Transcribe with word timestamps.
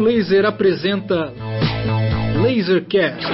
Raio 0.00 0.02
Laser 0.02 0.46
apresenta 0.46 1.32
Lasercast. 2.42 3.26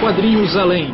Quadrinhos 0.00 0.56
Além. 0.56 0.92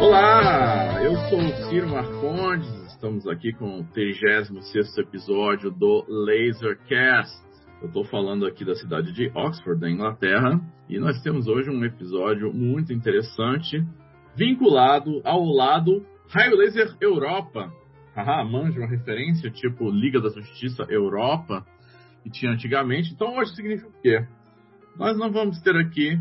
Olá, 0.00 1.02
eu 1.02 1.16
sou 1.28 1.40
o 1.40 1.68
Ciro 1.68 1.88
Marcondes, 1.88 2.68
estamos 2.86 3.26
aqui 3.26 3.52
com 3.52 3.80
o 3.80 3.84
36 3.92 4.98
episódio 4.98 5.70
do 5.70 6.04
Lasercast. 6.08 7.49
Eu 7.80 7.86
estou 7.86 8.04
falando 8.04 8.44
aqui 8.44 8.62
da 8.62 8.74
cidade 8.74 9.10
de 9.10 9.32
Oxford, 9.34 9.80
da 9.80 9.90
Inglaterra, 9.90 10.60
e 10.86 10.98
nós 10.98 11.18
temos 11.22 11.46
hoje 11.46 11.70
um 11.70 11.82
episódio 11.82 12.52
muito 12.52 12.92
interessante, 12.92 13.82
vinculado 14.36 15.22
ao 15.24 15.42
lado 15.42 16.04
Raio 16.28 16.56
Laser 16.56 16.94
Europa. 17.00 17.72
Haha, 18.14 18.44
manja 18.44 18.78
uma 18.78 18.86
referência 18.86 19.50
tipo 19.50 19.90
Liga 19.90 20.20
da 20.20 20.28
Justiça 20.28 20.82
Europa, 20.90 21.64
que 22.22 22.28
tinha 22.28 22.52
antigamente. 22.52 23.14
Então 23.14 23.34
hoje 23.38 23.54
significa 23.54 23.88
o 23.88 24.02
quê? 24.02 24.26
Nós 24.98 25.16
não 25.16 25.32
vamos 25.32 25.58
ter 25.62 25.74
aqui 25.74 26.20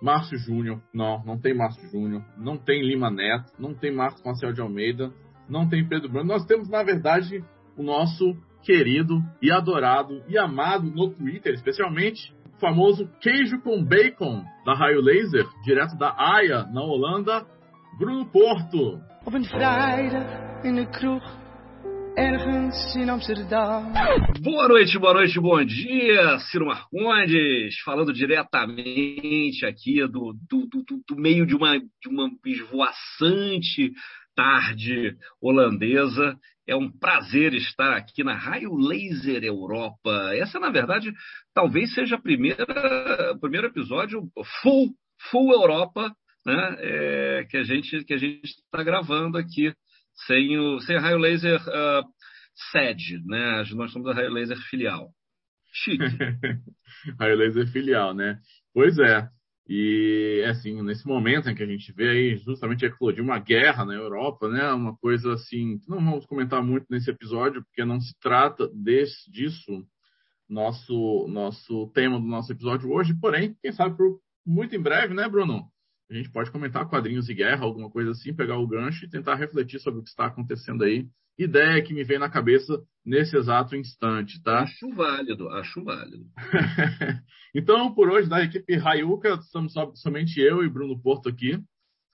Márcio 0.00 0.38
Júnior, 0.38 0.80
não, 0.94 1.20
não 1.24 1.36
tem 1.36 1.52
Márcio 1.52 1.88
Júnior, 1.90 2.24
não 2.38 2.56
tem 2.56 2.80
Lima 2.80 3.10
Neto, 3.10 3.52
não 3.58 3.74
tem 3.74 3.92
Marcos 3.92 4.22
Marcel 4.22 4.52
de 4.52 4.60
Almeida, 4.60 5.12
não 5.48 5.68
tem 5.68 5.84
Pedro 5.84 6.08
Bruno. 6.08 6.28
Nós 6.28 6.46
temos, 6.46 6.68
na 6.68 6.84
verdade, 6.84 7.42
o 7.76 7.82
nosso 7.82 8.36
querido 8.62 9.22
e 9.40 9.50
adorado 9.50 10.22
e 10.28 10.38
amado 10.38 10.90
no 10.90 11.10
Twitter, 11.10 11.52
especialmente, 11.54 12.32
o 12.54 12.58
famoso 12.58 13.08
queijo 13.20 13.60
com 13.60 13.84
bacon 13.84 14.44
da 14.64 14.74
Raio 14.74 15.00
Laser, 15.00 15.46
direto 15.64 15.96
da 15.96 16.14
Haia, 16.16 16.64
na 16.72 16.82
Holanda, 16.82 17.46
Bruno 17.98 18.24
Porto. 18.26 19.00
Op 19.24 19.34
een 19.34 19.44
vrijdag 19.44 20.62
in 20.62 20.74
de 20.74 20.88
kroeg, 20.88 21.22
ergens 22.14 22.94
in 22.94 23.08
Amsterdam. 23.08 23.92
Boa 24.42 24.68
noite, 24.68 24.98
boa 24.98 25.14
noite, 25.14 25.40
bom 25.40 25.64
dia, 25.64 26.38
Ciro 26.38 26.66
Marcondes, 26.66 27.80
falando 27.84 28.12
diretamente 28.12 29.66
aqui 29.66 30.06
do, 30.06 30.34
do, 30.48 30.66
do, 30.68 31.02
do 31.08 31.16
meio 31.16 31.46
de 31.46 31.54
uma, 31.54 31.78
de 31.78 32.08
uma 32.08 32.30
esvoaçante 32.46 33.92
tarde 34.34 35.16
holandesa. 35.40 36.36
É 36.72 36.74
um 36.74 36.90
prazer 36.90 37.52
estar 37.52 37.92
aqui 37.92 38.24
na 38.24 38.34
Raio 38.34 38.74
Laser 38.74 39.44
Europa. 39.44 40.30
Essa, 40.34 40.58
na 40.58 40.70
verdade, 40.70 41.12
talvez 41.52 41.92
seja 41.92 42.16
o 42.16 42.22
primeiro 43.38 43.66
episódio 43.66 44.22
full, 44.62 44.88
full 45.30 45.52
Europa, 45.52 46.10
né? 46.46 46.76
É, 46.78 47.44
que 47.44 47.58
a 47.58 47.62
gente 47.62 48.02
que 48.04 48.14
a 48.14 48.16
gente 48.16 48.46
está 48.46 48.82
gravando 48.82 49.36
aqui 49.36 49.74
sem 50.26 50.58
o 50.58 50.80
sem 50.80 50.96
a 50.96 51.00
Raio 51.00 51.18
Laser 51.18 51.60
uh, 51.60 52.04
sede, 52.70 53.20
né? 53.26 53.64
Nós 53.74 53.92
somos 53.92 54.08
a 54.08 54.14
Raio 54.14 54.30
Laser 54.30 54.56
filial. 54.70 55.10
Chique. 55.74 56.02
Raio 57.20 57.36
Laser 57.36 57.66
filial, 57.70 58.14
né? 58.14 58.38
Pois 58.72 58.98
é. 58.98 59.28
E, 59.68 60.44
assim, 60.48 60.82
nesse 60.82 61.06
momento 61.06 61.48
em 61.48 61.54
que 61.54 61.62
a 61.62 61.66
gente 61.66 61.92
vê 61.92 62.08
aí 62.08 62.36
justamente 62.36 62.84
eclodir 62.84 63.22
uma 63.22 63.38
guerra 63.38 63.84
na 63.84 63.94
Europa, 63.94 64.48
né? 64.48 64.72
Uma 64.72 64.96
coisa 64.96 65.34
assim, 65.34 65.80
não 65.88 65.98
vamos 65.98 66.26
comentar 66.26 66.62
muito 66.62 66.86
nesse 66.90 67.10
episódio, 67.10 67.62
porque 67.62 67.84
não 67.84 68.00
se 68.00 68.12
trata 68.20 68.68
desse, 68.74 69.30
disso, 69.30 69.86
nosso, 70.48 71.26
nosso 71.28 71.88
tema 71.94 72.18
do 72.18 72.26
nosso 72.26 72.52
episódio 72.52 72.90
hoje. 72.90 73.14
Porém, 73.14 73.56
quem 73.62 73.72
sabe 73.72 73.96
por 73.96 74.20
muito 74.44 74.74
em 74.74 74.80
breve, 74.80 75.14
né, 75.14 75.28
Bruno? 75.28 75.70
A 76.10 76.14
gente 76.14 76.30
pode 76.30 76.50
comentar 76.50 76.88
quadrinhos 76.88 77.28
e 77.28 77.34
guerra, 77.34 77.64
alguma 77.64 77.88
coisa 77.88 78.10
assim, 78.10 78.34
pegar 78.34 78.58
o 78.58 78.66
gancho 78.66 79.04
e 79.04 79.08
tentar 79.08 79.36
refletir 79.36 79.80
sobre 79.80 80.00
o 80.00 80.02
que 80.02 80.10
está 80.10 80.26
acontecendo 80.26 80.84
aí. 80.84 81.08
Ideia 81.44 81.82
que 81.82 81.94
me 81.94 82.04
vem 82.04 82.18
na 82.18 82.30
cabeça 82.30 82.80
nesse 83.04 83.36
exato 83.36 83.74
instante, 83.74 84.42
tá? 84.42 84.60
Acho 84.60 84.88
válido, 84.94 85.48
acho 85.50 85.82
válido. 85.82 86.24
então, 87.54 87.92
por 87.94 88.10
hoje, 88.10 88.28
da 88.28 88.42
equipe 88.42 88.76
Rayuca, 88.76 89.34
estamos 89.34 89.74
somente 89.94 90.40
eu 90.40 90.62
e 90.62 90.70
Bruno 90.70 91.00
Porto 91.00 91.28
aqui. 91.28 91.58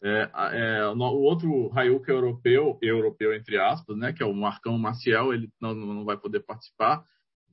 É, 0.03 0.31
é, 0.53 0.89
o 0.89 0.99
outro 0.99 1.69
Rayuca 1.69 2.13
europeu, 2.13 2.79
europeu 2.81 3.35
entre 3.35 3.59
aspas, 3.59 3.97
né, 3.97 4.13
que 4.13 4.23
é 4.23 4.27
o 4.27 4.33
Marcão 4.33 4.79
Maciel, 4.79 5.35
ele 5.35 5.49
não, 5.61 5.75
não 5.75 6.05
vai 6.05 6.17
poder 6.17 6.41
participar. 6.41 7.03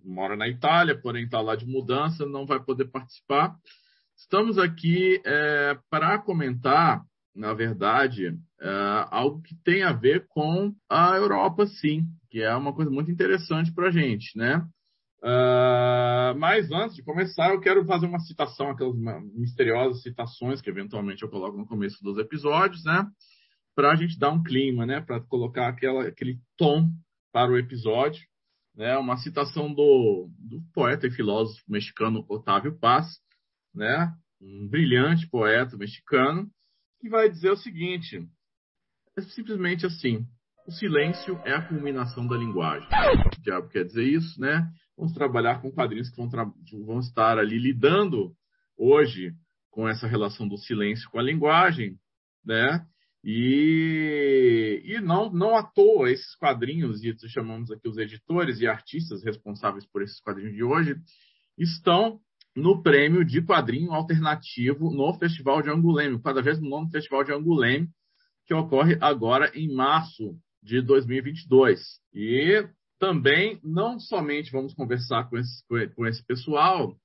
Mora 0.03 0.35
na 0.35 0.47
Itália, 0.47 0.99
porém 0.99 1.25
está 1.25 1.41
lá 1.41 1.55
de 1.55 1.65
mudança, 1.65 2.25
não 2.25 2.45
vai 2.45 2.63
poder 2.63 2.85
participar. 2.85 3.55
Estamos 4.15 4.57
aqui 4.57 5.19
é, 5.25 5.77
para 5.89 6.19
comentar, 6.19 7.03
na 7.35 7.53
verdade, 7.53 8.37
é, 8.61 9.07
algo 9.11 9.41
que 9.41 9.55
tem 9.63 9.83
a 9.83 9.91
ver 9.91 10.25
com 10.29 10.73
a 10.89 11.15
Europa, 11.17 11.67
sim, 11.67 12.05
que 12.29 12.41
é 12.41 12.55
uma 12.55 12.73
coisa 12.73 12.89
muito 12.89 13.11
interessante 13.11 13.73
para 13.73 13.89
a 13.89 13.91
gente, 13.91 14.37
né? 14.37 14.65
Uh, 15.19 16.37
mas 16.37 16.71
antes 16.71 16.95
de 16.95 17.03
começar, 17.03 17.49
eu 17.49 17.59
quero 17.59 17.83
fazer 17.85 18.05
uma 18.05 18.19
citação, 18.19 18.69
aquelas 18.69 18.95
misteriosas 19.33 20.03
citações 20.03 20.61
que 20.61 20.69
eventualmente 20.69 21.23
eu 21.23 21.29
coloco 21.29 21.57
no 21.57 21.65
começo 21.65 22.01
dos 22.03 22.19
episódios, 22.19 22.83
né? 22.85 23.07
Para 23.75 23.91
a 23.91 23.95
gente 23.95 24.19
dar 24.19 24.29
um 24.29 24.43
clima, 24.43 24.85
né? 24.85 25.01
Para 25.01 25.19
colocar 25.21 25.67
aquela, 25.67 26.07
aquele 26.07 26.39
tom 26.55 26.91
para 27.33 27.51
o 27.51 27.57
episódio. 27.57 28.21
Né? 28.75 28.97
Uma 28.97 29.17
citação 29.17 29.73
do, 29.73 30.29
do 30.37 30.61
poeta 30.73 31.07
e 31.07 31.11
filósofo 31.11 31.63
mexicano 31.67 32.25
Otávio 32.29 32.77
Paz, 32.77 33.07
né? 33.73 34.13
um 34.41 34.67
brilhante 34.67 35.27
poeta 35.29 35.77
mexicano, 35.77 36.49
que 37.05 37.09
vai 37.09 37.29
dizer 37.29 37.51
o 37.51 37.57
seguinte: 37.57 38.27
é 39.15 39.21
simplesmente 39.21 39.85
assim. 39.85 40.25
O 40.67 40.71
silêncio 40.71 41.39
é 41.45 41.53
a 41.53 41.61
culminação 41.61 42.27
da 42.27 42.35
linguagem. 42.35 42.87
O 43.37 43.41
diabo 43.43 43.69
quer 43.69 43.85
dizer 43.85 44.03
isso, 44.03 44.41
né? 44.41 44.67
Vamos 44.97 45.13
trabalhar 45.13 45.61
com 45.61 45.71
quadrinhos 45.71 46.09
que 46.09 46.17
vão, 46.17 46.27
vão 46.83 46.99
estar 46.99 47.37
ali 47.37 47.59
lidando 47.59 48.33
hoje 48.75 49.31
com 49.69 49.87
essa 49.87 50.07
relação 50.07 50.47
do 50.47 50.57
silêncio 50.57 51.07
com 51.11 51.19
a 51.19 51.23
linguagem, 51.23 51.95
né? 52.43 52.83
E, 53.23 54.81
e 54.83 54.99
não, 55.01 55.31
não 55.31 55.55
à 55.55 55.61
toa 55.61 56.09
esses 56.09 56.35
quadrinhos, 56.35 57.03
e 57.03 57.15
chamamos 57.29 57.69
aqui 57.69 57.87
os 57.87 57.97
editores 57.97 58.59
e 58.59 58.67
artistas 58.67 59.23
responsáveis 59.23 59.85
por 59.85 60.01
esses 60.01 60.19
quadrinhos 60.19 60.55
de 60.55 60.63
hoje, 60.63 60.95
estão 61.55 62.19
no 62.55 62.81
prêmio 62.81 63.25
de 63.25 63.41
quadrinho 63.41 63.91
alternativo 63.91 64.89
no 64.89 65.13
Festival 65.19 65.61
de 65.61 65.69
Anguleme, 65.69 66.21
cada 66.21 66.41
vez 66.41 66.59
no 66.59 66.69
nome 66.69 66.89
Festival 66.89 67.23
de 67.23 67.33
Anguleme, 67.33 67.89
que 68.47 68.53
ocorre 68.53 68.97
agora 69.01 69.51
em 69.53 69.73
março 69.73 70.35
de 70.63 70.81
2022. 70.81 71.81
E 72.13 72.65
também, 72.97 73.59
não 73.63 73.99
somente 73.99 74.51
vamos 74.51 74.73
conversar 74.73 75.29
com 75.29 75.37
esse, 75.37 75.63
com 75.95 76.05
esse 76.05 76.25
pessoal, 76.25 76.95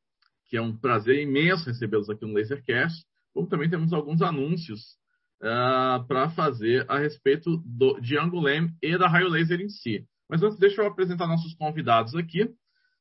que 0.48 0.56
é 0.56 0.62
um 0.62 0.76
prazer 0.76 1.20
imenso 1.20 1.66
recebê-los 1.66 2.08
aqui 2.08 2.24
no 2.24 2.34
Lasercast, 2.34 3.04
como 3.34 3.48
também 3.48 3.68
temos 3.68 3.92
alguns 3.92 4.22
anúncios 4.22 4.80
uh, 5.42 6.06
para 6.06 6.30
fazer 6.30 6.84
a 6.88 6.98
respeito 6.98 7.56
do, 7.64 8.00
de 8.00 8.18
Anguleme 8.18 8.72
e 8.82 8.96
da 8.96 9.08
Raio 9.08 9.28
Laser 9.28 9.60
em 9.60 9.68
si. 9.68 10.06
Mas 10.28 10.42
antes, 10.42 10.58
deixa 10.58 10.80
eu 10.80 10.86
apresentar 10.86 11.26
nossos 11.26 11.54
convidados 11.54 12.14
aqui 12.14 12.48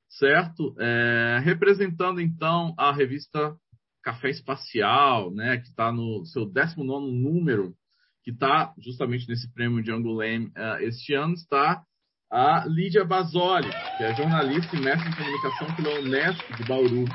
certo? 0.10 0.76
É, 0.80 1.40
representando 1.44 2.20
então 2.20 2.74
a 2.78 2.92
revista 2.92 3.56
Café 4.04 4.30
Espacial, 4.30 5.32
né, 5.32 5.58
que 5.58 5.68
está 5.68 5.92
no 5.92 6.26
seu 6.26 6.46
19 6.46 7.12
número, 7.12 7.76
que 8.24 8.32
está 8.32 8.74
justamente 8.78 9.28
nesse 9.28 9.52
prêmio 9.54 9.84
de 9.84 9.92
Anguleme 9.92 10.48
uh, 10.48 10.82
este 10.82 11.14
ano, 11.14 11.34
está 11.34 11.84
a 12.32 12.66
Lídia 12.68 13.04
Basoli, 13.04 13.70
que 13.98 14.04
é 14.04 14.16
jornalista 14.16 14.76
e 14.76 14.82
mestre 14.82 15.10
em 15.10 15.16
comunicação 15.16 15.76
pela 15.76 16.00
Unesco 16.00 16.56
de 16.56 16.64
Bauru. 16.64 17.06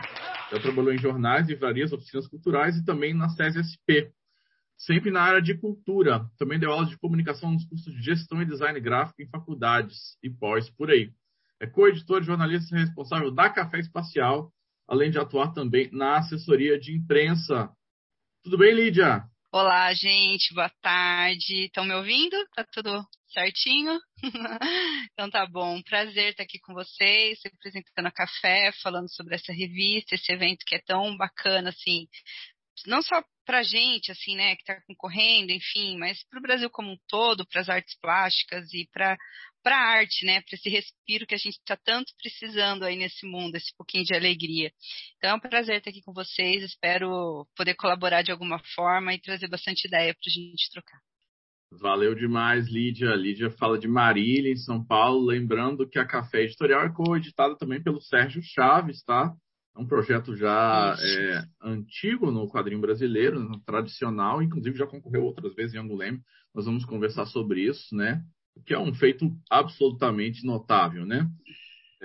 Ela 0.50 0.60
trabalhou 0.60 0.92
em 0.92 0.98
jornais, 0.98 1.48
livrarias, 1.48 1.92
oficinas 1.92 2.26
culturais 2.26 2.76
e 2.76 2.84
também 2.84 3.14
na 3.14 3.28
SESI 3.28 3.62
SP. 3.62 4.10
Sempre 4.76 5.12
na 5.12 5.22
área 5.22 5.40
de 5.40 5.54
cultura. 5.54 6.28
Também 6.36 6.58
deu 6.58 6.72
aulas 6.72 6.90
de 6.90 6.98
comunicação 6.98 7.52
nos 7.52 7.64
cursos 7.64 7.94
de 7.94 8.02
gestão 8.02 8.42
e 8.42 8.44
design 8.44 8.78
gráfico 8.80 9.22
em 9.22 9.28
faculdades 9.28 10.18
e 10.22 10.28
pós 10.28 10.68
por 10.70 10.90
aí. 10.90 11.12
É 11.60 11.66
co-editor 11.66 12.22
e 12.22 12.26
jornalista 12.26 12.76
responsável 12.76 13.30
da 13.30 13.48
Café 13.48 13.78
Espacial, 13.78 14.52
além 14.88 15.10
de 15.10 15.18
atuar 15.18 15.52
também 15.52 15.88
na 15.92 16.18
assessoria 16.18 16.78
de 16.78 16.92
imprensa. 16.94 17.70
Tudo 18.42 18.58
bem, 18.58 18.74
Lídia? 18.74 19.24
Olá, 19.52 19.94
gente, 19.94 20.52
boa 20.52 20.68
tarde. 20.82 21.66
Estão 21.66 21.84
me 21.84 21.94
ouvindo? 21.94 22.36
Tá 22.56 22.66
tudo 22.72 23.06
certinho? 23.28 24.00
então 25.12 25.30
tá 25.30 25.46
bom, 25.46 25.80
prazer 25.82 26.30
estar 26.30 26.42
aqui 26.42 26.58
com 26.58 26.74
vocês, 26.74 27.38
representando 27.44 28.06
a 28.06 28.12
Café, 28.12 28.72
falando 28.82 29.08
sobre 29.14 29.36
essa 29.36 29.52
revista, 29.52 30.16
esse 30.16 30.32
evento 30.32 30.64
que 30.66 30.74
é 30.74 30.80
tão 30.84 31.16
bacana, 31.16 31.70
assim, 31.70 32.08
não 32.86 33.00
só 33.00 33.22
para 33.46 33.62
gente, 33.62 34.10
assim, 34.10 34.34
né, 34.36 34.56
que 34.56 34.62
está 34.62 34.80
concorrendo, 34.86 35.52
enfim, 35.52 35.98
mas 35.98 36.24
para 36.28 36.38
o 36.38 36.42
Brasil 36.42 36.70
como 36.70 36.92
um 36.92 36.98
todo, 37.08 37.46
para 37.46 37.60
as 37.60 37.68
artes 37.68 37.96
plásticas 38.00 38.72
e 38.72 38.88
para 38.92 39.16
para 39.64 39.76
a 39.76 39.98
arte, 39.98 40.26
né? 40.26 40.42
Para 40.42 40.54
esse 40.54 40.68
respiro 40.68 41.26
que 41.26 41.34
a 41.34 41.38
gente 41.38 41.56
está 41.56 41.74
tanto 41.74 42.12
precisando 42.22 42.84
aí 42.84 42.96
nesse 42.96 43.26
mundo, 43.26 43.56
esse 43.56 43.74
pouquinho 43.76 44.04
de 44.04 44.14
alegria. 44.14 44.70
Então 45.16 45.30
é 45.30 45.34
um 45.34 45.40
prazer 45.40 45.78
estar 45.78 45.90
aqui 45.90 46.02
com 46.02 46.12
vocês. 46.12 46.62
Espero 46.62 47.46
poder 47.56 47.74
colaborar 47.74 48.22
de 48.22 48.30
alguma 48.30 48.60
forma 48.74 49.14
e 49.14 49.20
trazer 49.20 49.48
bastante 49.48 49.88
ideia 49.88 50.14
para 50.14 50.30
a 50.30 50.32
gente 50.32 50.70
trocar. 50.70 50.98
Valeu 51.80 52.14
demais, 52.14 52.68
Lídia. 52.68 53.14
Lídia 53.14 53.50
fala 53.50 53.78
de 53.78 53.88
Marília, 53.88 54.52
em 54.52 54.56
São 54.56 54.84
Paulo. 54.84 55.26
Lembrando 55.26 55.88
que 55.88 55.98
a 55.98 56.06
Café 56.06 56.42
Editorial 56.42 56.84
é 56.84 56.92
coeditada 56.92 57.56
também 57.56 57.82
pelo 57.82 58.00
Sérgio 58.00 58.42
Chaves, 58.42 59.02
tá? 59.02 59.34
É 59.76 59.80
um 59.80 59.86
projeto 59.86 60.36
já 60.36 60.94
é, 60.96 61.42
antigo 61.60 62.30
no 62.30 62.48
quadrinho 62.48 62.80
brasileiro, 62.80 63.60
tradicional, 63.66 64.40
inclusive 64.40 64.76
já 64.76 64.86
concorreu 64.86 65.24
outras 65.24 65.52
vezes 65.54 65.74
em 65.74 65.78
Anguleme. 65.78 66.20
Nós 66.54 66.66
vamos 66.66 66.84
conversar 66.84 67.26
sobre 67.26 67.62
isso, 67.62 67.96
né? 67.96 68.22
Que 68.66 68.74
é 68.74 68.78
um 68.78 68.94
feito 68.94 69.30
absolutamente 69.50 70.44
notável, 70.44 71.04
né? 71.04 71.28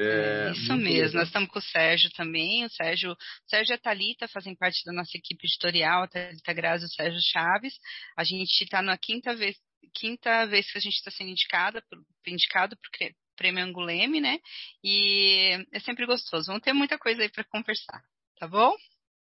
É, 0.01 0.51
isso 0.51 0.73
mesmo, 0.77 1.07
legal. 1.07 1.13
nós 1.15 1.27
estamos 1.27 1.49
com 1.49 1.59
o 1.59 1.61
Sérgio 1.61 2.09
também, 2.11 2.63
o 2.63 2.69
Sérgio, 2.69 3.11
o 3.11 3.49
Sérgio 3.49 3.73
e 3.73 3.75
a 3.75 3.77
Thalita 3.77 4.29
fazem 4.29 4.55
parte 4.55 4.81
da 4.85 4.93
nossa 4.93 5.17
equipe 5.17 5.45
editorial, 5.45 6.03
a 6.03 6.07
Thalita 6.07 6.53
Grazi 6.53 6.85
e 6.85 6.87
o 6.87 6.89
Sérgio 6.89 7.19
Chaves. 7.21 7.73
A 8.17 8.23
gente 8.23 8.63
está 8.63 8.81
na 8.81 8.97
quinta 8.97 9.35
vez, 9.35 9.57
quinta 9.93 10.45
vez 10.45 10.71
que 10.71 10.77
a 10.77 10.81
gente 10.81 10.93
está 10.93 11.11
sendo 11.11 11.31
indicada, 11.31 11.83
indicado 12.25 12.77
para 12.77 13.07
o 13.09 13.13
Prêmio 13.35 13.61
Anguleme, 13.61 14.21
né? 14.21 14.39
E 14.81 15.65
é 15.73 15.79
sempre 15.81 16.05
gostoso. 16.05 16.47
Vamos 16.47 16.63
ter 16.63 16.71
muita 16.71 16.97
coisa 16.97 17.21
aí 17.21 17.29
para 17.29 17.43
conversar, 17.43 18.01
tá 18.39 18.47
bom? 18.47 18.73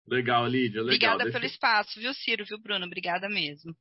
Legal, 0.06 0.46
Lídia, 0.46 0.82
legal. 0.82 0.86
Obrigada 0.88 1.24
Deixa... 1.24 1.40
pelo 1.40 1.46
espaço, 1.46 2.00
viu, 2.02 2.14
Ciro, 2.14 2.44
viu, 2.46 2.60
Bruno? 2.60 2.86
Obrigada 2.86 3.30
mesmo. 3.30 3.74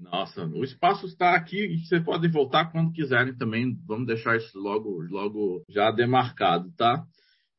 Nossa, 0.00 0.46
o 0.46 0.62
espaço 0.62 1.06
está 1.06 1.34
aqui 1.34 1.64
e 1.64 1.78
vocês 1.78 2.02
podem 2.02 2.30
voltar 2.30 2.70
quando 2.70 2.92
quiserem 2.92 3.34
também. 3.34 3.76
Vamos 3.86 4.06
deixar 4.06 4.36
isso 4.36 4.58
logo, 4.58 5.00
logo 5.10 5.64
já 5.68 5.90
demarcado, 5.90 6.70
tá? 6.76 7.04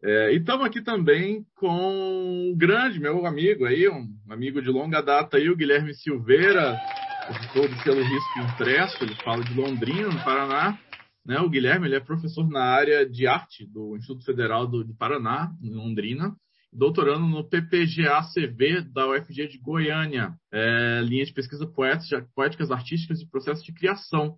É, 0.02 0.34
e 0.34 0.38
estamos 0.38 0.66
aqui 0.66 0.82
também 0.82 1.46
com 1.56 2.52
um 2.52 2.56
grande 2.58 3.00
meu 3.00 3.26
amigo 3.26 3.66
aí, 3.66 3.90
um 3.90 4.08
amigo 4.30 4.62
de 4.62 4.70
longa 4.70 5.02
data 5.02 5.36
aí, 5.36 5.50
o 5.50 5.58
Guilherme 5.58 5.94
Silveira, 5.94 6.80
professor 7.28 7.68
do 7.68 7.76
selo 7.84 8.02
Risco 8.02 8.40
Impresso, 8.40 9.04
ele 9.04 9.16
fala 9.16 9.44
de 9.44 9.54
Londrina, 9.54 10.08
no 10.08 10.24
Paraná. 10.24 10.80
Né? 11.26 11.40
O 11.42 11.50
Guilherme 11.50 11.88
ele 11.88 11.96
é 11.96 12.00
professor 12.00 12.48
na 12.50 12.64
área 12.64 13.08
de 13.08 13.28
arte 13.28 13.66
do 13.66 13.98
Instituto 13.98 14.24
Federal 14.24 14.66
do, 14.66 14.86
do 14.86 14.96
Paraná, 14.96 15.52
em 15.62 15.74
Londrina 15.74 16.34
doutorando 16.72 17.28
no 17.28 17.44
PPGA-CV 17.48 18.82
da 18.94 19.10
UFG 19.10 19.48
de 19.48 19.58
Goiânia, 19.58 20.36
é, 20.52 21.02
linha 21.04 21.26
de 21.26 21.34
pesquisa 21.34 21.66
poéticas, 21.66 22.28
poéticas 22.36 22.72
artísticas 22.72 23.22
e 23.22 23.30
processos 23.30 23.64
de 23.64 23.74
criação. 23.74 24.38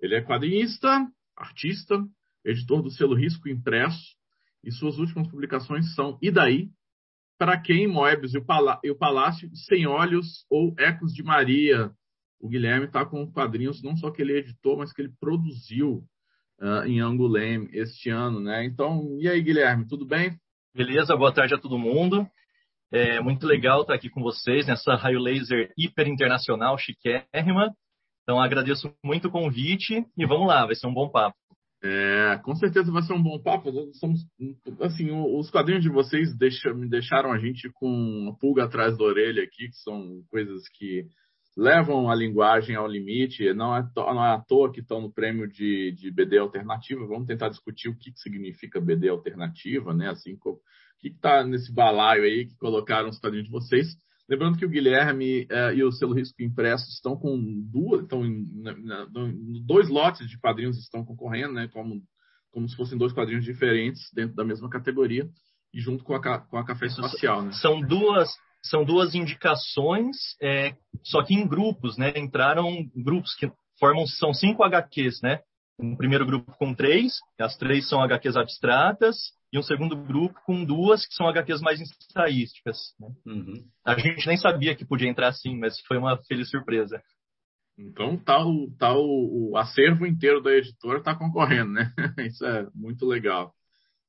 Ele 0.00 0.14
é 0.14 0.22
quadrinista, 0.22 1.06
artista, 1.36 2.02
editor 2.44 2.82
do 2.82 2.90
selo 2.90 3.14
Risco 3.14 3.48
Impresso, 3.48 4.16
e 4.64 4.72
suas 4.72 4.98
últimas 4.98 5.28
publicações 5.28 5.94
são 5.94 6.18
E 6.20 6.30
Daí? 6.30 6.68
Para 7.38 7.60
quem 7.60 7.86
Moebius 7.86 8.34
e 8.34 8.38
o, 8.38 8.44
e 8.82 8.90
o 8.90 8.96
Palácio, 8.96 9.48
Sem 9.54 9.86
Olhos 9.86 10.46
ou 10.50 10.74
Ecos 10.78 11.12
de 11.12 11.22
Maria. 11.22 11.92
O 12.40 12.48
Guilherme 12.48 12.86
está 12.86 13.04
com 13.04 13.30
quadrinhos, 13.30 13.82
não 13.82 13.96
só 13.96 14.10
que 14.10 14.22
ele 14.22 14.38
editou, 14.38 14.76
mas 14.76 14.92
que 14.92 15.02
ele 15.02 15.12
produziu 15.20 16.04
uh, 16.60 16.86
em 16.86 17.00
Anguleme 17.00 17.68
este 17.72 18.10
ano, 18.10 18.40
né? 18.40 18.64
Então, 18.64 19.18
e 19.20 19.28
aí, 19.28 19.42
Guilherme, 19.42 19.86
tudo 19.86 20.06
bem? 20.06 20.38
Beleza, 20.76 21.16
boa 21.16 21.32
tarde 21.32 21.54
a 21.54 21.58
todo 21.58 21.78
mundo. 21.78 22.28
É 22.92 23.18
muito 23.18 23.46
legal 23.46 23.80
estar 23.80 23.94
aqui 23.94 24.10
com 24.10 24.20
vocês 24.20 24.66
nessa 24.66 24.94
raio 24.94 25.18
laser 25.18 25.72
hiper 25.74 26.06
internacional 26.06 26.76
chiquérrima. 26.76 27.74
Então 28.22 28.38
agradeço 28.38 28.94
muito 29.02 29.28
o 29.28 29.30
convite 29.30 30.04
e 30.14 30.26
vamos 30.26 30.46
lá, 30.46 30.66
vai 30.66 30.74
ser 30.74 30.86
um 30.86 30.92
bom 30.92 31.08
papo. 31.08 31.34
É, 31.82 32.38
com 32.44 32.54
certeza 32.56 32.92
vai 32.92 33.02
ser 33.04 33.14
um 33.14 33.22
bom 33.22 33.40
papo. 33.42 33.72
Somos, 33.94 34.20
assim, 34.82 35.10
os 35.10 35.50
quadrinhos 35.50 35.82
de 35.82 35.88
vocês 35.88 36.36
deixam, 36.36 36.74
me 36.74 36.90
deixaram 36.90 37.32
a 37.32 37.38
gente 37.38 37.70
com 37.72 37.88
uma 37.88 38.36
pulga 38.36 38.64
atrás 38.64 38.98
da 38.98 39.04
orelha 39.04 39.44
aqui, 39.44 39.68
que 39.68 39.76
são 39.76 40.22
coisas 40.28 40.68
que 40.74 41.06
levam 41.56 42.10
a 42.10 42.14
linguagem 42.14 42.76
ao 42.76 42.86
limite. 42.86 43.52
Não 43.54 43.74
é, 43.74 43.88
não 43.96 44.24
é 44.24 44.34
à 44.34 44.40
toa 44.40 44.70
que 44.70 44.80
estão 44.80 45.00
no 45.00 45.12
prêmio 45.12 45.48
de, 45.48 45.92
de 45.92 46.10
BD 46.10 46.38
alternativa. 46.38 47.06
Vamos 47.06 47.26
tentar 47.26 47.48
discutir 47.48 47.88
o 47.88 47.96
que, 47.96 48.12
que 48.12 48.20
significa 48.20 48.80
BD 48.80 49.08
alternativa, 49.08 49.94
né? 49.94 50.10
Assim, 50.10 50.34
o 50.44 50.58
que 50.98 51.08
está 51.08 51.44
nesse 51.44 51.72
balaio 51.72 52.24
aí 52.24 52.46
que 52.46 52.56
colocaram 52.56 53.08
os 53.08 53.18
quadrinhos 53.18 53.46
de 53.46 53.52
vocês. 53.52 53.86
Lembrando 54.28 54.58
que 54.58 54.66
o 54.66 54.68
Guilherme 54.68 55.46
eh, 55.48 55.74
e 55.76 55.84
o 55.84 55.92
selo 55.92 56.12
Risco 56.12 56.42
Impresso 56.42 56.88
estão 56.88 57.16
com 57.16 57.38
duas, 57.70 58.02
estão 58.02 58.26
em, 58.26 58.44
na, 58.60 59.06
dois 59.64 59.88
lotes 59.88 60.28
de 60.28 60.38
quadrinhos 60.38 60.76
estão 60.78 61.04
concorrendo, 61.04 61.54
né? 61.54 61.68
Como, 61.68 62.02
como 62.50 62.68
se 62.68 62.76
fossem 62.76 62.98
dois 62.98 63.12
quadrinhos 63.12 63.44
diferentes 63.44 64.02
dentro 64.12 64.34
da 64.34 64.44
mesma 64.44 64.68
categoria 64.68 65.28
e 65.72 65.80
junto 65.80 66.02
com 66.02 66.14
a, 66.14 66.40
com 66.40 66.58
a 66.58 66.64
Café 66.64 66.86
Espacial, 66.86 67.42
né? 67.42 67.52
São 67.52 67.80
duas 67.80 68.28
são 68.68 68.84
duas 68.84 69.14
indicações, 69.14 70.16
é, 70.40 70.74
só 71.02 71.22
que 71.22 71.34
em 71.34 71.46
grupos, 71.46 71.96
né? 71.96 72.12
Entraram 72.16 72.88
grupos 72.94 73.34
que 73.34 73.50
formam, 73.78 74.06
são 74.06 74.32
cinco 74.32 74.62
HQs, 74.62 75.20
né? 75.22 75.40
Um 75.78 75.94
primeiro 75.94 76.24
grupo 76.24 76.52
com 76.58 76.74
três, 76.74 77.14
as 77.38 77.56
três 77.56 77.88
são 77.88 78.00
HQs 78.02 78.36
abstratas, 78.36 79.16
e 79.52 79.58
um 79.58 79.62
segundo 79.62 79.96
grupo 79.96 80.38
com 80.44 80.64
duas, 80.64 81.06
que 81.06 81.14
são 81.14 81.28
HQs 81.28 81.60
mais 81.60 81.80
ensaísticas. 81.80 82.76
Né? 82.98 83.08
Uhum. 83.26 83.64
A 83.84 83.98
gente 83.98 84.26
nem 84.26 84.36
sabia 84.36 84.74
que 84.74 84.84
podia 84.84 85.08
entrar 85.08 85.28
assim, 85.28 85.58
mas 85.58 85.80
foi 85.86 85.98
uma 85.98 86.16
feliz 86.24 86.50
surpresa. 86.50 87.00
Então 87.78 88.16
tá 88.16 88.44
o, 88.44 88.70
tá 88.78 88.94
o, 88.94 89.50
o 89.50 89.56
acervo 89.56 90.06
inteiro 90.06 90.42
da 90.42 90.50
editora 90.52 90.98
está 90.98 91.14
concorrendo, 91.14 91.72
né? 91.72 91.92
Isso 92.26 92.44
é 92.44 92.66
muito 92.74 93.04
legal. 93.06 93.52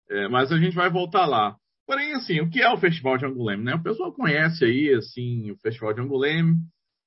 É, 0.09 0.27
mas 0.29 0.51
a 0.51 0.57
gente 0.57 0.75
vai 0.75 0.89
voltar 0.89 1.25
lá. 1.25 1.55
Porém, 1.87 2.13
assim, 2.15 2.41
o 2.41 2.49
que 2.49 2.61
é 2.61 2.69
o 2.69 2.77
Festival 2.77 3.17
de 3.17 3.25
Anguleme? 3.25 3.63
Né? 3.63 3.73
O 3.73 3.81
pessoal 3.81 4.11
conhece 4.11 4.65
aí, 4.65 4.93
assim, 4.93 5.49
o 5.51 5.57
Festival 5.57 5.93
de 5.93 6.01
Anguleme. 6.01 6.57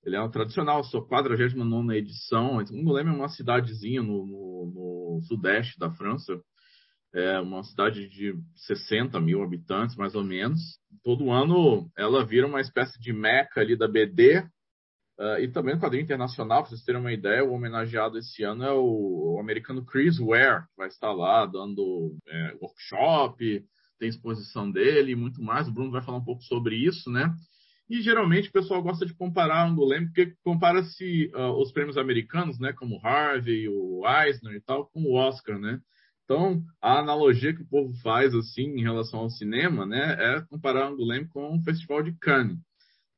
Ele 0.03 0.17
é 0.17 0.23
um 0.23 0.31
tradicional, 0.31 0.83
sua 0.83 1.07
49 1.07 1.95
edição. 1.95 2.59
Anguleme 2.59 3.11
é 3.11 3.13
uma 3.13 3.29
cidadezinha 3.29 4.03
no, 4.03 4.27
no, 4.27 4.73
no, 5.19 5.23
sudeste 5.29 5.79
da 5.79 5.91
França. 5.91 6.41
É 7.15 7.39
uma 7.41 7.63
cidade 7.63 8.09
de 8.09 8.35
60 8.57 9.21
mil 9.21 9.43
habitantes, 9.43 9.97
mais 9.97 10.15
ou 10.15 10.25
menos. 10.25 10.59
Todo 11.05 11.31
ano 11.31 11.91
ela 11.95 12.25
vira 12.25 12.47
uma 12.47 12.63
espécie 12.63 12.99
de 12.99 13.13
meca 13.13 13.61
ali 13.61 13.77
da 13.77 13.87
BD. 13.87 14.39
Uh, 14.39 15.23
ah, 15.23 15.41
e 15.41 15.49
também 15.49 15.75
no 15.75 15.81
quadrinho 15.83 16.05
internacional, 16.05 16.63
para 16.63 16.71
vocês 16.71 16.83
terem 16.83 16.99
uma 16.99 17.13
ideia, 17.13 17.45
o 17.45 17.53
homenageado 17.53 18.17
esse 18.17 18.43
ano 18.43 18.65
é 18.65 18.73
o, 18.73 19.35
o 19.35 19.39
americano 19.39 19.85
Chris 19.85 20.19
Ware, 20.19 20.63
que 20.63 20.77
vai 20.79 20.89
estar 20.89 21.13
lá 21.13 21.45
dando 21.45 22.17
é, 22.27 22.57
workshop, 22.63 23.63
tem 24.01 24.09
exposição 24.09 24.69
dele 24.69 25.13
e 25.13 25.17
muito 25.17 25.43
mais. 25.43 25.69
O 25.69 25.73
Bruno 25.73 25.91
vai 25.91 26.03
falar 26.03 26.19
um 26.19 26.25
pouco 26.25 26.43
sobre 26.43 26.75
isso, 26.75 27.11
né? 27.11 27.33
E 27.89 28.01
geralmente 28.01 28.49
o 28.49 28.53
pessoal 28.53 28.83
gosta 28.83 29.05
de 29.05 29.13
comparar 29.13 29.67
Angolem, 29.67 30.07
porque 30.07 30.33
compara-se 30.43 31.31
uh, 31.35 31.61
os 31.61 31.71
prêmios 31.71 31.99
americanos, 31.99 32.59
né, 32.59 32.73
como 32.73 32.97
o 32.97 33.07
Harvey, 33.07 33.69
o 33.69 34.03
Eisner 34.07 34.55
e 34.55 34.61
tal, 34.61 34.87
com 34.87 35.03
o 35.03 35.15
Oscar, 35.15 35.59
né? 35.59 35.81
Então, 36.25 36.63
a 36.81 37.01
analogia 37.01 37.53
que 37.53 37.63
o 37.63 37.69
povo 37.69 37.93
faz 38.01 38.33
assim 38.33 38.79
em 38.79 38.83
relação 38.83 39.19
ao 39.19 39.31
cinema, 39.31 39.85
né, 39.85 40.17
é 40.19 40.41
comparar 40.43 40.87
Angolem 40.87 41.27
com 41.27 41.57
o 41.57 41.63
Festival 41.65 42.05
de 42.05 42.13
Cannes. 42.13 42.57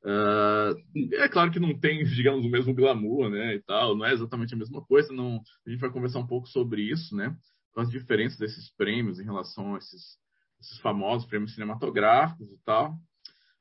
Uh, 0.02 1.14
é 1.16 1.28
claro 1.28 1.50
que 1.50 1.60
não 1.60 1.78
tem, 1.78 2.02
digamos, 2.08 2.46
o 2.46 2.48
mesmo 2.48 2.74
glamour, 2.74 3.28
né, 3.28 3.54
e 3.54 3.60
tal, 3.60 3.94
não 3.94 4.06
é 4.06 4.14
exatamente 4.14 4.54
a 4.54 4.56
mesma 4.56 4.82
coisa, 4.82 5.12
não, 5.12 5.42
a 5.66 5.70
gente 5.70 5.80
vai 5.80 5.90
conversar 5.90 6.20
um 6.20 6.26
pouco 6.26 6.48
sobre 6.48 6.80
isso, 6.90 7.14
né, 7.14 7.36
com 7.74 7.82
as 7.82 7.90
diferenças 7.90 8.38
desses 8.38 8.74
prêmios 8.74 9.20
em 9.20 9.24
relação 9.24 9.74
a 9.74 9.78
esses 9.78 10.16
esses 10.62 10.78
famosos 10.78 11.26
prêmios 11.26 11.54
cinematográficos 11.54 12.48
e 12.48 12.58
tal. 12.64 12.96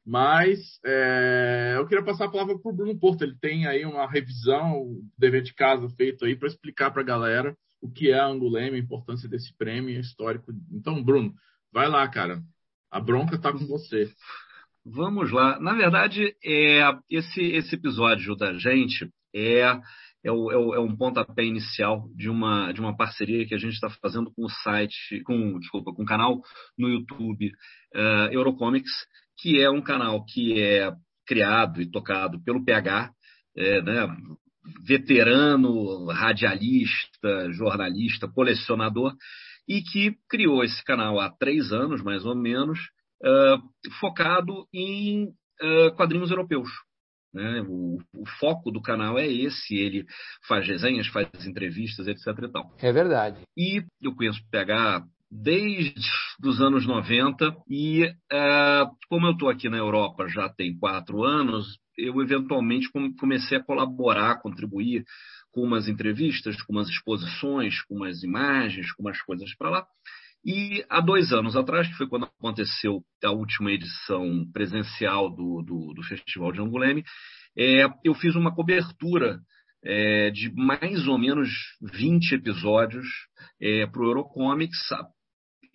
Mas 0.06 0.80
é, 0.86 1.74
eu 1.78 1.88
queria 1.88 2.04
passar 2.04 2.26
a 2.26 2.32
palavra 2.32 2.58
para 2.58 2.72
o 2.72 2.76
Bruno 2.76 2.98
Porto. 2.98 3.24
Ele 3.24 3.36
tem 3.40 3.68
aí 3.68 3.86
uma 3.86 4.10
revisão, 4.10 4.82
um 4.82 5.10
dever 5.18 5.44
de 5.44 5.54
casa 5.54 5.88
feito 5.90 6.26
aí 6.26 6.36
para 6.36 6.48
explicar 6.48 6.92
para 6.92 7.02
a 7.02 7.06
galera 7.06 7.56
o 7.82 7.92
que 7.92 8.12
é 8.12 8.20
a 8.20 8.26
Anguleme, 8.26 8.78
a 8.78 8.80
importância 8.80 9.28
desse 9.28 9.56
prêmio 9.58 10.00
histórico. 10.00 10.52
Então, 10.72 11.04
Bruno, 11.04 11.34
vai 11.72 11.88
lá, 11.88 12.08
cara. 12.08 12.42
A 12.90 13.00
bronca 13.00 13.36
está 13.36 13.52
com 13.52 13.66
você. 13.66 14.12
Vamos 14.86 15.32
lá. 15.32 15.60
Na 15.60 15.74
verdade, 15.74 16.36
é, 16.44 16.82
esse, 17.10 17.42
esse 17.42 17.76
episódio 17.76 18.36
da 18.36 18.54
gente 18.54 19.10
é 19.34 19.80
é, 20.24 20.32
o, 20.32 20.52
é, 20.52 20.58
o, 20.58 20.76
é, 20.76 20.80
um 20.80 20.96
pontapé 20.96 21.44
inicial 21.44 22.08
de 22.16 22.30
uma, 22.30 22.72
de 22.72 22.80
uma 22.80 22.96
parceria 22.96 23.46
que 23.46 23.56
a 23.56 23.58
gente 23.58 23.74
está 23.74 23.90
fazendo 24.02 24.32
com 24.32 24.46
o 24.46 24.50
site, 24.50 25.22
com, 25.24 25.60
desculpa, 25.60 25.94
com 25.94 26.04
o 26.04 26.06
canal 26.06 26.42
no 26.78 26.90
YouTube 26.90 27.52
uh, 27.96 28.32
Eurocomics, 28.32 28.92
que 29.40 29.60
é 29.60 29.70
um 29.70 29.82
canal 29.82 30.24
que 30.26 30.62
é 30.62 30.92
criado 31.26 31.82
e 31.82 31.90
tocado 31.90 32.42
pelo 32.44 32.64
PH, 32.64 33.12
é, 33.58 33.82
né, 33.82 34.08
veterano, 34.86 36.06
radialista, 36.08 37.52
jornalista, 37.52 38.28
colecionador, 38.28 39.16
e 39.68 39.82
que 39.82 40.16
criou 40.30 40.64
esse 40.64 40.84
canal 40.84 41.20
há 41.20 41.30
três 41.30 41.72
anos, 41.72 42.04
mais 42.04 42.26
ou 42.26 42.36
menos, 42.36 42.80
uh, 43.24 43.92
focado 44.00 44.68
em 44.74 45.28
uh, 45.28 45.96
quadrinhos 45.96 46.30
europeus 46.30 46.70
Né? 47.34 47.62
O, 47.68 47.98
o, 48.14 48.26
foco 48.40 48.72
do 48.72 48.82
canal 48.82 49.18
é 49.18 49.28
esse, 49.28 49.76
ele 49.76 50.06
faz 50.48 50.68
resenhas, 50.68 51.08
faz 51.08 51.30
entrevistas, 51.46 52.08
etc. 52.08 52.28
E 52.44 52.52
tal. 52.52 52.76
É 52.80 52.92
verdade. 52.92 53.42
E 53.58 53.84
eu 54.02 54.14
conheço 54.14 54.40
o 54.42 54.50
PH 54.50 55.06
desde 55.32 55.94
os 56.44 56.60
anos 56.60 56.86
90 56.86 57.56
e 57.70 58.06
uh, 58.06 58.92
como 59.08 59.28
eu 59.28 59.32
estou 59.32 59.50
aqui 59.50 59.70
na 59.70 59.78
Europa 59.78 60.28
já 60.28 60.50
tem 60.50 60.78
quatro 60.78 61.24
anos, 61.24 61.80
eu 61.98 62.22
eventualmente 62.22 62.90
comecei 63.18 63.58
a 63.58 63.64
colaborar, 63.64 64.42
contribuir 64.42 65.06
com 65.54 65.62
umas 65.62 65.88
entrevistas, 65.88 66.62
com 66.64 66.74
umas 66.74 66.90
exposições, 66.90 67.82
com 67.84 67.96
umas 67.96 68.24
imagens, 68.24 68.92
com 68.94 69.04
umas 69.04 69.22
coisas 69.22 69.56
para 69.56 69.70
lá. 69.70 69.88
E 70.44 70.84
há 70.90 71.00
dois 71.00 71.32
anos 71.32 71.56
atrás, 71.56 71.88
que 71.88 71.94
foi 71.96 72.08
quando 72.08 72.26
aconteceu 72.26 73.04
a 73.24 73.32
última 73.32 73.72
edição 73.72 74.46
presencial 74.52 75.30
do, 75.30 75.62
do, 75.62 75.94
do 75.94 76.04
Festival 76.04 76.52
de 76.52 76.60
Anguleme, 76.60 77.04
é, 77.56 77.86
eu 78.04 78.14
fiz 78.16 78.36
uma 78.36 78.54
cobertura 78.54 79.40
é, 79.84 80.32
de 80.32 80.52
mais 80.54 81.08
ou 81.08 81.18
menos 81.18 81.50
20 81.82 82.34
episódios 82.34 83.08
é, 83.62 83.86
para 83.86 84.02
o 84.02 84.06
Eurocomics, 84.06 84.80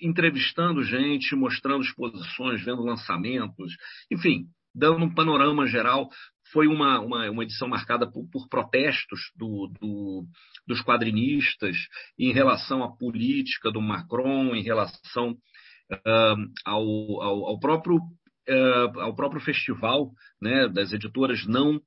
entrevistando 0.00 0.82
gente, 0.82 1.35
mostrando 1.35 1.82
exposições, 1.82 2.64
vendo 2.64 2.82
lançamentos, 2.82 3.73
enfim, 4.11 4.46
dando 4.75 5.04
um 5.04 5.14
panorama 5.14 5.66
geral. 5.66 6.08
Foi 6.57 6.69
uma, 6.69 7.01
uma, 7.01 7.31
uma 7.31 7.43
edição 7.43 7.69
marcada 7.69 8.11
por, 8.11 8.27
por 8.31 8.49
protestos 8.49 9.31
do, 9.37 9.71
do, 9.79 10.25
dos 10.67 10.81
quadrinistas 10.81 11.77
em 12.19 12.33
relação 12.33 12.83
à 12.83 12.97
política 12.97 13.71
do 13.71 13.83
Macron, 13.83 14.55
em 14.55 14.63
relação 14.63 15.33
uh, 15.33 16.51
ao, 16.65 17.23
ao, 17.23 17.47
ao, 17.49 17.61
próprio, 17.61 17.97
uh, 17.97 19.01
ao 19.01 19.15
próprio 19.15 19.43
festival, 19.43 20.13
né, 20.41 20.67
das 20.67 20.95
editoras 20.95 21.47
não 21.47 21.79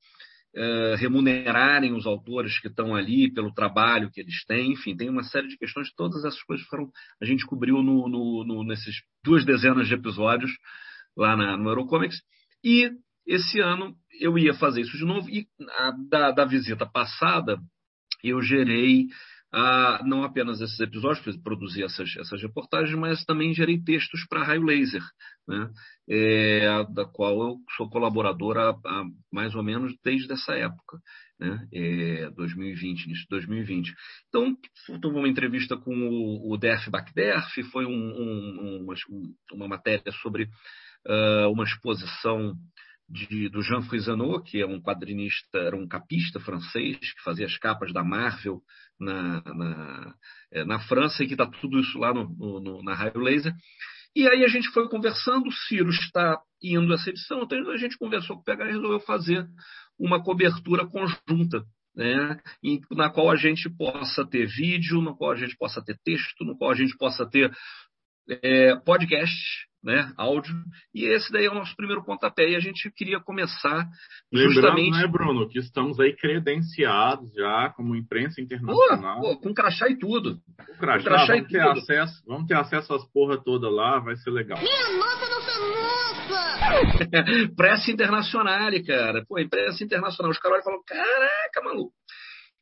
Uh, 0.52 0.96
remunerarem 0.96 1.92
os 1.92 2.06
autores 2.06 2.58
que 2.58 2.66
estão 2.66 2.92
ali 2.96 3.32
pelo 3.32 3.54
trabalho 3.54 4.10
que 4.10 4.20
eles 4.20 4.44
têm, 4.46 4.72
enfim, 4.72 4.96
tem 4.96 5.08
uma 5.08 5.22
série 5.22 5.46
de 5.46 5.56
questões. 5.56 5.92
Todas 5.94 6.24
essas 6.24 6.42
coisas 6.42 6.66
foram 6.66 6.90
a 7.22 7.24
gente 7.24 7.46
cobriu 7.46 7.80
no, 7.84 8.08
no, 8.08 8.44
no 8.44 8.64
nesses 8.64 8.96
duas 9.24 9.44
dezenas 9.44 9.86
de 9.86 9.94
episódios 9.94 10.50
lá 11.16 11.36
na, 11.36 11.56
no 11.56 11.68
Eurocomics. 11.68 12.20
E 12.64 12.90
esse 13.30 13.60
ano 13.60 13.94
eu 14.20 14.36
ia 14.36 14.52
fazer 14.54 14.82
isso 14.82 14.96
de 14.96 15.04
novo, 15.04 15.28
e 15.30 15.46
a, 15.78 15.92
da, 16.10 16.30
da 16.32 16.44
visita 16.44 16.84
passada 16.84 17.58
eu 18.22 18.42
gerei 18.42 19.06
ah, 19.52 20.00
não 20.04 20.22
apenas 20.22 20.60
esses 20.60 20.78
episódios, 20.78 21.36
produzi 21.38 21.82
essas, 21.82 22.14
essas 22.16 22.40
reportagens, 22.40 22.96
mas 22.96 23.24
também 23.24 23.52
gerei 23.52 23.82
textos 23.82 24.24
para 24.28 24.44
Raio 24.44 24.62
Laser, 24.62 25.02
né? 25.46 25.68
É, 26.08 26.84
da 26.92 27.04
qual 27.04 27.40
eu 27.42 27.56
sou 27.76 27.90
colaborador 27.90 28.56
há, 28.56 28.70
há, 28.70 29.04
mais 29.32 29.54
ou 29.56 29.62
menos 29.62 29.92
desde 30.04 30.32
essa 30.32 30.52
época, 30.54 30.98
né? 31.38 31.66
É, 31.72 32.30
2020, 32.30 33.06
início 33.06 33.22
de 33.24 33.28
2020. 33.30 33.92
Então, 34.28 34.56
houve 34.88 35.18
uma 35.18 35.28
entrevista 35.28 35.76
com 35.76 35.94
o, 35.94 36.52
o 36.52 36.56
Derf 36.56 36.88
Bakderf, 36.88 37.62
foi 37.72 37.86
um, 37.86 37.90
um, 37.90 38.84
uma, 38.84 38.94
uma 39.52 39.68
matéria 39.68 40.12
sobre 40.22 40.44
uh, 41.06 41.50
uma 41.50 41.64
exposição 41.64 42.54
de, 43.10 43.48
do 43.48 43.60
Jean 43.62 43.82
Frisano, 43.82 44.42
que 44.42 44.60
é 44.60 44.66
um 44.66 44.80
quadrinista, 44.80 45.58
era 45.58 45.76
um 45.76 45.86
capista 45.86 46.38
francês, 46.38 46.96
que 46.98 47.22
fazia 47.24 47.46
as 47.46 47.58
capas 47.58 47.92
da 47.92 48.04
Marvel 48.04 48.62
na, 48.98 49.42
na, 49.42 50.14
é, 50.52 50.64
na 50.64 50.78
França, 50.80 51.24
e 51.24 51.26
que 51.26 51.34
está 51.34 51.46
tudo 51.46 51.80
isso 51.80 51.98
lá 51.98 52.14
no, 52.14 52.60
no, 52.60 52.82
na 52.82 52.94
Raio 52.94 53.18
Laser. 53.18 53.52
E 54.14 54.28
aí 54.28 54.44
a 54.44 54.48
gente 54.48 54.70
foi 54.70 54.88
conversando, 54.88 55.48
o 55.48 55.52
Ciro 55.52 55.90
está 55.90 56.40
indo 56.62 56.92
essa 56.92 57.10
edição, 57.10 57.42
então 57.42 57.70
a 57.70 57.76
gente 57.76 57.98
conversou 57.98 58.36
com 58.36 58.42
o 58.42 58.44
PH 58.44 58.64
e 58.64 58.72
resolveu 58.72 59.00
fazer 59.00 59.46
uma 59.98 60.22
cobertura 60.22 60.86
conjunta, 60.86 61.64
né, 61.94 62.40
na 62.92 63.10
qual 63.10 63.30
a 63.30 63.36
gente 63.36 63.68
possa 63.68 64.24
ter 64.26 64.46
vídeo, 64.46 65.02
na 65.02 65.14
qual 65.14 65.32
a 65.32 65.36
gente 65.36 65.56
possa 65.56 65.82
ter 65.84 65.98
texto, 66.04 66.44
no 66.44 66.56
qual 66.56 66.70
a 66.70 66.74
gente 66.74 66.96
possa 66.96 67.28
ter 67.28 67.52
é, 68.42 68.76
podcast, 68.76 69.34
né, 69.82 70.12
áudio, 70.16 70.54
e 70.94 71.06
esse 71.06 71.32
daí 71.32 71.46
é 71.46 71.50
o 71.50 71.54
nosso 71.54 71.74
primeiro 71.74 72.04
pontapé, 72.04 72.50
e 72.50 72.56
a 72.56 72.60
gente 72.60 72.90
queria 72.90 73.18
começar 73.18 73.88
Lembrando, 74.30 74.52
justamente... 74.52 74.98
né, 74.98 75.06
Bruno, 75.06 75.48
que 75.48 75.58
estamos 75.58 75.98
aí 75.98 76.14
credenciados 76.14 77.32
já 77.32 77.72
como 77.74 77.96
imprensa 77.96 78.40
internacional. 78.42 79.20
Pô, 79.20 79.36
pô, 79.36 79.40
com 79.40 79.54
crachá 79.54 79.88
e 79.88 79.98
tudo. 79.98 80.38
Com 80.58 80.76
crachá, 80.76 80.98
com 80.98 81.04
crachá 81.04 81.32
vamos, 81.34 81.48
ter 81.48 81.62
tudo. 81.62 81.78
Acesso, 81.78 82.22
vamos 82.26 82.46
ter 82.46 82.56
acesso 82.56 82.94
às 82.94 83.10
porra 83.10 83.42
toda 83.42 83.70
lá, 83.70 83.98
vai 84.00 84.16
ser 84.16 84.30
legal. 84.30 84.58
Minha 84.58 84.98
nossa, 84.98 85.28
nossa, 85.28 85.58
nossa! 85.58 85.90
Pressa 87.56 87.90
internacional, 87.90 88.70
cara. 88.86 89.24
Pô, 89.26 89.38
imprensa 89.38 89.82
internacional. 89.82 90.30
Os 90.30 90.38
caras 90.38 90.62
falam, 90.62 90.80
caraca, 90.86 91.62
maluco. 91.64 91.92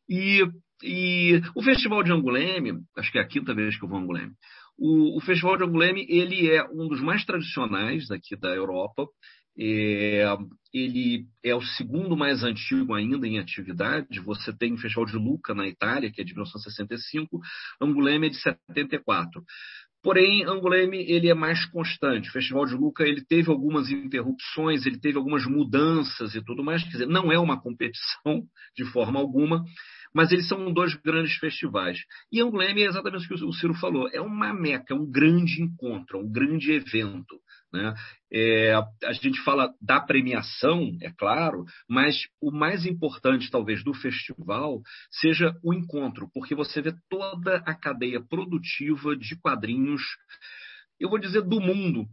E, 0.08 0.42
e 0.82 1.42
o 1.54 1.62
Festival 1.62 2.02
de 2.02 2.12
Anguleme, 2.12 2.78
acho 2.96 3.12
que 3.12 3.18
é 3.18 3.22
a 3.22 3.26
quinta 3.26 3.54
vez 3.54 3.76
que 3.78 3.84
eu 3.84 3.88
vou 3.88 3.98
a 3.98 4.00
Anguleme, 4.00 4.32
o, 4.78 5.16
o, 5.16 5.20
Festival 5.20 5.56
de 5.56 5.64
Anguleme 5.64 6.06
ele 6.08 6.48
é 6.48 6.64
um 6.70 6.88
dos 6.88 7.00
mais 7.00 7.24
tradicionais 7.24 8.06
daqui 8.06 8.36
da 8.36 8.54
Europa. 8.54 9.06
É, 9.60 10.24
ele 10.72 11.26
é 11.44 11.52
o 11.52 11.60
segundo 11.60 12.16
mais 12.16 12.44
antigo 12.44 12.94
ainda 12.94 13.26
em 13.26 13.40
atividade. 13.40 14.20
Você 14.20 14.56
tem 14.56 14.72
o 14.72 14.78
Festival 14.78 15.04
de 15.04 15.16
Luca 15.16 15.52
na 15.52 15.66
Itália, 15.66 16.12
que 16.12 16.20
é 16.20 16.24
de 16.24 16.32
1965, 16.32 17.40
Anguleme 17.80 18.28
é 18.28 18.30
de 18.30 18.36
74. 18.36 19.42
Porém, 20.00 20.44
Anguleme 20.44 20.98
ele 21.10 21.28
é 21.28 21.34
mais 21.34 21.66
constante. 21.66 22.28
O 22.28 22.32
Festival 22.32 22.64
de 22.66 22.74
Luca 22.74 23.02
ele 23.02 23.24
teve 23.24 23.50
algumas 23.50 23.90
interrupções, 23.90 24.86
ele 24.86 25.00
teve 25.00 25.18
algumas 25.18 25.44
mudanças 25.44 26.36
e 26.36 26.44
tudo 26.44 26.62
mais. 26.62 26.84
Quer 26.84 26.90
dizer, 26.90 27.06
não 27.06 27.32
é 27.32 27.38
uma 27.38 27.60
competição 27.60 28.44
de 28.76 28.84
forma 28.84 29.18
alguma, 29.18 29.64
mas 30.14 30.32
eles 30.32 30.48
são 30.48 30.72
dois 30.72 30.94
grandes 30.94 31.34
festivais. 31.36 31.98
E 32.32 32.40
Angoulême 32.40 32.82
é 32.82 32.86
exatamente 32.86 33.24
o 33.26 33.28
que 33.28 33.44
o 33.44 33.52
Ciro 33.52 33.74
falou, 33.74 34.08
é 34.12 34.20
uma 34.20 34.52
meca, 34.52 34.94
é 34.94 34.96
um 34.96 35.10
grande 35.10 35.62
encontro, 35.62 36.18
é 36.18 36.22
um 36.22 36.30
grande 36.30 36.72
evento. 36.72 37.38
Né? 37.72 37.94
É, 38.32 38.74
a 38.74 39.12
gente 39.12 39.40
fala 39.42 39.72
da 39.80 40.00
premiação, 40.00 40.96
é 41.02 41.10
claro, 41.10 41.64
mas 41.88 42.16
o 42.40 42.50
mais 42.50 42.86
importante, 42.86 43.50
talvez, 43.50 43.84
do 43.84 43.92
festival 43.92 44.80
seja 45.10 45.54
o 45.62 45.74
encontro, 45.74 46.30
porque 46.32 46.54
você 46.54 46.80
vê 46.80 46.94
toda 47.10 47.56
a 47.66 47.74
cadeia 47.74 48.20
produtiva 48.20 49.16
de 49.16 49.38
quadrinhos, 49.38 50.02
eu 50.98 51.10
vou 51.10 51.18
dizer, 51.18 51.42
do 51.42 51.60
mundo, 51.60 52.06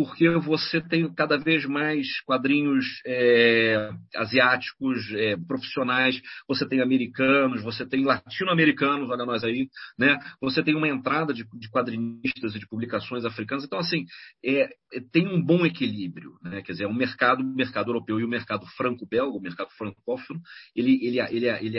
porque 0.00 0.30
você 0.38 0.80
tem 0.80 1.12
cada 1.12 1.36
vez 1.36 1.66
mais 1.66 2.22
quadrinhos 2.22 2.86
é, 3.04 3.90
asiáticos, 4.16 5.12
é, 5.12 5.36
profissionais, 5.36 6.18
você 6.48 6.66
tem 6.66 6.80
americanos, 6.80 7.62
você 7.62 7.86
tem 7.86 8.02
latino-americanos, 8.02 9.10
olha 9.10 9.26
nós 9.26 9.44
aí, 9.44 9.68
né? 9.98 10.18
Você 10.40 10.62
tem 10.62 10.74
uma 10.74 10.88
entrada 10.88 11.34
de, 11.34 11.44
de 11.52 11.70
quadrinistas 11.70 12.54
e 12.54 12.58
de 12.58 12.66
publicações 12.66 13.26
africanas. 13.26 13.62
Então, 13.64 13.78
assim, 13.78 14.06
é, 14.42 14.70
é 14.94 15.00
tem 15.12 15.28
um 15.28 15.44
bom 15.44 15.66
equilíbrio, 15.66 16.38
né? 16.42 16.62
Quer 16.62 16.72
dizer, 16.72 16.86
o 16.86 16.94
mercado, 16.94 17.42
o 17.42 17.54
mercado 17.54 17.90
europeu 17.90 18.18
e 18.18 18.24
o 18.24 18.28
mercado 18.28 18.64
franco-belga, 18.78 19.36
o 19.36 19.42
mercado 19.42 19.68
francófono, 19.76 20.40
ele, 20.74 20.98
ele, 21.06 21.20
ele, 21.20 21.46
ele, 21.46 21.78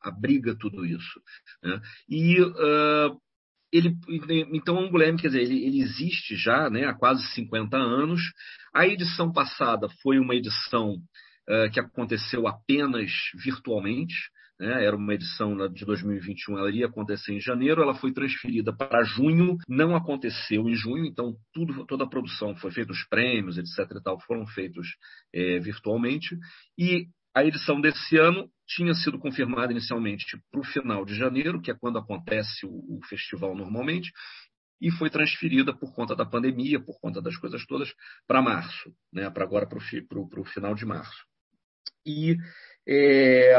abriga 0.00 0.56
tudo 0.58 0.86
isso. 0.86 1.20
Né? 1.62 1.78
E 2.08 2.40
uh, 2.40 3.20
ele, 3.72 3.96
então, 4.52 4.78
Angoulême, 4.78 5.18
quer 5.18 5.28
dizer, 5.28 5.42
ele, 5.42 5.64
ele, 5.64 5.80
existe 5.80 6.36
já 6.36 6.70
né, 6.70 6.86
há 6.86 6.94
quase 6.94 7.26
50 7.34 7.76
anos. 7.76 8.20
A 8.74 8.86
edição 8.86 9.32
passada 9.32 9.88
foi 10.02 10.18
uma 10.18 10.34
edição 10.34 10.94
uh, 10.94 11.70
que 11.72 11.80
aconteceu 11.80 12.46
apenas 12.46 13.10
virtualmente. 13.34 14.14
Né, 14.58 14.84
era 14.84 14.96
uma 14.96 15.12
edição 15.12 15.54
de 15.68 15.84
2021, 15.84 16.58
ela 16.58 16.70
iria 16.70 16.86
acontecer 16.86 17.34
em 17.34 17.40
janeiro, 17.40 17.82
ela 17.82 17.94
foi 17.94 18.10
transferida 18.10 18.74
para 18.74 19.04
junho, 19.04 19.58
não 19.68 19.94
aconteceu 19.94 20.66
em 20.66 20.74
junho, 20.74 21.04
então 21.04 21.34
tudo, 21.52 21.84
toda 21.84 22.04
a 22.04 22.08
produção 22.08 22.56
foi 22.56 22.70
feita, 22.70 22.90
os 22.90 23.06
prêmios, 23.06 23.58
etc. 23.58 23.90
E 23.90 24.02
tal, 24.02 24.18
foram 24.20 24.46
feitos 24.46 24.88
é, 25.34 25.58
virtualmente. 25.58 26.34
E 26.78 27.08
a 27.34 27.44
edição 27.44 27.78
desse 27.82 28.16
ano 28.16 28.48
tinha 28.66 28.94
sido 28.94 29.18
confirmada 29.18 29.72
inicialmente 29.72 30.38
para 30.50 30.60
o 30.60 30.64
final 30.64 31.04
de 31.04 31.14
janeiro, 31.14 31.60
que 31.60 31.70
é 31.70 31.74
quando 31.74 31.98
acontece 31.98 32.66
o, 32.66 32.98
o 32.98 33.00
festival 33.08 33.54
normalmente, 33.54 34.10
e 34.80 34.90
foi 34.90 35.08
transferida 35.08 35.74
por 35.74 35.94
conta 35.94 36.14
da 36.14 36.26
pandemia, 36.26 36.80
por 36.80 37.00
conta 37.00 37.22
das 37.22 37.36
coisas 37.36 37.64
todas, 37.66 37.92
para 38.26 38.42
março, 38.42 38.92
né, 39.12 39.30
para 39.30 39.44
agora 39.44 39.66
para 39.66 39.78
o 39.78 40.44
final 40.44 40.74
de 40.74 40.84
março. 40.84 41.24
E 42.04 42.36
é, 42.86 43.56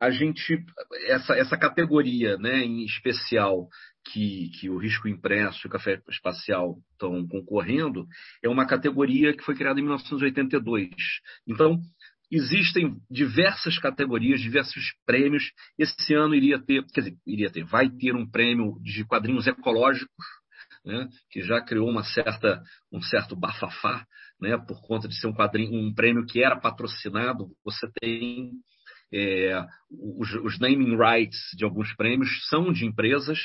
a 0.00 0.10
gente, 0.10 0.64
essa, 1.08 1.34
essa 1.34 1.58
categoria 1.58 2.38
né, 2.38 2.60
em 2.60 2.84
especial 2.84 3.68
que, 4.04 4.50
que 4.58 4.70
o 4.70 4.78
risco 4.78 5.06
impresso 5.06 5.66
e 5.66 5.68
o 5.68 5.70
café 5.70 6.00
espacial 6.08 6.78
estão 6.92 7.26
concorrendo, 7.28 8.06
é 8.42 8.48
uma 8.48 8.66
categoria 8.66 9.36
que 9.36 9.44
foi 9.44 9.54
criada 9.54 9.78
em 9.78 9.82
1982. 9.82 10.88
Então, 11.46 11.78
existem 12.30 12.96
diversas 13.10 13.78
categorias, 13.78 14.40
diversos 14.40 14.84
prêmios. 15.04 15.50
Esse 15.78 16.14
ano 16.14 16.34
iria 16.34 16.58
ter, 16.58 16.84
quer 16.92 17.00
dizer, 17.00 17.16
iria 17.26 17.50
ter, 17.50 17.64
vai 17.64 17.90
ter 17.90 18.14
um 18.14 18.28
prêmio 18.28 18.78
de 18.82 19.04
quadrinhos 19.04 19.46
ecológicos, 19.46 20.26
né, 20.84 21.08
que 21.30 21.42
já 21.42 21.60
criou 21.60 21.88
uma 21.88 22.04
certa, 22.04 22.62
um 22.92 23.02
certo 23.02 23.36
bafafá, 23.36 24.06
né, 24.40 24.56
por 24.56 24.80
conta 24.82 25.08
de 25.08 25.18
ser 25.18 25.26
um 25.26 25.34
quadrinho, 25.34 25.74
um 25.74 25.92
prêmio 25.92 26.24
que 26.24 26.42
era 26.42 26.58
patrocinado. 26.58 27.48
Você 27.64 27.90
tem 28.00 28.52
é, 29.12 29.64
os, 29.90 30.32
os, 30.34 30.58
naming 30.58 30.96
rights 30.96 31.38
de 31.56 31.64
alguns 31.64 31.94
prêmios 31.96 32.30
são 32.48 32.72
de 32.72 32.86
empresas, 32.86 33.38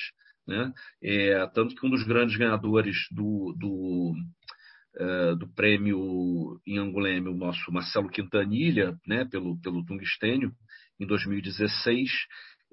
né, 0.47 0.71
é, 1.03 1.47
tanto 1.47 1.75
que 1.75 1.85
um 1.85 1.89
dos 1.89 2.03
grandes 2.03 2.37
ganhadores 2.37 2.95
do, 3.11 3.55
do 3.57 4.13
Uh, 4.97 5.35
do 5.35 5.47
prêmio 5.53 6.57
em 6.65 6.77
Anguleme, 6.77 7.27
o 7.27 7.35
nosso 7.35 7.69
Marcelo 7.69 8.09
Quintanilha, 8.09 8.95
né, 9.05 9.25
pelo, 9.25 9.59
pelo 9.59 9.83
Tungstênio, 9.83 10.53
em 10.97 11.05
2016, 11.05 12.09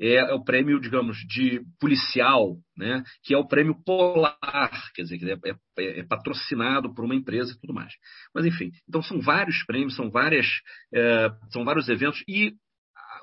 é, 0.00 0.14
é, 0.14 0.35
o 0.35 0.43
prêmio, 0.43 0.81
digamos, 0.81 1.19
de 1.29 1.62
policial, 1.79 2.57
né, 2.76 3.02
que 3.23 3.35
é 3.35 3.38
o 3.38 3.47
prêmio 3.47 3.76
Polar, 3.85 4.91
quer 4.95 5.02
dizer, 5.02 5.19
que 5.19 5.31
é, 5.31 5.37
é, 5.79 6.00
é, 6.00 6.02
patrocinado 6.05 6.93
por 6.95 7.05
uma 7.05 7.14
empresa 7.14 7.52
e 7.52 7.61
tudo 7.61 7.75
mais. 7.75 7.93
Mas, 8.35 8.47
enfim, 8.47 8.73
então 8.88 9.02
são 9.02 9.21
vários 9.21 9.62
prêmios, 9.64 9.95
são, 9.95 10.11
várias, 10.11 10.47
é, 10.93 11.31
são 11.50 11.64
vários 11.64 11.88
eventos, 11.88 12.23
e 12.26 12.55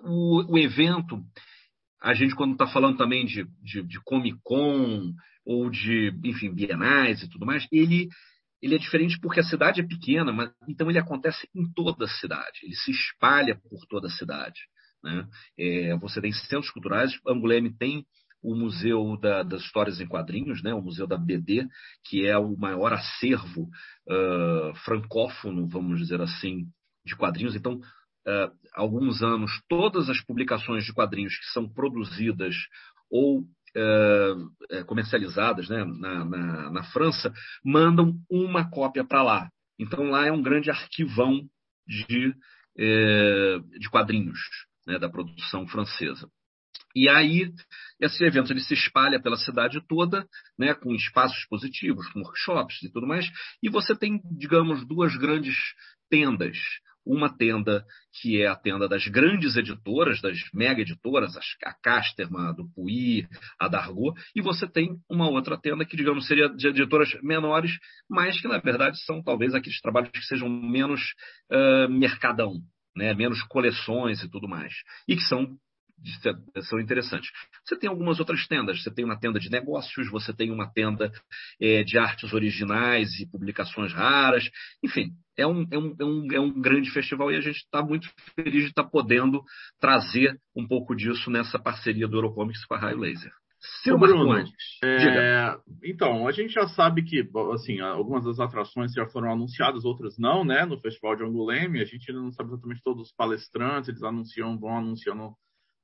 o, 0.03 0.53
o 0.53 0.57
evento, 0.57 1.21
a 2.01 2.13
gente, 2.13 2.35
quando 2.35 2.53
está 2.53 2.67
falando 2.67 2.97
também 2.97 3.25
de, 3.25 3.45
de, 3.61 3.83
de 3.83 3.99
Comic 4.03 4.37
Con 4.43 5.11
ou 5.45 5.69
de, 5.69 6.13
enfim, 6.23 6.53
bienais 6.53 7.21
e 7.23 7.29
tudo 7.29 7.45
mais, 7.45 7.67
ele 7.71 8.07
ele 8.61 8.75
é 8.75 8.77
diferente 8.77 9.19
porque 9.19 9.39
a 9.39 9.43
cidade 9.43 9.81
é 9.81 9.87
pequena, 9.87 10.31
mas 10.31 10.51
então 10.67 10.89
ele 10.89 10.99
acontece 10.99 11.47
em 11.55 11.71
toda 11.73 12.05
a 12.05 12.09
cidade, 12.09 12.59
ele 12.63 12.75
se 12.75 12.91
espalha 12.91 13.59
por 13.69 13.85
toda 13.87 14.07
a 14.07 14.11
cidade. 14.11 14.59
Né? 15.03 15.27
É, 15.57 15.97
você 15.97 16.21
tem 16.21 16.31
centros 16.31 16.71
culturais, 16.71 17.17
Anguleme 17.27 17.75
tem 17.75 18.05
o 18.41 18.55
Museu 18.55 19.17
da, 19.17 19.43
das 19.43 19.61
Histórias 19.61 19.99
em 19.99 20.07
Quadrinhos, 20.07 20.63
né? 20.63 20.73
o 20.73 20.81
Museu 20.81 21.05
da 21.05 21.17
BD, 21.17 21.67
que 22.05 22.25
é 22.25 22.37
o 22.37 22.57
maior 22.57 22.93
acervo 22.93 23.63
uh, 24.07 24.75
francófono, 24.85 25.67
vamos 25.67 25.99
dizer 25.99 26.21
assim, 26.21 26.65
de 27.05 27.15
quadrinhos. 27.15 27.55
Então, 27.55 27.75
uh, 27.75 28.51
alguns 28.73 29.21
anos, 29.21 29.51
todas 29.67 30.09
as 30.09 30.23
publicações 30.23 30.85
de 30.85 30.93
quadrinhos 30.93 31.37
que 31.37 31.51
são 31.51 31.67
produzidas 31.67 32.55
ou 33.11 33.43
uh, 33.75 34.85
comercializadas 34.85 35.69
né? 35.69 35.83
na, 35.83 36.25
na, 36.25 36.71
na 36.71 36.83
França 36.83 37.33
mandam 37.63 38.13
uma 38.29 38.69
cópia 38.69 39.03
para 39.03 39.23
lá. 39.23 39.49
Então, 39.79 40.09
lá 40.09 40.25
é 40.25 40.31
um 40.31 40.41
grande 40.41 40.69
arquivão 40.69 41.41
de, 41.87 42.33
de 42.75 43.89
quadrinhos 43.89 44.39
né, 44.85 44.99
da 44.99 45.09
produção 45.09 45.67
francesa. 45.67 46.29
E 46.95 47.07
aí, 47.07 47.51
esse 47.99 48.23
evento 48.23 48.51
ele 48.51 48.61
se 48.61 48.73
espalha 48.73 49.21
pela 49.21 49.37
cidade 49.37 49.79
toda, 49.87 50.27
né, 50.57 50.73
com 50.73 50.93
espaços 50.95 51.45
positivos, 51.47 52.09
com 52.11 52.21
workshops 52.21 52.81
e 52.81 52.91
tudo 52.91 53.05
mais, 53.05 53.29
e 53.61 53.69
você 53.69 53.95
tem, 53.95 54.19
digamos, 54.37 54.85
duas 54.87 55.15
grandes 55.15 55.55
tendas. 56.09 56.57
Uma 57.11 57.35
tenda 57.35 57.83
que 58.21 58.39
é 58.39 58.45
a 58.45 58.55
tenda 58.55 58.87
das 58.87 59.07
grandes 59.07 59.57
editoras, 59.57 60.21
das 60.21 60.37
mega 60.53 60.81
editoras, 60.81 61.35
a 61.65 61.73
Casterman, 61.81 62.49
a 62.49 62.51
Dupuy, 62.51 63.27
a 63.59 63.67
Dargaud, 63.67 64.13
e 64.35 64.41
você 64.41 64.67
tem 64.67 64.91
uma 65.09 65.27
outra 65.27 65.59
tenda 65.59 65.83
que, 65.83 65.97
digamos, 65.97 66.27
seria 66.27 66.47
de 66.47 66.67
editoras 66.67 67.09
menores, 67.23 67.71
mas 68.07 68.39
que, 68.39 68.47
na 68.47 68.59
verdade, 68.59 69.03
são 69.05 69.23
talvez 69.23 69.55
aqueles 69.55 69.81
trabalhos 69.81 70.11
que 70.11 70.21
sejam 70.21 70.47
menos 70.47 71.01
uh, 71.51 71.89
mercadão, 71.89 72.53
né, 72.95 73.15
menos 73.15 73.41
coleções 73.43 74.21
e 74.21 74.29
tudo 74.29 74.47
mais, 74.47 74.71
e 75.07 75.15
que 75.15 75.23
são 75.23 75.57
são 76.61 76.79
interessantes. 76.79 77.29
Você 77.65 77.77
tem 77.77 77.89
algumas 77.89 78.19
outras 78.19 78.47
tendas. 78.47 78.81
Você 78.81 78.93
tem 78.93 79.05
uma 79.05 79.19
tenda 79.19 79.39
de 79.39 79.49
negócios, 79.49 80.09
você 80.09 80.33
tem 80.33 80.51
uma 80.51 80.71
tenda 80.71 81.11
é, 81.61 81.83
de 81.83 81.97
artes 81.97 82.33
originais 82.33 83.19
e 83.19 83.29
publicações 83.29 83.93
raras. 83.93 84.49
Enfim, 84.83 85.11
é 85.37 85.45
um, 85.45 85.65
é 85.71 85.77
um, 85.77 85.95
é 85.99 86.05
um, 86.05 86.27
é 86.33 86.39
um 86.39 86.61
grande 86.61 86.91
festival 86.91 87.31
e 87.31 87.37
a 87.37 87.41
gente 87.41 87.57
está 87.57 87.81
muito 87.81 88.09
feliz 88.35 88.63
de 88.63 88.69
estar 88.69 88.83
tá 88.83 88.89
podendo 88.89 89.41
trazer 89.79 90.39
um 90.55 90.67
pouco 90.67 90.95
disso 90.95 91.29
nessa 91.29 91.57
parceria 91.57 92.07
do 92.07 92.17
Eurocomics 92.17 92.65
com 92.65 92.73
a 92.73 92.79
Raio 92.79 92.97
Laser. 92.97 93.31
Seu 93.83 93.97
Bruno, 93.97 94.41
é, 94.81 95.57
então, 95.83 96.25
a 96.25 96.31
gente 96.31 96.53
já 96.53 96.65
sabe 96.69 97.03
que 97.03 97.29
assim, 97.53 97.81
algumas 97.81 98.23
das 98.23 98.39
atrações 98.39 98.93
já 98.93 99.05
foram 99.07 99.33
anunciadas, 99.33 99.83
outras 99.83 100.17
não, 100.17 100.45
né? 100.45 100.65
No 100.65 100.79
Festival 100.79 101.17
de 101.17 101.23
Anguleme, 101.23 101.81
a 101.81 101.85
gente 101.85 102.09
ainda 102.09 102.23
não 102.23 102.31
sabe 102.31 102.51
exatamente 102.51 102.81
todos 102.81 103.07
os 103.07 103.13
palestrantes, 103.13 103.89
eles 103.89 104.01
anunciam, 104.01 104.57
vão 104.57 104.77
anunciando 104.77 105.33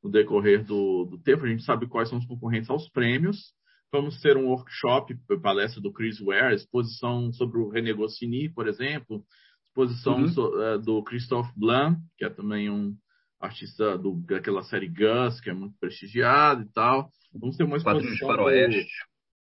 no 0.05 0.11
decorrer 0.11 0.63
do, 0.63 1.05
do 1.05 1.17
tempo, 1.17 1.45
a 1.45 1.49
gente 1.49 1.63
sabe 1.63 1.87
quais 1.87 2.09
são 2.09 2.19
os 2.19 2.25
concorrentes 2.27 2.69
aos 2.69 2.87
prêmios. 2.89 3.53
Vamos 3.91 4.21
ter 4.21 4.37
um 4.37 4.45
workshop, 4.45 5.15
palestra 5.41 5.81
do 5.81 5.91
Chris 5.91 6.19
Ware, 6.19 6.53
exposição 6.53 7.33
sobre 7.33 7.57
o 7.57 7.69
René 7.69 7.91
Goscinny, 7.91 8.49
por 8.49 8.67
exemplo, 8.67 9.23
exposição 9.67 10.17
uhum. 10.19 10.27
so, 10.27 10.47
uh, 10.47 10.79
do 10.79 11.03
Christophe 11.03 11.51
Blanc, 11.57 11.99
que 12.17 12.25
é 12.25 12.29
também 12.29 12.69
um 12.69 12.95
artista 13.39 13.97
do, 13.97 14.13
daquela 14.27 14.61
série 14.61 14.87
Gus, 14.87 15.41
que 15.41 15.49
é 15.49 15.53
muito 15.53 15.75
prestigiado 15.79 16.61
e 16.61 16.71
tal. 16.71 17.09
Vamos 17.33 17.57
ter 17.57 17.63
uma 17.63 17.77
exposição 17.77 18.27
do, 18.27 18.49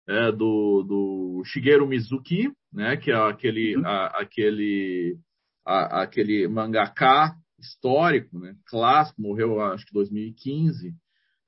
é, 0.07 0.31
do, 0.31 0.83
do 0.83 1.43
Shigeru 1.45 1.85
Mizuki, 1.85 2.49
né, 2.71 2.95
que 2.95 3.11
é 3.11 3.15
aquele, 3.15 3.75
uhum. 3.75 3.85
a, 3.85 4.05
aquele, 4.21 5.17
a, 5.65 6.03
aquele 6.03 6.47
mangaka 6.47 7.35
histórico, 7.63 8.39
né, 8.39 8.55
clássico, 8.65 9.21
morreu 9.21 9.61
acho 9.61 9.85
que 9.85 9.93
2015, 9.93 10.93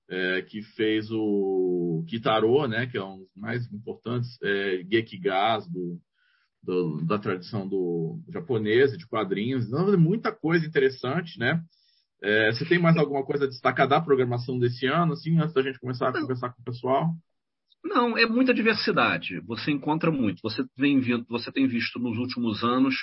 é, 0.09 0.41
que 0.43 0.61
fez 0.61 1.09
o 1.11 2.03
Kitaro, 2.07 2.67
né, 2.67 2.87
que 2.87 2.97
é 2.97 3.03
um 3.03 3.19
dos 3.19 3.35
mais 3.35 3.71
importantes 3.71 4.37
é, 4.41 4.83
Gekigas 4.89 5.67
do, 5.67 5.99
do, 6.63 7.05
da 7.05 7.17
tradição 7.17 7.67
do, 7.67 8.19
japonesa, 8.29 8.97
de 8.97 9.07
quadrinhos. 9.07 9.67
Então, 9.67 9.97
muita 9.97 10.31
coisa 10.31 10.65
interessante, 10.65 11.39
né? 11.39 11.63
É, 12.21 12.51
você 12.51 12.65
tem 12.65 12.79
mais 12.79 12.97
alguma 12.97 13.23
coisa 13.23 13.45
a 13.45 13.47
destacar 13.47 13.87
da 13.87 14.01
programação 14.01 14.57
desse 14.57 14.87
ano, 14.87 15.13
assim, 15.13 15.37
antes 15.37 15.53
da 15.53 15.61
gente 15.61 15.79
começar 15.79 16.09
a 16.09 16.13
conversar 16.13 16.49
com 16.49 16.61
o 16.61 16.65
pessoal? 16.65 17.13
Não, 17.83 18.17
é 18.17 18.25
muita 18.25 18.53
diversidade. 18.53 19.39
Você 19.41 19.71
encontra 19.71 20.11
muito. 20.11 20.41
Você 20.41 20.65
tem, 20.75 20.99
você 21.29 21.51
tem 21.51 21.67
visto 21.67 21.99
nos 21.99 22.17
últimos 22.17 22.63
anos 22.63 22.95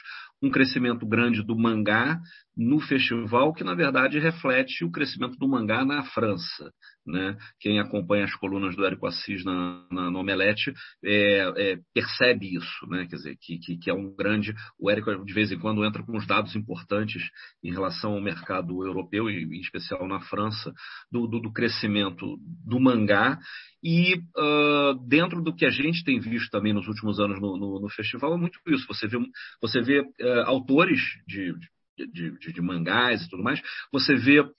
um 0.42 0.50
crescimento 0.50 1.06
grande 1.06 1.42
do 1.42 1.56
mangá 1.56 2.20
no 2.56 2.80
festival, 2.80 3.54
que 3.54 3.64
na 3.64 3.74
verdade 3.74 4.18
reflete 4.18 4.84
o 4.84 4.90
crescimento 4.90 5.38
do 5.38 5.48
mangá 5.48 5.84
na 5.84 6.02
França. 6.04 6.70
Né? 7.04 7.36
Quem 7.58 7.80
acompanha 7.80 8.24
as 8.24 8.34
colunas 8.36 8.76
do 8.76 8.84
Érico 8.84 9.06
Assis 9.06 9.44
na, 9.44 9.84
na, 9.90 10.10
no 10.10 10.20
Omelete 10.20 10.72
é, 11.04 11.52
é, 11.56 11.78
percebe 11.92 12.54
isso, 12.54 12.86
né? 12.88 13.06
quer 13.08 13.16
dizer, 13.16 13.36
que, 13.40 13.58
que, 13.58 13.76
que, 13.76 13.90
é 13.90 13.94
um 13.94 14.14
grande. 14.14 14.54
O 14.78 14.90
Érico, 14.90 15.24
de 15.24 15.32
vez 15.32 15.50
em 15.50 15.58
quando, 15.58 15.84
entra 15.84 16.04
com 16.04 16.16
uns 16.16 16.26
dados 16.26 16.54
importantes 16.54 17.22
em 17.62 17.72
relação 17.72 18.12
ao 18.12 18.20
mercado 18.20 18.84
europeu, 18.86 19.28
e 19.28 19.42
em 19.42 19.60
especial 19.60 20.06
na 20.06 20.20
França, 20.20 20.72
do, 21.10 21.26
do, 21.26 21.40
do 21.40 21.52
crescimento 21.52 22.36
do 22.64 22.78
mangá. 22.78 23.38
E 23.84 24.14
uh, 24.14 24.94
dentro 25.08 25.42
do 25.42 25.52
que 25.52 25.66
a 25.66 25.70
gente 25.70 26.04
tem 26.04 26.20
visto 26.20 26.50
também 26.50 26.72
nos 26.72 26.86
últimos 26.86 27.18
anos 27.18 27.40
no, 27.40 27.56
no, 27.56 27.80
no 27.80 27.88
festival, 27.88 28.34
é 28.34 28.36
muito 28.36 28.60
isso. 28.68 28.86
Você 28.86 29.08
vê, 29.08 29.18
você 29.60 29.80
vê 29.80 30.00
uh, 30.00 30.06
autores 30.46 31.00
de, 31.26 31.54
de, 31.96 32.38
de, 32.38 32.52
de, 32.52 32.60
mangás 32.60 33.22
e 33.22 33.30
tudo 33.30 33.42
mais, 33.42 33.60
você 33.92 34.14
vê 34.14 34.40
uh, 34.40 34.52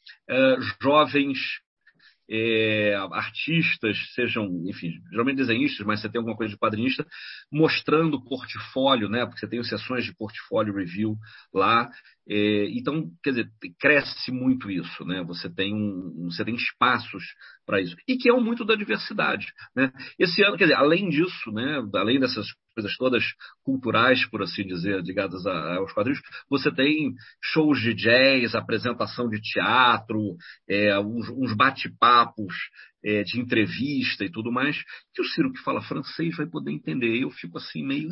jovens 0.81 1.39
é, 2.29 2.95
artistas, 3.11 3.97
sejam, 4.13 4.47
enfim, 4.65 4.91
geralmente 5.11 5.37
desenhistas, 5.37 5.85
mas 5.85 6.01
você 6.01 6.09
tem 6.09 6.19
alguma 6.19 6.35
coisa 6.37 6.53
de 6.53 6.59
quadrinista, 6.59 7.05
mostrando 7.51 8.23
portfólio, 8.23 9.09
né? 9.09 9.25
Porque 9.25 9.39
você 9.39 9.47
tem 9.47 9.63
sessões 9.63 10.05
de 10.05 10.15
portfólio 10.15 10.73
review 10.73 11.15
lá. 11.53 11.89
É, 12.27 12.69
então, 12.71 13.09
quer 13.21 13.31
dizer, 13.31 13.49
cresce 13.79 14.31
muito 14.31 14.71
isso, 14.71 15.03
né? 15.05 15.23
Você 15.23 15.53
tem, 15.53 15.73
um, 15.73 16.29
você 16.31 16.45
tem 16.45 16.55
espaços 16.55 17.23
para 17.65 17.81
isso. 17.81 17.95
E 18.07 18.17
que 18.17 18.29
é 18.29 18.33
muito 18.33 18.63
da 18.63 18.75
diversidade, 18.75 19.47
né? 19.75 19.91
Esse 20.17 20.43
ano, 20.43 20.57
quer 20.57 20.65
dizer, 20.65 20.77
além 20.77 21.09
disso, 21.09 21.51
né? 21.51 21.81
Além 21.93 22.19
dessas 22.19 22.47
coisas 22.73 22.95
todas 22.97 23.23
culturais, 23.63 24.25
por 24.29 24.41
assim 24.41 24.65
dizer, 24.65 25.01
ligadas 25.01 25.45
aos 25.45 25.93
quadrinhos, 25.93 26.21
você 26.49 26.71
tem 26.71 27.13
shows 27.41 27.79
de 27.79 27.93
jazz, 27.93 28.55
apresentação 28.55 29.29
de 29.29 29.39
teatro, 29.41 30.35
é, 30.67 30.97
uns, 30.99 31.29
uns 31.29 31.55
bate-papos 31.55 32.53
é, 33.03 33.23
de 33.23 33.39
entrevista 33.39 34.23
e 34.23 34.31
tudo 34.31 34.51
mais, 34.51 34.77
que 35.13 35.21
o 35.21 35.25
Ciro 35.25 35.51
que 35.51 35.61
fala 35.61 35.81
francês 35.81 36.35
vai 36.35 36.47
poder 36.47 36.71
entender. 36.71 37.21
Eu 37.21 37.29
fico 37.29 37.57
assim 37.57 37.85
meio, 37.85 38.09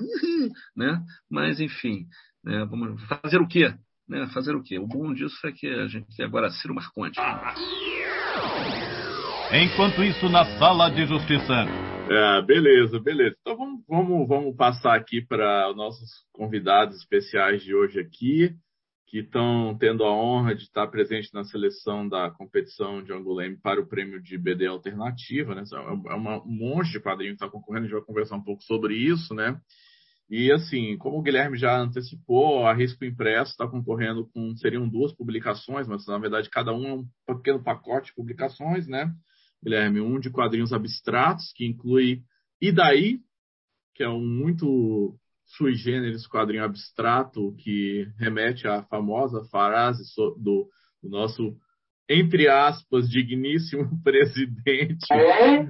né? 0.76 1.02
Mas 1.30 1.60
enfim, 1.60 2.06
né? 2.44 2.66
vamos 2.66 3.02
fazer 3.08 3.40
o 3.40 3.48
quê? 3.48 3.74
Né? 4.08 4.28
Fazer 4.34 4.56
o 4.56 4.64
quê? 4.64 4.78
O 4.78 4.88
bom 4.88 5.14
disso 5.14 5.48
é 5.48 5.52
que 5.52 5.68
a 5.68 5.88
gente 5.88 6.22
agora 6.22 6.50
Ciro 6.50 6.76
Marconte. 6.76 7.20
Enquanto 9.54 10.02
isso, 10.02 10.30
na 10.30 10.46
sala 10.58 10.90
de 10.90 11.06
justiça. 11.06 11.54
É, 12.10 12.42
beleza, 12.42 12.98
beleza. 13.02 13.36
Então 13.42 13.58
vamos, 13.58 13.84
vamos, 13.86 14.28
vamos 14.28 14.56
passar 14.56 14.96
aqui 14.96 15.22
para 15.22 15.70
os 15.70 15.76
nossos 15.76 16.10
convidados 16.32 16.96
especiais 16.96 17.62
de 17.62 17.76
hoje 17.76 18.00
aqui, 18.00 18.56
que 19.08 19.20
estão 19.20 19.78
tendo 19.78 20.06
a 20.06 20.10
honra 20.10 20.56
de 20.56 20.64
estar 20.64 20.88
presente 20.88 21.34
na 21.34 21.44
seleção 21.44 22.08
da 22.08 22.32
competição 22.32 23.04
de 23.04 23.12
Angoleme 23.12 23.58
para 23.58 23.82
o 23.82 23.86
prêmio 23.86 24.22
de 24.22 24.38
BD 24.38 24.68
Alternativa, 24.68 25.54
né? 25.54 25.64
É 25.74 26.14
uma, 26.16 26.42
um 26.44 26.50
monte 26.50 26.94
de 26.94 27.02
quadrinho 27.02 27.32
que 27.32 27.44
está 27.44 27.50
concorrendo, 27.50 27.88
a 27.88 27.90
gente 27.90 27.98
vai 27.98 28.06
conversar 28.06 28.38
um 28.38 28.44
pouco 28.44 28.64
sobre 28.64 28.96
isso, 28.96 29.34
né? 29.34 29.60
E 30.30 30.50
assim, 30.50 30.98
como 30.98 31.18
o 31.18 31.22
Guilherme 31.22 31.58
já 31.58 31.78
antecipou, 31.78 32.66
a 32.66 32.74
Risco 32.74 33.04
Impresso 33.04 33.52
está 33.52 33.68
concorrendo 33.68 34.30
com 34.34 34.56
seriam 34.56 34.88
duas 34.88 35.14
publicações, 35.14 35.90
mas 35.90 36.08
na 36.08 36.18
verdade 36.18 36.50
cada 36.50 36.74
um 36.74 36.88
é 36.88 36.94
um 36.94 37.06
pequeno 37.36 37.62
pacote 37.62 38.08
de 38.08 38.16
publicações, 38.16 38.88
né? 38.88 39.14
Guilherme, 39.64 40.02
um 40.02 40.20
de 40.20 40.30
quadrinhos 40.30 40.74
abstratos 40.74 41.52
que 41.56 41.66
inclui 41.66 42.22
E 42.60 42.72
daí, 42.72 43.20
que 43.96 44.04
é 44.04 44.10
um 44.10 44.26
muito 44.26 45.16
sui 45.46 45.76
generis 45.76 46.28
quadrinho 46.28 46.64
abstrato 46.64 47.54
que 47.58 48.08
remete 48.18 48.68
à 48.68 48.84
famosa 48.84 49.44
frase 49.46 50.04
do, 50.38 50.70
do 51.02 51.10
nosso 51.10 51.56
entre 52.10 52.50
aspas, 52.50 53.10
digníssimo 53.10 53.90
presidente 54.04 55.08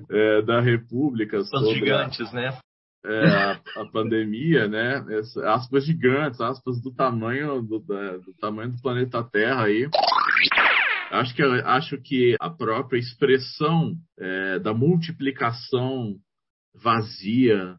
é, 0.10 0.42
da 0.42 0.60
República. 0.60 1.38
Os 1.38 1.74
gigantes, 1.74 2.28
a, 2.30 2.34
né? 2.34 2.58
É, 3.06 3.26
a, 3.28 3.62
a, 3.78 3.86
pandemia, 3.92 4.68
né? 4.68 5.06
Essa, 5.20 5.54
aspas 5.54 5.86
gigantes, 5.86 6.42
aspas 6.42 6.82
do 6.82 6.92
tamanho 6.94 7.62
do, 7.62 7.80
da, 7.80 8.18
do 8.18 8.34
tamanho 8.40 8.72
do 8.72 8.82
planeta 8.82 9.24
Terra 9.24 9.66
aí. 9.66 9.88
Acho 11.12 11.36
que, 11.36 11.44
acho 11.44 11.98
que 12.02 12.38
a 12.40 12.50
própria 12.50 12.98
expressão 12.98 13.96
é, 14.18 14.60
da 14.60 14.74
multiplicação 14.74 16.16
vazia 16.74 17.76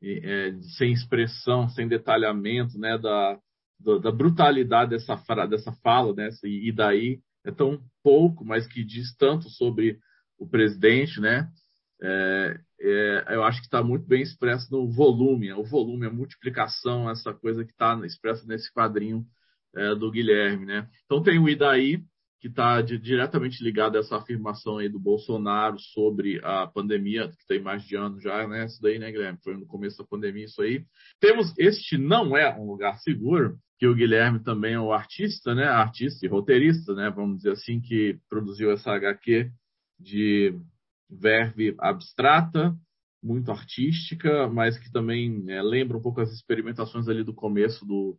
é, 0.00 0.52
sem 0.78 0.92
expressão, 0.92 1.68
sem 1.68 1.88
detalhamento, 1.88 2.78
né, 2.78 2.96
da, 2.96 3.38
da, 3.80 3.98
da 3.98 4.12
brutalidade 4.12 4.90
dessa, 4.90 5.16
dessa 5.46 5.72
fala, 5.82 6.14
né, 6.14 6.28
e 6.44 6.70
daí 6.70 7.18
é 7.44 7.50
tão 7.50 7.80
pouco, 8.04 8.44
mas 8.44 8.68
que 8.68 8.84
diz 8.84 9.16
tanto 9.16 9.48
sobre 9.50 9.98
o 10.38 10.48
presidente, 10.48 11.20
né, 11.20 11.50
é, 12.00 12.60
é, 12.80 13.24
eu 13.34 13.42
acho 13.42 13.58
que 13.60 13.66
está 13.66 13.82
muito 13.82 14.06
bem 14.06 14.22
expresso 14.22 14.70
no 14.70 14.88
volume, 14.92 15.52
o 15.52 15.64
volume, 15.64 16.06
a 16.06 16.10
multiplicação, 16.10 17.10
essa 17.10 17.34
coisa 17.34 17.64
que 17.64 17.72
está 17.72 17.98
expressa 18.06 18.46
nesse 18.46 18.72
quadrinho 18.72 19.24
é, 19.74 19.92
do 19.96 20.08
Guilherme, 20.08 20.66
né. 20.66 20.88
Então 21.04 21.20
tem 21.20 21.38
o 21.40 21.48
Idaí, 21.48 22.04
que 22.40 22.48
está 22.48 22.80
diretamente 22.82 23.62
ligado 23.62 23.96
a 23.96 24.00
essa 24.00 24.16
afirmação 24.16 24.78
aí 24.78 24.88
do 24.88 24.98
Bolsonaro 24.98 25.78
sobre 25.78 26.40
a 26.44 26.66
pandemia, 26.66 27.28
que 27.28 27.46
tem 27.46 27.60
mais 27.60 27.82
de 27.84 27.96
ano 27.96 28.20
já, 28.20 28.46
né? 28.46 28.66
Isso 28.66 28.80
daí, 28.80 28.98
né, 28.98 29.10
Guilherme? 29.10 29.38
Foi 29.42 29.56
no 29.56 29.66
começo 29.66 29.98
da 29.98 30.04
pandemia 30.04 30.44
isso 30.44 30.60
aí. 30.60 30.84
Temos 31.20 31.52
Este 31.58 31.96
Não 31.96 32.36
É 32.36 32.54
um 32.58 32.66
Lugar 32.66 32.98
Seguro, 32.98 33.58
que 33.78 33.86
o 33.86 33.94
Guilherme 33.94 34.42
também 34.42 34.74
é 34.74 34.80
o 34.80 34.92
artista, 34.92 35.54
né? 35.54 35.64
Artista 35.64 36.26
e 36.26 36.28
roteirista, 36.28 36.94
né? 36.94 37.10
Vamos 37.10 37.38
dizer 37.38 37.52
assim, 37.52 37.80
que 37.80 38.18
produziu 38.28 38.70
essa 38.70 38.92
HQ 38.92 39.50
de 39.98 40.54
verve 41.10 41.74
abstrata, 41.78 42.76
muito 43.22 43.50
artística, 43.50 44.46
mas 44.48 44.78
que 44.78 44.90
também 44.92 45.44
é, 45.48 45.62
lembra 45.62 45.96
um 45.96 46.02
pouco 46.02 46.20
as 46.20 46.30
experimentações 46.32 47.08
ali 47.08 47.24
do 47.24 47.34
começo 47.34 47.84
do, 47.84 48.18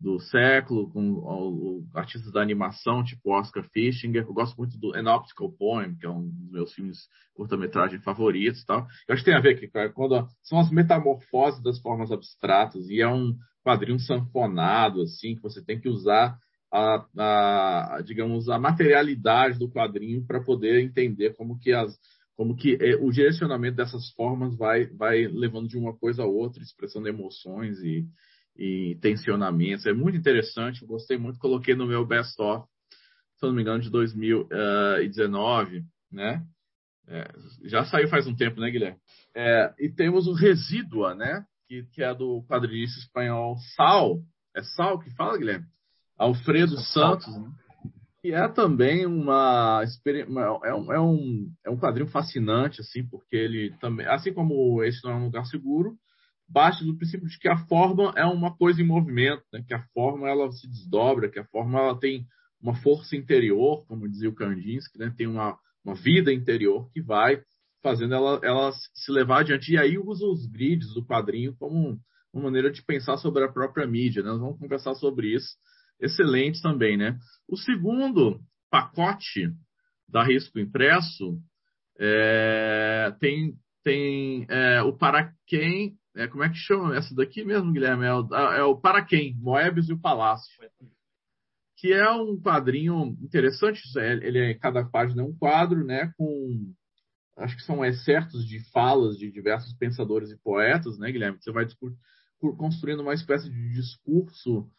do 0.00 0.18
século, 0.18 0.90
com 0.90 1.84
artistas 1.94 2.32
da 2.32 2.42
animação, 2.42 3.04
tipo 3.04 3.32
Oscar 3.32 3.64
Fischinger. 3.72 4.24
Eu 4.24 4.34
gosto 4.34 4.56
muito 4.56 4.78
do 4.78 4.94
An 4.94 5.14
Optical 5.14 5.52
Poem, 5.52 5.96
que 5.96 6.06
é 6.06 6.10
um 6.10 6.28
dos 6.28 6.50
meus 6.50 6.72
filmes 6.74 6.98
curta-metragem 7.34 8.00
favoritos 8.00 8.62
e 8.62 8.66
tal. 8.66 8.86
Eu 9.08 9.14
acho 9.14 9.24
que 9.24 9.30
tem 9.30 9.38
a 9.38 9.42
ver 9.42 9.58
que 9.58 9.68
quando 9.92 10.28
são 10.42 10.58
as 10.58 10.70
metamorfoses 10.70 11.62
das 11.62 11.80
formas 11.80 12.12
abstratas 12.12 12.88
e 12.88 13.00
é 13.00 13.08
um 13.08 13.34
quadrinho 13.64 13.98
sanfonado, 13.98 15.00
assim, 15.02 15.36
que 15.36 15.42
você 15.42 15.64
tem 15.64 15.80
que 15.80 15.88
usar 15.88 16.36
a, 16.72 17.06
a 17.96 18.02
digamos, 18.02 18.48
a 18.48 18.58
materialidade 18.58 19.58
do 19.58 19.70
quadrinho 19.70 20.26
para 20.26 20.42
poder 20.42 20.80
entender 20.80 21.34
como 21.34 21.58
que 21.58 21.72
as 21.72 21.96
como 22.36 22.56
que 22.56 22.76
é, 22.80 22.96
o 22.96 23.10
direcionamento 23.10 23.76
dessas 23.76 24.10
formas 24.10 24.56
vai, 24.56 24.86
vai 24.86 25.24
levando 25.26 25.68
de 25.68 25.78
uma 25.78 25.96
coisa 25.96 26.24
a 26.24 26.26
outra, 26.26 26.62
expressando 26.62 27.08
emoções 27.08 27.78
e, 27.78 28.04
e 28.56 28.96
tensionamentos. 29.00 29.86
É 29.86 29.92
muito 29.92 30.16
interessante, 30.16 30.82
eu 30.82 30.88
gostei 30.88 31.18
muito, 31.18 31.38
coloquei 31.38 31.74
no 31.74 31.86
meu 31.86 32.06
best-of, 32.06 32.66
se 33.36 33.46
não 33.46 33.52
me 33.52 33.62
engano, 33.62 33.80
de 33.80 33.90
2019, 33.90 35.84
né? 36.10 36.44
É, 37.06 37.28
já 37.64 37.84
saiu 37.84 38.08
faz 38.08 38.26
um 38.26 38.34
tempo, 38.34 38.60
né, 38.60 38.70
Guilherme? 38.70 38.98
É, 39.34 39.74
e 39.78 39.90
temos 39.90 40.26
o 40.26 40.32
Resídua, 40.32 41.14
né? 41.14 41.44
Que, 41.66 41.84
que 41.92 42.02
é 42.02 42.14
do 42.14 42.42
quadrinista 42.48 42.98
espanhol 43.00 43.56
Sal. 43.74 44.20
É 44.54 44.62
Sal 44.62 44.98
que 44.98 45.10
fala, 45.10 45.36
Guilherme? 45.36 45.66
Alfredo 46.16 46.78
Santos, 46.78 47.36
né? 47.36 47.50
que 48.24 48.32
é 48.32 48.48
também 48.48 49.04
uma, 49.04 49.82
uma 50.28 50.42
é, 50.64 50.72
um, 50.72 50.92
é, 50.92 51.00
um, 51.00 51.52
é 51.66 51.70
um 51.70 51.76
quadrinho 51.76 52.08
fascinante, 52.08 52.80
assim, 52.80 53.04
porque 53.06 53.36
ele 53.36 53.76
também, 53.80 54.06
assim 54.06 54.32
como 54.32 54.82
esse 54.82 55.04
não 55.04 55.10
é 55.10 55.14
um 55.16 55.24
lugar 55.24 55.44
seguro, 55.44 55.94
bate 56.48 56.84
do 56.84 56.96
princípio 56.96 57.28
de 57.28 57.38
que 57.38 57.48
a 57.48 57.56
forma 57.66 58.12
é 58.16 58.24
uma 58.24 58.56
coisa 58.56 58.80
em 58.80 58.86
movimento, 58.86 59.42
né? 59.52 59.62
que 59.66 59.74
a 59.74 59.82
forma 59.94 60.28
ela 60.28 60.50
se 60.52 60.68
desdobra, 60.68 61.30
que 61.30 61.38
a 61.38 61.46
forma 61.46 61.78
ela 61.78 61.98
tem 61.98 62.26
uma 62.60 62.74
força 62.76 63.16
interior, 63.16 63.86
como 63.86 64.08
dizia 64.08 64.28
o 64.28 64.34
Kandinsky, 64.34 64.98
né? 64.98 65.12
tem 65.16 65.26
uma, 65.26 65.58
uma 65.84 65.94
vida 65.94 66.32
interior 66.32 66.90
que 66.92 67.02
vai 67.02 67.42
fazendo 67.82 68.14
ela, 68.14 68.40
ela 68.42 68.72
se 68.72 69.12
levar 69.12 69.40
adiante. 69.40 69.72
E 69.72 69.78
aí 69.78 69.98
usa 69.98 70.24
os 70.26 70.46
grids 70.46 70.94
do 70.94 71.04
quadrinho 71.04 71.54
como 71.56 71.98
uma 72.32 72.44
maneira 72.44 72.70
de 72.70 72.82
pensar 72.82 73.18
sobre 73.18 73.44
a 73.44 73.52
própria 73.52 73.86
mídia. 73.86 74.22
Né? 74.22 74.30
Nós 74.30 74.40
vamos 74.40 74.58
conversar 74.58 74.94
sobre 74.94 75.34
isso. 75.34 75.56
Excelente 76.00 76.60
também, 76.60 76.96
né? 76.96 77.16
O 77.48 77.56
segundo 77.56 78.40
pacote 78.70 79.52
da 80.08 80.24
Risco 80.24 80.58
Impresso 80.58 81.38
é, 81.98 83.14
tem, 83.20 83.54
tem 83.84 84.46
é, 84.48 84.82
o 84.82 84.92
Para 84.92 85.32
Quem 85.46 85.96
é, 86.16 86.28
como 86.28 86.44
é 86.44 86.48
que 86.48 86.56
chama 86.56 86.96
essa 86.96 87.14
daqui 87.14 87.44
mesmo, 87.44 87.72
Guilherme? 87.72 88.04
É 88.06 88.14
o, 88.14 88.34
é 88.34 88.64
o 88.64 88.76
Para 88.76 89.04
Quem? 89.04 89.34
Moebius 89.36 89.88
e 89.88 89.92
o 89.92 90.00
Palácio. 90.00 90.48
Que 91.76 91.92
é 91.92 92.10
um 92.10 92.40
quadrinho 92.40 93.16
interessante. 93.20 93.82
Ele 93.98 94.38
é, 94.38 94.54
cada 94.54 94.84
página 94.84 95.22
é 95.22 95.24
um 95.24 95.36
quadro, 95.36 95.84
né? 95.84 96.12
Com 96.16 96.72
acho 97.36 97.56
que 97.56 97.64
são 97.64 97.84
excertos 97.84 98.46
de 98.46 98.60
falas 98.70 99.18
de 99.18 99.30
diversos 99.30 99.74
pensadores 99.74 100.30
e 100.30 100.38
poetas, 100.38 100.96
né, 100.98 101.10
Guilherme? 101.10 101.38
Você 101.40 101.50
vai 101.50 101.66
construindo 102.56 103.00
uma 103.00 103.14
espécie 103.14 103.50
de 103.50 103.72
discurso 103.72 104.70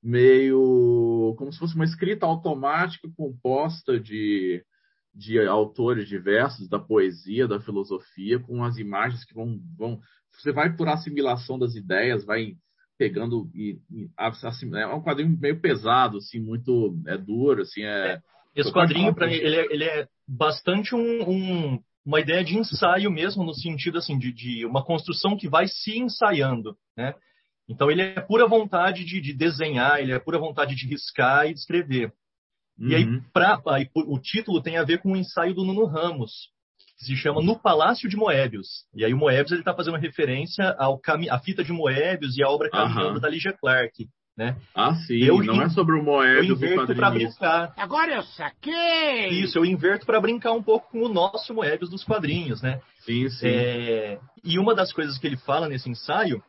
meio 0.00 1.34
como 1.36 1.52
se 1.52 1.58
fosse 1.58 1.74
uma 1.74 1.84
escrita 1.84 2.24
automática 2.24 3.08
composta 3.16 3.98
de 3.98 4.64
de 5.14 5.38
autores 5.46 6.08
diversos 6.08 6.68
da 6.68 6.78
poesia, 6.78 7.46
da 7.46 7.60
filosofia, 7.60 8.40
com 8.40 8.64
as 8.64 8.78
imagens 8.78 9.24
que 9.24 9.32
vão, 9.32 9.60
vão 9.78 10.00
você 10.38 10.52
vai 10.52 10.74
por 10.74 10.88
assimilação 10.88 11.58
das 11.58 11.74
ideias, 11.74 12.24
vai 12.24 12.56
pegando 12.98 13.50
e, 13.54 13.78
e 13.90 14.08
assim, 14.16 14.74
é 14.76 14.86
um 14.86 15.02
quadrinho 15.02 15.36
meio 15.38 15.60
pesado, 15.60 16.18
assim, 16.18 16.38
muito 16.38 16.96
é 17.06 17.18
duro, 17.18 17.62
assim, 17.62 17.82
é. 17.82 18.20
Esse 18.54 18.72
quadrinho 18.72 19.12
para 19.12 19.32
ele, 19.32 19.56
é, 19.56 19.66
ele 19.72 19.84
é 19.84 20.06
bastante 20.28 20.94
um, 20.94 21.28
um, 21.28 21.82
uma 22.06 22.20
ideia 22.20 22.44
de 22.44 22.56
ensaio 22.56 23.10
mesmo, 23.10 23.42
no 23.42 23.52
sentido 23.52 23.98
assim 23.98 24.16
de, 24.16 24.32
de, 24.32 24.64
uma 24.64 24.84
construção 24.84 25.36
que 25.36 25.48
vai 25.48 25.66
se 25.66 25.98
ensaiando, 25.98 26.76
né? 26.96 27.14
Então 27.68 27.90
ele 27.90 28.02
é 28.02 28.20
pura 28.20 28.46
vontade 28.46 29.04
de, 29.04 29.20
de 29.20 29.32
desenhar, 29.32 29.98
ele 29.98 30.12
é 30.12 30.18
pura 30.20 30.38
vontade 30.38 30.76
de 30.76 30.86
riscar 30.86 31.46
e 31.46 31.54
de 31.54 31.58
escrever. 31.58 32.12
Uhum. 32.78 32.88
E 32.88 32.94
aí, 32.94 33.04
uhum. 33.04 33.22
pra, 33.32 33.60
aí, 33.68 33.88
o 33.94 34.18
título 34.20 34.62
tem 34.62 34.76
a 34.76 34.84
ver 34.84 35.00
com 35.00 35.12
o 35.12 35.16
ensaio 35.16 35.54
do 35.54 35.64
Nuno 35.64 35.86
Ramos, 35.86 36.50
que 36.98 37.04
se 37.04 37.16
chama 37.16 37.42
No 37.42 37.58
Palácio 37.58 38.08
de 38.08 38.16
Moebius. 38.16 38.84
E 38.94 39.04
aí 39.04 39.12
o 39.12 39.16
Moebius 39.16 39.52
ele 39.52 39.60
está 39.60 39.74
fazendo 39.74 39.96
referência 39.96 40.74
ao 40.78 40.98
cami 40.98 41.28
a 41.28 41.38
fita 41.38 41.64
de 41.64 41.72
Moebius 41.72 42.36
e 42.36 42.42
a 42.42 42.48
obra 42.48 42.70
Caminhando 42.70 43.20
da 43.20 43.28
Ligia 43.28 43.52
Clark. 43.52 44.06
Né? 44.36 44.56
Ah, 44.74 44.96
sim, 44.96 45.18
eu 45.18 45.38
não 45.44 45.62
é 45.62 45.68
sobre 45.68 45.94
o 45.94 46.02
Moebius. 46.02 46.60
Eu 46.60 46.68
inverto 46.68 46.94
para 46.96 47.10
brincar. 47.10 47.72
Agora 47.76 48.14
eu 48.16 48.22
saquei! 48.24 49.28
Isso, 49.28 49.56
eu 49.56 49.64
inverto 49.64 50.04
para 50.04 50.20
brincar 50.20 50.52
um 50.52 50.62
pouco 50.62 50.90
com 50.90 51.04
o 51.04 51.08
nosso 51.08 51.54
Moebius 51.54 51.88
dos 51.88 52.02
quadrinhos, 52.02 52.60
né? 52.60 52.80
Sim, 53.04 53.28
sim. 53.28 53.46
É... 53.46 54.18
E 54.42 54.58
uma 54.58 54.74
das 54.74 54.92
coisas 54.92 55.18
que 55.18 55.26
ele 55.26 55.36
fala 55.36 55.68
nesse 55.68 55.88
ensaio 55.88 56.42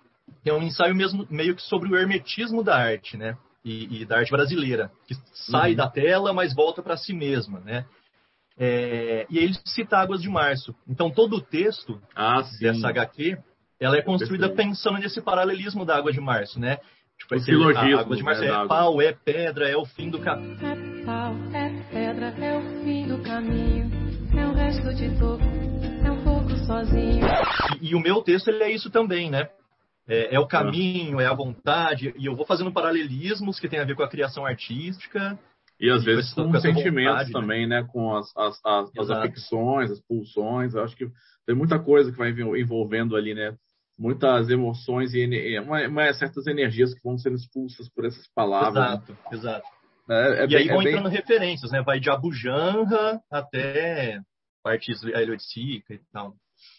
é 0.44 0.52
um 0.52 0.64
ensaio 0.64 0.96
mesmo 0.96 1.28
meio 1.30 1.56
que 1.56 1.62
sobre 1.62 1.90
o 1.90 1.96
hermetismo 1.96 2.64
da 2.64 2.76
arte, 2.76 3.18
né? 3.18 3.38
e, 3.66 4.02
e 4.02 4.06
da 4.06 4.20
arte 4.20 4.32
brasileira, 4.32 4.92
que 5.08 5.16
sai 5.34 5.72
uhum. 5.72 5.78
da 5.78 5.90
tela, 5.90 6.32
mas 6.32 6.54
volta 6.54 6.84
para 6.84 6.96
si 6.96 7.14
mesma, 7.14 7.60
né? 7.62 7.86
É, 8.58 9.26
e 9.30 9.38
aí 9.38 9.46
ele 9.46 9.54
cita 9.66 9.98
Águas 9.98 10.22
de 10.22 10.30
Março. 10.30 10.76
Então, 10.88 11.10
todo 11.10 11.38
o 11.38 11.42
texto 11.42 12.02
ah, 12.16 12.42
dessa 12.60 12.88
HQ, 12.88 13.38
ela 13.80 13.98
é 13.98 14.02
construída 14.02 14.50
pensando 14.50 14.98
nesse 14.98 15.22
paralelismo 15.22 15.86
da 15.86 15.98
Água 15.98 16.12
de 16.12 16.22
Março, 16.22 16.60
né? 16.60 16.78
Tipo, 17.18 17.36
o 17.36 17.40
silogismo, 17.40 17.98
a 17.98 18.02
Água 18.02 18.16
de 18.16 18.24
Março 18.24 18.42
né, 18.42 18.48
é 18.48 18.68
pau, 18.68 19.02
é 19.02 19.12
pedra, 19.14 19.70
é 19.70 19.78
o 19.78 19.86
fim 19.86 20.10
do 20.10 20.20
caminho. 20.20 20.58
É 20.62 21.06
pau, 21.06 21.34
é 21.54 21.70
pedra, 21.92 22.28
é 22.28 22.58
o 22.58 22.84
fim 22.84 23.08
do 23.08 23.18
caminho, 23.24 23.92
é 24.38 24.48
o 24.48 24.54
resto 24.54 24.94
de 24.94 25.10
toco, 25.18 25.44
é 26.04 26.12
um 26.12 26.24
pouco 26.24 26.50
sozinho. 26.66 27.26
E, 27.82 27.92
e 27.92 27.96
o 27.96 28.00
meu 28.00 28.22
texto, 28.22 28.50
ele 28.50 28.64
é 28.64 28.72
isso 28.72 28.90
também, 28.90 29.30
né? 29.30 29.50
é, 30.08 30.36
é, 30.36 30.40
o 30.40 30.48
caminho, 30.48 31.20
é 31.20 31.26
a 31.26 31.34
vontade, 31.34 32.14
e 32.18 32.26
eu 32.26 32.36
vou 32.36 32.46
fazendo 32.46 32.72
paralelismos 32.72 33.60
que 33.60 33.68
tem 33.68 33.80
a 33.80 33.86
ver 33.86 33.96
com 33.96 34.04
a 34.04 34.10
criação 34.10 34.46
artística. 34.46 35.38
E 35.80 35.90
às 35.90 36.04
vezes 36.04 36.34
com, 36.34 36.52
com 36.52 36.60
sentimentos 36.60 37.12
vontade, 37.12 37.34
né? 37.34 37.40
também, 37.40 37.68
né? 37.68 37.84
Com 37.92 38.16
as, 38.16 38.36
as, 38.38 38.60
as, 38.66 38.92
as 38.98 39.10
afecções, 39.10 39.92
as 39.92 40.00
pulsões. 40.02 40.74
Eu 40.74 40.84
acho 40.84 40.96
que 40.96 41.08
tem 41.46 41.56
muita 41.56 41.78
coisa 41.80 42.12
que 42.12 42.18
vai 42.18 42.32
envolvendo 42.32 43.16
ali, 43.16 43.34
né? 43.34 43.56
Muitas 43.98 44.50
emoções 44.50 45.14
e 45.14 45.60
uma, 45.60 45.88
uma, 45.88 46.14
certas 46.14 46.48
energias 46.48 46.94
que 46.94 47.02
vão 47.04 47.18
sendo 47.18 47.36
expulsas 47.36 47.90
por 47.90 48.06
essas 48.06 48.28
palavras. 48.34 48.84
Exato, 48.84 49.12
né? 49.12 49.18
exato. 49.32 49.68
É, 50.10 50.42
é 50.42 50.44
e 50.44 50.48
bem, 50.48 50.58
aí 50.58 50.68
vão 50.68 50.82
é 50.82 50.90
entrando 50.90 51.10
bem... 51.10 51.14
referências, 51.14 51.72
né? 51.72 51.82
Vai 51.82 52.00
de 52.00 52.10
Abu 52.10 52.32
Janra 52.32 53.22
até 53.32 54.20
partes 54.64 55.04
heliotística 55.04 55.94
e 55.94 56.00
tal. 56.12 56.36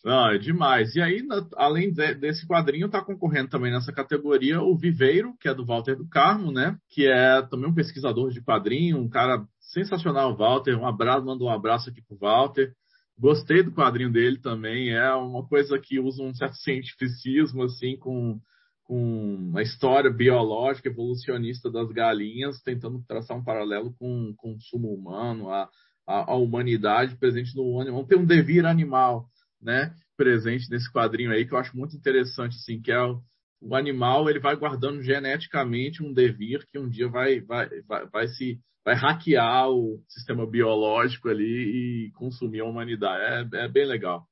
Não, 0.07 0.31
é 0.31 0.38
demais. 0.38 0.95
E 0.95 1.01
aí, 1.03 1.21
além 1.57 1.92
desse 1.92 2.47
quadrinho, 2.47 2.87
está 2.87 3.03
concorrendo 3.05 3.49
também 3.51 3.73
nessa 3.73 3.92
categoria 3.92 4.62
o 4.62 4.77
Viveiro, 4.79 5.35
que 5.40 5.49
é 5.49 5.53
do 5.53 5.66
Walter 5.66 5.97
do 5.97 6.09
Carmo, 6.09 6.53
né? 6.53 6.79
Que 6.90 7.09
é 7.09 7.42
também 7.42 7.69
um 7.69 7.75
pesquisador 7.75 8.31
de 8.31 8.40
quadrinho, 8.40 8.99
um 8.99 9.09
cara 9.09 9.45
sensacional, 9.59 10.37
Walter. 10.37 10.77
Um 10.79 10.87
abraço, 10.87 11.27
manda 11.27 11.42
um 11.42 11.51
abraço 11.51 11.90
aqui 11.90 12.01
pro 12.07 12.16
Walter. 12.19 12.73
Gostei 13.19 13.64
do 13.64 13.73
quadrinho 13.73 14.12
dele 14.12 14.38
também. 14.38 14.90
É 14.90 15.12
uma 15.12 15.45
coisa 15.45 15.77
que 15.77 15.99
usa 15.99 16.23
um 16.23 16.33
certo 16.33 16.55
cientificismo, 16.55 17.64
assim, 17.64 17.97
com, 17.97 18.38
com 18.85 19.55
a 19.57 19.62
história 19.62 20.09
biológica, 20.09 20.88
evolucionista 20.88 21.69
das 21.69 21.90
galinhas, 21.90 22.62
tentando 22.62 23.03
traçar 23.09 23.37
um 23.37 23.42
paralelo 23.42 23.92
com 23.99 24.31
o 24.31 24.37
consumo 24.37 24.95
humano, 24.95 25.51
a, 25.51 25.69
a, 26.07 26.31
a 26.31 26.37
humanidade 26.37 27.16
presente 27.16 27.57
no 27.57 27.81
animal. 27.81 28.07
Tem 28.07 28.16
um 28.16 28.25
devir 28.25 28.64
animal 28.64 29.27
né, 29.67 29.93
presente 30.17 30.71
nesse 30.71 30.91
quadrinho 30.91 31.33
aí 31.33 31.45
que 31.45 31.53
eu 31.53 31.59
acho 31.59 31.77
muito 31.77 31.97
interessante, 31.97 32.57
assim, 32.57 32.81
que 32.81 32.93
é 32.93 33.03
o, 33.03 33.21
o 33.61 33.75
animal 33.75 34.31
ele 34.31 34.39
vai 34.39 34.55
guardando 34.55 35.03
geneticamente 35.03 36.03
um 36.05 36.13
devir 36.13 36.65
que 36.71 36.79
um 36.79 36.89
dia 36.89 37.09
vai, 37.09 37.41
vai, 37.41 37.69
vai, 37.83 38.07
vai 38.07 38.29
se 38.29 38.61
vai 38.85 38.95
hackear 38.95 39.69
o 39.69 40.01
sistema 40.09 40.49
biológico 40.49 41.29
ali 41.29 42.07
e 42.07 42.13
consumir 42.13 42.61
a 42.61 42.65
humanidade. 42.65 43.51
É, 43.53 43.65
é 43.65 43.69
bem 43.69 43.85
legal. 43.85 44.25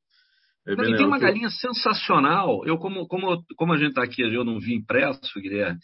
É 0.65 0.77
bem 0.77 0.85
legal. 0.85 0.99
tem 0.99 1.07
uma 1.09 1.19
galinha 1.19 1.51
sensacional. 1.51 2.65
Eu, 2.65 2.79
como, 2.79 3.09
como, 3.09 3.45
como 3.57 3.73
a 3.73 3.77
gente 3.77 3.89
está 3.89 4.05
aqui, 4.05 4.23
eu 4.23 4.45
não 4.45 4.61
vi 4.61 4.77
impresso, 4.77 5.41
Guilherme, 5.41 5.81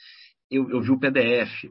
eu, 0.48 0.70
eu 0.70 0.80
vi 0.80 0.92
o 0.92 1.00
PDF. 1.00 1.68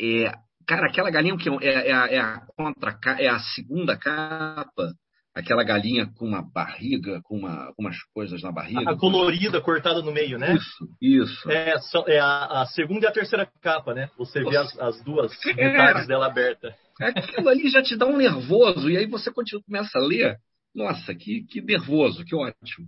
É, 0.00 0.32
cara, 0.66 0.86
aquela 0.86 1.10
galinha 1.10 1.36
que 1.36 1.50
é, 1.50 1.90
é, 1.90 1.92
a, 1.92 2.06
é, 2.06 2.18
a 2.18 2.40
contra, 2.56 2.98
é 3.18 3.28
a 3.28 3.38
segunda 3.38 3.94
capa 3.94 4.94
aquela 5.34 5.64
galinha 5.64 6.06
com 6.18 6.26
uma 6.26 6.42
barriga, 6.42 7.20
com, 7.22 7.38
uma, 7.38 7.72
com 7.74 7.82
umas 7.82 7.96
coisas 8.14 8.42
na 8.42 8.52
barriga. 8.52 8.90
A 8.90 8.96
colorida, 8.96 9.60
cortada 9.60 10.02
no 10.02 10.12
meio, 10.12 10.38
né? 10.38 10.54
Isso, 10.54 10.88
isso. 11.00 11.50
É, 11.50 11.74
é 12.08 12.18
a, 12.18 12.62
a, 12.62 12.66
segunda 12.66 13.06
e 13.06 13.08
a 13.08 13.12
terceira 13.12 13.48
capa, 13.60 13.94
né? 13.94 14.10
Você 14.18 14.40
Nossa. 14.40 14.50
vê 14.50 14.56
as, 14.56 14.78
as 14.78 15.04
duas 15.04 15.32
é. 15.46 15.54
metades 15.54 16.06
dela 16.06 16.26
aberta. 16.26 16.74
Aquilo 17.00 17.48
ali 17.48 17.68
já 17.68 17.82
te 17.82 17.96
dá 17.96 18.06
um 18.06 18.16
nervoso, 18.16 18.90
e 18.90 18.96
aí 18.96 19.06
você 19.06 19.32
continua, 19.32 19.62
começa 19.64 19.98
a 19.98 20.02
ler. 20.02 20.38
Nossa, 20.74 21.14
que, 21.14 21.44
que 21.44 21.60
nervoso, 21.60 22.24
que 22.24 22.34
ótimo. 22.34 22.86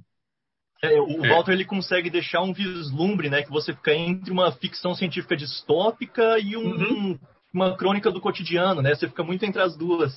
É, 0.82 1.00
o 1.00 1.24
é. 1.24 1.28
Walter 1.30 1.52
ele 1.52 1.64
consegue 1.64 2.10
deixar 2.10 2.42
um 2.42 2.52
vislumbre, 2.52 3.30
né? 3.30 3.42
Que 3.42 3.50
você 3.50 3.72
fica 3.72 3.94
entre 3.94 4.30
uma 4.30 4.52
ficção 4.52 4.94
científica 4.94 5.36
distópica 5.36 6.38
e 6.38 6.56
um, 6.56 6.66
uhum. 6.66 7.18
uma 7.52 7.76
crônica 7.76 8.10
do 8.10 8.20
cotidiano, 8.20 8.82
né? 8.82 8.94
Você 8.94 9.08
fica 9.08 9.24
muito 9.24 9.44
entre 9.44 9.62
as 9.62 9.76
duas. 9.76 10.12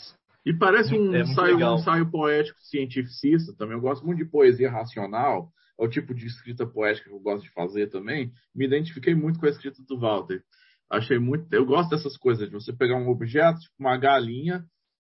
E 0.48 0.54
parece 0.54 0.96
um, 0.96 1.14
é 1.14 1.24
ensaio, 1.24 1.58
um 1.58 1.76
ensaio 1.76 2.10
poético 2.10 2.58
cientificista 2.62 3.54
também. 3.58 3.76
Eu 3.76 3.82
gosto 3.82 4.06
muito 4.06 4.20
de 4.20 4.32
poesia 4.32 4.72
racional, 4.72 5.52
é 5.78 5.84
o 5.84 5.90
tipo 5.90 6.14
de 6.14 6.26
escrita 6.26 6.66
poética 6.66 7.10
que 7.10 7.14
eu 7.14 7.20
gosto 7.20 7.44
de 7.44 7.52
fazer 7.52 7.88
também. 7.88 8.32
Me 8.56 8.66
identifiquei 8.66 9.14
muito 9.14 9.42
com 9.42 9.46
a 9.46 9.50
escrita 9.50 9.84
do 9.84 10.00
Walter. 10.00 10.42
Achei 10.90 11.20
muito. 11.20 11.54
Eu 11.54 11.66
gosto 11.66 11.90
dessas 11.90 12.16
coisas, 12.16 12.48
de 12.48 12.54
você 12.54 12.72
pegar 12.72 12.96
um 12.96 13.10
objeto, 13.10 13.60
tipo 13.60 13.74
uma 13.78 13.98
galinha, 13.98 14.64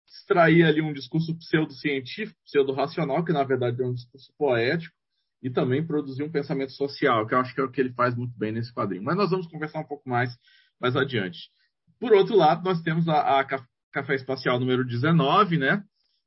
extrair 0.04 0.64
ali 0.64 0.82
um 0.82 0.92
discurso 0.92 1.38
pseudocientífico, 1.38 2.36
pseudo-racional, 2.44 3.24
que 3.24 3.32
na 3.32 3.44
verdade 3.44 3.80
é 3.80 3.86
um 3.86 3.94
discurso 3.94 4.32
poético, 4.36 4.92
e 5.40 5.48
também 5.48 5.86
produzir 5.86 6.24
um 6.24 6.32
pensamento 6.32 6.72
social, 6.72 7.24
que 7.24 7.34
eu 7.34 7.38
acho 7.38 7.54
que 7.54 7.60
é 7.60 7.64
o 7.64 7.70
que 7.70 7.80
ele 7.80 7.92
faz 7.92 8.16
muito 8.16 8.36
bem 8.36 8.50
nesse 8.50 8.74
quadrinho. 8.74 9.04
Mas 9.04 9.16
nós 9.16 9.30
vamos 9.30 9.46
conversar 9.46 9.78
um 9.78 9.86
pouco 9.86 10.08
mais 10.08 10.36
mais 10.80 10.96
adiante. 10.96 11.38
Por 12.00 12.12
outro 12.14 12.34
lado, 12.34 12.64
nós 12.64 12.82
temos 12.82 13.06
a, 13.08 13.38
a 13.38 13.44
Café 13.92 14.14
Espacial 14.14 14.58
número 14.58 14.84
19, 14.84 15.58
né? 15.58 15.82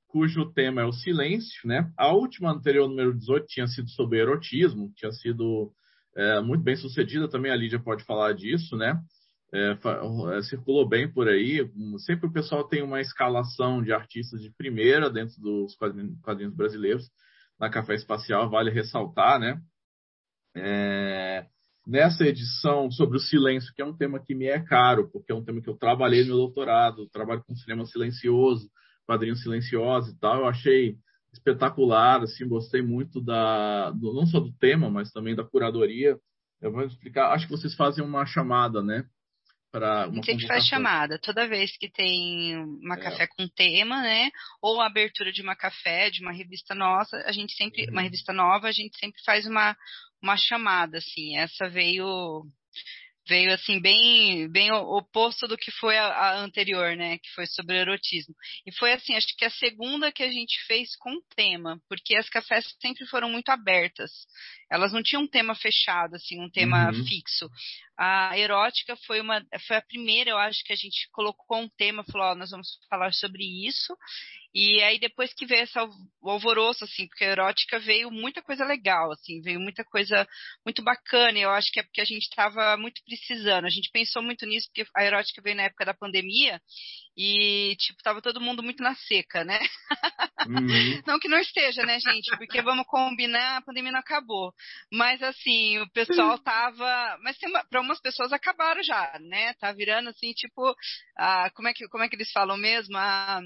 Cujo 0.08 0.52
tema 0.54 0.82
é 0.82 0.86
o 0.86 0.92
silêncio, 0.92 1.68
né? 1.68 1.92
A 1.98 2.14
última 2.14 2.52
anterior, 2.52 2.88
número 2.88 3.18
18, 3.18 3.46
tinha 3.48 3.68
sido 3.68 3.90
sobre 3.90 4.20
erotismo, 4.20 4.92
tinha 4.96 5.12
sido 5.12 5.72
é, 6.16 6.42
muito 6.42 6.64
bem 6.64 6.76
sucedida, 6.76 7.28
também 7.28 7.52
a 7.52 7.56
Lídia 7.56 7.80
pode 7.80 8.04
falar 8.04 8.34
disso, 8.34 8.76
né? 8.76 9.00
É, 9.54 9.78
é, 10.38 10.42
circulou 10.44 10.88
bem 10.88 11.12
por 11.12 11.28
aí. 11.28 11.70
Sempre 12.00 12.28
o 12.28 12.34
pessoal 12.34 12.68
tem 12.68 12.82
uma 12.82 13.02
escalação 13.02 13.84
de 13.84 13.94
artistas 13.94 14.42
de 14.42 14.52
primeira 14.52 15.10
dentro 15.10 15.40
dos 15.40 15.76
quadrinhos, 15.76 16.20
quadrinhos 16.22 16.56
brasileiros. 16.56 17.10
Na 17.60 17.70
Café 17.70 17.94
Espacial, 17.96 18.50
vale 18.50 18.72
ressaltar, 18.72 19.40
né? 19.40 19.62
É, 20.56 21.46
nessa 21.86 22.26
edição 22.26 22.90
sobre 22.92 23.18
o 23.18 23.22
silêncio, 23.22 23.74
que 23.76 23.82
é 23.82 23.86
um 23.86 23.96
tema 23.96 24.24
que 24.24 24.34
me 24.34 24.46
é 24.46 24.60
caro, 24.60 25.10
porque 25.12 25.32
é 25.32 25.36
um 25.36 25.44
tema 25.44 25.62
que 25.62 25.70
eu 25.70 25.78
trabalhei 25.78 26.22
no 26.22 26.28
meu 26.28 26.38
doutorado, 26.38 27.10
trabalho 27.10 27.44
com 27.46 27.56
cinema 27.56 27.86
silencioso, 27.86 28.70
quadrinhos 29.06 29.42
silenciosos 29.42 30.14
e 30.14 30.20
tal, 30.20 30.40
eu 30.40 30.48
achei 30.48 30.96
espetacular, 31.34 32.22
assim, 32.22 32.48
gostei 32.48 32.82
muito 32.82 33.20
da, 33.20 33.90
do, 33.92 34.14
não 34.14 34.26
só 34.26 34.40
do 34.40 34.54
tema, 34.54 34.90
mas 34.90 35.12
também 35.12 35.36
da 35.36 35.44
curadoria. 35.44 36.18
Eu 36.62 36.72
vou 36.72 36.84
explicar, 36.84 37.32
acho 37.32 37.48
que 37.48 37.52
vocês 37.52 37.76
fazem 37.76 38.04
uma 38.04 38.26
chamada, 38.26 38.82
né? 38.82 39.04
Para 39.72 40.08
uma 40.08 40.20
a 40.20 40.24
gente 40.24 40.46
faz 40.46 40.66
chamada 40.68 41.18
toda 41.18 41.48
vez 41.48 41.76
que 41.76 41.90
tem 41.90 42.56
uma 42.58 42.94
é. 42.94 43.00
café 43.00 43.28
com 43.28 43.48
tema, 43.48 44.04
né? 44.04 44.30
Ou 44.62 44.80
a 44.80 44.86
abertura 44.86 45.32
de 45.32 45.42
uma 45.42 45.56
café, 45.56 46.12
de 46.12 46.22
uma 46.22 46.32
revista 46.32 46.76
nossa, 46.76 47.18
a 47.26 47.32
gente 47.32 47.54
sempre, 47.56 47.86
uhum. 47.86 47.92
uma 47.92 48.02
revista 48.04 48.32
nova, 48.32 48.68
a 48.68 48.72
gente 48.72 48.96
sempre 49.00 49.20
faz 49.26 49.48
uma, 49.48 49.76
uma 50.24 50.38
chamada, 50.38 50.98
assim. 50.98 51.38
Essa 51.38 51.70
veio 51.70 52.46
veio 53.26 53.54
assim 53.54 53.80
bem 53.80 54.50
bem 54.50 54.70
oposto 54.72 55.48
do 55.48 55.58
que 55.58 55.72
foi 55.72 55.98
a, 55.98 56.08
a, 56.08 56.40
anterior, 56.40 56.96
né, 56.96 57.18
que 57.18 57.30
foi 57.34 57.46
sobre 57.46 57.78
erotismo. 57.78 58.36
E 58.66 58.72
foi 58.74 58.92
assim, 58.94 59.16
acho 59.16 59.28
que 59.38 59.46
a 59.46 59.50
segunda 59.50 60.12
que 60.12 60.24
a 60.24 60.32
gente 60.32 60.62
fez 60.66 60.96
com 60.98 61.22
tema, 61.36 61.80
porque 61.88 62.16
as 62.16 62.30
cafés 62.30 62.66
sempre 62.82 63.06
foram 63.08 63.30
muito 63.30 63.50
abertas. 63.50 64.12
Elas 64.70 64.92
não 64.92 65.02
tinham 65.02 65.24
um 65.24 65.28
tema 65.28 65.56
fechado, 65.56 66.16
assim, 66.16 66.42
um 66.42 66.50
tema 66.50 66.92
uhum. 66.92 67.06
fixo. 67.06 67.50
A 67.98 68.38
erótica 68.38 68.96
foi 69.06 69.22
uma 69.22 69.46
foi 69.68 69.78
a 69.78 69.82
primeira, 69.82 70.32
eu 70.32 70.38
acho 70.38 70.64
que 70.64 70.74
a 70.74 70.76
gente 70.76 71.08
colocou 71.12 71.60
um 71.60 71.70
tema, 71.70 72.04
falou, 72.04 72.28
ó, 72.28 72.36
nós 72.36 72.50
vamos 72.50 72.80
falar 72.90 73.14
sobre 73.14 73.44
isso. 73.68 73.96
E 74.54 74.84
aí 74.84 75.00
depois 75.00 75.34
que 75.34 75.48
veio 75.48 75.64
esse 75.64 75.78
alvoroço, 76.24 76.84
assim, 76.84 77.08
porque 77.08 77.24
a 77.24 77.30
erótica 77.30 77.80
veio 77.80 78.12
muita 78.12 78.42
coisa 78.42 78.64
legal, 78.64 79.12
assim, 79.12 79.42
veio 79.42 79.60
muita 79.60 79.84
coisa 79.84 80.28
muito 80.64 80.84
bacana. 80.84 81.38
E 81.40 81.42
eu 81.42 81.50
acho 81.50 81.72
que 81.72 81.80
é 81.80 81.84
porque 81.84 82.02
a 82.02 82.06
gente 82.06 82.24
estava 82.24 82.78
muito 82.78 83.02
precisando. 83.04 83.66
A 83.66 83.70
gente 83.70 83.90
pensou 83.92 84.22
muito 84.22 84.46
nisso, 84.46 84.68
porque 84.68 84.90
a 84.96 85.04
erótica 85.04 85.42
veio 85.42 85.56
na 85.56 85.64
época 85.64 85.86
da 85.86 85.94
pandemia 85.94 86.62
e, 87.16 87.76
tipo, 87.78 88.02
tava 88.02 88.22
todo 88.22 88.42
mundo 88.42 88.64
muito 88.64 88.82
na 88.82 88.96
seca, 88.96 89.44
né? 89.44 89.60
Uhum. 90.48 91.02
não 91.06 91.20
que 91.20 91.28
não 91.28 91.38
esteja, 91.38 91.84
né, 91.84 92.00
gente? 92.00 92.36
Porque 92.38 92.62
vamos 92.62 92.86
combinar, 92.88 93.58
a 93.58 93.62
pandemia 93.62 93.92
não 93.92 94.00
acabou. 94.00 94.52
Mas, 94.92 95.22
assim, 95.22 95.80
o 95.80 95.90
pessoal 95.92 96.38
tava. 96.42 97.18
Mas 97.22 97.38
para 97.70 97.82
umas 97.84 98.02
pessoas 98.02 98.34
acabaram 98.34 98.84
já, 98.84 99.18
né? 99.22 99.54
Tá 99.56 99.72
virando, 99.72 100.10
assim, 100.10 100.34
tipo. 100.34 100.76
Ah, 101.18 101.50
como, 101.54 101.68
é 101.68 101.74
que, 101.74 101.88
como 101.88 102.04
é 102.04 102.10
que 102.10 102.16
eles 102.16 102.32
falam 102.32 102.58
mesmo? 102.58 102.98
Ah, 102.98 103.42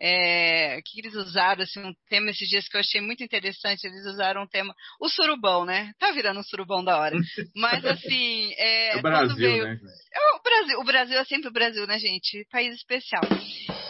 é, 0.00 0.80
que 0.84 1.00
eles 1.00 1.14
usaram, 1.14 1.62
assim, 1.62 1.80
um 1.80 1.94
tema 2.08 2.30
esses 2.30 2.48
dias 2.48 2.68
que 2.68 2.76
eu 2.76 2.80
achei 2.80 3.00
muito 3.00 3.22
interessante. 3.22 3.86
Eles 3.86 4.04
usaram 4.06 4.42
um 4.42 4.48
tema. 4.48 4.74
O 5.00 5.08
surubão, 5.08 5.64
né? 5.64 5.92
Tá 5.98 6.10
virando 6.10 6.40
um 6.40 6.44
surubão 6.44 6.84
da 6.84 6.98
hora. 6.98 7.16
Mas, 7.54 7.84
assim. 7.84 8.54
É, 8.58 8.94
é 8.94 8.96
o 8.96 9.02
Brasil, 9.02 9.36
veio, 9.36 9.64
né? 9.64 9.78
É 10.12 10.36
o 10.36 10.42
Brasil, 10.42 10.80
o 10.80 10.84
Brasil 10.84 11.18
é 11.18 11.24
sempre 11.24 11.48
o 11.48 11.52
Brasil, 11.52 11.86
né, 11.86 11.98
gente? 11.98 12.46
País 12.50 12.74
especial 12.74 12.96
especial. 12.96 13.22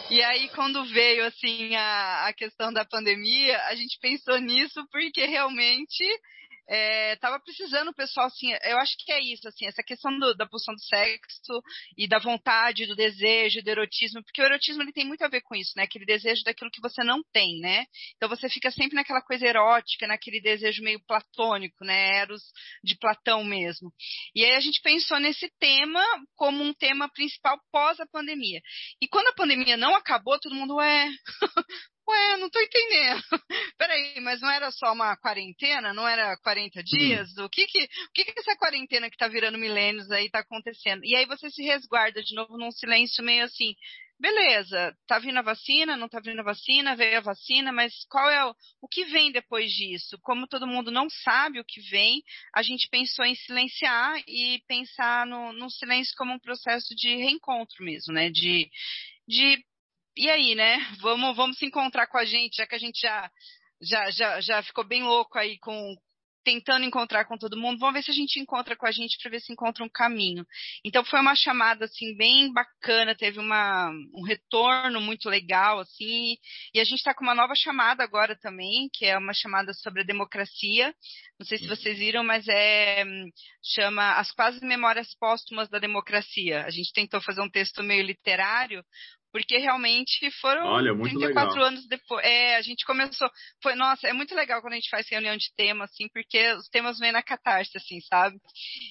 E 0.09 0.23
aí, 0.23 0.49
quando 0.49 0.85
veio 0.85 1.25
assim 1.25 1.75
a, 1.75 2.27
a 2.27 2.33
questão 2.33 2.71
da 2.71 2.85
pandemia, 2.85 3.57
a 3.65 3.75
gente 3.75 3.99
pensou 3.99 4.39
nisso 4.39 4.85
porque 4.91 5.25
realmente 5.25 6.03
é, 6.69 7.15
precisando 7.43 7.89
o 7.89 7.95
pessoal, 7.95 8.27
assim, 8.27 8.51
eu 8.63 8.77
acho 8.77 8.95
que 8.97 9.11
é 9.11 9.19
isso, 9.21 9.47
assim, 9.47 9.65
essa 9.65 9.81
questão 9.83 10.17
do, 10.19 10.35
da 10.35 10.45
pulsão 10.45 10.73
do 10.73 10.81
sexo 10.81 11.61
e 11.97 12.07
da 12.07 12.19
vontade, 12.19 12.85
do 12.85 12.95
desejo, 12.95 13.63
do 13.63 13.69
erotismo, 13.69 14.23
porque 14.23 14.41
o 14.41 14.45
erotismo 14.45 14.81
ele 14.81 14.91
tem 14.91 15.05
muito 15.05 15.23
a 15.23 15.29
ver 15.29 15.41
com 15.41 15.55
isso, 15.55 15.71
né? 15.75 15.83
Aquele 15.83 16.05
desejo 16.05 16.43
daquilo 16.43 16.71
que 16.71 16.81
você 16.81 17.03
não 17.03 17.21
tem, 17.31 17.59
né? 17.59 17.85
Então 18.15 18.27
você 18.27 18.49
fica 18.49 18.69
sempre 18.71 18.95
naquela 18.95 19.21
coisa 19.21 19.45
erótica, 19.45 20.07
naquele 20.07 20.41
desejo 20.41 20.83
meio 20.83 20.99
platônico, 21.05 21.85
né? 21.85 22.17
Eros 22.17 22.43
de 22.83 22.97
Platão 22.97 23.43
mesmo. 23.43 23.91
E 24.35 24.43
aí 24.43 24.55
a 24.55 24.59
gente 24.59 24.81
pensou 24.81 25.19
nesse 25.19 25.49
tema 25.59 26.03
como 26.35 26.63
um 26.63 26.73
tema 26.73 27.09
principal 27.09 27.57
pós 27.71 27.99
a 27.99 28.05
pandemia. 28.07 28.61
E 29.01 29.07
quando 29.07 29.27
a 29.27 29.35
pandemia 29.35 29.77
não 29.77 29.95
acabou, 29.95 30.39
todo 30.39 30.55
mundo, 30.55 30.79
é, 30.81 31.09
Ué, 32.09 32.37
não 32.37 32.49
tô 32.49 32.59
entendendo. 32.61 33.21
Peraí, 33.77 34.19
mas 34.21 34.39
não 34.39 34.49
era 34.49 34.71
só 34.71 34.93
uma 34.93 35.17
quarentena? 35.17 35.93
Não 35.93 36.07
era 36.07 36.37
40 36.37 36.81
dias? 36.81 37.37
Hum. 37.37 37.45
O 37.45 37.49
que 37.49 37.67
que, 37.67 37.83
o 37.83 38.11
que 38.13 38.25
que 38.25 38.39
essa 38.39 38.55
quarentena 38.55 39.09
que 39.09 39.17
tá 39.17 39.27
virando 39.27 39.57
milênios 39.57 40.09
aí 40.09 40.29
tá 40.29 40.39
acontecendo? 40.39 41.03
E 41.03 41.15
aí 41.15 41.25
você 41.25 41.49
se 41.49 41.61
resguarda 41.63 42.23
de 42.23 42.33
novo 42.33 42.57
num 42.57 42.71
silêncio 42.71 43.21
meio 43.23 43.43
assim, 43.43 43.75
beleza, 44.19 44.95
tá 45.05 45.19
vindo 45.19 45.37
a 45.37 45.41
vacina, 45.41 45.97
não 45.97 46.07
tá 46.07 46.19
vindo 46.19 46.39
a 46.39 46.43
vacina, 46.43 46.95
veio 46.95 47.17
a 47.17 47.21
vacina, 47.21 47.71
mas 47.71 47.93
qual 48.09 48.29
é 48.29 48.45
o, 48.45 48.55
o 48.81 48.87
que 48.87 49.03
vem 49.05 49.31
depois 49.31 49.69
disso? 49.71 50.17
Como 50.23 50.47
todo 50.47 50.65
mundo 50.65 50.89
não 50.89 51.09
sabe 51.09 51.59
o 51.59 51.65
que 51.65 51.81
vem, 51.89 52.23
a 52.55 52.63
gente 52.63 52.87
pensou 52.89 53.25
em 53.25 53.35
silenciar 53.35 54.17
e 54.27 54.63
pensar 54.67 55.25
no, 55.25 55.51
no 55.51 55.69
silêncio 55.69 56.13
como 56.17 56.33
um 56.33 56.39
processo 56.39 56.95
de 56.95 57.15
reencontro 57.17 57.83
mesmo, 57.83 58.13
né? 58.13 58.29
De, 58.29 58.69
de 59.27 59.63
e 60.17 60.29
aí, 60.29 60.55
né? 60.55 60.77
Vamos, 60.99 61.35
vamos 61.35 61.57
se 61.57 61.65
encontrar 61.65 62.07
com 62.07 62.17
a 62.17 62.25
gente, 62.25 62.57
já 62.57 62.67
que 62.67 62.75
a 62.75 62.79
gente 62.79 62.99
já, 62.99 63.31
já, 63.81 64.09
já, 64.11 64.41
já 64.41 64.63
ficou 64.63 64.83
bem 64.83 65.03
louco 65.03 65.37
aí 65.37 65.57
com, 65.59 65.95
tentando 66.47 66.85
encontrar 66.85 67.25
com 67.25 67.37
todo 67.37 67.57
mundo, 67.57 67.77
vamos 67.77 67.95
ver 67.95 68.03
se 68.03 68.09
a 68.09 68.13
gente 68.13 68.39
encontra 68.39 68.73
com 68.73 68.85
a 68.85 68.91
gente 68.91 69.17
para 69.21 69.29
ver 69.29 69.41
se 69.41 69.51
encontra 69.51 69.83
um 69.83 69.89
caminho. 69.89 70.45
Então 70.81 71.03
foi 71.03 71.19
uma 71.19 71.35
chamada 71.35 71.83
assim 71.83 72.15
bem 72.15 72.53
bacana, 72.53 73.13
teve 73.13 73.37
uma, 73.37 73.89
um 74.13 74.23
retorno 74.23 75.01
muito 75.01 75.29
legal 75.29 75.81
assim, 75.81 76.37
e 76.73 76.79
a 76.79 76.85
gente 76.85 76.99
está 76.99 77.13
com 77.13 77.25
uma 77.25 77.35
nova 77.35 77.53
chamada 77.53 78.01
agora 78.01 78.33
também, 78.33 78.87
que 78.93 79.05
é 79.05 79.17
uma 79.17 79.33
chamada 79.33 79.73
sobre 79.73 80.03
a 80.03 80.05
democracia. 80.05 80.95
Não 81.37 81.45
sei 81.45 81.57
se 81.57 81.67
vocês 81.67 81.99
viram, 81.99 82.23
mas 82.23 82.47
é 82.47 83.03
chama 83.61 84.13
As 84.13 84.31
Quase 84.31 84.65
Memórias 84.65 85.13
Póstumas 85.19 85.67
da 85.67 85.79
Democracia. 85.79 86.63
A 86.65 86.69
gente 86.69 86.93
tentou 86.93 87.19
fazer 87.19 87.41
um 87.41 87.49
texto 87.49 87.83
meio 87.83 88.03
literário, 88.03 88.85
porque 89.37 89.59
realmente 89.59 90.31
foram 90.41 90.65
Olha, 90.65 90.91
34 90.97 91.53
legal. 91.53 91.67
anos 91.67 91.87
depois. 91.87 92.25
É, 92.25 92.55
a 92.55 92.61
gente 92.63 92.83
começou. 92.85 93.29
Foi, 93.61 93.75
nossa, 93.75 94.07
é 94.07 94.13
muito 94.13 94.33
legal 94.33 94.61
quando 94.61 94.73
a 94.73 94.77
gente 94.77 94.89
faz 94.89 95.07
reunião 95.07 95.37
de 95.37 95.53
tema, 95.55 95.85
assim, 95.85 96.07
porque 96.11 96.53
os 96.53 96.67
temas 96.69 96.97
vêm 96.97 97.11
na 97.11 97.21
catarse, 97.21 97.77
assim, 97.77 98.01
sabe? 98.01 98.35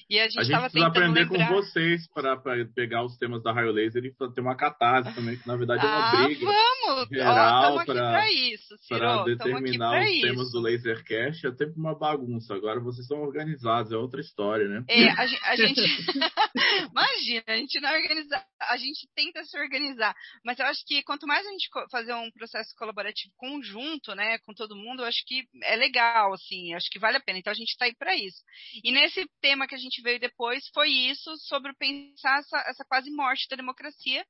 E 0.09 0.17
a 0.17 0.29
gente 0.29 0.43
estava 0.43 0.69
tentando. 0.69 0.87
aprender 0.87 1.23
lembrar... 1.25 1.49
com 1.49 1.55
vocês 1.55 2.07
para 2.13 2.37
pegar 2.73 3.03
os 3.03 3.17
temas 3.17 3.43
da 3.43 3.51
Raio 3.51 3.71
Laser 3.71 4.05
e 4.05 4.13
ter 4.33 4.39
uma 4.39 4.55
catarse 4.55 5.13
também, 5.13 5.37
que 5.37 5.45
na 5.45 5.57
verdade 5.57 5.85
é 5.85 5.89
uma 5.89 6.09
ah, 6.09 6.23
briga. 6.23 6.45
Vamos! 6.45 7.09
Geral 7.09 7.85
para 7.85 8.31
isso, 8.31 8.75
Para 8.87 9.23
determinar 9.23 10.01
os 10.01 10.09
isso. 10.09 10.27
temas 10.27 10.51
do 10.51 10.61
Lasercast 10.61 11.45
é 11.45 11.51
sempre 11.51 11.75
uma 11.77 11.97
bagunça. 11.97 12.55
Agora 12.55 12.79
vocês 12.79 13.03
estão 13.03 13.21
organizados, 13.21 13.91
é 13.91 13.97
outra 13.97 14.21
história, 14.21 14.67
né? 14.67 14.85
É, 14.87 15.09
a, 15.09 15.51
a 15.51 15.55
gente. 15.57 15.81
Imagina, 16.89 17.43
a 17.47 17.57
gente 17.57 17.79
não 17.81 17.91
organiza, 17.91 18.43
a 18.61 18.77
gente 18.77 19.07
tenta 19.13 19.43
se 19.43 19.59
organizar. 19.59 20.15
Mas 20.43 20.59
eu 20.59 20.65
acho 20.65 20.83
que 20.85 21.03
quanto 21.03 21.27
mais 21.27 21.45
a 21.45 21.51
gente 21.51 21.69
fazer 21.91 22.13
um 22.13 22.31
processo 22.31 22.73
colaborativo 22.77 23.33
conjunto, 23.37 24.15
né, 24.15 24.37
com 24.39 24.53
todo 24.53 24.75
mundo, 24.75 25.01
eu 25.01 25.07
acho 25.07 25.23
que 25.25 25.47
é 25.63 25.75
legal, 25.75 26.33
assim, 26.33 26.73
acho 26.73 26.89
que 26.89 26.99
vale 26.99 27.17
a 27.17 27.21
pena. 27.21 27.39
Então 27.39 27.51
a 27.51 27.55
gente 27.55 27.69
está 27.69 27.85
aí 27.85 27.95
para 27.95 28.15
isso. 28.15 28.41
E 28.83 28.91
nesse 28.91 29.25
tema 29.41 29.67
que 29.67 29.75
a 29.75 29.79
gente 29.79 30.01
veio 30.01 30.19
depois 30.19 30.67
foi 30.73 30.89
isso 30.89 31.35
sobre 31.37 31.73
pensar 31.75 32.39
essa, 32.39 32.57
essa 32.69 32.85
quase 32.85 33.09
morte 33.11 33.47
da 33.49 33.55
democracia 33.55 34.25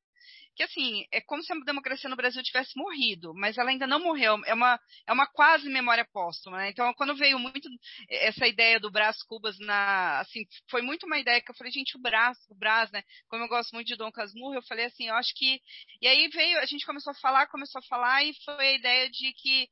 que 0.57 0.63
assim, 0.63 1.05
é 1.11 1.21
como 1.21 1.43
se 1.43 1.53
a 1.53 1.55
democracia 1.59 2.09
no 2.09 2.15
Brasil 2.15 2.41
tivesse 2.41 2.75
morrido, 2.75 3.31
mas 3.35 3.59
ela 3.59 3.69
ainda 3.69 3.85
não 3.85 3.99
morreu, 3.99 4.41
é 4.43 4.55
uma, 4.55 4.79
é 5.05 5.13
uma 5.13 5.27
quase 5.27 5.69
memória 5.69 6.03
póstuma, 6.11 6.57
né? 6.57 6.69
Então, 6.69 6.91
quando 6.95 7.15
veio 7.15 7.37
muito 7.37 7.69
essa 8.09 8.47
ideia 8.47 8.79
do 8.79 8.89
Brás 8.89 9.21
Cubas 9.23 9.55
na, 9.59 10.19
assim, 10.19 10.45
foi 10.67 10.81
muito 10.81 11.05
uma 11.05 11.19
ideia 11.19 11.39
que 11.41 11.51
eu 11.51 11.55
falei, 11.55 11.71
gente, 11.71 11.95
o 11.95 12.01
Brás, 12.01 12.35
o 12.49 12.55
Brás, 12.55 12.91
né? 12.91 13.03
Como 13.29 13.43
eu 13.43 13.47
gosto 13.47 13.71
muito 13.73 13.87
de 13.87 13.95
Dom 13.95 14.11
Casmurro, 14.11 14.55
eu 14.55 14.63
falei 14.63 14.85
assim, 14.85 15.07
eu 15.07 15.15
acho 15.15 15.31
que, 15.35 15.61
e 16.01 16.07
aí 16.07 16.27
veio, 16.29 16.57
a 16.57 16.65
gente 16.65 16.87
começou 16.87 17.11
a 17.11 17.19
falar, 17.21 17.45
começou 17.47 17.77
a 17.77 17.87
falar, 17.87 18.23
e 18.23 18.33
foi 18.43 18.67
a 18.67 18.73
ideia 18.73 19.09
de 19.11 19.33
que 19.33 19.69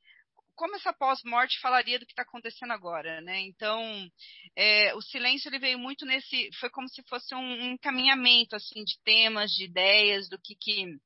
como 0.55 0.75
essa 0.75 0.93
pós-morte 0.93 1.59
falaria 1.59 1.99
do 1.99 2.05
que 2.05 2.11
está 2.11 2.23
acontecendo 2.23 2.71
agora, 2.71 3.21
né? 3.21 3.41
Então, 3.41 4.09
é, 4.55 4.93
o 4.95 5.01
silêncio 5.01 5.49
ele 5.49 5.59
veio 5.59 5.77
muito 5.77 6.05
nesse, 6.05 6.49
foi 6.59 6.69
como 6.69 6.87
se 6.89 7.03
fosse 7.03 7.35
um, 7.35 7.73
encaminhamento 7.73 8.55
assim 8.55 8.83
de 8.83 8.97
temas, 9.03 9.51
de 9.51 9.65
ideias, 9.65 10.29
do 10.29 10.39
que 10.39 10.55
que 10.55 10.97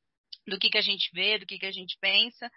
do 0.47 0.57
que, 0.57 0.69
que 0.69 0.77
a 0.77 0.81
gente 0.81 1.11
vê, 1.13 1.37
do 1.37 1.45
que, 1.45 1.59
que 1.59 1.65
a 1.65 1.71
gente 1.71 1.97
pensa. 1.99 2.49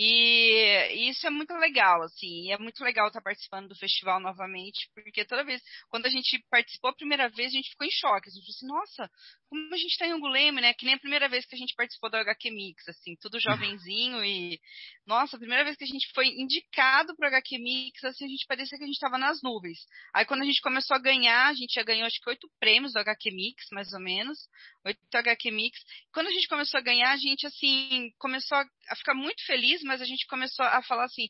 E, 0.00 1.10
isso 1.10 1.26
é 1.26 1.30
muito 1.30 1.52
legal, 1.54 2.02
assim, 2.02 2.46
e 2.46 2.52
é 2.52 2.58
muito 2.58 2.84
legal 2.84 3.08
estar 3.08 3.20
participando 3.20 3.66
do 3.66 3.74
festival 3.74 4.20
novamente, 4.20 4.88
porque 4.94 5.24
toda 5.24 5.42
vez, 5.42 5.60
quando 5.88 6.06
a 6.06 6.08
gente 6.08 6.40
participou 6.48 6.90
a 6.90 6.94
primeira 6.94 7.28
vez, 7.28 7.48
a 7.48 7.56
gente 7.56 7.70
ficou 7.70 7.84
em 7.84 7.90
choque, 7.90 8.28
a 8.28 8.32
gente 8.32 8.44
falou 8.44 8.54
assim, 8.54 8.66
nossa, 8.68 9.10
como 9.48 9.74
a 9.74 9.76
gente 9.76 9.90
está 9.90 10.06
em 10.06 10.12
Anguleme, 10.12 10.60
né, 10.60 10.72
que 10.72 10.86
nem 10.86 10.94
a 10.94 11.00
primeira 11.00 11.28
vez 11.28 11.44
que 11.46 11.56
a 11.56 11.58
gente 11.58 11.74
participou 11.74 12.08
do 12.08 12.16
HQ 12.16 12.48
Mix, 12.48 12.86
assim, 12.86 13.16
tudo 13.20 13.40
jovenzinho 13.40 14.24
e, 14.24 14.60
nossa, 15.04 15.34
a 15.34 15.40
primeira 15.40 15.64
vez 15.64 15.76
que 15.76 15.82
a 15.82 15.88
gente 15.88 16.12
foi 16.14 16.28
indicado 16.28 17.16
para 17.16 17.26
o 17.26 17.28
HQ 17.30 17.58
Mix, 17.58 18.04
assim, 18.04 18.24
a 18.24 18.28
gente 18.28 18.46
parecia 18.46 18.78
que 18.78 18.84
a 18.84 18.86
gente 18.86 18.94
estava 18.94 19.18
nas 19.18 19.42
nuvens. 19.42 19.78
Aí 20.14 20.24
quando 20.24 20.42
a 20.42 20.46
gente 20.46 20.60
começou 20.60 20.94
a 20.94 21.00
ganhar, 21.00 21.48
a 21.48 21.54
gente 21.54 21.74
já 21.74 21.82
ganhou 21.82 22.06
acho 22.06 22.20
que 22.20 22.30
oito 22.30 22.48
prêmios 22.60 22.92
do 22.92 23.00
HQ 23.00 23.32
Mix, 23.32 23.66
mais 23.72 23.92
ou 23.92 23.98
menos, 23.98 24.38
oito 24.88 25.00
HQ 25.14 25.50
Mix. 25.50 25.78
Quando 26.12 26.26
a 26.26 26.32
gente 26.32 26.48
começou 26.48 26.78
a 26.78 26.82
ganhar, 26.82 27.10
a 27.12 27.16
gente, 27.16 27.46
assim, 27.46 28.10
começou 28.18 28.58
a 28.58 28.96
ficar 28.96 29.14
muito 29.14 29.44
feliz, 29.46 29.82
mas 29.82 30.02
a 30.02 30.04
gente 30.04 30.26
começou 30.26 30.64
a 30.64 30.82
falar 30.82 31.04
assim, 31.04 31.28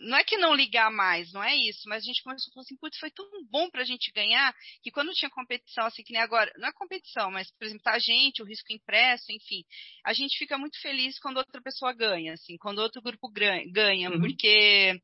não 0.00 0.16
é 0.16 0.24
que 0.24 0.36
não 0.38 0.54
ligar 0.54 0.90
mais, 0.90 1.30
não 1.32 1.42
é 1.42 1.54
isso, 1.54 1.82
mas 1.88 2.02
a 2.02 2.06
gente 2.06 2.22
começou 2.22 2.50
a 2.50 2.54
falar 2.54 2.62
assim, 2.62 2.76
putz, 2.76 2.98
foi 2.98 3.10
tão 3.10 3.26
bom 3.50 3.68
pra 3.70 3.84
gente 3.84 4.10
ganhar, 4.12 4.54
que 4.82 4.90
quando 4.90 5.12
tinha 5.12 5.30
competição, 5.30 5.86
assim, 5.86 6.02
que 6.02 6.12
nem 6.12 6.22
agora, 6.22 6.50
não 6.56 6.68
é 6.68 6.72
competição, 6.72 7.30
mas, 7.30 7.50
por 7.52 7.64
exemplo, 7.66 7.82
tá 7.82 7.92
a 7.92 7.98
gente, 7.98 8.42
o 8.42 8.46
risco 8.46 8.72
impresso, 8.72 9.30
enfim, 9.30 9.62
a 10.04 10.12
gente 10.12 10.38
fica 10.38 10.56
muito 10.56 10.80
feliz 10.80 11.18
quando 11.18 11.36
outra 11.36 11.60
pessoa 11.60 11.92
ganha, 11.92 12.32
assim, 12.32 12.56
quando 12.56 12.78
outro 12.78 13.02
grupo 13.02 13.30
ganha, 13.30 14.10
uhum. 14.10 14.20
porque, 14.20 14.98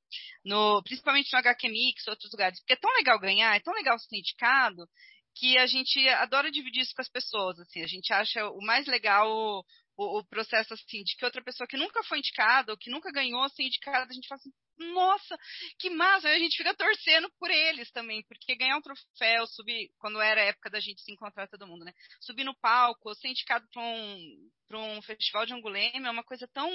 no, 0.45 0.83
principalmente 0.83 1.33
no 1.33 1.39
HQ 1.39 1.69
Mix, 1.69 2.09
outros 2.09 2.33
lugares, 2.33 2.59
porque 2.61 2.73
é 2.73 2.77
tão 2.77 2.93
legal 2.95 3.19
ganhar, 3.21 3.55
é 3.55 3.61
tão 3.61 3.75
legal 3.75 3.99
ser 3.99 4.17
indicado, 4.17 4.89
que 5.35 5.57
a 5.59 5.67
gente 5.67 6.07
adora 6.09 6.51
dividir 6.51 6.83
isso 6.83 6.95
com 6.95 7.03
as 7.03 7.09
pessoas, 7.09 7.59
assim, 7.61 7.83
a 7.83 7.87
gente 7.87 8.13
acha 8.13 8.49
o 8.51 8.61
mais 8.61 8.87
legal 8.87 9.65
o, 9.97 10.19
o, 10.19 10.25
processo 10.25 10.73
assim 10.75 11.03
de 11.03 11.15
que 11.17 11.25
outra 11.25 11.43
pessoa 11.43 11.67
que 11.67 11.77
nunca 11.77 12.03
foi 12.05 12.19
indicada 12.19 12.73
ou 12.73 12.79
que 12.79 12.91
nunca 12.91 13.13
ganhou 13.13 13.49
ser 13.51 13.65
indicada, 13.65 14.11
a 14.11 14.15
gente 14.15 14.29
fala 14.29 14.39
assim, 14.39 14.51
nossa, 14.93 15.37
que 15.79 15.91
massa, 15.91 16.29
aí 16.29 16.37
a 16.37 16.39
gente 16.39 16.57
fica 16.57 16.75
torcendo 16.75 17.31
por 17.39 17.51
eles 17.51 17.91
também, 17.91 18.23
porque 18.27 18.57
ganhar 18.57 18.79
um 18.79 18.83
troféu, 18.83 19.47
subir, 19.47 19.91
quando 19.99 20.21
era 20.21 20.41
a 20.41 20.45
época 20.45 20.71
da 20.71 20.81
gente 20.81 21.03
se 21.03 21.13
encontrar 21.13 21.49
todo 21.49 21.67
mundo, 21.67 21.85
né? 21.85 21.93
Subir 22.21 22.45
no 22.45 22.59
palco, 22.59 23.15
ser 23.15 23.29
indicado 23.29 23.67
para 23.71 23.83
um, 23.83 24.51
um 24.73 25.03
festival 25.03 25.45
de 25.45 25.53
Anguleme 25.53 26.07
é 26.07 26.11
uma 26.11 26.25
coisa 26.25 26.49
tão, 26.49 26.71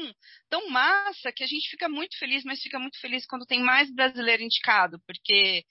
tão 0.50 0.70
massa 0.70 1.32
que 1.32 1.44
a 1.44 1.48
gente 1.48 1.70
fica 1.70 1.89
muito 1.89 2.18
feliz, 2.20 2.44
mas 2.44 2.62
fica 2.62 2.78
muito 2.78 3.00
feliz 3.00 3.26
quando 3.26 3.46
tem 3.46 3.60
mais 3.60 3.91
brasileiro 3.94 4.44
indicado, 4.44 5.02
porque 5.08 5.65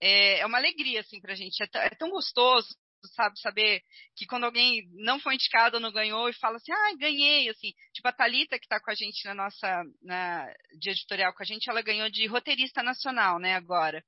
é, 0.00 0.40
é 0.40 0.46
uma 0.46 0.58
alegria, 0.58 1.00
assim, 1.00 1.20
pra 1.20 1.34
gente. 1.34 1.62
É, 1.62 1.68
é 1.74 1.90
tão 1.90 2.10
gostoso 2.10 2.68
sabe? 3.08 3.38
Saber 3.40 3.82
que 4.16 4.26
quando 4.26 4.44
alguém 4.44 4.88
não 4.92 5.18
foi 5.20 5.34
indicado 5.34 5.76
ou 5.76 5.80
não 5.80 5.92
ganhou 5.92 6.28
e 6.28 6.34
fala 6.34 6.56
assim, 6.56 6.72
ah, 6.72 6.96
ganhei, 6.98 7.48
assim. 7.48 7.72
Tipo, 7.92 8.08
a 8.08 8.12
Thalita, 8.12 8.58
que 8.58 8.64
está 8.64 8.80
com 8.80 8.90
a 8.90 8.94
gente 8.94 9.24
na 9.24 9.34
nossa, 9.34 9.82
na, 10.02 10.46
de 10.78 10.90
editorial 10.90 11.32
com 11.34 11.42
a 11.42 11.46
gente, 11.46 11.68
ela 11.68 11.82
ganhou 11.82 12.10
de 12.10 12.26
roteirista 12.26 12.82
nacional, 12.82 13.38
né, 13.38 13.54
agora. 13.54 14.04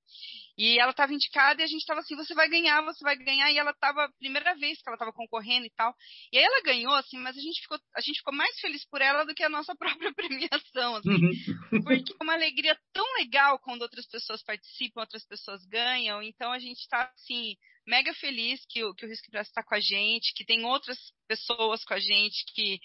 E 0.56 0.78
ela 0.78 0.90
estava 0.90 1.12
indicada 1.12 1.60
e 1.60 1.64
a 1.64 1.66
gente 1.66 1.80
estava 1.80 2.00
assim, 2.00 2.14
você 2.14 2.34
vai 2.34 2.48
ganhar, 2.48 2.82
você 2.82 3.02
vai 3.02 3.16
ganhar. 3.16 3.50
E 3.50 3.58
ela 3.58 3.70
estava, 3.70 4.10
primeira 4.18 4.54
vez 4.56 4.80
que 4.80 4.88
ela 4.88 4.96
estava 4.96 5.12
concorrendo 5.12 5.66
e 5.66 5.70
tal. 5.70 5.94
E 6.32 6.38
aí 6.38 6.44
ela 6.44 6.62
ganhou, 6.62 6.94
assim, 6.94 7.18
mas 7.18 7.36
a 7.36 7.40
gente 7.40 7.60
ficou, 7.62 7.78
a 7.94 8.00
gente 8.00 8.18
ficou 8.18 8.34
mais 8.34 8.58
feliz 8.60 8.84
por 8.86 9.00
ela 9.00 9.24
do 9.24 9.34
que 9.34 9.42
a 9.42 9.48
nossa 9.48 9.74
própria 9.76 10.12
premiação, 10.14 10.96
assim. 10.96 11.10
Uhum. 11.10 11.82
Porque 11.84 12.12
é 12.12 12.24
uma 12.24 12.34
alegria 12.34 12.78
tão 12.92 13.06
legal 13.14 13.58
quando 13.60 13.82
outras 13.82 14.06
pessoas 14.06 14.42
participam, 14.42 15.00
outras 15.00 15.26
pessoas 15.26 15.64
ganham. 15.66 16.22
Então 16.22 16.52
a 16.52 16.58
gente 16.58 16.80
está, 16.80 17.10
assim, 17.14 17.56
mega 17.86 18.12
feliz 18.14 18.64
que 18.68 18.84
o, 18.84 18.94
que 18.94 19.06
o 19.06 19.08
Risco 19.08 19.26
está 19.34 19.62
com 19.62 19.74
a 19.74 19.80
gente, 19.80 20.34
que 20.34 20.44
tem 20.44 20.64
outras 20.64 20.98
pessoas 21.26 21.84
com 21.84 21.94
a 21.94 21.98
gente, 21.98 22.44
que, 22.54 22.78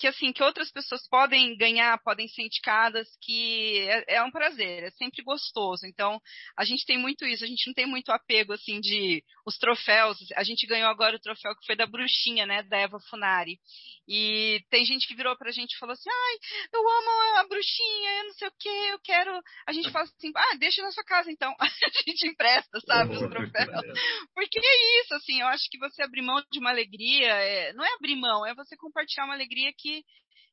que 0.00 0.06
assim, 0.06 0.32
que 0.32 0.42
outras 0.42 0.72
pessoas 0.72 1.06
podem 1.06 1.54
ganhar, 1.58 2.02
podem 2.02 2.26
ser 2.26 2.42
indicadas, 2.42 3.06
que 3.20 3.80
é, 3.80 4.16
é, 4.16 4.22
um 4.22 4.30
prazer, 4.30 4.84
é 4.84 4.90
sempre 4.92 5.22
gostoso. 5.22 5.86
Então, 5.86 6.18
a 6.56 6.64
gente 6.64 6.86
tem 6.86 6.96
muito 6.96 7.26
isso, 7.26 7.44
a 7.44 7.46
gente 7.46 7.66
não 7.66 7.74
tem 7.74 7.84
muito 7.84 8.10
apego, 8.10 8.54
assim, 8.54 8.80
de 8.80 9.22
os 9.46 9.58
troféus. 9.58 10.16
A 10.34 10.42
gente 10.42 10.66
ganhou 10.66 10.88
agora 10.88 11.16
o 11.16 11.20
troféu 11.20 11.54
que 11.54 11.66
foi 11.66 11.76
da 11.76 11.84
Bruxinha, 11.84 12.46
né, 12.46 12.62
da 12.62 12.78
Eva 12.78 12.98
Funari. 13.10 13.60
E 14.08 14.64
tem 14.70 14.86
gente 14.86 15.06
que 15.06 15.14
virou 15.14 15.36
pra 15.36 15.52
gente 15.52 15.74
e 15.74 15.78
falou 15.78 15.92
assim, 15.92 16.08
ai, 16.10 16.36
eu 16.72 16.80
amo 16.80 17.38
a 17.38 17.46
Bruxinha, 17.46 18.10
eu 18.18 18.24
não 18.24 18.32
sei 18.32 18.48
o 18.48 18.52
que, 18.58 18.68
eu 18.68 18.98
quero... 19.00 19.38
A 19.66 19.72
gente 19.72 19.90
fala 19.92 20.04
assim, 20.04 20.32
ah, 20.34 20.56
deixa 20.58 20.82
na 20.82 20.90
sua 20.92 21.04
casa, 21.04 21.30
então. 21.30 21.54
a 21.60 22.08
gente 22.08 22.26
empresta, 22.26 22.80
sabe, 22.80 23.12
os 23.12 23.28
troféus. 23.28 23.98
Porque 24.34 24.58
é 24.58 25.00
isso, 25.02 25.14
assim, 25.14 25.42
eu 25.42 25.46
acho 25.48 25.68
que 25.70 25.78
você 25.78 26.02
abrir 26.02 26.22
mão 26.22 26.42
de 26.50 26.58
uma 26.58 26.70
alegria, 26.70 27.28
é... 27.28 27.72
não 27.74 27.84
é 27.84 27.94
abrir 27.94 28.16
mão, 28.16 28.46
é 28.46 28.54
você 28.54 28.74
compartilhar 28.78 29.26
uma 29.26 29.34
alegria 29.34 29.70
que 29.76 29.89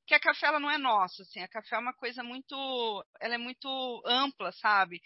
que 0.05 0.13
a 0.13 0.19
café 0.19 0.47
ela 0.47 0.59
não 0.59 0.71
é 0.71 0.77
nossa, 0.77 1.23
assim, 1.23 1.41
a 1.41 1.47
café 1.47 1.75
é 1.75 1.79
uma 1.79 1.93
coisa 1.93 2.23
muito, 2.23 2.55
ela 3.19 3.35
é 3.35 3.37
muito 3.37 3.67
ampla, 4.05 4.51
sabe? 4.53 5.01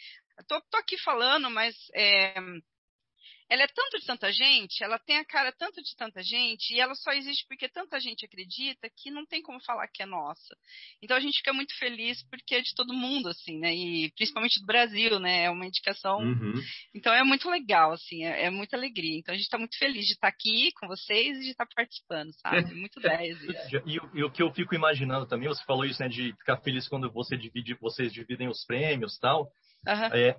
Tô, 0.48 0.62
tô 0.70 0.78
aqui 0.78 0.98
falando, 1.00 1.50
mas 1.50 1.76
é, 1.96 2.36
ela 3.52 3.64
é 3.64 3.68
tanto 3.68 4.00
de 4.00 4.06
tanta 4.06 4.32
gente, 4.32 4.82
ela 4.82 4.98
tem 4.98 5.18
a 5.18 5.26
cara 5.26 5.52
tanto 5.52 5.84
de 5.84 5.94
tanta 5.98 6.24
gente, 6.24 6.74
e 6.74 6.80
ela 6.80 6.96
só 6.96 7.12
existe 7.12 7.46
porque 7.50 7.68
tanta 7.68 8.00
gente 8.00 8.26
acredita 8.26 8.90
que 8.96 9.12
não 9.12 9.26
tem 9.26 9.42
como 9.42 9.62
falar 9.62 9.90
que 9.90 10.02
é 10.02 10.06
nossa. 10.06 10.56
Então 11.04 11.18
a 11.18 11.20
gente 11.20 11.40
fica 11.40 11.52
muito 11.52 11.78
feliz 11.78 12.26
porque 12.30 12.56
é 12.56 12.62
de 12.62 12.74
todo 12.74 12.94
mundo, 12.94 13.28
assim, 13.28 13.60
né? 13.60 13.76
E 13.76 14.10
principalmente 14.16 14.58
do 14.62 14.66
Brasil, 14.66 15.20
né? 15.20 15.44
É 15.44 15.50
uma 15.50 15.66
indicação. 15.66 16.20
Uhum. 16.20 16.54
Então 16.96 17.14
é 17.14 17.26
muito 17.26 17.50
legal, 17.50 17.92
assim, 17.92 18.24
é, 18.24 18.46
é, 18.46 18.50
muita 18.50 18.78
alegria. 18.78 19.20
Então 19.20 19.34
a 19.34 19.38
gente 19.38 19.48
está 19.48 19.58
muito 19.58 19.78
feliz 19.78 20.06
de 20.06 20.14
estar 20.14 20.32
tá 20.32 20.34
aqui 20.34 20.72
com 20.80 20.88
vocês 20.88 21.36
e 21.36 21.42
de 21.42 21.50
estar 21.50 21.66
tá 21.66 21.74
participando, 21.76 22.32
sabe? 22.36 22.74
Muito 22.74 23.02
10. 23.02 23.38
e, 23.86 24.00
e, 24.14 24.24
o 24.24 24.32
que 24.32 24.42
eu 24.42 24.54
fico 24.54 24.74
imaginando 24.74 25.28
também, 25.28 25.50
você 25.50 25.64
falou 25.66 25.84
isso, 25.84 26.02
né, 26.02 26.08
de 26.08 26.32
ficar 26.38 26.56
feliz 26.62 26.88
quando 26.88 27.12
você 27.12 27.36
divide, 27.36 27.74
vocês 27.82 28.14
dividem 28.14 28.48
os 28.48 28.64
prêmios 28.64 29.18
e 29.18 29.20
tal. 29.20 29.52
Uhum. 29.86 30.06
É, 30.14 30.38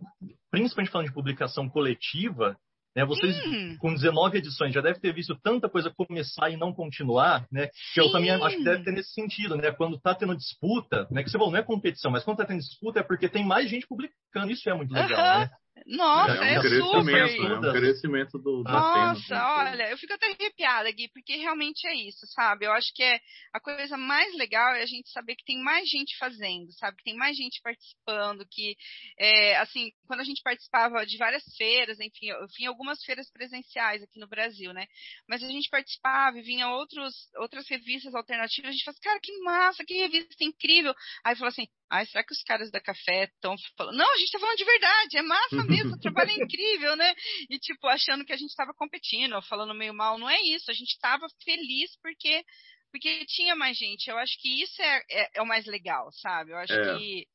principalmente 0.51 0.91
falando 0.91 1.09
de 1.09 1.15
publicação 1.15 1.69
coletiva, 1.69 2.57
né, 2.95 3.05
vocês, 3.05 3.37
hum. 3.47 3.77
com 3.79 3.95
19 3.95 4.39
edições, 4.39 4.75
já 4.75 4.81
devem 4.81 5.01
ter 5.01 5.15
visto 5.15 5.35
tanta 5.43 5.69
coisa 5.69 5.91
começar 5.91 6.51
e 6.51 6.57
não 6.57 6.73
continuar, 6.73 7.47
né? 7.51 7.69
Que 7.95 8.01
eu 8.01 8.11
também 8.11 8.31
acho 8.31 8.57
que 8.57 8.65
deve 8.65 8.85
ter 8.85 8.93
nesse 8.93 9.13
sentido, 9.13 9.57
né? 9.57 9.73
Quando 9.73 9.97
está 9.97 10.15
tendo 10.15 10.37
disputa, 10.37 11.07
né? 11.11 11.23
Que 11.23 11.31
você 11.31 11.39
falou, 11.39 11.53
não 11.53 11.59
é 11.59 11.63
competição, 11.63 12.11
mas 12.11 12.25
quando 12.25 12.41
está 12.41 12.47
tendo 12.47 12.61
disputa 12.61 13.01
é 13.01 13.03
porque 13.03 13.29
tem 13.29 13.45
mais 13.45 13.69
gente 13.69 13.87
publicando. 13.87 14.51
Isso 14.51 14.69
é 14.69 14.75
muito 14.75 14.93
legal, 14.93 15.19
uhum. 15.19 15.41
né? 15.41 15.51
Nossa, 15.87 16.33
é, 16.33 16.41
um 16.41 16.45
é 16.45 16.61
crescimento, 16.61 17.31
super. 17.31 17.51
É 17.51 17.59
um 17.59 17.73
crescimento 17.73 18.39
do, 18.39 18.63
da 18.63 18.73
Nossa, 18.73 19.21
cena, 19.23 19.55
olha, 19.57 19.91
eu 19.91 19.99
fico 19.99 20.13
até 20.13 20.27
arrepiada, 20.27 20.91
Gui, 20.91 21.09
porque 21.13 21.37
realmente 21.37 21.87
é 21.87 21.95
isso, 21.95 22.27
sabe? 22.29 22.67
Eu 22.67 22.73
acho 22.73 22.93
que 22.95 23.03
é 23.03 23.21
a 23.53 23.61
coisa 23.61 23.97
mais 23.97 24.35
legal 24.37 24.75
é 24.75 24.83
a 24.83 24.87
gente 24.87 25.11
saber 25.11 25.37
que 25.37 25.45
tem 25.45 25.63
mais 25.63 25.89
gente 25.89 26.17
fazendo, 26.19 26.73
sabe? 26.73 26.97
Que 26.99 27.05
tem 27.05 27.17
mais 27.17 27.37
gente 27.37 27.61
participando, 27.63 28.47
que, 28.51 28.77
é, 29.19 29.57
assim, 29.59 29.91
quando 30.07 30.21
a 30.21 30.25
gente 30.25 30.43
participava 30.43 31.05
de 31.05 31.17
várias 31.17 31.45
feiras, 31.57 31.99
enfim, 32.01 32.27
eu 32.27 32.49
fui 32.49 32.65
em 32.65 32.67
algumas 32.67 33.03
feiras 33.05 33.31
presenciais 33.31 34.03
aqui 34.03 34.19
no 34.19 34.29
Brasil, 34.29 34.73
né? 34.73 34.87
Mas 35.29 35.43
a 35.43 35.49
gente 35.49 35.69
participava 35.71 36.39
e 36.39 36.43
vinha 36.43 36.69
outros, 36.69 37.15
outras 37.37 37.69
revistas 37.69 38.15
alternativas, 38.15 38.71
a 38.71 38.73
gente 38.73 38.85
fala, 38.85 38.97
cara, 39.03 39.21
que 39.23 39.39
massa, 39.41 39.85
que 39.85 39.95
revista 39.95 40.45
incrível. 40.45 40.95
Aí 41.25 41.35
falou 41.35 41.49
assim, 41.49 41.67
ai, 41.93 42.07
será 42.07 42.25
que 42.25 42.33
os 42.33 42.43
caras 42.43 42.71
da 42.71 42.81
café 42.81 43.25
estão 43.25 43.55
falando? 43.77 43.97
Não, 43.97 44.11
a 44.11 44.17
gente 44.17 44.27
está 44.27 44.39
falando 44.39 44.57
de 44.57 44.65
verdade, 44.65 45.19
é 45.19 45.23
massa 45.23 45.65
mesmo, 45.65 45.95
o 45.95 46.01
trabalho 46.01 46.31
é 46.31 46.35
incrível, 46.43 46.97
né? 46.97 47.15
E 47.51 47.59
tipo, 47.59 47.87
achando 47.87 48.25
que 48.25 48.33
a 48.33 48.37
gente 48.37 48.49
estava 48.49 48.73
competindo, 48.73 49.35
ou 49.35 49.43
falando 49.43 49.75
meio 49.75 49.93
mal, 49.93 50.19
não 50.19 50.29
é 50.29 50.41
isso, 50.41 50.71
a 50.71 50.75
gente 50.75 50.93
estava 50.93 51.27
feliz 51.45 51.91
porque 52.03 52.43
porque 52.91 53.25
tinha 53.25 53.57
mais 53.57 53.77
gente. 53.79 54.11
Eu 54.11 54.19
acho 54.19 54.39
que 54.39 54.63
isso 54.63 54.81
é, 54.83 55.03
é, 55.11 55.31
é 55.37 55.43
o 55.43 55.47
mais 55.47 55.65
legal, 55.65 56.11
sabe? 56.13 56.51
Eu 56.53 56.59
acho 56.59 56.75
é. 56.75 56.99
que 56.99 57.27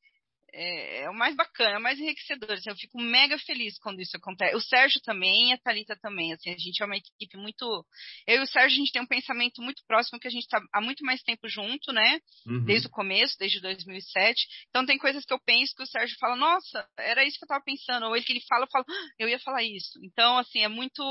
é, 0.54 1.04
é, 1.04 1.10
o 1.10 1.14
mais 1.14 1.36
bacana, 1.36 1.76
é 1.76 1.78
o 1.78 1.82
mais 1.82 2.00
enriquecedor. 2.00 2.52
Assim, 2.52 2.70
eu 2.70 2.76
fico 2.76 3.00
mega 3.00 3.38
feliz 3.40 3.78
quando 3.80 4.02
isso 4.02 4.16
acontece. 4.16 4.56
O 4.56 4.62
Sérgio 4.62 5.02
também, 5.02 5.54
a 5.54 5.58
Thalita 5.58 5.96
também. 6.02 6.34
Assim, 6.34 6.50
a 6.50 6.58
gente 6.58 6.82
é 6.82 6.86
uma 6.86 6.98
equipe 6.98 7.38
muito. 7.38 7.86
Eu 8.26 8.42
e 8.42 8.44
o 8.44 8.48
Sérgio, 8.48 8.76
a 8.76 8.80
gente 8.80 8.92
tem 8.92 9.02
um 9.02 9.08
pensamento 9.08 9.62
muito 9.62 9.84
próximo, 9.88 10.20
que 10.20 10.28
a 10.28 10.32
gente 10.32 10.44
está 10.44 10.62
há 10.74 10.82
muito 10.82 11.04
mais 11.04 11.22
tempo 11.22 11.48
junto, 11.48 11.92
né? 11.92 12.20
Uhum. 12.46 12.64
Desde 12.66 12.88
o 12.88 12.92
começo, 12.92 13.38
desde 13.38 13.62
2007. 13.62 14.48
Então, 14.70 14.86
tem 14.86 14.98
coisas 14.98 15.26
que 15.26 15.34
eu 15.34 15.40
penso 15.40 15.76
que 15.76 15.84
o 15.84 15.88
Sérgio 15.88 16.18
fala, 16.20 16.36
nossa, 16.36 16.88
era 16.98 17.26
isso 17.26 17.38
que 17.38 17.44
eu 17.44 17.48
estava 17.48 17.64
pensando. 17.64 18.08
Ou 18.08 18.16
ele 18.16 18.26
que 18.26 18.34
ele 18.34 18.46
fala, 18.48 18.66
eu 18.66 18.70
falo, 18.72 18.86
ah, 18.88 19.08
eu 19.20 19.30
ia 19.30 19.40
falar 19.40 19.64
isso. 19.64 20.00
Então, 20.04 20.38
assim, 20.38 20.60
é 20.60 20.68
muito. 20.68 21.02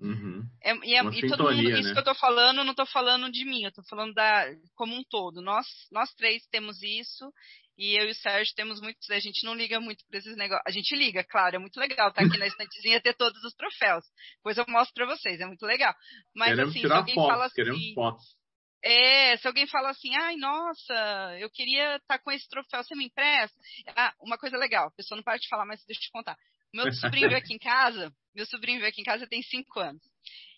Uhum. 0.00 0.42
É, 0.62 0.74
e, 0.84 0.94
é, 0.94 1.02
e 1.02 1.28
todo 1.28 1.44
mundo, 1.44 1.62
né? 1.62 1.80
isso 1.80 1.92
que 1.92 1.98
eu 1.98 2.00
estou 2.00 2.14
falando, 2.14 2.64
não 2.64 2.72
estou 2.72 2.86
falando 2.86 3.30
de 3.30 3.44
mim, 3.44 3.62
eu 3.62 3.68
estou 3.68 3.84
falando 3.84 4.12
da, 4.12 4.46
como 4.74 4.94
um 4.94 5.04
todo. 5.04 5.40
Nós, 5.40 5.66
nós 5.92 6.12
três 6.14 6.44
temos 6.50 6.82
isso 6.82 7.32
e 7.78 7.96
eu 7.96 8.08
e 8.08 8.10
o 8.10 8.14
Sérgio 8.14 8.52
temos 8.56 8.80
muitos, 8.80 9.08
a 9.08 9.20
gente 9.20 9.44
não 9.44 9.54
liga 9.54 9.78
muito 9.78 10.04
para 10.08 10.18
esses 10.18 10.36
negócios. 10.36 10.64
A 10.66 10.70
gente 10.72 10.96
liga, 10.96 11.22
claro, 11.22 11.54
é 11.54 11.58
muito 11.60 11.78
legal 11.78 12.08
estar 12.08 12.22
tá 12.22 12.26
aqui 12.26 12.36
na 12.36 12.48
estantezinha 12.48 13.00
ter 13.00 13.14
todos 13.14 13.40
os 13.44 13.54
troféus. 13.54 14.04
Depois 14.38 14.58
eu 14.58 14.64
mostro 14.68 14.92
para 14.94 15.06
vocês, 15.06 15.40
é 15.40 15.46
muito 15.46 15.64
legal. 15.64 15.94
Mas 16.34 16.48
queremos 16.50 16.74
assim, 16.74 16.86
se 16.86 16.92
alguém 16.92 17.14
fotos, 17.14 17.30
fala 17.30 17.44
assim, 17.44 17.54
queremos 17.54 17.94
fotos. 17.94 18.36
É, 18.82 19.36
se 19.36 19.46
alguém 19.46 19.66
fala 19.68 19.90
assim, 19.90 20.12
ai, 20.16 20.34
nossa, 20.36 21.36
eu 21.38 21.48
queria 21.50 21.96
estar 21.96 22.18
tá 22.18 22.18
com 22.18 22.32
esse 22.32 22.48
troféu, 22.48 22.82
você 22.82 22.96
me 22.96 23.06
empresta? 23.06 23.56
Ah, 23.94 24.12
uma 24.20 24.36
coisa 24.36 24.56
legal, 24.56 24.88
a 24.88 24.92
pessoa 24.92 25.16
não 25.16 25.22
para 25.22 25.38
de 25.38 25.48
falar, 25.48 25.64
mas 25.64 25.84
deixa 25.86 26.00
eu 26.00 26.06
te 26.06 26.10
contar. 26.10 26.36
Meu 26.74 26.92
sobrinho 26.92 27.28
veio 27.28 27.38
aqui 27.38 27.54
em 27.54 27.58
casa, 27.58 28.12
meu 28.34 28.44
sobrinho 28.44 28.78
veio 28.78 28.90
aqui 28.90 29.00
em 29.00 29.04
casa 29.04 29.26
tem 29.26 29.40
cinco 29.42 29.78
anos. 29.78 30.02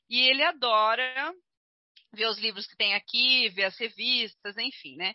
E 0.08 0.20
ele 0.22 0.42
adora 0.42 1.34
ver 2.12 2.26
os 2.26 2.38
livros 2.38 2.66
que 2.66 2.76
tem 2.76 2.94
aqui, 2.94 3.48
ver 3.50 3.64
as 3.64 3.78
revistas, 3.78 4.56
enfim, 4.56 4.96
né? 4.96 5.14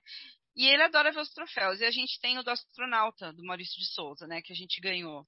E 0.56 0.68
ele 0.68 0.84
adora 0.84 1.12
ver 1.12 1.20
os 1.20 1.34
troféus. 1.34 1.82
E 1.82 1.86
a 1.86 1.92
gente 1.92 2.20
tem 2.20 2.38
o 2.40 2.44
do 2.44 2.50
astronauta, 2.50 3.34
do 3.34 3.44
Maurício 3.44 3.78
de 3.78 3.86
Souza, 3.88 4.26
né? 4.26 4.42
Que 4.42 4.54
a 4.54 4.56
gente 4.56 4.80
ganhou. 4.80 5.28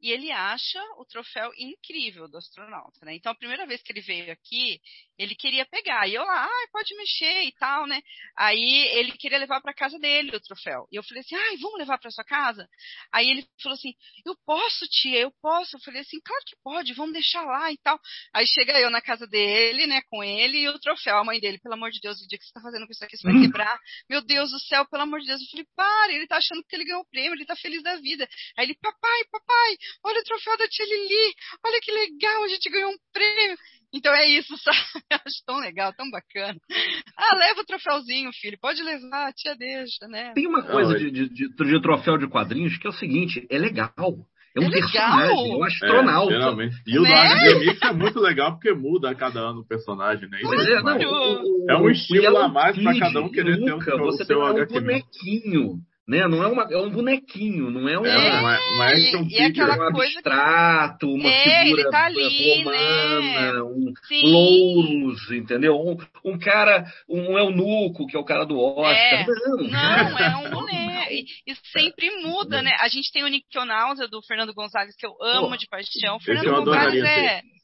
E 0.00 0.12
ele 0.12 0.30
acha 0.30 0.82
o 0.98 1.04
troféu 1.06 1.50
incrível 1.56 2.28
do 2.28 2.36
astronauta, 2.36 3.04
né? 3.04 3.14
Então, 3.14 3.32
a 3.32 3.34
primeira 3.34 3.66
vez 3.66 3.82
que 3.82 3.92
ele 3.92 4.02
veio 4.02 4.30
aqui, 4.30 4.80
ele 5.18 5.34
queria 5.34 5.64
pegar. 5.64 6.06
E 6.06 6.14
eu 6.14 6.22
lá, 6.22 6.44
ah, 6.44 6.68
pode 6.70 6.94
mexer 6.96 7.44
e 7.44 7.52
tal, 7.52 7.86
né? 7.86 8.02
Aí 8.36 8.88
ele 8.92 9.12
queria 9.12 9.38
levar 9.38 9.60
para 9.60 9.72
casa 9.72 9.98
dele 9.98 10.36
o 10.36 10.40
troféu. 10.40 10.86
E 10.92 10.96
eu 10.96 11.02
falei 11.02 11.22
assim, 11.22 11.34
ai, 11.34 11.56
vamos 11.56 11.78
levar 11.78 11.98
para 11.98 12.10
sua 12.10 12.24
casa? 12.24 12.68
Aí 13.10 13.30
ele 13.30 13.48
falou 13.62 13.74
assim, 13.74 13.94
eu 14.24 14.36
posso, 14.44 14.86
tia, 14.88 15.20
eu 15.20 15.32
posso. 15.40 15.76
Eu 15.76 15.80
falei 15.80 16.02
assim, 16.02 16.20
claro 16.20 16.42
que 16.46 16.56
pode, 16.62 16.92
vamos 16.92 17.14
deixar 17.14 17.42
lá 17.42 17.72
e 17.72 17.78
tal. 17.78 17.98
Aí 18.34 18.46
chega 18.46 18.78
eu 18.78 18.90
na 18.90 19.00
casa 19.00 19.26
dele, 19.26 19.86
né, 19.86 20.02
com 20.10 20.22
ele 20.22 20.58
e 20.58 20.68
o 20.68 20.78
troféu. 20.78 21.16
A 21.16 21.24
mãe 21.24 21.40
dele, 21.40 21.58
pelo 21.58 21.74
amor 21.74 21.90
de 21.90 22.00
Deus, 22.00 22.20
o 22.20 22.28
dia 22.28 22.38
que 22.38 22.44
você 22.44 22.52
tá 22.52 22.60
fazendo 22.60 22.86
com 22.86 22.92
isso 22.92 23.04
aqui, 23.04 23.16
você 23.16 23.26
vai 23.26 23.34
uhum. 23.34 23.42
quebrar. 23.42 23.78
Meu 24.10 24.22
Deus 24.22 24.50
do 24.50 24.60
céu, 24.60 24.86
pelo 24.86 25.02
amor 25.04 25.20
de 25.20 25.26
Deus. 25.26 25.40
Eu 25.40 25.48
falei, 25.48 25.66
para, 25.74 26.12
ele 26.12 26.26
tá 26.26 26.36
achando 26.36 26.62
que 26.64 26.76
ele 26.76 26.84
ganhou 26.84 27.00
o 27.00 27.08
prêmio, 27.08 27.34
ele 27.34 27.46
tá 27.46 27.56
feliz 27.56 27.82
da 27.82 27.96
vida. 27.96 28.28
Aí 28.58 28.66
ele, 28.66 28.74
papai, 28.74 29.24
papai, 29.30 29.76
olha 30.04 30.20
o 30.20 30.24
troféu 30.24 30.56
da 30.56 30.68
tia 30.68 30.84
Lili, 30.84 31.34
olha 31.64 31.80
que 31.82 31.92
legal, 31.92 32.44
a 32.44 32.48
gente 32.48 32.70
ganhou 32.70 32.90
um 32.90 32.98
prêmio. 33.12 33.56
Então 33.92 34.12
é 34.14 34.26
isso, 34.26 34.56
sabe? 34.62 34.78
Eu 35.10 35.18
acho 35.24 35.44
tão 35.46 35.58
legal, 35.58 35.92
tão 35.94 36.10
bacana. 36.10 36.58
Ah, 37.16 37.36
leva 37.36 37.60
o 37.60 37.66
troféuzinho, 37.66 38.30
filho, 38.32 38.58
pode 38.60 38.82
levar, 38.82 39.28
a 39.28 39.32
tia 39.32 39.54
deixa, 39.56 40.06
né? 40.08 40.32
Tem 40.34 40.46
uma 40.46 40.62
coisa 40.62 40.98
de, 40.98 41.10
de, 41.10 41.28
de, 41.28 41.48
de 41.48 41.82
troféu 41.82 42.18
de 42.18 42.28
quadrinhos 42.28 42.76
que 42.78 42.86
é 42.86 42.90
o 42.90 42.92
seguinte, 42.92 43.46
é 43.50 43.58
legal. 43.58 44.26
É 44.56 44.60
um 44.60 44.68
é 44.68 44.70
personagem, 44.70 45.52
é 45.52 45.56
um 45.56 45.64
astronauta. 45.64 46.34
É, 46.34 46.70
e 46.86 46.98
o 46.98 47.02
né? 47.02 47.10
da 47.10 47.22
Academia 47.22 47.76
é 47.82 47.92
muito 47.92 48.18
legal 48.18 48.52
porque 48.52 48.72
muda 48.72 49.10
a 49.10 49.14
cada 49.14 49.40
ano 49.40 49.60
o 49.60 49.66
personagem, 49.66 50.30
né? 50.30 50.38
Pois 50.42 50.66
é, 50.66 50.82
não, 50.82 50.96
o, 50.96 51.66
o, 51.66 51.70
é 51.70 51.76
um 51.76 51.90
estímulo 51.90 52.38
a 52.38 52.48
mais 52.48 52.82
para 52.82 52.98
cada 52.98 53.20
um 53.20 53.30
querer 53.30 53.58
nunca, 53.58 53.84
ter 53.84 54.00
o, 54.00 54.04
você 54.06 54.24
seu 54.24 54.40
tem 54.40 54.62
um 54.62 54.66
bonequinho 54.66 55.80
né? 56.06 56.26
Não 56.28 56.42
é, 56.42 56.46
uma, 56.46 56.62
é 56.70 56.76
um 56.76 56.90
bonequinho, 56.90 57.70
não 57.70 57.88
é 57.88 57.98
um, 57.98 58.06
é, 58.06 58.40
uma, 58.40 58.58
uma 58.74 58.86
action 58.86 59.26
e, 59.28 59.34
e 59.34 59.42
aquela 59.42 59.88
um 59.88 59.92
coisa 59.92 60.12
abstrato, 60.18 61.08
uma 61.08 61.28
é, 61.28 61.64
figura 61.64 61.90
tá 61.90 62.04
ali, 62.06 62.64
romana, 62.64 63.52
né? 63.52 63.62
um 63.62 63.92
louros, 64.22 65.30
entendeu? 65.32 65.74
Um, 65.74 65.96
um, 66.24 66.38
cara, 66.38 66.84
um 67.08 67.36
eunuco, 67.36 68.06
que 68.06 68.16
é 68.16 68.20
o 68.20 68.24
cara 68.24 68.44
do 68.44 68.58
Oscar. 68.58 68.94
É, 68.94 69.26
não, 69.26 70.10
não 70.10 70.18
é 70.18 70.36
um 70.36 70.50
boneco. 70.54 70.86
E, 71.10 71.24
e, 71.46 71.54
sempre 71.72 72.10
muda, 72.22 72.62
né? 72.62 72.70
A 72.80 72.88
gente 72.88 73.10
tem 73.12 73.24
o 73.24 73.28
Nick 73.28 73.46
Náusea 73.54 74.08
do 74.08 74.22
Fernando 74.22 74.54
Gonzalez, 74.54 74.94
que 74.96 75.06
eu 75.06 75.16
amo 75.20 75.50
Pô, 75.50 75.56
de 75.56 75.66
paixão. 75.66 76.16
O 76.16 76.20
Fernando 76.20 76.64
Gonzalez 76.64 77.04
é. 77.04 77.40
Ter. 77.40 77.55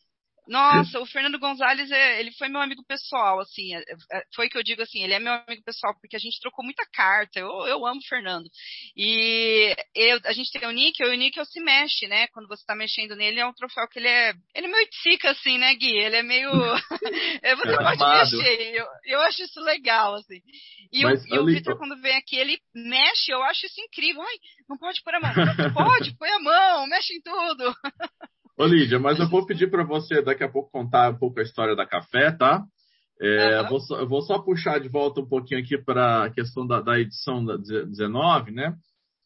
Nossa, 0.47 0.99
o 0.99 1.07
Fernando 1.07 1.39
Gonzalez, 1.39 1.91
é, 1.91 2.19
ele 2.19 2.33
foi 2.33 2.49
meu 2.49 2.61
amigo 2.61 2.85
pessoal, 2.85 3.39
assim, 3.41 3.75
é, 3.77 3.81
é, 3.81 4.23
foi 4.35 4.49
que 4.49 4.59
eu 4.59 4.63
digo 4.63 4.83
assim, 4.83 5.03
ele 5.03 5.15
é 5.15 5.21
meu 5.21 5.33
amigo 5.33 5.63
pessoal, 5.65 5.95
porque 6.01 6.17
a 6.17 6.19
gente 6.19 6.41
trocou 6.41 6.65
muita 6.65 6.85
carta, 6.93 7.39
eu, 7.39 7.49
eu 7.67 7.87
amo 7.87 8.01
o 8.01 8.09
Fernando. 8.09 8.51
E 8.97 9.75
eu, 9.95 10.19
a 10.25 10.33
gente 10.33 10.51
tem 10.51 10.69
o 10.69 10.73
Nick, 10.73 11.01
e 11.01 11.07
o 11.07 11.15
Nick 11.15 11.39
se 11.47 11.61
mexe, 11.61 12.09
né, 12.09 12.27
quando 12.29 12.49
você 12.49 12.65
tá 12.67 12.75
mexendo 12.75 13.15
nele, 13.15 13.39
é 13.39 13.47
um 13.47 13.53
troféu 13.53 13.87
que 13.89 14.01
ele 14.01 14.09
é, 14.09 14.33
ele 14.55 14.67
é 14.67 14.71
meio 14.71 14.89
tica, 15.03 15.31
assim, 15.31 15.59
né, 15.59 15.75
Gui, 15.77 15.97
ele 15.97 16.17
é 16.17 16.23
meio, 16.23 16.51
você 17.57 17.73
é 17.73 17.77
pode 17.77 18.01
mexer, 18.01 18.75
eu, 18.75 18.87
eu 19.05 19.21
acho 19.21 19.45
isso 19.45 19.61
legal, 19.61 20.15
assim. 20.15 20.41
E, 20.93 21.05
Mas, 21.05 21.25
o, 21.25 21.35
e 21.35 21.39
o 21.39 21.47
Victor, 21.47 21.79
quando 21.79 22.01
vem 22.03 22.17
aqui, 22.17 22.37
ele 22.37 22.59
mexe, 22.75 23.31
eu 23.31 23.43
acho 23.45 23.65
isso 23.67 23.81
incrível, 23.81 24.23
ai, 24.23 24.37
não 24.69 24.77
pode 24.77 25.01
pôr 25.03 25.15
a 25.15 25.21
mão, 25.21 25.33
pode, 25.73 26.15
põe 26.19 26.31
a 26.31 26.41
mão, 26.41 26.87
mexe 26.89 27.15
em 27.15 27.23
tudo. 27.23 27.75
Ô, 28.63 28.65
Lídia, 28.65 29.01
mas 29.01 29.19
eu 29.19 29.29
vou 29.29 29.45
pedir 29.45 29.69
para 29.69 29.83
você 29.83 30.23
daqui 30.23 30.45
a 30.45 30.49
pouco 30.49 30.71
contar 30.71 31.11
um 31.11 31.19
pouco 31.19 31.41
a 31.41 31.43
história 31.43 31.75
da 31.75 31.85
café, 31.85 32.31
tá? 32.31 32.65
É, 33.21 33.61
uhum. 33.61 33.69
vou 33.69 33.81
só, 33.81 33.99
eu 33.99 34.09
vou 34.09 34.23
só 34.23 34.39
puxar 34.39 34.79
de 34.79 34.89
volta 34.89 35.21
um 35.21 35.27
pouquinho 35.27 35.59
aqui 35.59 35.77
para 35.77 36.27
a 36.27 36.31
questão 36.31 36.65
da, 36.65 36.81
da, 36.81 36.97
edição 37.01 37.45
da 37.45 37.57
19, 37.57 38.53
né? 38.53 38.77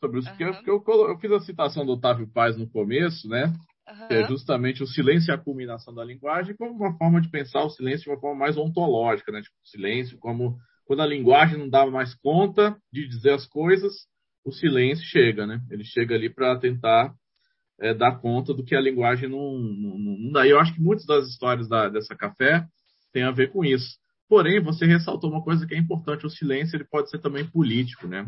Sobre 0.00 0.20
isso, 0.20 0.30
uhum. 0.30 0.54
porque 0.54 0.70
eu, 0.70 0.82
eu, 0.88 1.08
eu, 1.10 1.18
fiz 1.18 1.30
a 1.32 1.40
citação 1.40 1.84
do 1.84 1.92
Otávio 1.92 2.26
Paz 2.32 2.56
no 2.56 2.66
começo, 2.66 3.28
né? 3.28 3.52
Uhum. 3.86 4.08
Que 4.08 4.14
é 4.14 4.26
justamente 4.26 4.82
o 4.82 4.86
silêncio 4.86 5.30
e 5.30 5.34
a 5.34 5.38
culminação 5.38 5.94
da 5.94 6.02
linguagem, 6.02 6.56
como 6.56 6.72
uma 6.72 6.96
forma 6.96 7.20
de 7.20 7.28
pensar 7.28 7.62
o 7.62 7.68
silêncio 7.68 8.04
de 8.04 8.08
uma 8.08 8.20
forma 8.20 8.38
mais 8.38 8.56
ontológica, 8.56 9.30
né? 9.30 9.42
Tipo, 9.42 9.56
o 9.62 9.68
silêncio, 9.68 10.16
como 10.18 10.56
quando 10.86 11.02
a 11.02 11.06
linguagem 11.06 11.58
não 11.58 11.68
dá 11.68 11.84
mais 11.84 12.14
conta 12.14 12.74
de 12.90 13.06
dizer 13.06 13.34
as 13.34 13.46
coisas, 13.46 13.92
o 14.46 14.50
silêncio 14.50 15.04
chega, 15.04 15.46
né? 15.46 15.60
Ele 15.70 15.84
chega 15.84 16.14
ali 16.14 16.30
para 16.30 16.58
tentar 16.58 17.12
é, 17.80 17.94
dar 17.94 18.18
conta 18.20 18.54
do 18.54 18.64
que 18.64 18.74
a 18.74 18.80
linguagem 18.80 19.28
não, 19.28 19.58
não, 19.58 19.98
não 19.98 20.32
dá. 20.32 20.46
E 20.46 20.50
eu 20.50 20.60
acho 20.60 20.74
que 20.74 20.80
muitas 20.80 21.06
das 21.06 21.28
histórias 21.28 21.68
da, 21.68 21.88
dessa 21.88 22.14
café 22.14 22.64
têm 23.12 23.22
a 23.22 23.30
ver 23.30 23.50
com 23.52 23.64
isso. 23.64 23.98
Porém, 24.28 24.60
você 24.60 24.86
ressaltou 24.86 25.30
uma 25.30 25.42
coisa 25.42 25.66
que 25.66 25.74
é 25.74 25.78
importante: 25.78 26.26
o 26.26 26.30
silêncio 26.30 26.76
ele 26.76 26.86
pode 26.90 27.10
ser 27.10 27.18
também 27.20 27.44
político, 27.44 28.06
né? 28.06 28.26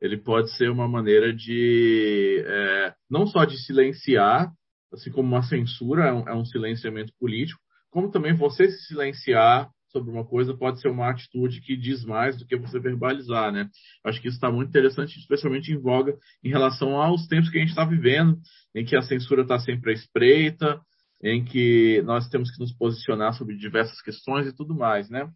Ele 0.00 0.16
pode 0.16 0.50
ser 0.56 0.70
uma 0.70 0.88
maneira 0.88 1.32
de 1.32 2.44
é, 2.46 2.94
não 3.10 3.26
só 3.26 3.44
de 3.44 3.56
silenciar 3.64 4.52
assim 4.92 5.10
como 5.10 5.28
uma 5.28 5.42
censura 5.42 6.06
é 6.06 6.12
um, 6.12 6.28
é 6.28 6.34
um 6.34 6.44
silenciamento 6.44 7.12
político, 7.18 7.60
como 7.90 8.10
também 8.10 8.34
você 8.34 8.70
se 8.70 8.86
silenciar 8.86 9.70
sobre 9.92 10.10
uma 10.10 10.24
coisa 10.24 10.56
pode 10.56 10.80
ser 10.80 10.88
uma 10.88 11.10
atitude 11.10 11.60
que 11.60 11.76
diz 11.76 12.04
mais 12.04 12.36
do 12.36 12.46
que 12.46 12.56
você 12.56 12.80
verbalizar, 12.80 13.52
né? 13.52 13.68
Acho 14.04 14.20
que 14.20 14.28
isso 14.28 14.38
está 14.38 14.50
muito 14.50 14.70
interessante, 14.70 15.18
especialmente 15.18 15.70
em 15.70 15.78
voga 15.78 16.16
em 16.42 16.48
relação 16.48 16.96
aos 16.96 17.26
tempos 17.28 17.50
que 17.50 17.58
a 17.58 17.60
gente 17.60 17.70
está 17.70 17.84
vivendo, 17.84 18.38
em 18.74 18.84
que 18.84 18.96
a 18.96 19.02
censura 19.02 19.42
está 19.42 19.58
sempre 19.58 19.90
à 19.90 19.94
espreita, 19.94 20.80
em 21.22 21.44
que 21.44 22.02
nós 22.02 22.28
temos 22.28 22.50
que 22.50 22.58
nos 22.58 22.72
posicionar 22.72 23.34
sobre 23.34 23.56
diversas 23.56 24.00
questões 24.02 24.46
e 24.46 24.56
tudo 24.56 24.74
mais, 24.74 25.08
né? 25.08 25.30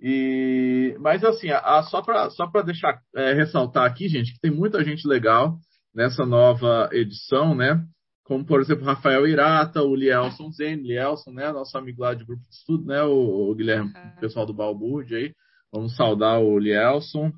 E, 0.00 0.96
mas 0.98 1.22
assim, 1.22 1.50
a, 1.50 1.82
só 1.82 2.02
para 2.02 2.30
só 2.30 2.46
deixar 2.64 3.00
é, 3.14 3.32
ressaltar 3.32 3.84
aqui, 3.84 4.08
gente, 4.08 4.32
que 4.32 4.40
tem 4.40 4.50
muita 4.50 4.82
gente 4.84 5.06
legal 5.06 5.58
nessa 5.94 6.24
nova 6.24 6.88
edição, 6.92 7.54
né? 7.54 7.82
Como, 8.30 8.44
por 8.44 8.60
exemplo, 8.60 8.84
Rafael 8.84 9.26
Irata, 9.26 9.82
o 9.82 9.92
Lielson 9.92 10.52
Zen, 10.52 10.76
Lielson, 10.76 11.32
né? 11.32 11.50
Nosso 11.50 11.76
amigo 11.76 12.02
lá 12.02 12.14
de 12.14 12.24
grupo 12.24 12.44
de 12.48 12.54
estudo, 12.54 12.86
né? 12.86 13.02
O, 13.02 13.50
o 13.50 13.54
Guilherme, 13.56 13.90
uhum. 13.92 14.20
pessoal 14.20 14.46
do 14.46 14.54
Balbúrdia 14.54 15.18
aí. 15.18 15.34
Vamos 15.72 15.96
saudar 15.96 16.38
o 16.38 16.56
Lielson. 16.56 17.32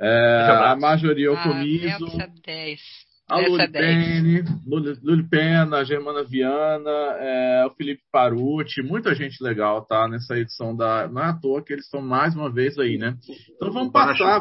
É, 0.00 0.70
a 0.70 0.74
maioria 0.74 1.32
ah, 1.32 1.42
Comiso. 1.42 2.06
10. 2.46 2.80
A 3.28 3.36
Lulipene, 3.36 4.42
Lulipena, 5.02 5.76
a 5.76 5.84
Germana 5.84 6.24
Viana, 6.24 6.90
é, 7.18 7.66
o 7.66 7.70
Felipe 7.74 8.00
Paruti, 8.10 8.82
muita 8.82 9.14
gente 9.14 9.44
legal, 9.44 9.84
tá? 9.84 10.08
Nessa 10.08 10.34
edição 10.38 10.74
da. 10.74 11.06
Não 11.08 11.20
é 11.20 11.26
à 11.26 11.34
toa 11.34 11.62
que 11.62 11.74
eles 11.74 11.84
estão 11.84 12.00
mais 12.00 12.34
uma 12.34 12.50
vez 12.50 12.78
aí, 12.78 12.96
né? 12.96 13.18
Então 13.54 13.70
vamos 13.70 13.92
passar. 13.92 14.40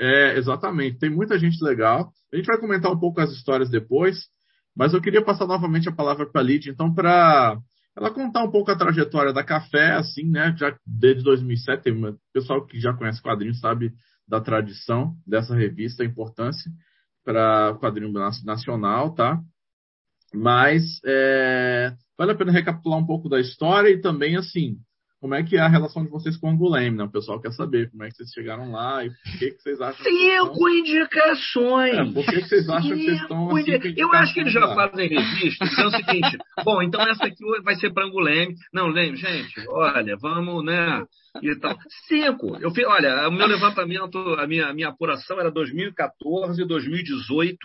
É, 0.00 0.38
exatamente. 0.38 0.98
Tem 0.98 1.10
muita 1.10 1.38
gente 1.38 1.62
legal. 1.62 2.10
A 2.32 2.36
gente 2.36 2.46
vai 2.46 2.58
comentar 2.58 2.90
um 2.90 2.98
pouco 2.98 3.20
as 3.20 3.30
histórias 3.30 3.68
depois, 3.68 4.32
mas 4.76 4.92
eu 4.92 5.00
queria 5.00 5.24
passar 5.24 5.46
novamente 5.46 5.88
a 5.88 5.92
palavra 5.92 6.26
para 6.26 6.40
a 6.40 6.44
Lid, 6.44 6.68
então, 6.68 6.92
para 6.92 7.58
ela 7.96 8.10
contar 8.10 8.42
um 8.42 8.50
pouco 8.50 8.70
a 8.70 8.76
trajetória 8.76 9.32
da 9.32 9.44
Café, 9.44 9.92
assim, 9.92 10.28
né? 10.28 10.54
Já 10.58 10.76
desde 10.84 11.22
2007, 11.22 11.84
tem 11.84 11.92
uma, 11.92 12.16
pessoal 12.32 12.66
que 12.66 12.80
já 12.80 12.92
conhece 12.92 13.22
quadrinhos 13.22 13.60
sabe 13.60 13.92
da 14.26 14.40
tradição 14.40 15.14
dessa 15.26 15.54
revista, 15.54 16.02
a 16.02 16.06
importância 16.06 16.70
para 17.24 17.76
quadrinho 17.80 18.12
nacional, 18.44 19.14
tá? 19.14 19.40
Mas 20.34 21.00
é, 21.06 21.94
vale 22.18 22.32
a 22.32 22.34
pena 22.34 22.52
recapitular 22.52 22.98
um 22.98 23.06
pouco 23.06 23.28
da 23.28 23.40
história 23.40 23.88
e 23.88 24.00
também, 24.00 24.36
assim, 24.36 24.76
como 25.24 25.34
é 25.34 25.42
que 25.42 25.56
é 25.56 25.60
a 25.60 25.68
relação 25.68 26.04
de 26.04 26.10
vocês 26.10 26.36
com 26.36 26.48
o 26.48 26.50
Anguleme, 26.50 26.98
né? 26.98 27.04
O 27.04 27.10
pessoal 27.10 27.40
quer 27.40 27.50
saber 27.52 27.90
como 27.90 28.04
é 28.04 28.10
que 28.10 28.16
vocês 28.18 28.30
chegaram 28.30 28.70
lá 28.70 29.02
e 29.02 29.08
por 29.08 29.38
que, 29.38 29.50
que 29.52 29.62
vocês 29.62 29.80
acham 29.80 30.04
Cinco 30.04 30.68
indicações! 30.68 31.94
É, 31.94 32.04
por 32.12 32.26
que, 32.26 32.42
que 32.42 32.48
vocês 32.48 32.68
acham 32.68 32.90
que 32.90 33.04
vocês 33.04 33.22
estão 33.22 33.56
assim, 33.56 33.94
Eu 33.96 34.12
acho 34.12 34.34
que 34.34 34.40
eles 34.40 34.52
já 34.52 34.74
fazem 34.74 35.08
revista, 35.08 35.64
então 35.64 35.84
é 35.84 35.86
o 35.86 35.90
seguinte, 35.92 36.38
bom, 36.62 36.82
então 36.82 37.00
essa 37.08 37.24
aqui 37.24 37.42
vai 37.62 37.74
ser 37.76 37.90
para 37.94 38.04
Anguleme. 38.04 38.54
Não, 38.70 38.88
Leme, 38.88 39.16
gente, 39.16 39.64
olha, 39.70 40.14
vamos, 40.20 40.62
né? 40.62 41.02
E 41.42 41.58
tal. 41.58 41.74
Cinco. 42.06 42.58
Eu 42.60 42.70
fiz, 42.72 42.84
olha, 42.86 43.26
o 43.26 43.32
meu 43.32 43.46
levantamento, 43.46 44.18
a 44.38 44.46
minha, 44.46 44.66
a 44.66 44.74
minha 44.74 44.88
apuração 44.88 45.40
era 45.40 45.50
2014, 45.50 46.62
2018, 46.66 47.58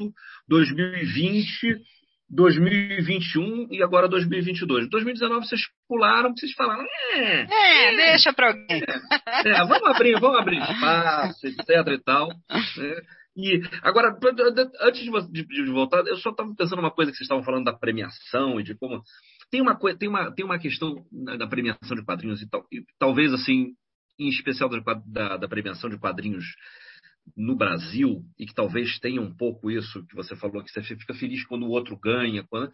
2020 0.48 1.78
2021 2.30 3.68
e 3.72 3.82
agora 3.82 4.08
2022. 4.08 4.90
2019 4.90 5.48
vocês 5.48 5.62
pularam, 5.88 6.34
vocês 6.36 6.52
falaram, 6.54 6.86
é, 7.14 7.48
é, 7.50 7.94
é 7.94 7.96
deixa 7.96 8.32
para 8.32 8.48
alguém. 8.48 8.84
É, 9.46 9.50
é, 9.50 9.66
vamos 9.66 9.84
abrir, 9.84 10.20
vamos 10.20 10.40
abrir 10.40 10.62
espaço, 10.62 11.48
etc 11.48 11.88
e 11.88 12.04
tal. 12.04 12.28
Né? 12.28 13.02
E 13.36 13.62
agora, 13.82 14.18
antes 14.82 15.02
de, 15.02 15.12
de, 15.32 15.46
de 15.46 15.72
voltar, 15.72 16.06
eu 16.06 16.18
só 16.18 16.30
estava 16.32 16.54
pensando 16.56 16.80
uma 16.80 16.92
coisa 16.92 17.12
que 17.12 17.18
vocês 17.18 17.26
estavam 17.26 17.44
falando 17.44 17.66
da 17.66 17.74
premiação 17.74 18.60
e 18.60 18.64
de 18.64 18.76
como 18.76 19.02
tem 19.50 19.62
uma 19.62 19.76
tem 19.98 20.10
uma 20.10 20.32
tem 20.32 20.46
uma 20.46 20.60
questão 20.60 20.96
da 21.12 21.48
premiação 21.48 21.96
de 21.96 22.04
quadrinhos 22.04 22.42
e, 22.42 22.50
tal, 22.50 22.66
e 22.72 22.84
talvez 23.00 23.34
assim, 23.34 23.74
em 24.20 24.30
especial 24.30 24.70
da, 24.70 24.80
da, 25.06 25.38
da 25.38 25.48
premiação 25.48 25.90
de 25.90 25.98
quadrinhos 25.98 26.46
no 27.36 27.56
Brasil, 27.56 28.24
e 28.38 28.46
que 28.46 28.54
talvez 28.54 29.00
tenha 29.00 29.22
um 29.22 29.36
pouco 29.36 29.70
isso 29.72 30.06
que 30.08 30.16
você 30.16 30.36
falou, 30.36 30.64
que 30.64 30.72
você 30.72 30.82
fica 30.82 31.14
feliz 31.14 31.46
quando 31.46 31.64
o 31.64 31.70
outro 31.70 31.98
ganha. 31.98 32.44
Quando... 32.50 32.72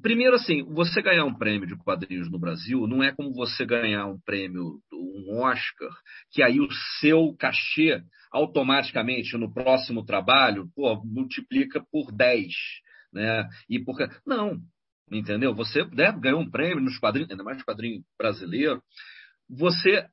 Primeiro, 0.00 0.34
assim, 0.34 0.62
você 0.64 1.02
ganhar 1.02 1.24
um 1.24 1.34
prêmio 1.34 1.66
de 1.66 1.76
quadrinhos 1.76 2.30
no 2.30 2.38
Brasil 2.38 2.86
não 2.86 3.02
é 3.02 3.12
como 3.12 3.32
você 3.32 3.64
ganhar 3.64 4.06
um 4.06 4.18
prêmio, 4.20 4.80
um 4.92 5.40
Oscar, 5.42 5.90
que 6.30 6.42
aí 6.42 6.60
o 6.60 6.70
seu 7.00 7.34
cachê 7.38 8.02
automaticamente 8.30 9.36
no 9.36 9.52
próximo 9.52 10.04
trabalho 10.04 10.68
pô, 10.74 11.02
multiplica 11.04 11.84
por 11.90 12.10
10. 12.10 12.46
Né? 13.12 13.48
E 13.68 13.78
por... 13.78 13.96
Não, 14.26 14.58
entendeu? 15.10 15.54
Você 15.54 15.84
né, 15.92 16.10
ganhou 16.18 16.40
um 16.40 16.50
prêmio 16.50 16.82
nos 16.82 16.98
quadrinhos, 16.98 17.30
ainda 17.30 17.44
mais 17.44 17.62
quadrinho 17.62 18.02
brasileiro, 18.18 18.82
você 19.48 20.06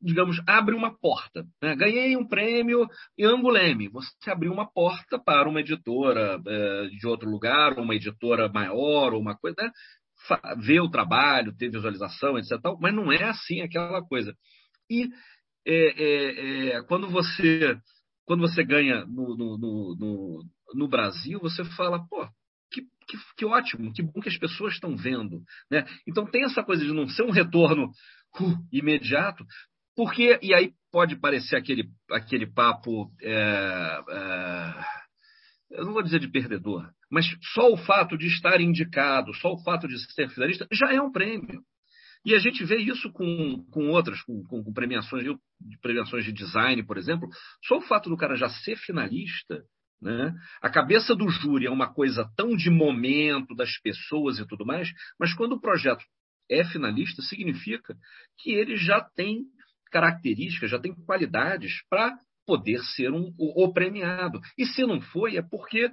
digamos, 0.00 0.40
abre 0.46 0.74
uma 0.74 0.96
porta. 0.96 1.44
Né? 1.62 1.74
Ganhei 1.76 2.16
um 2.16 2.26
prêmio 2.26 2.86
em 3.16 3.24
Anguleme. 3.24 3.88
Você 3.88 4.30
abriu 4.30 4.52
uma 4.52 4.70
porta 4.70 5.18
para 5.18 5.48
uma 5.48 5.60
editora 5.60 6.40
é, 6.46 6.86
de 6.88 7.06
outro 7.06 7.28
lugar, 7.28 7.78
uma 7.78 7.94
editora 7.94 8.48
maior, 8.48 9.12
ou 9.12 9.20
uma 9.20 9.36
coisa, 9.36 9.56
né? 9.60 9.70
ver 10.58 10.80
o 10.80 10.90
trabalho, 10.90 11.56
ter 11.56 11.70
visualização, 11.70 12.38
etc. 12.38 12.60
Tal, 12.60 12.78
mas 12.80 12.94
não 12.94 13.10
é 13.12 13.24
assim 13.24 13.60
aquela 13.60 14.02
coisa. 14.02 14.34
E 14.90 15.08
é, 15.66 16.76
é, 16.76 16.82
quando 16.82 17.08
você 17.08 17.78
quando 18.28 18.42
você 18.42 18.62
ganha 18.62 19.06
no, 19.06 19.34
no, 19.34 19.58
no, 19.58 20.44
no 20.74 20.88
Brasil, 20.88 21.40
você 21.40 21.64
fala, 21.64 22.06
pô, 22.10 22.28
que, 22.70 22.82
que, 22.82 23.16
que, 23.38 23.46
ótimo, 23.46 23.90
que 23.90 24.02
bom 24.02 24.20
que 24.20 24.28
as 24.28 24.36
pessoas 24.36 24.74
estão 24.74 24.94
vendo. 24.94 25.42
Né? 25.70 25.86
Então 26.06 26.26
tem 26.26 26.44
essa 26.44 26.62
coisa 26.62 26.84
de 26.84 26.92
não 26.92 27.08
ser 27.08 27.22
um 27.22 27.30
retorno 27.30 27.86
uh, 27.86 28.68
imediato, 28.70 29.46
porque, 29.98 30.38
e 30.40 30.54
aí 30.54 30.70
pode 30.92 31.16
parecer 31.16 31.56
aquele, 31.56 31.90
aquele 32.12 32.46
papo, 32.46 33.10
é, 33.20 34.00
é, 34.08 34.74
eu 35.72 35.84
não 35.84 35.92
vou 35.92 36.04
dizer 36.04 36.20
de 36.20 36.30
perdedor, 36.30 36.88
mas 37.10 37.26
só 37.52 37.72
o 37.72 37.76
fato 37.76 38.16
de 38.16 38.28
estar 38.28 38.60
indicado, 38.60 39.34
só 39.34 39.52
o 39.52 39.60
fato 39.64 39.88
de 39.88 39.98
ser 40.12 40.28
finalista, 40.28 40.68
já 40.70 40.94
é 40.94 41.02
um 41.02 41.10
prêmio. 41.10 41.62
E 42.24 42.32
a 42.32 42.38
gente 42.38 42.64
vê 42.64 42.76
isso 42.76 43.10
com, 43.10 43.66
com 43.72 43.88
outras, 43.88 44.22
com, 44.22 44.40
com 44.44 44.72
premiações, 44.72 45.26
premiações 45.82 46.24
de 46.24 46.32
design, 46.32 46.80
por 46.86 46.96
exemplo. 46.96 47.28
Só 47.64 47.78
o 47.78 47.82
fato 47.82 48.08
do 48.08 48.16
cara 48.16 48.36
já 48.36 48.48
ser 48.48 48.76
finalista, 48.76 49.64
né? 50.00 50.32
A 50.62 50.70
cabeça 50.70 51.12
do 51.12 51.28
júri 51.28 51.66
é 51.66 51.70
uma 51.70 51.92
coisa 51.92 52.24
tão 52.36 52.54
de 52.54 52.70
momento 52.70 53.52
das 53.52 53.76
pessoas 53.80 54.38
e 54.38 54.46
tudo 54.46 54.64
mais, 54.64 54.88
mas 55.18 55.34
quando 55.34 55.54
o 55.54 55.60
projeto 55.60 56.04
é 56.48 56.64
finalista, 56.64 57.20
significa 57.20 57.96
que 58.38 58.52
ele 58.52 58.76
já 58.76 59.00
tem 59.00 59.44
características, 59.90 60.70
já 60.70 60.78
tem 60.78 60.94
qualidades 60.94 61.72
para 61.88 62.16
poder 62.46 62.80
ser 62.96 63.12
um, 63.12 63.32
o, 63.38 63.64
o, 63.64 63.72
premiado. 63.72 64.40
E 64.56 64.64
se 64.64 64.82
não 64.86 65.00
foi, 65.00 65.36
é 65.36 65.42
porque 65.42 65.90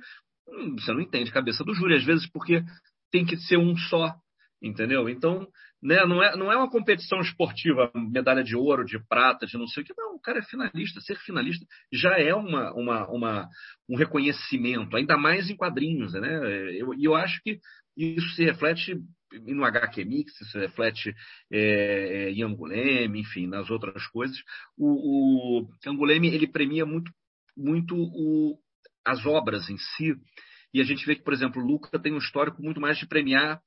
hum, 0.47 0.75
você 0.77 0.93
não 0.93 1.01
entende 1.01 1.29
a 1.29 1.33
cabeça 1.33 1.63
do 1.63 1.73
júri, 1.73 1.95
às 1.95 2.05
vezes 2.05 2.29
porque 2.31 2.63
tem 3.11 3.25
que 3.25 3.37
ser 3.37 3.57
um 3.57 3.75
só, 3.75 4.15
entendeu? 4.61 5.09
Então, 5.09 5.47
né, 5.83 6.05
não, 6.05 6.23
é, 6.23 6.35
não 6.35 6.51
é 6.51 6.57
uma 6.57 6.69
competição 6.69 7.19
esportiva, 7.19 7.91
medalha 7.93 8.43
de 8.43 8.55
ouro, 8.55 8.85
de 8.85 8.97
prata, 9.07 9.45
de 9.45 9.57
não 9.57 9.67
sei 9.67 9.83
o 9.83 9.85
que, 9.85 9.93
não, 9.97 10.15
o 10.15 10.19
cara 10.19 10.39
é 10.39 10.43
finalista, 10.43 11.01
ser 11.01 11.17
finalista 11.19 11.65
já 11.91 12.17
é 12.17 12.33
uma, 12.33 12.73
uma, 12.73 13.07
uma 13.09 13.49
um 13.89 13.95
reconhecimento, 13.95 14.95
ainda 14.95 15.17
mais 15.17 15.49
em 15.49 15.55
quadrinhos, 15.55 16.13
né? 16.13 16.71
E 16.71 16.79
eu, 16.79 16.93
eu 16.99 17.15
acho 17.15 17.41
que 17.43 17.59
isso 17.97 18.27
se 18.29 18.43
reflete 18.43 18.97
no 19.39 19.63
HQ 19.63 20.05
Mix, 20.05 20.39
isso 20.41 20.57
reflete 20.57 21.13
é, 21.51 21.59
é, 21.59 22.31
em 22.31 22.43
Anguleme, 22.43 23.19
enfim, 23.19 23.47
nas 23.47 23.69
outras 23.69 24.05
coisas. 24.07 24.37
O, 24.77 25.61
o 25.61 25.69
Anguleme 25.87 26.27
ele 26.27 26.47
premia 26.47 26.85
muito, 26.85 27.11
muito 27.55 27.95
o, 27.95 28.57
as 29.05 29.25
obras 29.25 29.69
em 29.69 29.77
si, 29.77 30.15
e 30.73 30.81
a 30.81 30.83
gente 30.83 31.05
vê 31.05 31.15
que, 31.15 31.23
por 31.23 31.33
exemplo, 31.33 31.65
Luca 31.65 31.97
tem 31.99 32.13
um 32.13 32.17
histórico 32.17 32.61
muito 32.61 32.81
mais 32.81 32.97
de 32.97 33.07
premiar 33.07 33.61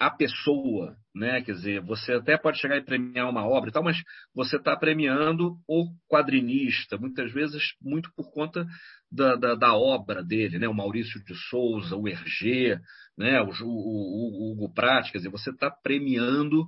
a 0.00 0.10
pessoa, 0.10 0.96
né? 1.14 1.42
Quer 1.42 1.52
dizer, 1.52 1.80
você 1.82 2.14
até 2.14 2.38
pode 2.38 2.58
chegar 2.58 2.78
e 2.78 2.84
premiar 2.84 3.28
uma 3.28 3.46
obra 3.46 3.68
e 3.68 3.72
tal, 3.72 3.82
mas 3.82 3.98
você 4.34 4.56
está 4.56 4.74
premiando 4.74 5.58
o 5.68 5.86
quadrinista, 6.08 6.96
muitas 6.96 7.30
vezes 7.32 7.62
muito 7.82 8.10
por 8.16 8.32
conta 8.32 8.66
da, 9.10 9.36
da, 9.36 9.54
da, 9.54 9.74
obra 9.74 10.22
dele, 10.22 10.58
né? 10.58 10.68
O 10.68 10.74
Maurício 10.74 11.22
de 11.24 11.34
Souza, 11.48 11.96
o 11.96 12.08
Hergé, 12.08 12.80
né? 13.16 13.40
O, 13.40 13.50
o, 13.62 13.64
o, 13.64 14.52
Hugo 14.52 14.72
Prat, 14.72 15.10
quer 15.10 15.18
dizer, 15.18 15.30
você 15.30 15.50
está 15.50 15.70
premiando 15.70 16.66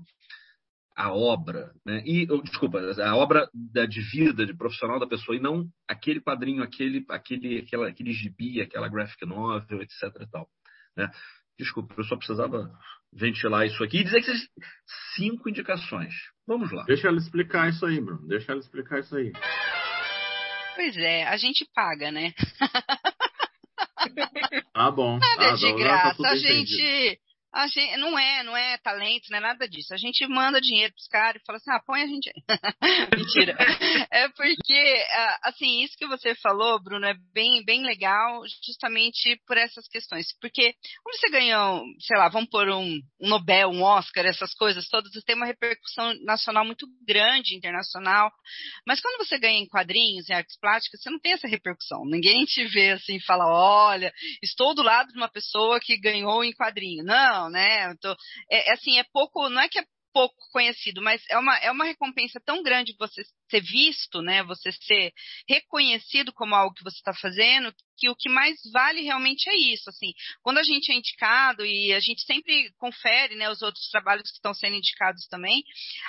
a 0.96 1.12
obra, 1.12 1.72
né? 1.86 2.02
E 2.04 2.26
desculpa, 2.42 2.78
a 2.80 3.16
obra 3.16 3.48
da, 3.54 3.86
de 3.86 4.00
vida, 4.00 4.44
de 4.44 4.56
profissional 4.56 4.98
da 4.98 5.06
pessoa, 5.06 5.36
e 5.36 5.40
não 5.40 5.66
aquele 5.88 6.20
quadrinho, 6.20 6.62
aquele, 6.62 7.04
aquele, 7.08 7.60
aquela, 7.60 7.88
aquele 7.88 8.12
gibi, 8.12 8.60
aquela 8.60 8.88
graphic 8.88 9.24
novel, 9.24 9.82
etc. 9.82 10.02
E 10.20 10.30
tal, 10.30 10.48
né? 10.96 11.10
Desculpa, 11.58 11.94
eu 11.96 12.04
só 12.04 12.16
precisava 12.16 12.70
ventilar 13.12 13.66
isso 13.66 13.84
aqui 13.84 13.98
e 13.98 14.04
dizer 14.04 14.20
que 14.20 14.26
vocês 14.26 14.48
cinco 15.14 15.48
indicações. 15.48 16.14
Vamos 16.46 16.72
lá. 16.72 16.84
Deixa 16.84 17.08
ela 17.08 17.18
explicar 17.18 17.68
isso 17.68 17.84
aí, 17.84 18.00
Bruno. 18.00 18.26
Deixa 18.26 18.52
ela 18.52 18.60
explicar 18.60 19.00
isso 19.00 19.14
aí. 19.14 19.32
Pois 20.82 20.96
é, 20.96 21.22
a 21.28 21.36
gente 21.36 21.64
paga, 21.72 22.10
né? 22.10 22.34
Ah, 24.74 24.90
bom. 24.90 25.16
Nada 25.16 25.52
ah, 25.52 25.54
de 25.54 25.68
não, 25.68 25.76
graça. 25.76 26.20
Tá 26.20 26.30
a 26.30 26.36
gente. 26.36 27.20
A 27.52 27.66
gente, 27.66 27.96
não 27.98 28.18
é, 28.18 28.42
não 28.42 28.56
é 28.56 28.78
talento, 28.78 29.30
não 29.30 29.38
é 29.38 29.40
nada 29.40 29.68
disso. 29.68 29.92
A 29.92 29.98
gente 29.98 30.26
manda 30.26 30.60
dinheiro 30.60 30.92
pros 30.94 31.06
caras 31.06 31.40
e 31.40 31.44
fala 31.44 31.58
assim, 31.58 31.70
ah, 31.70 31.82
põe 31.84 32.02
a 32.02 32.06
gente. 32.06 32.32
Mentira. 33.14 33.56
É 34.10 34.28
porque, 34.30 35.06
ah, 35.10 35.38
assim, 35.44 35.82
isso 35.82 35.96
que 35.98 36.06
você 36.06 36.34
falou, 36.36 36.82
Bruno, 36.82 37.04
é 37.04 37.14
bem, 37.34 37.62
bem 37.64 37.82
legal, 37.82 38.42
justamente 38.64 39.38
por 39.46 39.58
essas 39.58 39.86
questões. 39.86 40.28
Porque 40.40 40.74
quando 41.02 41.16
você 41.16 41.28
ganhou, 41.30 41.84
sei 42.00 42.16
lá, 42.16 42.28
vamos 42.30 42.48
pôr 42.48 42.70
um, 42.70 42.98
um 43.20 43.28
Nobel, 43.28 43.68
um 43.68 43.82
Oscar, 43.82 44.24
essas 44.24 44.54
coisas 44.54 44.88
todas, 44.88 45.12
tem 45.24 45.36
uma 45.36 45.46
repercussão 45.46 46.14
nacional 46.24 46.64
muito 46.64 46.86
grande, 47.06 47.54
internacional. 47.54 48.30
Mas 48.86 49.00
quando 49.00 49.18
você 49.18 49.38
ganha 49.38 49.60
em 49.60 49.68
quadrinhos, 49.68 50.28
em 50.30 50.34
artes 50.34 50.58
plásticas, 50.58 51.02
você 51.02 51.10
não 51.10 51.20
tem 51.20 51.32
essa 51.32 51.48
repercussão. 51.48 52.04
Ninguém 52.06 52.44
te 52.44 52.64
vê 52.64 52.92
assim 52.92 53.16
e 53.16 53.24
fala, 53.24 53.44
olha, 53.46 54.10
estou 54.42 54.74
do 54.74 54.82
lado 54.82 55.12
de 55.12 55.18
uma 55.18 55.28
pessoa 55.28 55.78
que 55.78 55.98
ganhou 55.98 56.42
em 56.42 56.52
quadrinho. 56.52 57.04
Não, 57.04 57.41
né? 57.50 57.94
Tô, 57.96 58.12
é, 58.50 58.70
é, 58.70 58.72
assim, 58.72 58.98
é 58.98 59.04
pouco, 59.12 59.48
não 59.48 59.60
é 59.60 59.68
que 59.68 59.78
é 59.78 59.84
pouco 60.12 60.36
conhecido, 60.52 61.00
mas 61.00 61.22
é 61.30 61.38
uma, 61.38 61.56
é 61.58 61.70
uma 61.70 61.84
recompensa 61.84 62.40
tão 62.44 62.62
grande 62.62 62.94
você 62.98 63.22
ser 63.50 63.60
visto, 63.62 64.20
né? 64.20 64.42
Você 64.44 64.70
ser 64.70 65.12
reconhecido 65.48 66.32
como 66.32 66.54
algo 66.54 66.74
que 66.74 66.84
você 66.84 66.96
está 66.96 67.14
fazendo, 67.14 67.74
que 67.96 68.08
o 68.08 68.16
que 68.16 68.28
mais 68.28 68.58
vale 68.72 69.00
realmente 69.02 69.48
é 69.48 69.56
isso, 69.56 69.88
assim. 69.88 70.12
Quando 70.42 70.58
a 70.58 70.62
gente 70.62 70.92
é 70.92 70.94
indicado 70.94 71.64
e 71.64 71.92
a 71.92 72.00
gente 72.00 72.22
sempre 72.24 72.70
confere, 72.76 73.34
né, 73.36 73.50
os 73.50 73.62
outros 73.62 73.88
trabalhos 73.88 74.30
que 74.30 74.36
estão 74.36 74.52
sendo 74.54 74.76
indicados 74.76 75.26
também, 75.28 75.62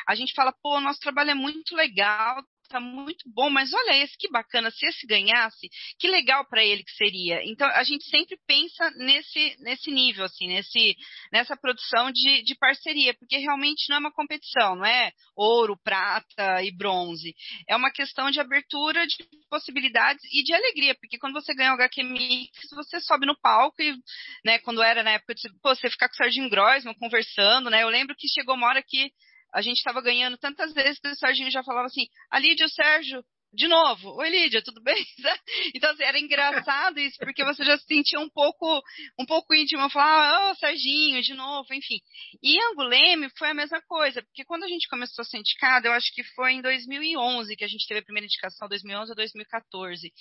a 0.07 0.15
gente 0.15 0.33
fala, 0.33 0.53
pô, 0.61 0.79
nosso 0.81 0.99
trabalho 0.99 1.31
é 1.31 1.35
muito 1.35 1.75
legal, 1.75 2.43
tá 2.69 2.79
muito 2.79 3.23
bom, 3.33 3.49
mas 3.49 3.73
olha 3.73 4.03
esse 4.03 4.17
que 4.17 4.29
bacana, 4.29 4.71
se 4.71 4.85
esse 4.85 5.05
ganhasse, 5.05 5.69
que 5.99 6.07
legal 6.07 6.45
para 6.47 6.63
ele 6.63 6.83
que 6.83 6.91
seria. 6.91 7.41
Então 7.45 7.67
a 7.67 7.83
gente 7.83 8.05
sempre 8.05 8.37
pensa 8.47 8.89
nesse 8.91 9.55
nesse 9.59 9.91
nível 9.91 10.25
assim, 10.25 10.47
nesse 10.47 10.95
nessa 11.31 11.55
produção 11.55 12.11
de, 12.11 12.43
de 12.43 12.55
parceria, 12.55 13.13
porque 13.13 13.37
realmente 13.37 13.89
não 13.89 13.97
é 13.97 13.99
uma 13.99 14.11
competição, 14.11 14.75
não 14.75 14.85
é 14.85 15.11
ouro, 15.35 15.77
prata 15.83 16.63
e 16.63 16.71
bronze. 16.75 17.33
É 17.67 17.75
uma 17.75 17.91
questão 17.91 18.31
de 18.31 18.39
abertura 18.39 19.05
de 19.05 19.17
possibilidades 19.49 20.23
e 20.31 20.43
de 20.43 20.53
alegria, 20.53 20.95
porque 20.95 21.17
quando 21.17 21.33
você 21.33 21.53
ganha 21.53 21.71
o 21.71 21.75
HQ 21.75 22.03
Mix, 22.03 22.51
você 22.71 22.99
sobe 23.01 23.25
no 23.25 23.39
palco 23.39 23.81
e, 23.81 23.95
né, 24.43 24.59
quando 24.59 24.81
era 24.81 25.03
na 25.03 25.11
época 25.11 25.35
de, 25.35 25.49
pô, 25.61 25.75
você 25.75 25.89
ficar 25.89 26.07
com 26.07 26.13
o 26.13 26.17
Serginho 26.17 26.49
Groisman 26.49 26.93
conversando, 26.95 27.69
né? 27.69 27.83
Eu 27.83 27.89
lembro 27.89 28.15
que 28.17 28.27
chegou 28.27 28.55
uma 28.55 28.67
hora 28.67 28.83
que 28.83 29.11
a 29.53 29.61
gente 29.61 29.77
estava 29.77 30.01
ganhando 30.01 30.37
tantas 30.37 30.73
vezes 30.73 30.99
que 30.99 31.07
o 31.07 31.15
Serginho 31.15 31.51
já 31.51 31.63
falava 31.63 31.87
assim, 31.87 32.07
a 32.31 32.39
Lídia, 32.39 32.65
o 32.65 32.69
Sérgio, 32.69 33.23
de 33.53 33.67
novo, 33.67 34.15
oi 34.15 34.29
Lídia, 34.29 34.63
tudo 34.63 34.81
bem? 34.81 35.05
Então, 35.75 35.91
assim, 35.91 36.03
era 36.03 36.19
engraçado 36.19 36.99
isso, 36.99 37.17
porque 37.19 37.43
você 37.43 37.63
já 37.63 37.77
se 37.77 37.85
sentia 37.85 38.19
um 38.19 38.29
pouco, 38.29 38.81
um 39.19 39.25
pouco 39.25 39.53
íntimo, 39.53 39.89
falar, 39.89 40.51
oh, 40.51 40.55
Serginho, 40.55 41.21
de 41.21 41.33
novo, 41.33 41.71
enfim. 41.73 41.99
E 42.41 42.59
Anguleme 42.59 43.29
foi 43.37 43.49
a 43.49 43.53
mesma 43.53 43.81
coisa, 43.81 44.21
porque 44.23 44.43
quando 44.45 44.63
a 44.63 44.67
gente 44.67 44.87
começou 44.87 45.21
a 45.21 45.25
ser 45.25 45.37
indicado, 45.37 45.87
eu 45.87 45.93
acho 45.93 46.11
que 46.13 46.23
foi 46.35 46.53
em 46.53 46.61
2011 46.61 47.55
que 47.55 47.63
a 47.63 47.67
gente 47.67 47.87
teve 47.87 47.99
a 47.99 48.03
primeira 48.03 48.25
indicação, 48.25 48.67
2011 48.67 49.11
ou 49.11 49.15
2014. 49.15 50.11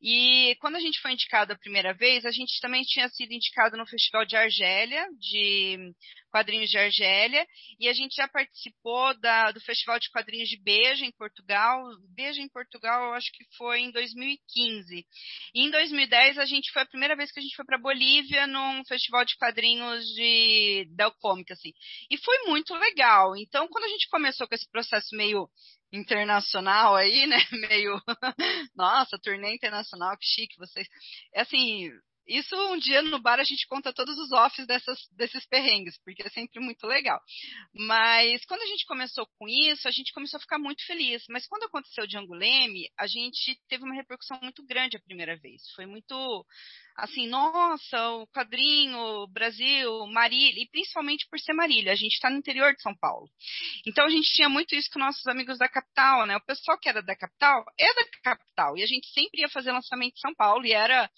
E 0.00 0.56
quando 0.60 0.76
a 0.76 0.80
gente 0.80 1.00
foi 1.00 1.12
indicado 1.12 1.52
a 1.52 1.58
primeira 1.58 1.92
vez, 1.92 2.24
a 2.24 2.30
gente 2.30 2.60
também 2.60 2.82
tinha 2.82 3.08
sido 3.08 3.32
indicado 3.32 3.76
no 3.76 3.86
Festival 3.86 4.24
de 4.24 4.36
Argélia, 4.36 5.06
de 5.18 5.92
quadrinhos 6.30 6.70
de 6.70 6.78
Argélia, 6.78 7.46
e 7.78 7.88
a 7.88 7.92
gente 7.92 8.14
já 8.14 8.28
participou 8.28 9.18
da, 9.20 9.50
do 9.50 9.60
Festival 9.60 9.98
de 9.98 10.10
Quadrinhos 10.10 10.48
de 10.48 10.60
Beja, 10.60 11.04
em 11.04 11.12
Portugal. 11.12 11.82
Beja, 12.14 12.40
em 12.40 12.48
Portugal, 12.48 13.08
eu 13.08 13.14
acho 13.14 13.30
que 13.32 13.44
foi 13.56 13.80
em 13.80 13.90
2015. 13.90 15.06
E 15.54 15.60
em 15.60 15.70
2010, 15.70 16.38
a 16.38 16.46
gente 16.46 16.70
foi 16.72 16.82
a 16.82 16.86
primeira 16.86 17.16
vez 17.16 17.32
que 17.32 17.40
a 17.40 17.42
gente 17.42 17.56
foi 17.56 17.64
para 17.64 17.78
Bolívia 17.78 18.46
num 18.46 18.84
festival 18.84 19.24
de 19.24 19.36
quadrinhos 19.36 20.04
de 20.14 20.86
Del 20.96 21.12
Comic, 21.20 21.52
assim. 21.52 21.72
E 22.10 22.16
foi 22.18 22.38
muito 22.46 22.74
legal. 22.74 23.36
Então, 23.36 23.68
quando 23.68 23.84
a 23.84 23.88
gente 23.88 24.08
começou 24.08 24.46
com 24.46 24.54
esse 24.54 24.70
processo 24.70 25.16
meio 25.16 25.48
internacional 25.92 26.94
aí, 26.94 27.26
né? 27.26 27.38
Meio, 27.70 28.00
nossa, 28.74 29.18
turnê 29.18 29.54
internacional, 29.54 30.16
que 30.18 30.26
chique 30.26 30.58
vocês. 30.58 30.86
É 31.34 31.42
assim, 31.42 31.90
isso 32.28 32.54
um 32.70 32.78
dia 32.78 33.00
no 33.02 33.20
bar 33.20 33.40
a 33.40 33.44
gente 33.44 33.66
conta 33.66 33.92
todos 33.92 34.18
os 34.18 34.30
offs 34.32 34.66
dessas, 34.66 34.98
desses 35.12 35.46
perrengues, 35.46 35.98
porque 36.04 36.22
é 36.22 36.28
sempre 36.28 36.60
muito 36.60 36.86
legal. 36.86 37.18
Mas 37.74 38.44
quando 38.44 38.62
a 38.62 38.66
gente 38.66 38.84
começou 38.84 39.26
com 39.38 39.48
isso, 39.48 39.88
a 39.88 39.90
gente 39.90 40.12
começou 40.12 40.36
a 40.36 40.40
ficar 40.40 40.58
muito 40.58 40.84
feliz. 40.84 41.24
Mas 41.30 41.46
quando 41.46 41.64
aconteceu 41.64 42.04
o 42.04 42.06
Django 42.06 42.34
Leme, 42.34 42.88
a 42.98 43.06
gente 43.06 43.58
teve 43.68 43.84
uma 43.84 43.94
repercussão 43.94 44.38
muito 44.42 44.62
grande 44.64 44.96
a 44.96 45.00
primeira 45.00 45.36
vez. 45.38 45.62
Foi 45.74 45.86
muito 45.86 46.44
assim, 46.98 47.28
nossa, 47.28 48.10
o 48.10 48.26
quadrinho, 48.26 49.26
Brasil, 49.28 50.06
Marília, 50.08 50.62
e 50.62 50.68
principalmente 50.68 51.26
por 51.30 51.38
ser 51.38 51.52
Marília, 51.52 51.92
a 51.92 51.96
gente 51.96 52.14
está 52.14 52.28
no 52.28 52.38
interior 52.38 52.74
de 52.74 52.82
São 52.82 52.94
Paulo. 52.96 53.30
Então 53.86 54.04
a 54.04 54.10
gente 54.10 54.32
tinha 54.32 54.48
muito 54.48 54.74
isso 54.74 54.90
com 54.92 54.98
nossos 54.98 55.24
amigos 55.28 55.58
da 55.58 55.68
capital, 55.68 56.26
né? 56.26 56.36
O 56.36 56.44
pessoal 56.44 56.76
que 56.78 56.88
era 56.88 57.00
da 57.00 57.16
capital 57.16 57.64
é 57.78 57.94
da 57.94 58.04
capital, 58.22 58.76
e 58.76 58.82
a 58.82 58.86
gente 58.86 59.06
sempre 59.12 59.40
ia 59.40 59.48
fazer 59.48 59.70
lançamento 59.70 60.14
em 60.16 60.20
São 60.20 60.34
Paulo, 60.34 60.66
e 60.66 60.72
era 60.72 61.08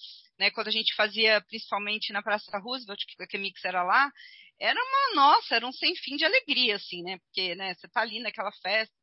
né, 0.41 0.51
quando 0.51 0.68
a 0.68 0.72
gente 0.72 0.95
fazia 0.95 1.38
principalmente 1.43 2.14
na 2.14 2.22
Praça 2.22 2.59
Roosevelt, 2.59 3.05
que 3.28 3.36
a 3.36 3.41
Mix 3.41 3.62
era 3.62 3.82
lá, 3.82 4.11
era 4.59 4.78
uma, 4.82 5.14
nossa, 5.14 5.55
era 5.55 5.66
um 5.66 5.72
sem 5.72 5.95
fim 5.97 6.16
de 6.16 6.24
alegria, 6.24 6.76
assim, 6.76 7.03
né, 7.03 7.18
porque, 7.18 7.55
né, 7.55 7.74
você 7.74 7.86
tá 7.88 8.01
ali 8.01 8.20
naquela 8.20 8.51
festa, 8.62 8.95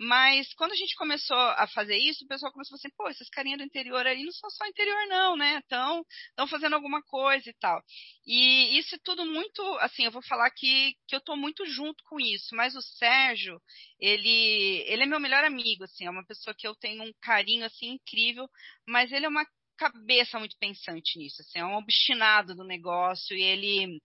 mas 0.00 0.52
quando 0.54 0.72
a 0.72 0.76
gente 0.76 0.96
começou 0.96 1.36
a 1.36 1.68
fazer 1.68 1.96
isso, 1.96 2.24
o 2.24 2.26
pessoal 2.26 2.50
começou 2.52 2.74
a 2.74 2.78
assim, 2.78 2.88
pô, 2.96 3.08
esses 3.08 3.28
carinhas 3.28 3.58
do 3.58 3.64
interior 3.64 4.04
aí 4.04 4.24
não 4.24 4.32
são 4.32 4.50
só 4.50 4.66
interior 4.66 5.06
não, 5.06 5.36
né, 5.36 5.58
estão 5.58 6.04
estão 6.30 6.48
fazendo 6.48 6.74
alguma 6.74 7.02
coisa 7.02 7.48
e 7.48 7.54
tal. 7.60 7.80
E 8.26 8.76
isso 8.76 8.96
é 8.96 8.98
tudo 9.04 9.24
muito, 9.24 9.62
assim, 9.78 10.04
eu 10.04 10.10
vou 10.10 10.22
falar 10.22 10.50
que, 10.50 10.94
que 11.06 11.14
eu 11.14 11.20
tô 11.20 11.36
muito 11.36 11.64
junto 11.66 12.02
com 12.04 12.18
isso, 12.18 12.48
mas 12.56 12.74
o 12.74 12.82
Sérgio, 12.82 13.60
ele, 14.00 14.84
ele 14.88 15.04
é 15.04 15.06
meu 15.06 15.20
melhor 15.20 15.44
amigo, 15.44 15.84
assim, 15.84 16.06
é 16.06 16.10
uma 16.10 16.26
pessoa 16.26 16.54
que 16.58 16.66
eu 16.66 16.74
tenho 16.74 17.04
um 17.04 17.12
carinho, 17.20 17.64
assim, 17.64 17.90
incrível, 17.92 18.48
mas 18.88 19.12
ele 19.12 19.26
é 19.26 19.28
uma 19.28 19.46
cabeça 19.80 20.38
muito 20.38 20.56
pensante 20.58 21.18
nisso, 21.18 21.40
assim, 21.40 21.58
é 21.58 21.64
um 21.64 21.76
obstinado 21.76 22.54
do 22.54 22.64
negócio 22.64 23.34
e 23.34 23.42
ele 23.42 24.00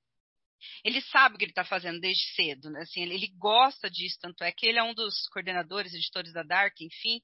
ele 0.84 1.01
sabe 1.01 1.36
o 1.36 1.38
que 1.38 1.43
ele 1.43 1.51
está 1.51 1.63
fazendo 1.63 1.99
desde 1.99 2.23
cedo, 2.34 2.71
né? 2.71 2.82
Assim, 2.82 3.01
ele, 3.03 3.13
ele, 3.13 3.28
gosta 3.38 3.88
disso, 3.89 4.17
tanto 4.19 4.43
é 4.43 4.51
que 4.51 4.65
ele 4.65 4.80
é 4.80 4.84
um 4.84 4.95
dos 4.95 5.28
coordenadores, 5.28 5.93
editores 5.93 6.34
da 6.34 6.41
Dark, 6.41 6.73
enfim, 6.82 7.21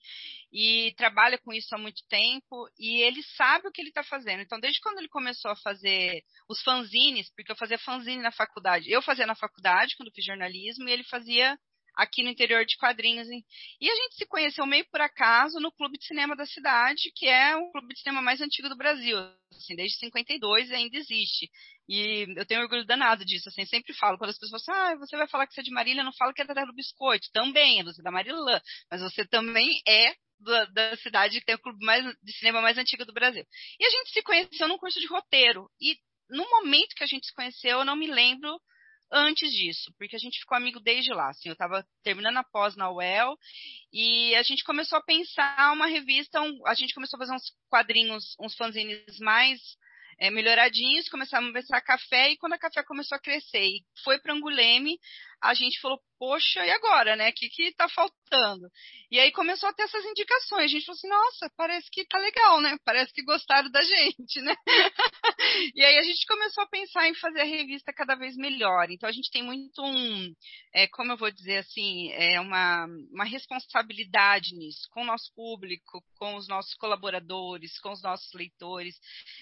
e 0.52 0.94
trabalha 0.96 1.40
com 1.40 1.52
isso 1.52 1.74
há 1.74 1.78
muito 1.78 2.04
tempo, 2.08 2.70
e 2.78 3.02
ele 3.02 3.24
sabe 3.36 3.68
o 3.68 3.72
que 3.72 3.82
ele 3.82 3.90
está 3.90 4.04
fazendo. 4.04 4.42
Então, 4.42 4.60
desde 4.60 4.80
quando 4.80 5.00
ele 5.00 5.08
começou 5.08 5.50
a 5.50 5.56
fazer 5.56 6.22
os 6.48 6.62
fanzines, 6.62 7.32
porque 7.34 7.52
eu 7.52 7.56
fazia 7.56 7.80
fanzine 7.80 8.22
na 8.22 8.32
faculdade, 8.32 8.92
eu 8.92 9.02
fazia 9.02 9.26
na 9.26 9.36
faculdade, 9.36 9.96
quando 9.96 10.14
fiz 10.14 10.26
jornalismo, 10.26 10.88
e 10.88 10.92
ele 10.92 11.04
fazia 11.06 11.58
aqui 11.96 12.24
no 12.24 12.30
interior 12.30 12.66
de 12.66 12.78
quadrinhos. 12.78 13.28
E 13.28 13.90
a 13.90 13.96
gente 13.96 14.16
se 14.16 14.26
conheceu 14.26 14.66
meio 14.66 14.86
por 14.90 15.02
acaso 15.02 15.60
no 15.60 15.72
Clube 15.72 15.98
de 15.98 16.06
Cinema 16.06 16.36
da 16.36 16.46
cidade, 16.46 17.12
que 17.16 17.28
é 17.28 17.56
o 17.56 17.72
clube 17.72 17.94
de 17.94 18.00
cinema 18.02 18.22
mais 18.22 18.42
antigo 18.42 18.70
do 18.70 18.78
Brasil. 18.78 19.18
Assim, 19.52 19.76
desde 19.76 19.98
52 19.98 20.72
ainda 20.72 20.98
existe. 20.98 21.50
E 21.88 22.26
eu 22.38 22.46
tenho 22.46 22.62
orgulho 22.62 22.86
danado 22.86 23.26
disso, 23.26 23.50
assim, 23.50 23.66
sempre 23.66 23.94
falo, 23.94 24.18
quando 24.18 24.30
as 24.30 24.40
pessoas 24.40 24.64
falam 24.64 24.94
ah, 24.94 24.96
você 24.96 25.18
vai 25.18 25.28
falar 25.28 25.46
que 25.46 25.54
você 25.54 25.62
é 25.62 25.64
de 25.64 25.72
Marília, 25.72 26.04
não 26.04 26.14
fala 26.14 26.34
que 26.34 26.42
é 26.42 26.46
da 26.46 26.54
Terra 26.54 26.68
do 26.68 26.74
Biscoito. 26.74 27.28
Também, 27.34 27.84
você 27.84 28.02
é 28.02 28.04
da 28.04 28.12
Marilã, 28.12 28.62
mas 28.90 29.02
você 29.02 29.28
também 29.28 29.82
é 29.88 30.16
da, 30.40 30.66
da, 30.66 30.98
cidade 30.98 31.40
que 31.40 31.46
tem 31.46 31.56
o 31.56 31.62
clube 31.62 31.84
mais, 31.86 32.04
de 32.24 32.34
cinema 32.38 32.62
mais 32.62 32.78
antigo 32.78 33.06
do 33.06 33.14
Brasil. 33.14 33.46
E 33.80 33.86
a 33.86 33.90
gente 33.90 34.12
se 34.12 34.22
conheceu 34.24 34.68
num 34.68 34.78
curso 34.78 35.00
de 35.00 35.08
roteiro. 35.08 35.70
E 35.80 35.98
no 36.30 36.50
momento 36.50 36.96
que 36.96 37.04
a 37.04 37.08
gente 37.08 37.28
se 37.28 37.34
conheceu, 37.34 37.80
eu 37.80 37.86
não 37.86 37.96
me 37.96 38.08
lembro 38.08 38.60
antes 39.12 39.52
disso, 39.52 39.94
porque 39.98 40.16
a 40.16 40.20
gente 40.20 40.40
ficou 40.40 40.58
amigo 40.58 40.80
desde 40.80 41.14
lá. 41.14 41.30
Assim, 41.30 41.50
eu 41.50 41.54
estava 41.54 41.86
terminando 42.04 42.38
a 42.38 42.44
pós 42.44 42.76
na 42.76 42.92
UEL 42.92 43.38
e 43.92 44.34
a 44.36 44.44
gente 44.44 44.64
começou 44.64 44.98
a 44.98 45.04
pensar 45.04 45.74
uma 45.74 45.88
revista, 45.88 46.42
um, 46.42 46.66
a 46.66 46.74
gente 46.74 46.94
começou 46.94 47.18
a 47.18 47.22
fazer 47.22 47.34
uns 47.34 47.52
quadrinhos, 47.70 48.36
uns 48.40 48.56
fanzines 48.56 49.20
mais 49.20 49.60
é, 50.18 50.30
melhoradinhos, 50.30 51.10
começamos 51.10 51.50
a 51.50 51.54
pensar 51.54 51.82
café 51.82 52.30
e 52.32 52.38
quando 52.38 52.54
a 52.54 52.60
café 52.60 52.84
começou 52.84 53.16
a 53.16 53.22
crescer 53.22 53.66
e 53.66 53.84
foi 54.04 54.20
para 54.20 54.34
Anguleme, 54.34 55.00
a 55.42 55.54
gente 55.54 55.80
falou, 55.80 56.00
poxa, 56.22 56.64
e 56.64 56.70
agora, 56.70 57.16
né? 57.16 57.30
O 57.30 57.34
que, 57.34 57.50
que 57.50 57.74
tá 57.74 57.90
faltando? 57.90 58.70
E 59.10 59.20
aí 59.20 59.32
começou 59.32 59.68
a 59.68 59.74
ter 59.74 59.82
essas 59.82 60.06
indicações. 60.06 60.66
A 60.66 60.68
gente 60.68 60.86
falou 60.86 60.96
assim, 60.96 61.10
nossa, 61.10 61.52
parece 61.58 61.90
que 61.92 62.06
tá 62.06 62.20
legal, 62.20 62.62
né? 62.62 62.78
Parece 62.86 63.12
que 63.12 63.24
gostaram 63.24 63.72
da 63.72 63.82
gente, 63.82 64.40
né? 64.42 64.56
e 65.76 65.84
aí 65.84 65.98
a 65.98 66.04
gente 66.04 66.24
começou 66.28 66.64
a 66.64 66.68
pensar 66.68 67.08
em 67.10 67.16
fazer 67.16 67.42
a 67.42 67.46
revista 67.46 67.92
cada 67.92 68.14
vez 68.14 68.38
melhor. 68.38 68.92
Então 68.92 69.10
a 69.10 69.12
gente 69.12 69.32
tem 69.32 69.42
muito 69.42 69.84
um, 69.84 70.32
é, 70.76 70.88
como 70.90 71.12
eu 71.12 71.18
vou 71.18 71.32
dizer 71.32 71.58
assim, 71.58 72.12
é 72.12 72.40
uma, 72.40 72.86
uma 73.12 73.26
responsabilidade 73.26 74.54
nisso, 74.54 74.88
com 74.92 75.02
o 75.02 75.06
nosso 75.06 75.34
público, 75.34 76.04
com 76.20 76.36
os 76.36 76.48
nossos 76.48 76.76
colaboradores, 76.76 77.80
com 77.80 77.92
os 77.92 78.04
nossos 78.04 78.32
leitores, 78.34 78.96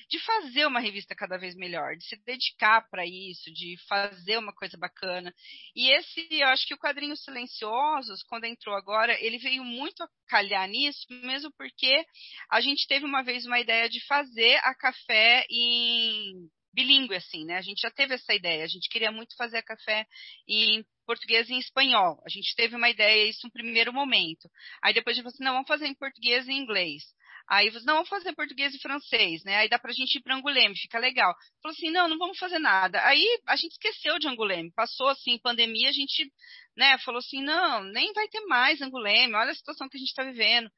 de 0.09 0.17
fazer 0.19 0.65
uma 0.65 0.79
revista 0.79 1.13
cada 1.13 1.37
vez 1.37 1.55
melhor, 1.55 1.97
de 1.97 2.05
se 2.05 2.15
dedicar 2.23 2.87
para 2.89 3.05
isso, 3.05 3.51
de 3.51 3.75
fazer 3.85 4.37
uma 4.37 4.53
coisa 4.53 4.77
bacana. 4.77 5.33
E 5.75 5.88
esse, 5.91 6.27
eu 6.31 6.47
acho 6.47 6.65
que 6.67 6.73
o 6.73 6.77
quadrinho 6.77 7.15
Silenciosos, 7.15 8.23
quando 8.23 8.45
entrou 8.45 8.75
agora, 8.75 9.17
ele 9.23 9.37
veio 9.37 9.63
muito 9.63 10.03
a 10.03 10.07
calhar 10.27 10.67
nisso, 10.67 11.05
mesmo 11.09 11.51
porque 11.57 12.05
a 12.49 12.61
gente 12.61 12.87
teve 12.87 13.05
uma 13.05 13.23
vez 13.23 13.45
uma 13.45 13.59
ideia 13.59 13.89
de 13.89 14.05
fazer 14.05 14.55
a 14.63 14.73
café 14.75 15.45
em 15.49 16.49
bilíngue, 16.73 17.15
assim, 17.15 17.45
né? 17.45 17.57
A 17.57 17.61
gente 17.61 17.81
já 17.81 17.91
teve 17.91 18.13
essa 18.13 18.33
ideia, 18.33 18.63
a 18.63 18.67
gente 18.67 18.89
queria 18.89 19.11
muito 19.11 19.35
fazer 19.35 19.57
a 19.57 19.63
café 19.63 20.05
em 20.47 20.83
português 21.05 21.49
e 21.49 21.53
em 21.53 21.59
espanhol. 21.59 22.21
A 22.25 22.29
gente 22.29 22.55
teve 22.55 22.75
uma 22.75 22.89
ideia, 22.89 23.27
isso 23.27 23.45
no 23.45 23.51
primeiro 23.51 23.91
momento. 23.91 24.49
Aí 24.83 24.93
depois 24.93 25.13
a 25.13 25.15
gente 25.15 25.23
falou 25.23 25.33
assim, 25.33 25.43
não, 25.43 25.53
vamos 25.53 25.67
fazer 25.67 25.87
em 25.87 25.95
português 25.95 26.47
e 26.47 26.51
em 26.51 26.59
inglês. 26.59 27.03
Aí 27.49 27.71
você, 27.71 27.83
não, 27.83 27.95
vamos 27.95 28.09
fazer 28.09 28.35
português 28.35 28.75
e 28.75 28.79
francês, 28.79 29.43
né? 29.43 29.55
Aí 29.57 29.67
dá 29.69 29.79
pra 29.79 29.91
gente 29.91 30.17
ir 30.17 30.21
para 30.21 30.35
Anguleme, 30.35 30.77
fica 30.77 30.99
legal. 30.99 31.33
Falou 31.63 31.75
assim, 31.75 31.89
não, 31.89 32.07
não 32.07 32.17
vamos 32.19 32.37
fazer 32.37 32.59
nada. 32.59 33.03
Aí 33.05 33.25
a 33.47 33.55
gente 33.55 33.71
esqueceu 33.71 34.19
de 34.19 34.27
Anguleme, 34.27 34.71
passou 34.71 35.07
assim, 35.07 35.39
pandemia, 35.39 35.89
a 35.89 35.91
gente, 35.91 36.31
né, 36.77 36.97
falou 36.99 37.17
assim, 37.17 37.41
não, 37.41 37.83
nem 37.85 38.13
vai 38.13 38.27
ter 38.27 38.41
mais 38.41 38.79
Anguleme, 38.81 39.33
olha 39.33 39.51
a 39.51 39.55
situação 39.55 39.89
que 39.89 39.97
a 39.97 39.99
gente 39.99 40.09
está 40.09 40.23
vivendo. 40.23 40.69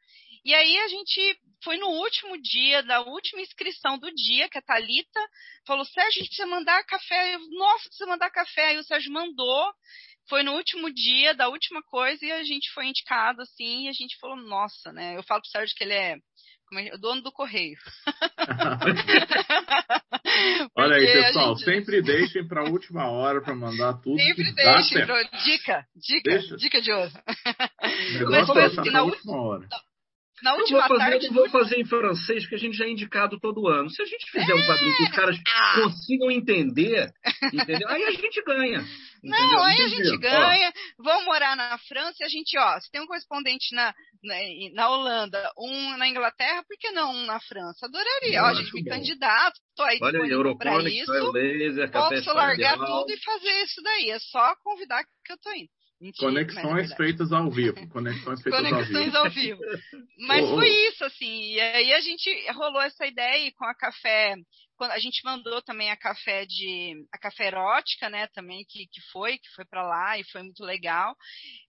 E 0.45 0.55
aí 0.55 0.80
a 0.80 0.88
gente 0.88 1.39
foi 1.63 1.78
no 1.78 1.88
último 1.88 2.41
dia, 2.41 2.82
da 2.82 3.01
última 3.01 3.41
inscrição 3.41 3.97
do 3.99 4.09
dia, 4.11 4.49
que 4.49 4.57
a 4.57 4.61
Thalita 4.61 5.19
falou, 5.67 5.86
Sérgio, 5.86 6.07
a 6.07 6.24
gente 6.24 6.28
precisa 6.28 6.47
mandar 6.47 6.84
café. 6.86 7.36
Eu, 7.36 7.39
Nossa, 7.51 7.84
precisa 7.84 8.09
mandar 8.09 8.32
café. 8.32 8.69
Aí 8.69 8.78
o 8.78 8.84
Sérgio 8.84 9.11
mandou, 9.11 9.72
foi 10.28 10.41
no 10.41 10.53
último 10.53 10.91
dia 10.91 11.36
da 11.36 11.49
última 11.49 11.84
coisa 11.84 12.26
e 12.26 12.32
a 12.32 12.43
gente 12.43 12.72
foi 12.72 12.88
indicado, 12.88 13.41
assim, 13.41 13.86
e 13.86 13.89
a 13.89 13.93
gente 13.93 14.17
falou, 14.19 14.38
nossa, 14.38 14.91
né? 14.91 15.17
Eu 15.17 15.24
falo 15.24 15.41
pro 15.41 15.51
Sérgio 15.51 15.76
que 15.76 15.84
ele 15.84 15.93
é, 15.93 16.17
o 16.93 16.97
dono 16.97 17.22
do 17.22 17.32
correio. 17.32 17.78
Olha 20.76 20.95
aí, 20.95 21.05
pessoal, 21.05 21.55
gente... 21.55 21.65
sempre 21.65 22.01
deixem 22.01 22.47
para 22.47 22.61
a 22.61 22.69
última 22.69 23.09
hora 23.09 23.41
para 23.41 23.53
mandar 23.53 23.93
tudo. 23.95 24.17
Sempre 24.17 24.53
deixem. 24.53 25.05
Dica, 25.43 25.86
dica, 25.95 26.30
Deixa. 26.30 26.55
dica 26.55 26.82
de 26.82 26.91
ouro. 26.91 27.11
Mas 28.30 28.47
foi 28.47 28.63
assim, 28.63 28.89
na 28.89 29.03
última 29.03 29.36
hora. 29.36 29.67
Na 30.43 30.53
última 30.55 30.79
eu 30.79 30.87
vou 30.87 30.97
fazer, 30.97 31.11
tarde. 31.11 31.25
Eu 31.27 31.33
vou 31.33 31.49
fazer 31.49 31.79
em 31.79 31.85
francês, 31.85 32.43
porque 32.43 32.55
a 32.55 32.59
gente 32.59 32.77
já 32.77 32.85
é 32.85 32.89
indicado 32.89 33.39
todo 33.39 33.67
ano. 33.67 33.89
Se 33.89 34.01
a 34.01 34.05
gente 34.05 34.29
fizer 34.31 34.51
é. 34.51 34.55
um 34.55 34.65
quadrinho 34.65 34.97
que 34.97 35.03
os 35.03 35.11
caras 35.11 35.37
ah. 35.47 35.81
consigam 35.81 36.31
entender, 36.31 37.11
entendeu? 37.53 37.87
Aí 37.89 38.03
a 38.03 38.11
gente 38.11 38.41
ganha. 38.43 38.83
Não, 39.23 39.63
aí 39.63 39.81
a 39.81 39.87
gente 39.87 40.17
ganha, 40.17 40.73
ó. 40.99 41.03
vão 41.03 41.25
morar 41.25 41.55
na 41.55 41.77
França 41.77 42.17
e 42.21 42.23
a 42.25 42.27
gente, 42.27 42.57
ó, 42.57 42.79
se 42.79 42.89
tem 42.89 43.01
um 43.01 43.05
correspondente 43.05 43.75
na, 43.75 43.93
na, 44.23 44.35
na, 44.73 44.89
Holanda, 44.89 45.51
um 45.57 45.97
na 45.97 46.07
Inglaterra, 46.07 46.63
por 46.67 46.75
que 46.79 46.91
não 46.91 47.11
um 47.11 47.25
na 47.25 47.39
França? 47.39 47.85
Adoraria. 47.85 48.41
ó, 48.41 48.47
a 48.47 48.53
gente 48.55 48.73
me 48.73 48.83
candidato, 48.83 49.59
tô 49.75 49.83
aí 49.83 49.99
Olha 50.01 50.19
disponível 50.19 50.57
para 50.57 50.81
isso. 50.89 51.31
Laser, 51.31 51.91
posso 51.91 52.33
largar 52.33 52.77
tudo 52.77 53.11
e 53.11 53.23
fazer 53.23 53.63
isso 53.63 53.81
daí. 53.83 54.09
É 54.09 54.19
só 54.19 54.55
convidar 54.63 55.03
que 55.03 55.33
eu 55.33 55.37
tô 55.37 55.51
indo. 55.51 55.69
Mentira, 56.02 56.28
Conexões 56.32 56.93
feitas 56.95 57.32
ao 57.32 57.49
vivo. 57.52 57.88
Conexões 57.89 58.41
feitas 58.41 58.60
Conexões 58.60 59.14
ao 59.14 59.30
vivo. 59.30 59.64
Ao 59.64 59.70
vivo. 59.70 59.82
Mas 60.28 60.43
oh, 60.43 60.56
foi 60.56 60.70
isso, 60.88 61.06
assim. 61.06 61.54
E 61.54 61.62
aí 61.62 61.93
a 61.93 62.02
gente 62.02 62.52
rolou 62.54 62.82
essa 62.82 63.06
ideia 63.06 63.47
e 63.47 63.52
com 63.52 63.66
a 63.66 63.76
café. 63.76 64.36
A 64.80 64.97
gente 64.97 65.24
mandou 65.24 65.62
também 65.62 65.91
a 65.91 65.95
café 65.95 66.43
de 66.43 67.06
a 67.14 67.18
café 67.20 67.45
erótica, 67.45 68.10
né? 68.10 68.26
Também 68.34 68.66
que, 68.68 68.88
que 68.88 68.99
foi, 69.12 69.38
que 69.38 69.47
foi 69.56 69.64
para 69.64 69.84
lá 69.84 70.18
e 70.18 70.24
foi 70.24 70.41
muito 70.41 70.64
legal. 70.64 71.16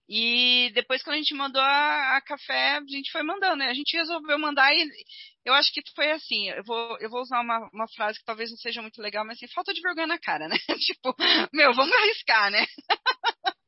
E 0.09 0.71
depois 0.73 1.03
quando 1.03 1.13
a 1.13 1.19
gente 1.19 1.35
mandou 1.35 1.61
a, 1.61 2.17
a, 2.17 2.21
café, 2.21 2.77
a 2.77 2.81
gente 2.87 3.11
foi 3.11 3.21
mandando, 3.21 3.57
né? 3.57 3.67
A 3.67 3.73
gente 3.75 3.95
resolveu 3.95 4.39
mandar 4.39 4.73
e 4.73 4.89
eu 5.45 5.53
acho 5.53 5.71
que 5.71 5.83
foi 5.95 6.09
assim, 6.11 6.49
eu 6.49 6.63
vou, 6.63 6.97
eu 6.99 7.09
vou 7.09 7.21
usar 7.21 7.39
uma, 7.39 7.69
uma 7.71 7.87
frase 7.89 8.17
que 8.17 8.25
talvez 8.25 8.49
não 8.49 8.57
seja 8.57 8.81
muito 8.81 8.99
legal, 8.99 9.23
mas 9.23 9.37
assim, 9.37 9.47
falta 9.53 9.73
de 9.75 9.81
vergonha 9.81 10.07
na 10.07 10.17
cara, 10.17 10.47
né? 10.47 10.57
tipo, 10.79 11.15
meu, 11.53 11.71
vamos 11.75 11.95
arriscar, 11.95 12.49
né? 12.49 12.65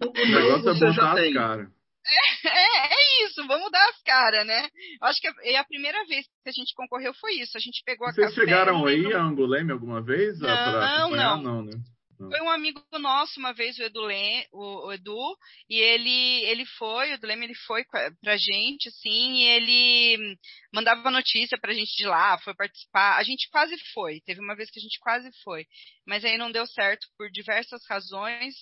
O 0.00 0.26
negócio 0.26 0.70
é 0.70 0.74
botar 0.74 1.12
as 1.12 1.32
caras. 1.32 1.68
É, 2.06 2.48
é, 2.48 2.94
é, 2.94 3.26
isso, 3.26 3.46
vamos 3.46 3.70
dar 3.70 3.86
as 3.88 4.02
caras, 4.02 4.46
né? 4.46 4.68
Acho 5.02 5.20
que 5.20 5.28
a, 5.28 5.60
a, 5.60 5.64
primeira 5.64 6.02
vez 6.06 6.26
que 6.42 6.48
a 6.48 6.52
gente 6.52 6.74
concorreu 6.74 7.12
foi 7.14 7.34
isso. 7.34 7.56
A 7.56 7.60
gente 7.60 7.82
pegou 7.84 8.06
Vocês 8.06 8.26
a 8.26 8.30
Vocês 8.30 8.34
chegaram 8.34 8.86
aí 8.86 9.12
a 9.12 9.22
Anguleme 9.22 9.70
alguma 9.70 10.00
vez? 10.02 10.40
Não, 10.40 11.10
não. 11.10 11.42
não 11.42 11.62
né? 11.64 11.72
Foi 12.28 12.40
um 12.42 12.50
amigo 12.50 12.82
nosso 12.98 13.40
uma 13.40 13.54
vez, 13.54 13.78
o 13.78 13.82
Edu, 13.82 14.06
o, 14.52 14.88
o 14.88 14.92
Edu 14.92 15.36
e 15.70 15.80
ele, 15.80 16.44
ele 16.44 16.66
foi, 16.66 17.10
o 17.10 17.14
Eduleme, 17.14 17.46
ele 17.46 17.54
foi 17.66 17.82
pra 18.20 18.36
gente, 18.36 18.88
assim, 18.90 19.36
e 19.36 19.44
ele 19.44 20.38
mandava 20.72 21.10
notícia 21.10 21.56
pra 21.58 21.72
gente 21.72 21.96
de 21.96 22.04
lá, 22.04 22.38
foi 22.40 22.54
participar. 22.54 23.16
A 23.16 23.22
gente 23.22 23.48
quase 23.50 23.74
foi, 23.94 24.20
teve 24.26 24.38
uma 24.40 24.54
vez 24.54 24.70
que 24.70 24.78
a 24.78 24.82
gente 24.82 24.98
quase 25.00 25.30
foi, 25.42 25.64
mas 26.06 26.22
aí 26.22 26.36
não 26.36 26.52
deu 26.52 26.66
certo 26.66 27.06
por 27.16 27.30
diversas 27.30 27.80
razões. 27.88 28.54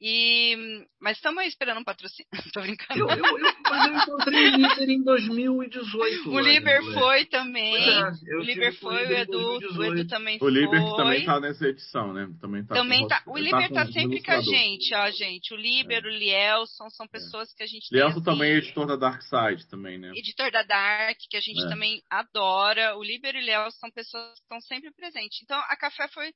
E, 0.00 0.86
mas 1.00 1.16
estamos 1.16 1.40
aí 1.42 1.48
esperando 1.48 1.80
um 1.80 1.84
patrocínio. 1.84 2.28
Tô 2.54 2.60
brincando. 2.60 3.00
Eu, 3.00 3.08
eu, 3.08 3.16
eu, 3.16 3.54
mas 3.64 3.86
eu 3.86 3.96
encontrei 3.96 4.46
o 4.46 4.56
Liber 4.56 4.90
em 4.90 5.02
2018. 5.02 6.30
O 6.30 6.38
Liber 6.38 6.84
foi 6.94 7.24
também. 7.24 7.76
É, 7.76 8.36
o 8.36 8.40
Liber 8.40 8.78
foi, 8.78 9.06
o 9.06 9.12
Edu, 9.12 9.58
o 9.76 9.84
Edu 9.84 10.06
também 10.06 10.38
foi. 10.38 10.48
O 10.48 10.54
Liber 10.54 10.80
também 10.94 11.24
tá 11.24 11.40
nessa 11.40 11.66
edição, 11.66 12.12
né? 12.12 12.30
Também 12.40 12.64
tá. 12.64 12.76
Também 12.76 13.08
tá. 13.08 13.22
O 13.26 13.36
Liber 13.36 13.68
tá, 13.70 13.86
tá 13.86 13.92
sempre 13.92 14.22
com 14.22 14.30
a 14.30 14.40
gente, 14.40 14.94
ó, 14.94 15.10
gente. 15.10 15.52
O 15.52 15.56
Liber, 15.56 16.04
é. 16.04 16.06
o 16.06 16.10
Lielson, 16.10 16.88
são 16.90 17.08
pessoas 17.08 17.52
é. 17.52 17.56
que 17.56 17.62
a 17.64 17.66
gente 17.66 17.92
Lielson 17.92 18.20
também 18.20 18.52
é 18.52 18.56
editor 18.58 18.86
da 18.86 18.94
Dark 18.94 19.20
Side 19.22 19.66
também, 19.68 19.98
né? 19.98 20.12
Editor 20.14 20.52
da 20.52 20.62
Dark, 20.62 21.18
que 21.28 21.36
a 21.36 21.40
gente 21.40 21.64
é. 21.64 21.68
também 21.68 22.00
adora. 22.08 22.96
O 22.96 23.02
Liber 23.02 23.34
e 23.34 23.38
o 23.38 23.42
Lielson 23.42 23.78
são 23.78 23.90
pessoas 23.90 24.34
que 24.34 24.42
estão 24.42 24.60
sempre 24.60 24.92
presentes. 24.92 25.40
Então, 25.42 25.58
a 25.58 25.76
Café 25.76 26.06
foi 26.08 26.32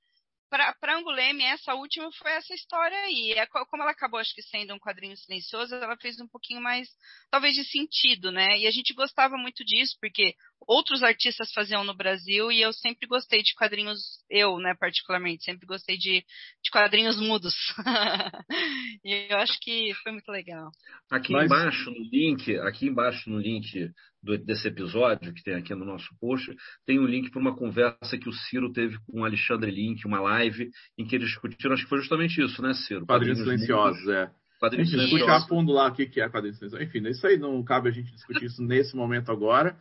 para 0.81 0.99
Anguleme, 0.99 1.43
essa 1.45 1.75
última 1.75 2.13
foi 2.13 2.31
essa 2.33 2.55
história 2.55 2.97
aí. 2.99 3.33
É, 3.33 3.47
como 3.47 3.83
ela 3.83 3.93
acabou, 3.93 4.21
acho 4.21 4.35
que 4.35 4.43
sendo 4.43 4.75
um 4.75 4.79
quadrinho 4.79 5.17
silencioso, 5.17 5.75
ela 5.75 5.97
fez 5.97 6.21
um 6.21 6.29
pouquinho 6.29 6.61
mais, 6.61 6.89
talvez, 7.31 7.55
de 7.55 7.65
sentido, 7.65 8.31
né? 8.31 8.59
E 8.59 8.67
a 8.67 8.71
gente 8.71 8.93
gostava 8.93 9.37
muito 9.39 9.65
disso, 9.65 9.97
porque 9.99 10.35
outros 10.67 11.03
artistas 11.03 11.53
faziam 11.53 11.85
no 11.85 11.95
Brasil 11.95 12.51
e 12.51 12.61
eu 12.61 12.73
sempre 12.73 13.07
gostei 13.07 13.43
de 13.43 13.55
quadrinhos, 13.55 14.01
eu, 14.31 14.59
né, 14.59 14.75
particularmente, 14.79 15.45
sempre 15.45 15.67
gostei 15.67 15.97
de, 15.97 16.25
de 16.63 16.71
quadrinhos 16.71 17.21
mudos. 17.21 17.55
e 19.05 19.27
eu 19.31 19.37
acho 19.39 19.59
que 19.61 19.93
foi 20.03 20.13
muito 20.13 20.31
legal. 20.31 20.71
Aqui 21.11 21.33
Mas... 21.33 21.47
embaixo 21.47 21.91
no 21.91 22.05
link, 22.11 22.57
aqui 22.59 22.87
embaixo 22.87 23.31
no 23.31 23.39
link 23.39 23.91
do, 24.23 24.39
desse 24.39 24.69
episódio, 24.69 25.33
que 25.35 25.43
tem 25.43 25.55
aqui 25.55 25.75
no 25.75 25.85
nosso 25.85 26.09
post, 26.21 26.55
tem 26.87 26.99
um 26.99 27.07
link 27.07 27.31
para 27.31 27.41
uma 27.41 27.57
conversa 27.57 28.19
que 28.19 28.29
o 28.29 28.33
Ciro 28.33 28.73
teve 28.73 28.97
com 29.07 29.21
o 29.21 29.25
Alexandre 29.25 29.71
Link, 29.71 30.07
uma 30.07 30.21
live, 30.21 30.71
em 30.99 31.07
que 31.07 31.17
eles 31.17 31.29
discutiram, 31.29 31.75
acho 31.75 31.85
que 31.85 31.89
foi 31.89 31.99
justamente 31.99 32.43
isso, 32.43 32.63
né, 32.63 32.73
Ciro? 32.75 33.07
Quadrinhos, 33.07 33.39
silenciosos, 33.39 34.09
é. 34.09 34.31
Quadrinhos 34.59 34.91
silenciosos. 34.91 35.21
Puxar 35.27 35.37
a 35.39 35.49
fundo 35.49 35.73
lá 35.73 35.89
o 35.89 35.93
que 35.93 36.21
é 36.21 36.29
quadrinhos 36.29 36.59
silenciosos. 36.59 36.87
Enfim, 36.87 37.09
isso 37.09 37.27
aí 37.27 37.37
não 37.37 37.63
cabe 37.65 37.89
a 37.89 37.93
gente 37.93 38.13
discutir 38.13 38.45
isso 38.45 38.63
nesse 38.63 38.95
momento 38.95 39.33
agora. 39.33 39.77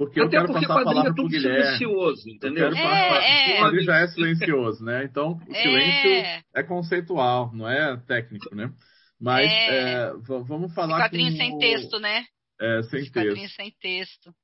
Porque 0.00 0.18
Até 0.18 0.28
eu 0.28 0.30
quero 0.30 0.52
porque 0.54 0.66
passar 0.66 0.80
a 0.80 0.84
palavra 0.84 1.10
é 1.10 1.12
para 1.12 1.22
o 1.22 1.28
Guilherme. 1.28 1.76
silencioso, 1.76 2.30
entendeu? 2.30 2.68
Eu 2.68 2.72
quero 2.72 2.88
é, 2.88 3.08
passar, 3.10 3.22
é. 3.22 3.52
O 3.52 3.62
quadrinho 3.62 3.84
já 3.84 3.96
é 3.98 4.06
silencioso, 4.06 4.82
né? 4.82 5.04
Então, 5.04 5.38
o 5.46 5.54
é. 5.54 5.62
silêncio 5.62 6.42
é 6.56 6.62
conceitual, 6.62 7.50
não 7.52 7.68
é 7.68 7.98
técnico, 7.98 8.54
né? 8.54 8.72
Mas 9.20 9.52
é. 9.52 10.04
é 10.04 10.12
vamos 10.24 10.72
falar 10.72 11.00
quadrinho 11.00 11.32
com... 11.32 11.36
sem 11.36 11.58
texto, 11.58 12.00
né? 12.00 12.24
É, 12.58 12.82
sem 12.84 13.00
texto. 13.00 13.12
Quadrinho 13.12 13.48
sem 13.50 13.74
texto. 13.78 14.34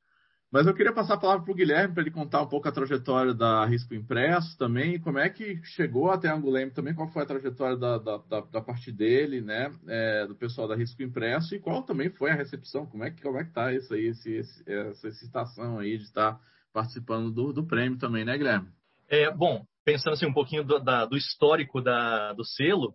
Mas 0.56 0.66
eu 0.66 0.72
queria 0.72 0.90
passar 0.90 1.14
a 1.14 1.18
palavra 1.18 1.44
para 1.44 1.52
o 1.52 1.54
Guilherme 1.54 1.92
para 1.92 2.02
ele 2.02 2.10
contar 2.10 2.40
um 2.40 2.46
pouco 2.46 2.66
a 2.66 2.72
trajetória 2.72 3.34
da 3.34 3.66
Risco 3.66 3.94
Impresso 3.94 4.56
também, 4.56 4.98
como 4.98 5.18
é 5.18 5.28
que 5.28 5.62
chegou 5.62 6.10
até 6.10 6.30
Anguleme 6.30 6.70
também, 6.70 6.94
qual 6.94 7.08
foi 7.08 7.24
a 7.24 7.26
trajetória 7.26 7.76
da, 7.76 7.98
da, 7.98 8.16
da, 8.16 8.40
da 8.40 8.60
parte 8.62 8.90
dele, 8.90 9.42
né, 9.42 9.70
é, 9.86 10.26
do 10.26 10.34
pessoal 10.34 10.66
da 10.66 10.74
Risco 10.74 11.02
Impresso 11.02 11.54
e 11.54 11.60
qual 11.60 11.82
também 11.82 12.08
foi 12.08 12.30
a 12.30 12.34
recepção, 12.34 12.86
como 12.86 13.04
é 13.04 13.10
que 13.10 13.20
como 13.20 13.36
é 13.36 13.44
que 13.44 13.52
tá 13.52 13.70
isso 13.70 13.92
aí, 13.92 14.06
esse, 14.06 14.32
esse, 14.32 14.64
essa 14.66 15.08
excitação 15.08 15.78
aí 15.78 15.98
de 15.98 16.04
estar 16.04 16.40
participando 16.72 17.30
do, 17.30 17.52
do 17.52 17.66
prêmio 17.66 17.98
também, 17.98 18.24
né, 18.24 18.38
Guilherme? 18.38 18.68
É, 19.10 19.30
bom, 19.30 19.62
pensando 19.84 20.14
assim 20.14 20.24
um 20.24 20.32
pouquinho 20.32 20.64
do, 20.64 20.78
da, 20.78 21.04
do 21.04 21.18
histórico 21.18 21.82
da, 21.82 22.32
do 22.32 22.46
selo, 22.46 22.94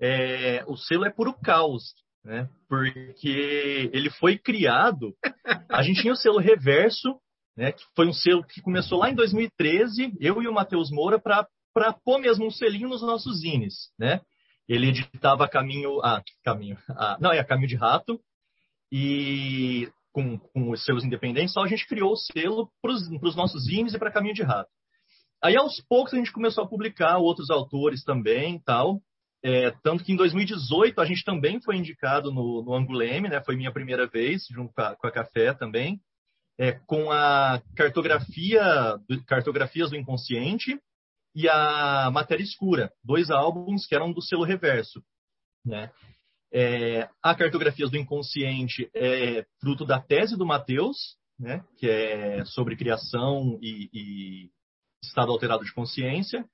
é, 0.00 0.64
o 0.66 0.78
selo 0.78 1.04
é 1.04 1.10
puro 1.10 1.34
caos, 1.34 1.92
né? 2.26 2.48
Porque 2.68 3.88
ele 3.92 4.10
foi 4.10 4.36
criado. 4.36 5.14
A 5.70 5.82
gente 5.82 6.02
tinha 6.02 6.12
o 6.12 6.16
selo 6.16 6.38
Reverso, 6.38 7.16
né? 7.56 7.70
Que 7.70 7.82
foi 7.94 8.06
um 8.08 8.12
selo 8.12 8.44
que 8.44 8.60
começou 8.60 8.98
lá 8.98 9.08
em 9.08 9.14
2013, 9.14 10.12
eu 10.20 10.42
e 10.42 10.48
o 10.48 10.52
Matheus 10.52 10.90
Moura, 10.90 11.20
para 11.20 11.46
pôr 12.04 12.18
mesmo 12.18 12.44
um 12.44 12.50
selinho 12.50 12.88
nos 12.88 13.00
nossos 13.00 13.40
zines, 13.40 13.92
né? 13.98 14.20
Ele 14.68 14.88
editava 14.88 15.48
Caminho. 15.48 16.00
Ah, 16.02 16.20
Caminho. 16.44 16.76
Ah, 16.90 17.16
não, 17.20 17.32
é 17.32 17.42
Caminho 17.44 17.68
de 17.68 17.76
Rato. 17.76 18.20
E 18.90 19.88
com, 20.12 20.36
com 20.38 20.70
os 20.70 20.84
selos 20.84 21.04
independentes, 21.04 21.52
só 21.52 21.62
a 21.62 21.68
gente 21.68 21.86
criou 21.86 22.12
o 22.12 22.16
selo 22.16 22.68
para 22.82 22.90
os 22.90 23.36
nossos 23.36 23.66
zines 23.66 23.94
e 23.94 23.98
para 23.98 24.10
Caminho 24.10 24.34
de 24.34 24.42
Rato. 24.42 24.70
Aí, 25.42 25.56
aos 25.56 25.80
poucos, 25.88 26.12
a 26.12 26.16
gente 26.16 26.32
começou 26.32 26.64
a 26.64 26.68
publicar 26.68 27.18
outros 27.18 27.50
autores 27.50 28.02
também 28.02 28.60
tal. 28.64 29.00
É, 29.44 29.70
tanto 29.82 30.02
que 30.02 30.12
em 30.12 30.16
2018 30.16 31.00
a 31.00 31.04
gente 31.04 31.24
também 31.24 31.60
foi 31.60 31.76
indicado 31.76 32.32
no, 32.32 32.62
no 32.62 32.74
Anguleme, 32.74 33.28
né? 33.28 33.42
Foi 33.44 33.54
minha 33.54 33.72
primeira 33.72 34.06
vez, 34.06 34.46
junto 34.50 34.72
com 34.72 34.80
a, 34.80 34.96
com 34.96 35.06
a 35.06 35.12
Café 35.12 35.52
também, 35.54 36.00
é, 36.58 36.72
com 36.72 37.10
a 37.10 37.62
cartografia, 37.76 38.62
cartografias 39.26 39.90
do 39.90 39.96
inconsciente 39.96 40.80
e 41.34 41.48
a 41.48 42.10
Matéria 42.10 42.42
Escura, 42.42 42.90
dois 43.04 43.30
álbuns 43.30 43.86
que 43.86 43.94
eram 43.94 44.12
do 44.12 44.22
selo 44.22 44.44
Reverso. 44.44 45.02
né? 45.64 45.90
É, 46.52 47.08
a 47.22 47.34
Cartografias 47.34 47.90
do 47.90 47.98
Inconsciente 47.98 48.88
é 48.94 49.44
fruto 49.60 49.84
da 49.84 50.00
tese 50.00 50.36
do 50.36 50.46
Mateus, 50.46 51.16
né? 51.38 51.62
Que 51.76 51.90
é 51.90 52.44
sobre 52.46 52.76
criação 52.76 53.58
e, 53.60 53.90
e 53.92 54.50
estado 55.02 55.30
alterado 55.30 55.64
de 55.64 55.74
consciência. 55.74 56.44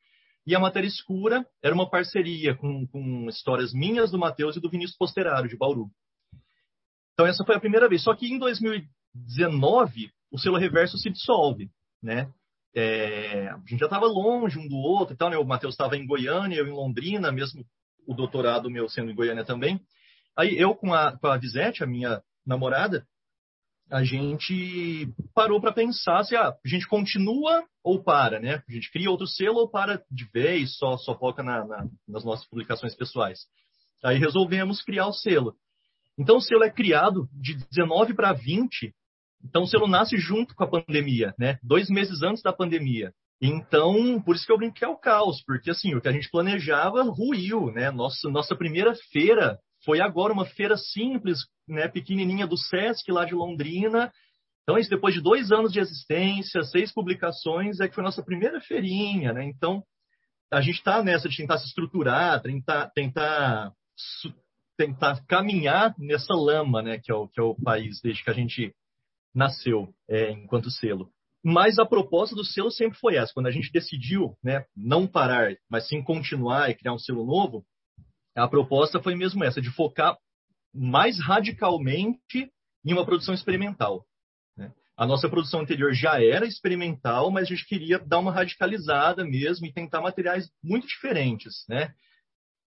E 0.46 0.54
a 0.56 0.60
Matéria 0.60 0.88
Escura 0.88 1.46
era 1.62 1.74
uma 1.74 1.88
parceria 1.88 2.54
com, 2.56 2.86
com 2.86 3.28
histórias 3.28 3.72
minhas, 3.72 4.10
do 4.10 4.18
Mateus 4.18 4.56
e 4.56 4.60
do 4.60 4.68
Vinícius 4.68 4.96
Posterário, 4.96 5.48
de 5.48 5.56
Bauru. 5.56 5.88
Então, 7.14 7.26
essa 7.26 7.44
foi 7.44 7.54
a 7.54 7.60
primeira 7.60 7.88
vez. 7.88 8.02
Só 8.02 8.14
que 8.14 8.26
em 8.26 8.38
2019, 8.38 10.10
o 10.32 10.38
selo 10.38 10.56
reverso 10.56 10.98
se 10.98 11.10
dissolve, 11.10 11.70
né? 12.02 12.32
É, 12.74 13.50
a 13.50 13.58
gente 13.68 13.80
já 13.80 13.86
estava 13.86 14.06
longe 14.06 14.58
um 14.58 14.66
do 14.66 14.76
outro 14.76 15.14
e 15.14 15.16
tal, 15.16 15.30
né? 15.30 15.36
O 15.36 15.44
Matheus 15.44 15.74
estava 15.74 15.96
em 15.96 16.06
Goiânia, 16.06 16.56
eu 16.56 16.66
em 16.66 16.72
Londrina, 16.72 17.30
mesmo 17.30 17.64
o 18.06 18.14
doutorado 18.14 18.70
meu 18.70 18.88
sendo 18.88 19.10
em 19.10 19.14
Goiânia 19.14 19.44
também. 19.44 19.80
Aí 20.36 20.58
eu 20.58 20.74
com 20.74 20.92
a, 20.92 21.16
com 21.16 21.26
a 21.26 21.36
Visete, 21.36 21.84
a 21.84 21.86
minha 21.86 22.22
namorada, 22.46 23.06
a 23.90 24.04
gente 24.04 25.12
parou 25.34 25.60
para 25.60 25.72
pensar 25.72 26.24
se 26.24 26.34
ah, 26.36 26.48
a 26.48 26.68
gente 26.68 26.86
continua 26.86 27.64
ou 27.84 28.02
para, 28.02 28.40
né? 28.40 28.62
A 28.68 28.72
gente 28.72 28.90
cria 28.90 29.10
outro 29.10 29.26
selo 29.26 29.58
ou 29.58 29.68
para 29.68 30.02
de 30.10 30.24
vez, 30.32 30.76
só, 30.76 30.96
só 30.96 31.18
foca 31.18 31.42
na, 31.42 31.64
na, 31.66 31.86
nas 32.08 32.24
nossas 32.24 32.46
publicações 32.48 32.94
pessoais. 32.94 33.40
Aí 34.04 34.18
resolvemos 34.18 34.82
criar 34.82 35.06
o 35.06 35.12
selo. 35.12 35.54
Então 36.18 36.36
o 36.36 36.40
selo 36.40 36.64
é 36.64 36.70
criado 36.70 37.28
de 37.32 37.54
19 37.70 38.14
para 38.14 38.32
20 38.32 38.92
então 39.44 39.62
o 39.62 39.66
selo 39.66 39.88
nasce 39.88 40.16
junto 40.16 40.54
com 40.54 40.64
a 40.64 40.68
pandemia, 40.68 41.34
né? 41.38 41.58
Dois 41.62 41.88
meses 41.88 42.22
antes 42.22 42.42
da 42.42 42.52
pandemia. 42.52 43.12
Então, 43.40 44.22
por 44.22 44.36
isso 44.36 44.46
que 44.46 44.52
eu 44.52 44.56
brinco 44.56 44.74
que 44.74 44.84
é 44.84 44.88
o 44.88 44.96
caos, 44.96 45.42
porque 45.44 45.70
assim, 45.70 45.94
o 45.94 46.00
que 46.00 46.08
a 46.08 46.12
gente 46.12 46.30
planejava 46.30 47.02
ruiu, 47.02 47.72
né? 47.72 47.90
Nossa, 47.90 48.30
nossa 48.30 48.54
primeira 48.54 48.94
feira 49.12 49.58
foi 49.84 50.00
agora 50.00 50.32
uma 50.32 50.46
feira 50.46 50.76
simples, 50.76 51.40
né? 51.68 51.88
Pequenininha 51.88 52.46
do 52.46 52.56
Sesc 52.56 53.10
lá 53.10 53.24
de 53.24 53.34
Londrina. 53.34 54.12
Então, 54.62 54.78
isso 54.78 54.90
depois 54.90 55.14
de 55.14 55.20
dois 55.20 55.50
anos 55.50 55.72
de 55.72 55.80
existência, 55.80 56.62
seis 56.62 56.92
publicações, 56.92 57.80
é 57.80 57.88
que 57.88 57.94
foi 57.94 58.04
nossa 58.04 58.22
primeira 58.22 58.60
feirinha, 58.60 59.32
né? 59.32 59.44
Então, 59.44 59.82
a 60.52 60.60
gente 60.60 60.76
está 60.76 61.02
nessa 61.02 61.28
de 61.28 61.36
tentar 61.36 61.58
se 61.58 61.66
estruturar, 61.66 62.40
tentar, 62.42 62.90
tentar, 62.90 63.72
tentar 64.76 65.24
caminhar 65.26 65.94
nessa 65.98 66.34
lama, 66.34 66.80
né? 66.82 67.00
Que 67.02 67.10
é 67.10 67.14
o, 67.14 67.26
que 67.26 67.40
é 67.40 67.42
o 67.42 67.54
país 67.54 68.00
desde 68.00 68.22
que 68.22 68.30
a 68.30 68.34
gente 68.34 68.72
nasceu 69.34 69.92
é, 70.08 70.30
enquanto 70.30 70.70
selo. 70.70 71.10
Mas 71.44 71.78
a 71.78 71.86
proposta 71.86 72.36
do 72.36 72.44
selo 72.44 72.70
sempre 72.70 72.98
foi 72.98 73.16
essa. 73.16 73.32
Quando 73.34 73.48
a 73.48 73.50
gente 73.50 73.72
decidiu 73.72 74.36
né, 74.44 74.64
não 74.76 75.08
parar, 75.08 75.56
mas 75.68 75.88
sim 75.88 76.00
continuar 76.02 76.70
e 76.70 76.74
criar 76.74 76.92
um 76.92 76.98
selo 76.98 77.26
novo, 77.26 77.64
a 78.34 78.48
proposta 78.48 79.02
foi 79.02 79.14
mesmo 79.14 79.44
essa, 79.44 79.60
de 79.60 79.70
focar 79.70 80.16
mais 80.74 81.18
radicalmente 81.20 82.50
em 82.84 82.92
uma 82.92 83.04
produção 83.04 83.34
experimental. 83.34 84.06
Né? 84.56 84.72
A 84.96 85.06
nossa 85.06 85.28
produção 85.28 85.60
anterior 85.60 85.92
já 85.92 86.22
era 86.22 86.46
experimental, 86.46 87.30
mas 87.30 87.44
a 87.44 87.54
gente 87.54 87.66
queria 87.66 87.98
dar 87.98 88.18
uma 88.18 88.32
radicalizada 88.32 89.24
mesmo 89.24 89.66
e 89.66 89.72
tentar 89.72 90.00
materiais 90.00 90.50
muito 90.62 90.86
diferentes. 90.86 91.64
Né? 91.68 91.94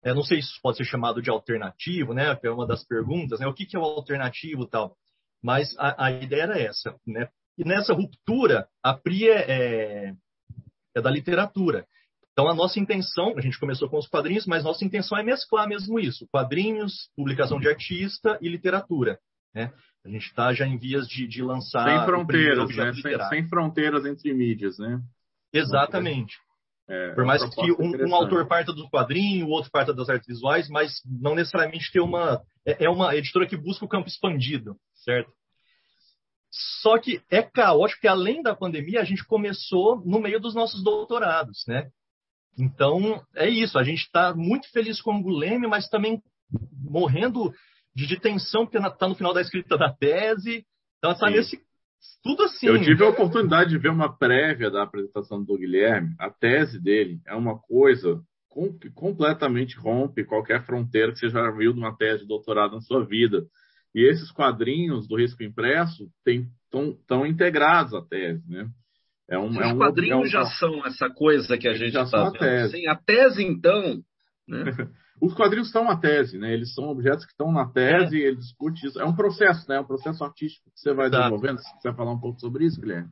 Eu 0.06 0.14
não 0.14 0.24
sei 0.24 0.40
se 0.40 0.50
isso 0.50 0.60
pode 0.62 0.78
ser 0.78 0.86
chamado 0.86 1.20
de 1.20 1.32
alternativo, 1.32 2.14
né? 2.14 2.38
É 2.44 2.50
uma 2.52 2.68
das 2.68 2.86
perguntas, 2.86 3.40
né? 3.40 3.48
O 3.48 3.54
que, 3.54 3.66
que 3.66 3.76
é 3.76 3.80
o 3.80 3.84
alternativo 3.84 4.68
tal? 4.68 4.96
Mas 5.44 5.76
a, 5.80 6.06
a 6.06 6.12
ideia 6.12 6.44
era 6.44 6.60
essa, 6.60 6.96
né? 7.08 7.28
E 7.58 7.64
nessa 7.64 7.92
ruptura, 7.92 8.68
a 8.84 8.94
PRI 8.94 9.30
é, 9.30 9.52
é, 9.52 10.16
é, 10.96 11.02
da 11.02 11.10
literatura. 11.10 11.88
Então, 12.36 12.50
a 12.50 12.54
nossa 12.54 12.78
intenção, 12.80 13.34
a 13.38 13.42
gente 13.42 13.58
começou 13.58 13.90
com 13.90 13.98
os 13.98 14.10
quadrinhos, 14.10 14.46
mas 14.46 14.62
nossa 14.62 14.84
intenção 14.84 15.18
é 15.18 15.24
mesclar 15.24 15.68
mesmo 15.68 15.98
isso: 15.98 16.28
quadrinhos, 16.28 17.10
publicação 17.16 17.60
de 17.60 17.70
artista 17.70 18.38
e 18.42 18.50
literatura. 18.50 19.18
Né? 19.54 19.72
A 20.06 20.10
gente 20.10 20.26
está 20.26 20.54
já 20.54 20.68
em 20.68 20.78
vias 20.78 21.08
de, 21.08 21.26
de 21.28 21.42
lançar. 21.42 21.88
Sem 21.88 22.06
fronteiras, 22.06 22.76
né? 22.76 22.94
Sem, 22.94 23.30
sem, 23.30 23.48
fronteiras 23.48 24.06
entre 24.06 24.34
mídias, 24.34 24.78
né? 24.78 25.00
Exatamente. 25.54 26.36
É, 26.88 27.14
Por 27.14 27.26
mais 27.26 27.44
que 27.44 27.72
um, 27.72 28.10
um, 28.10 28.14
autor 28.14 28.46
parta 28.48 28.72
do 28.72 28.88
quadrinho, 28.90 29.48
o 29.48 29.50
outro 29.50 29.72
parta 29.72 29.92
das 29.92 30.08
artes 30.08 30.28
visuais, 30.28 30.70
mas 30.70 30.92
não 31.06 31.34
necessariamente 31.34 31.90
ter 31.92 32.02
uma. 32.02 32.42
É, 32.66 32.86
é 32.86 32.90
uma 32.90 33.16
editora 33.16 33.48
que 33.48 33.56
busca 33.56 33.86
o 33.86 33.90
campo 33.90 34.08
expandido 34.08 34.76
certo? 35.06 35.32
Só 36.82 36.98
que 36.98 37.22
é 37.30 37.44
caótico, 37.44 38.00
porque 38.00 38.08
além 38.08 38.42
da 38.42 38.56
pandemia, 38.56 39.02
a 39.02 39.04
gente 39.04 39.26
começou 39.26 40.02
no 40.06 40.20
meio 40.20 40.40
dos 40.40 40.56
nossos 40.56 40.84
doutorados, 40.84 41.64
né? 41.68 41.90
Então, 42.58 43.22
é 43.36 43.50
isso. 43.50 43.78
A 43.78 43.84
gente 43.84 44.02
está 44.02 44.34
muito 44.34 44.70
feliz 44.72 45.02
com 45.02 45.16
o 45.16 45.22
Guleme, 45.22 45.68
mas 45.68 45.90
também 45.90 46.22
morrendo 46.72 47.54
de, 47.94 48.08
de 48.08 48.20
tensão, 48.20 48.66
porque 48.66 48.78
está 48.78 49.08
no 49.08 49.16
final 49.16 49.34
da 49.34 49.42
escrita 49.42 49.78
da 49.78 49.92
tese. 49.92 50.66
Então, 50.98 51.12
está 51.12 51.30
nesse. 51.30 51.60
Tudo 52.24 52.44
assim. 52.44 52.68
Eu 52.68 52.82
tive 52.82 53.04
a 53.04 53.10
oportunidade 53.10 53.72
de 53.72 53.78
ver 53.78 53.90
uma 53.90 54.16
prévia 54.16 54.70
da 54.70 54.84
apresentação 54.84 55.44
do 55.44 55.58
Guilherme. 55.58 56.16
A 56.20 56.30
tese 56.30 56.80
dele 56.80 57.20
é 57.26 57.36
uma 57.36 57.58
coisa 57.60 58.22
que 58.80 58.90
completamente 58.92 59.76
rompe 59.78 60.24
qualquer 60.24 60.66
fronteira 60.66 61.12
que 61.12 61.20
você 61.20 61.30
já 61.30 61.52
viu 61.52 61.74
numa 61.74 61.96
tese 61.96 62.22
de 62.22 62.28
doutorado 62.28 62.76
na 62.76 62.82
sua 62.82 63.06
vida. 63.06 63.46
E 63.94 64.10
esses 64.10 64.32
quadrinhos 64.32 65.08
do 65.08 65.18
risco 65.18 65.44
impresso 65.44 66.10
estão 66.26 67.26
integrados 67.26 67.94
à 67.94 68.02
tese, 68.02 68.44
né? 68.50 68.70
É 69.30 69.38
um, 69.38 69.50
Os 69.50 69.58
é 69.58 69.68
um, 69.68 69.78
quadrinhos 69.78 70.18
é 70.18 70.22
um, 70.22 70.26
já 70.26 70.46
são 70.46 70.86
essa 70.86 71.10
coisa 71.10 71.58
que 71.58 71.68
a 71.68 71.74
gente 71.74 71.98
está 71.98 72.04
vendo. 72.04 72.36
A 72.36 72.40
tese. 72.40 72.78
Sim, 72.78 72.88
a 72.88 72.96
tese, 72.96 73.44
então... 73.44 74.02
Né? 74.48 74.64
Os 75.22 75.34
quadrinhos 75.34 75.72
são 75.72 75.90
a 75.90 75.98
tese, 75.98 76.38
né? 76.38 76.54
Eles 76.54 76.74
são 76.74 76.90
objetos 76.90 77.26
que 77.26 77.32
estão 77.32 77.52
na 77.52 77.66
tese 77.72 78.18
é. 78.18 78.20
e 78.20 78.24
ele 78.24 78.36
discute 78.36 78.86
isso. 78.86 79.00
É 79.00 79.06
um 79.06 79.16
processo, 79.16 79.68
né? 79.70 79.78
É 79.78 79.80
um 79.80 79.86
processo 79.86 80.24
artístico 80.24 80.70
que 80.70 80.80
você 80.80 80.94
vai 80.94 81.08
Exato. 81.08 81.24
desenvolvendo. 81.24 81.58
Você 81.60 81.88
vai 81.88 81.96
falar 81.96 82.12
um 82.12 82.20
pouco 82.20 82.40
sobre 82.40 82.66
isso, 82.66 82.80
Guilherme? 82.80 83.10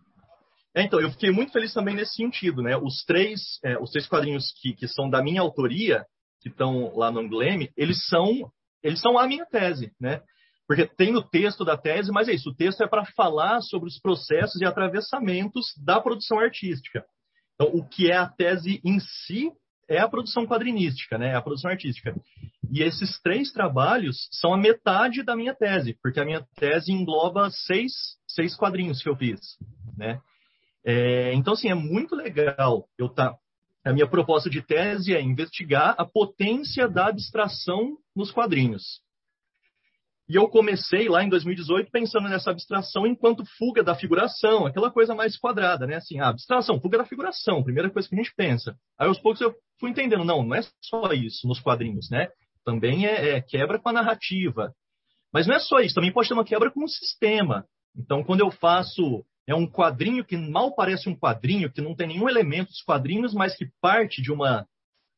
É, 0.76 0.84
então, 0.84 1.00
eu 1.00 1.10
fiquei 1.12 1.32
muito 1.32 1.54
feliz 1.54 1.74
também 1.74 1.96
nesse 1.96 2.16
sentido, 2.16 2.62
né? 2.62 2.76
Os 2.76 3.06
três, 3.06 3.60
é, 3.64 3.78
os 3.80 3.92
três 3.92 4.08
quadrinhos 4.08 4.52
que, 4.60 4.74
que 4.74 4.88
são 4.88 5.10
da 5.10 5.24
minha 5.24 5.40
autoria, 5.40 6.04
que 6.42 6.50
estão 6.50 6.94
lá 6.96 7.10
no 7.10 7.20
Angleme, 7.20 7.72
eles 7.78 8.06
são, 8.08 8.52
eles 8.84 9.00
são 9.00 9.18
a 9.18 9.28
minha 9.28 9.46
tese, 9.46 9.94
né? 10.00 10.22
Porque 10.68 10.86
tem 10.86 11.16
o 11.16 11.22
texto 11.22 11.66
da 11.66 11.78
tese, 11.78 12.12
mas 12.12 12.28
é 12.28 12.34
isso, 12.34 12.50
o 12.50 12.56
texto 12.56 12.82
é 12.82 12.88
para 12.88 13.06
falar 13.18 13.62
sobre 13.62 13.90
os 13.90 14.00
processos 14.00 14.62
e 14.62 14.66
atravessamentos 14.66 15.74
da 15.84 16.00
produção 16.00 16.40
artística. 16.40 17.06
Então, 17.56 17.68
o 17.74 17.88
que 17.88 18.10
é 18.10 18.18
a 18.18 18.28
tese 18.28 18.82
em 18.84 19.00
si 19.00 19.52
é 19.90 20.00
a 20.00 20.08
produção 20.08 20.46
quadrinística, 20.48 21.18
né? 21.18 21.30
É 21.30 21.36
a 21.36 21.42
produção 21.42 21.70
artística. 21.70 22.16
E 22.72 22.82
esses 22.82 23.22
três 23.22 23.52
trabalhos 23.52 24.28
são 24.32 24.54
a 24.54 24.58
metade 24.58 25.22
da 25.22 25.36
minha 25.36 25.54
tese, 25.54 25.98
porque 26.02 26.20
a 26.20 26.26
minha 26.26 26.46
tese 26.56 26.92
engloba 26.92 27.50
seis, 27.52 27.92
seis 28.28 28.56
quadrinhos 28.56 29.04
que 29.04 29.10
eu 29.10 29.16
fiz, 29.16 29.40
né? 29.98 30.20
É, 30.86 31.34
então, 31.34 31.54
assim, 31.54 31.70
é 31.70 31.76
muito 31.76 32.16
legal 32.16 32.88
eu. 32.98 33.10
Tá, 33.10 33.36
a 33.86 33.92
minha 33.92 34.08
proposta 34.08 34.50
de 34.50 34.62
tese 34.62 35.14
é 35.14 35.22
investigar 35.22 35.96
a 35.98 36.06
potência 36.06 36.88
da 36.88 37.08
abstração 37.08 37.98
nos 38.16 38.32
quadrinhos. 38.32 39.03
E 40.30 40.36
eu 40.36 40.48
comecei 40.48 41.10
lá 41.10 41.24
em 41.24 41.30
2018 41.30 41.92
pensando 41.92 42.30
nessa 42.30 42.52
abstração 42.52 43.06
enquanto 43.06 43.44
fuga 43.58 43.84
da 43.84 43.94
figuração, 43.94 44.66
aquela 44.66 44.90
coisa 44.90 45.14
mais 45.14 45.38
quadrada, 45.38 45.86
né? 45.86 45.96
Assim, 45.96 46.20
a 46.20 46.30
abstração, 46.30 46.80
fuga 46.80 46.98
da 46.98 47.06
figuração, 47.06 47.64
primeira 47.64 47.90
coisa 47.90 48.08
que 48.08 48.16
a 48.16 48.18
gente 48.18 48.34
pensa. 48.36 48.76
Aí 48.98 49.08
aos 49.08 49.20
poucos 49.20 49.42
eu 49.42 49.54
fui 49.80 49.90
entendendo, 49.90 50.24
não, 50.24 50.44
não 50.44 50.56
é 50.56 50.62
só 50.82 51.12
isso 51.12 51.46
nos 51.48 51.60
quadrinhos, 51.60 52.10
né? 52.10 52.30
Também 52.64 53.06
é, 53.06 53.36
é 53.36 53.42
quebra 53.42 53.78
com 53.78 53.90
a 53.90 53.94
narrativa. 53.94 54.74
Mas 55.34 55.46
não 55.46 55.56
é 55.56 55.60
só 55.60 55.80
isso, 55.80 55.96
também 55.96 56.14
pode 56.14 56.30
ter 56.30 56.34
uma 56.34 56.46
quebra 56.46 56.72
com 56.72 56.84
o 56.84 56.88
sistema. 56.88 57.66
Então, 57.96 58.24
quando 58.24 58.40
eu 58.40 58.50
faço 58.50 59.26
é 59.48 59.54
um 59.54 59.68
quadrinho 59.68 60.24
que 60.24 60.38
mal 60.38 60.74
parece 60.74 61.10
um 61.10 61.16
quadrinho, 61.16 61.72
que 61.72 61.82
não 61.82 61.96
tem 61.96 62.08
nenhum 62.08 62.30
elemento 62.30 62.70
dos 62.70 62.82
quadrinhos, 62.82 63.34
mas 63.34 63.56
que 63.56 63.68
parte 63.82 64.22
de 64.22 64.32
uma, 64.32 64.66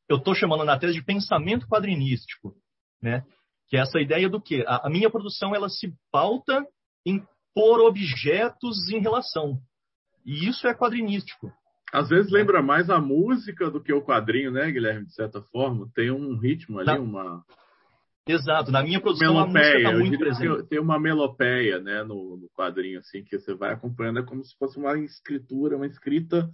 eu 0.08 0.16
estou 0.16 0.34
chamando 0.34 0.64
na 0.64 0.78
tese 0.78 0.94
de 0.94 1.04
pensamento 1.04 1.66
quadrinístico, 1.68 2.54
né? 3.00 3.24
Que 3.68 3.76
é 3.76 3.80
essa 3.80 4.00
ideia 4.00 4.28
do 4.28 4.40
que 4.40 4.64
a, 4.66 4.86
a 4.86 4.90
minha 4.90 5.10
produção 5.10 5.54
ela 5.54 5.68
se 5.68 5.92
pauta 6.12 6.64
em 7.04 7.22
pôr 7.54 7.80
objetos 7.80 8.88
em 8.92 9.00
relação. 9.00 9.58
E 10.24 10.48
isso 10.48 10.66
é 10.66 10.74
quadrinístico. 10.74 11.52
Às 11.92 12.08
vezes 12.08 12.30
lembra 12.30 12.62
mais 12.62 12.90
a 12.90 13.00
música 13.00 13.70
do 13.70 13.80
que 13.80 13.92
o 13.92 14.02
quadrinho, 14.02 14.50
né, 14.50 14.70
Guilherme? 14.70 15.06
De 15.06 15.14
certa 15.14 15.40
forma, 15.40 15.88
tem 15.94 16.10
um 16.10 16.36
ritmo 16.36 16.80
ali, 16.80 16.98
uma. 16.98 17.44
Exato. 18.28 18.72
Na 18.72 18.82
minha 18.82 19.00
produção 19.00 19.34
melopeia, 19.34 19.88
a 19.88 19.92
música 19.92 20.28
está 20.28 20.44
muito. 20.44 20.66
Tem 20.66 20.80
uma 20.80 20.98
melopeia, 20.98 21.78
né, 21.80 22.02
no, 22.02 22.36
no, 22.36 22.48
quadrinho 22.50 22.98
assim 22.98 23.22
que 23.22 23.38
você 23.38 23.54
vai 23.54 23.72
acompanhando, 23.72 24.18
é 24.18 24.24
como 24.24 24.44
se 24.44 24.56
fosse 24.58 24.76
uma 24.76 24.98
escritura, 24.98 25.76
uma 25.76 25.86
escrita 25.86 26.50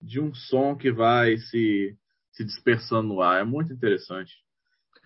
de 0.00 0.20
um 0.20 0.34
som 0.34 0.76
que 0.76 0.92
vai 0.92 1.38
se 1.38 1.96
se 2.34 2.44
dispersando 2.44 3.08
no 3.08 3.22
ar. 3.22 3.40
É 3.40 3.44
muito 3.44 3.72
interessante. 3.72 4.32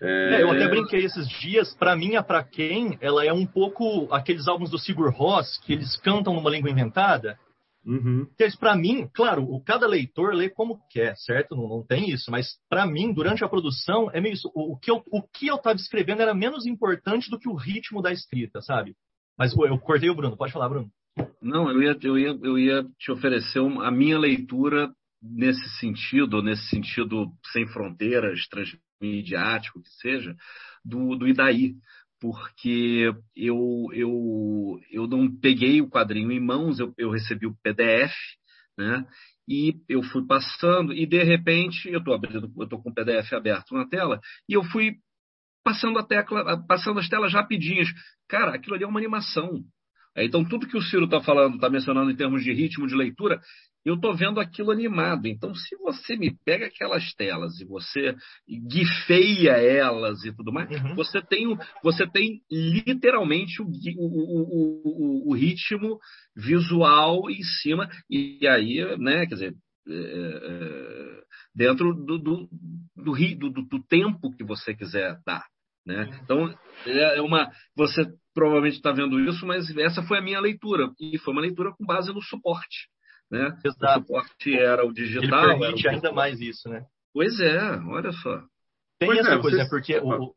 É... 0.01 0.37
É, 0.37 0.43
eu 0.43 0.51
até 0.51 0.69
brinquei 0.69 1.05
esses 1.05 1.29
dias, 1.29 1.75
para 1.75 1.97
mim, 1.97 2.17
a 2.17 2.23
Pra 2.23 2.45
Quem, 2.45 2.97
ela 3.01 3.25
é 3.25 3.33
um 3.33 3.47
pouco 3.47 4.13
aqueles 4.13 4.47
álbuns 4.47 4.71
do 4.71 4.79
Sigur 4.79 5.13
Rós, 5.13 5.59
que 5.59 5.73
eles 5.73 5.97
cantam 5.97 6.35
numa 6.35 6.51
língua 6.51 6.71
inventada. 6.71 7.39
Uhum. 7.85 8.27
Porque 8.27 8.45
isso, 8.45 8.59
para 8.59 8.77
mim, 8.77 9.09
claro, 9.15 9.43
o, 9.45 9.63
cada 9.63 9.87
leitor 9.87 10.35
lê 10.35 10.51
como 10.51 10.79
quer, 10.91 11.17
certo? 11.17 11.57
Não, 11.57 11.69
não 11.69 11.87
tem 11.87 12.11
isso, 12.11 12.31
mas 12.31 12.47
para 12.69 12.87
mim, 12.87 13.13
durante 13.13 13.43
a 13.43 13.49
produção, 13.49 14.11
é 14.13 14.21
meio 14.21 14.35
isso. 14.35 14.51
O, 14.55 14.75
o 14.75 14.79
que 14.79 14.91
eu 14.91 15.03
o 15.11 15.23
que 15.23 15.47
eu 15.47 15.57
estava 15.57 15.77
escrevendo 15.77 16.21
era 16.21 16.35
menos 16.35 16.67
importante 16.67 17.31
do 17.31 17.39
que 17.39 17.49
o 17.49 17.55
ritmo 17.55 18.03
da 18.03 18.13
escrita, 18.13 18.61
sabe? 18.61 18.95
Mas 19.39 19.57
eu, 19.57 19.67
eu 19.67 19.79
cortei 19.79 20.11
o 20.11 20.15
Bruno, 20.15 20.37
pode 20.37 20.53
falar, 20.53 20.69
Bruno. 20.69 20.91
Não, 21.41 21.71
eu 21.71 21.83
ia, 21.83 21.97
eu 22.03 22.19
ia, 22.19 22.39
eu 22.43 22.59
ia 22.59 22.85
te 22.99 23.11
oferecer 23.11 23.61
a 23.61 23.91
minha 23.91 24.19
leitura 24.19 24.91
nesse 25.23 25.67
sentido, 25.79 26.43
nesse 26.43 26.69
sentido 26.69 27.27
sem 27.53 27.67
fronteiras, 27.69 28.47
transmediático 28.99 29.83
que 29.83 29.91
seja, 30.01 30.37
do, 30.85 31.17
do 31.17 31.27
Idaí, 31.27 31.75
porque 32.21 33.13
eu, 33.37 33.87
eu, 33.93 34.81
eu 34.91 35.07
não 35.07 35.31
peguei 35.31 35.81
o 35.81 35.89
quadrinho 35.89 36.33
em 36.33 36.41
mãos, 36.41 36.81
eu, 36.81 36.93
eu 36.99 37.11
recebi 37.11 37.47
o 37.47 37.57
PDF, 37.63 38.13
né? 38.77 39.07
E 39.49 39.81
eu 39.89 40.03
fui 40.03 40.27
passando, 40.27 40.93
e 40.93 41.07
de 41.07 41.23
repente 41.23 41.89
eu 41.89 42.01
estou 42.01 42.15
abrindo, 42.15 42.53
eu 42.57 42.65
estou 42.65 42.83
com 42.83 42.91
o 42.91 42.95
PDF 42.95 43.33
aberto 43.33 43.75
na 43.75 43.87
tela, 43.89 44.21
e 44.49 44.53
eu 44.53 44.65
fui 44.65 44.97
passando 45.65 45.99
a 45.99 46.03
tecla, 46.03 46.65
passando 46.67 46.99
as 46.99 47.09
telas 47.09 47.33
rapidinhas. 47.33 47.89
Cara, 48.29 48.55
aquilo 48.55 48.75
ali 48.75 48.85
é 48.85 48.87
uma 48.87 48.99
animação. 48.99 49.65
Então, 50.17 50.45
tudo 50.45 50.67
que 50.67 50.77
o 50.77 50.83
Ciro 50.83 51.05
está 51.05 51.21
falando, 51.21 51.55
está 51.55 51.71
mencionando 51.71 52.11
em 52.11 52.17
termos 52.17 52.43
de 52.43 52.53
ritmo 52.53 52.87
de 52.87 52.95
leitura, 52.95 53.41
eu 53.89 53.95
estou 53.95 54.15
vendo 54.15 54.39
aquilo 54.39 54.71
animado. 54.71 55.27
Então, 55.27 55.55
se 55.55 55.77
você 55.77 56.17
me 56.17 56.37
pega 56.45 56.67
aquelas 56.67 57.13
telas 57.15 57.59
e 57.59 57.65
você 57.65 58.15
guifeia 58.69 59.53
elas 59.53 60.23
e 60.25 60.35
tudo 60.35 60.53
mais, 60.53 60.71
uhum. 60.71 60.95
você, 60.95 61.23
tem, 61.23 61.47
você 61.83 62.07
tem 62.07 62.43
literalmente 62.51 63.63
o, 63.63 63.67
o, 63.67 65.29
o, 65.29 65.31
o, 65.31 65.35
ritmo 65.35 65.99
visual 66.37 67.31
em 67.31 67.43
cima. 67.63 67.89
E 68.11 68.47
aí, 68.47 68.85
né, 68.99 69.27
quer 69.27 69.35
dizer, 69.35 69.55
é, 69.89 69.95
é, 69.95 71.23
dentro 71.55 71.95
do, 71.95 72.19
do, 72.19 72.49
do, 72.95 73.51
do, 73.51 73.63
do 73.63 73.83
tempo 73.89 74.37
que 74.37 74.45
você 74.45 74.75
quiser 74.75 75.19
dar. 75.27 75.45
Né? 75.87 76.05
Uhum. 76.05 76.19
Então, 76.23 76.59
é 76.87 77.23
uma. 77.23 77.51
Você 77.75 78.05
provavelmente 78.35 78.77
está 78.77 78.93
vendo 78.93 79.19
isso, 79.19 79.47
mas 79.47 79.75
essa 79.79 80.03
foi 80.03 80.19
a 80.19 80.23
minha 80.23 80.41
leitura. 80.41 80.91
E 81.01 81.17
foi 81.19 81.33
uma 81.33 81.41
leitura 81.41 81.73
com 81.73 81.87
base 81.87 82.13
no 82.13 82.21
suporte. 82.21 82.87
Né? 83.31 83.55
Exato. 83.65 84.01
O 84.01 84.03
suporte 84.03 84.59
era 84.59 84.87
o 84.87 84.93
digital. 84.93 85.51
Ele 85.51 85.59
permite 85.59 85.87
o... 85.87 85.91
ainda 85.91 86.13
mais 86.13 86.41
isso, 86.41 86.69
né? 86.69 86.85
Pois 87.13 87.39
é, 87.41 87.59
olha 87.87 88.13
só. 88.13 88.39
Tem 88.99 89.09
pois 89.09 89.19
essa 89.19 89.35
é, 89.35 89.39
coisa, 89.39 89.57
vocês... 89.57 89.65
né? 89.65 89.69
Porque 89.69 89.99
o... 89.99 90.35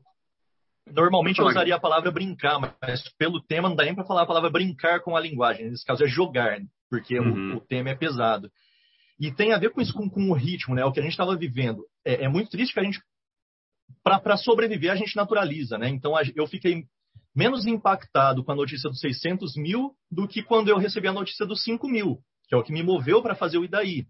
normalmente 0.91 1.39
eu 1.39 1.45
usaria 1.45 1.75
a 1.75 1.79
palavra 1.79 2.11
brincar, 2.11 2.59
mas 2.59 3.07
pelo 3.17 3.41
tema 3.41 3.69
não 3.69 3.75
dá 3.75 3.85
nem 3.85 3.95
para 3.95 4.05
falar 4.05 4.23
a 4.23 4.27
palavra 4.27 4.49
brincar 4.49 4.99
com 5.01 5.15
a 5.15 5.19
linguagem. 5.19 5.69
Nesse 5.69 5.85
caso 5.85 6.03
é 6.03 6.07
jogar, 6.07 6.59
porque 6.89 7.17
uhum. 7.17 7.53
o, 7.53 7.57
o, 7.57 7.61
tema 7.61 7.89
é 7.89 7.95
pesado. 7.95 8.51
E 9.19 9.31
tem 9.31 9.53
a 9.53 9.57
ver 9.57 9.69
com 9.69 9.79
isso, 9.79 9.93
com, 9.93 10.09
com 10.09 10.29
o 10.29 10.33
ritmo, 10.33 10.75
né? 10.75 10.83
O 10.83 10.91
que 10.91 10.99
a 10.99 11.03
gente 11.03 11.13
estava 11.13 11.35
vivendo. 11.35 11.85
É, 12.05 12.25
é, 12.25 12.27
muito 12.27 12.49
triste 12.49 12.73
que 12.73 12.79
a 12.79 12.83
gente, 12.83 12.99
para 14.03 14.35
sobreviver, 14.35 14.91
a 14.91 14.95
gente 14.95 15.15
naturaliza, 15.15 15.77
né? 15.77 15.87
Então 15.87 16.13
eu 16.35 16.45
fiquei 16.45 16.83
menos 17.33 17.65
impactado 17.65 18.43
com 18.43 18.51
a 18.51 18.55
notícia 18.55 18.89
dos 18.89 18.99
600 18.99 19.55
mil 19.55 19.95
do 20.11 20.27
que 20.27 20.43
quando 20.43 20.67
eu 20.67 20.77
recebi 20.77 21.07
a 21.07 21.13
notícia 21.13 21.45
dos 21.45 21.63
5 21.63 21.87
mil 21.87 22.21
que 22.51 22.55
é 22.55 22.57
o 22.57 22.63
que 22.63 22.73
me 22.73 22.83
moveu 22.83 23.21
para 23.21 23.33
fazer 23.33 23.57
o 23.57 23.63
Idaí. 23.63 24.05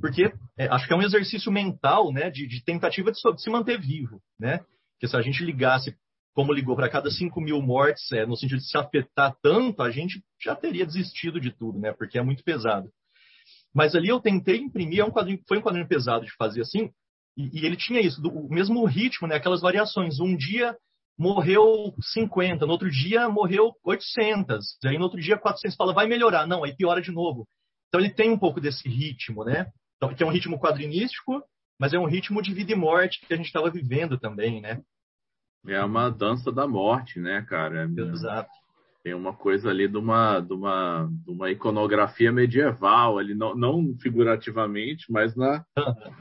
Porque 0.00 0.32
é, 0.56 0.68
acho 0.68 0.86
que 0.86 0.92
é 0.92 0.96
um 0.96 1.02
exercício 1.02 1.50
mental, 1.50 2.12
né, 2.12 2.30
de, 2.30 2.46
de 2.46 2.64
tentativa 2.64 3.10
de, 3.10 3.18
de, 3.20 3.42
se 3.42 3.50
manter 3.50 3.80
vivo, 3.80 4.22
né? 4.38 4.60
Que 5.00 5.08
se 5.08 5.16
a 5.16 5.20
gente 5.20 5.44
ligasse, 5.44 5.96
como 6.32 6.52
ligou 6.52 6.76
para 6.76 6.88
cada 6.88 7.10
5 7.10 7.40
mil 7.40 7.60
mortes, 7.60 8.12
é, 8.12 8.24
no 8.24 8.36
sentido 8.36 8.58
de 8.58 8.70
se 8.70 8.78
afetar 8.78 9.34
tanto, 9.42 9.82
a 9.82 9.90
gente 9.90 10.22
já 10.40 10.54
teria 10.54 10.86
desistido 10.86 11.40
de 11.40 11.50
tudo, 11.50 11.80
né? 11.80 11.92
Porque 11.92 12.16
é 12.16 12.22
muito 12.22 12.44
pesado. 12.44 12.88
Mas 13.74 13.96
ali 13.96 14.06
eu 14.06 14.20
tentei 14.20 14.58
imprimir, 14.58 15.00
é 15.00 15.04
um 15.04 15.10
quadrinho, 15.10 15.40
foi 15.48 15.58
um 15.58 15.62
quadrinho 15.62 15.88
pesado 15.88 16.24
de 16.24 16.32
fazer 16.36 16.60
assim, 16.60 16.90
e, 17.36 17.60
e 17.60 17.66
ele 17.66 17.76
tinha 17.76 18.00
isso, 18.00 18.22
do, 18.22 18.28
o 18.28 18.48
mesmo 18.48 18.84
ritmo, 18.84 19.26
né? 19.26 19.34
Aquelas 19.34 19.60
variações. 19.60 20.20
Um 20.20 20.36
dia 20.36 20.76
morreu 21.18 21.92
50, 22.00 22.64
no 22.64 22.72
outro 22.72 22.88
dia 22.88 23.28
morreu 23.28 23.72
800, 23.84 24.78
aí 24.84 24.96
no 24.96 25.02
outro 25.02 25.20
dia 25.20 25.36
400, 25.36 25.76
fala, 25.76 25.92
vai 25.92 26.06
melhorar. 26.06 26.46
Não, 26.46 26.62
aí 26.62 26.72
piora 26.76 27.02
de 27.02 27.10
novo. 27.10 27.48
Então 27.90 28.00
ele 28.00 28.10
tem 28.10 28.30
um 28.30 28.38
pouco 28.38 28.60
desse 28.60 28.88
ritmo, 28.88 29.44
né? 29.44 29.66
Então, 29.96 30.14
que 30.14 30.22
é 30.22 30.26
um 30.26 30.30
ritmo 30.30 30.58
quadrinístico, 30.58 31.42
mas 31.78 31.92
é 31.92 31.98
um 31.98 32.06
ritmo 32.06 32.40
de 32.40 32.54
vida 32.54 32.72
e 32.72 32.76
morte 32.76 33.20
que 33.26 33.34
a 33.34 33.36
gente 33.36 33.46
estava 33.46 33.70
vivendo 33.70 34.16
também, 34.16 34.60
né? 34.60 34.80
É 35.66 35.82
uma 35.84 36.08
dança 36.08 36.50
da 36.50 36.66
morte, 36.66 37.20
né, 37.20 37.42
cara? 37.42 37.84
Exato. 37.84 38.48
Tem 39.02 39.12
uma 39.12 39.34
coisa 39.34 39.70
ali 39.70 39.88
de 39.88 39.96
uma, 39.96 40.40
de 40.40 40.52
uma, 40.52 41.08
de 41.10 41.30
uma 41.30 41.50
iconografia 41.50 42.30
medieval, 42.30 43.18
ali, 43.18 43.34
não, 43.34 43.54
não 43.54 43.96
figurativamente, 44.00 45.10
mas 45.10 45.34
na, 45.34 45.64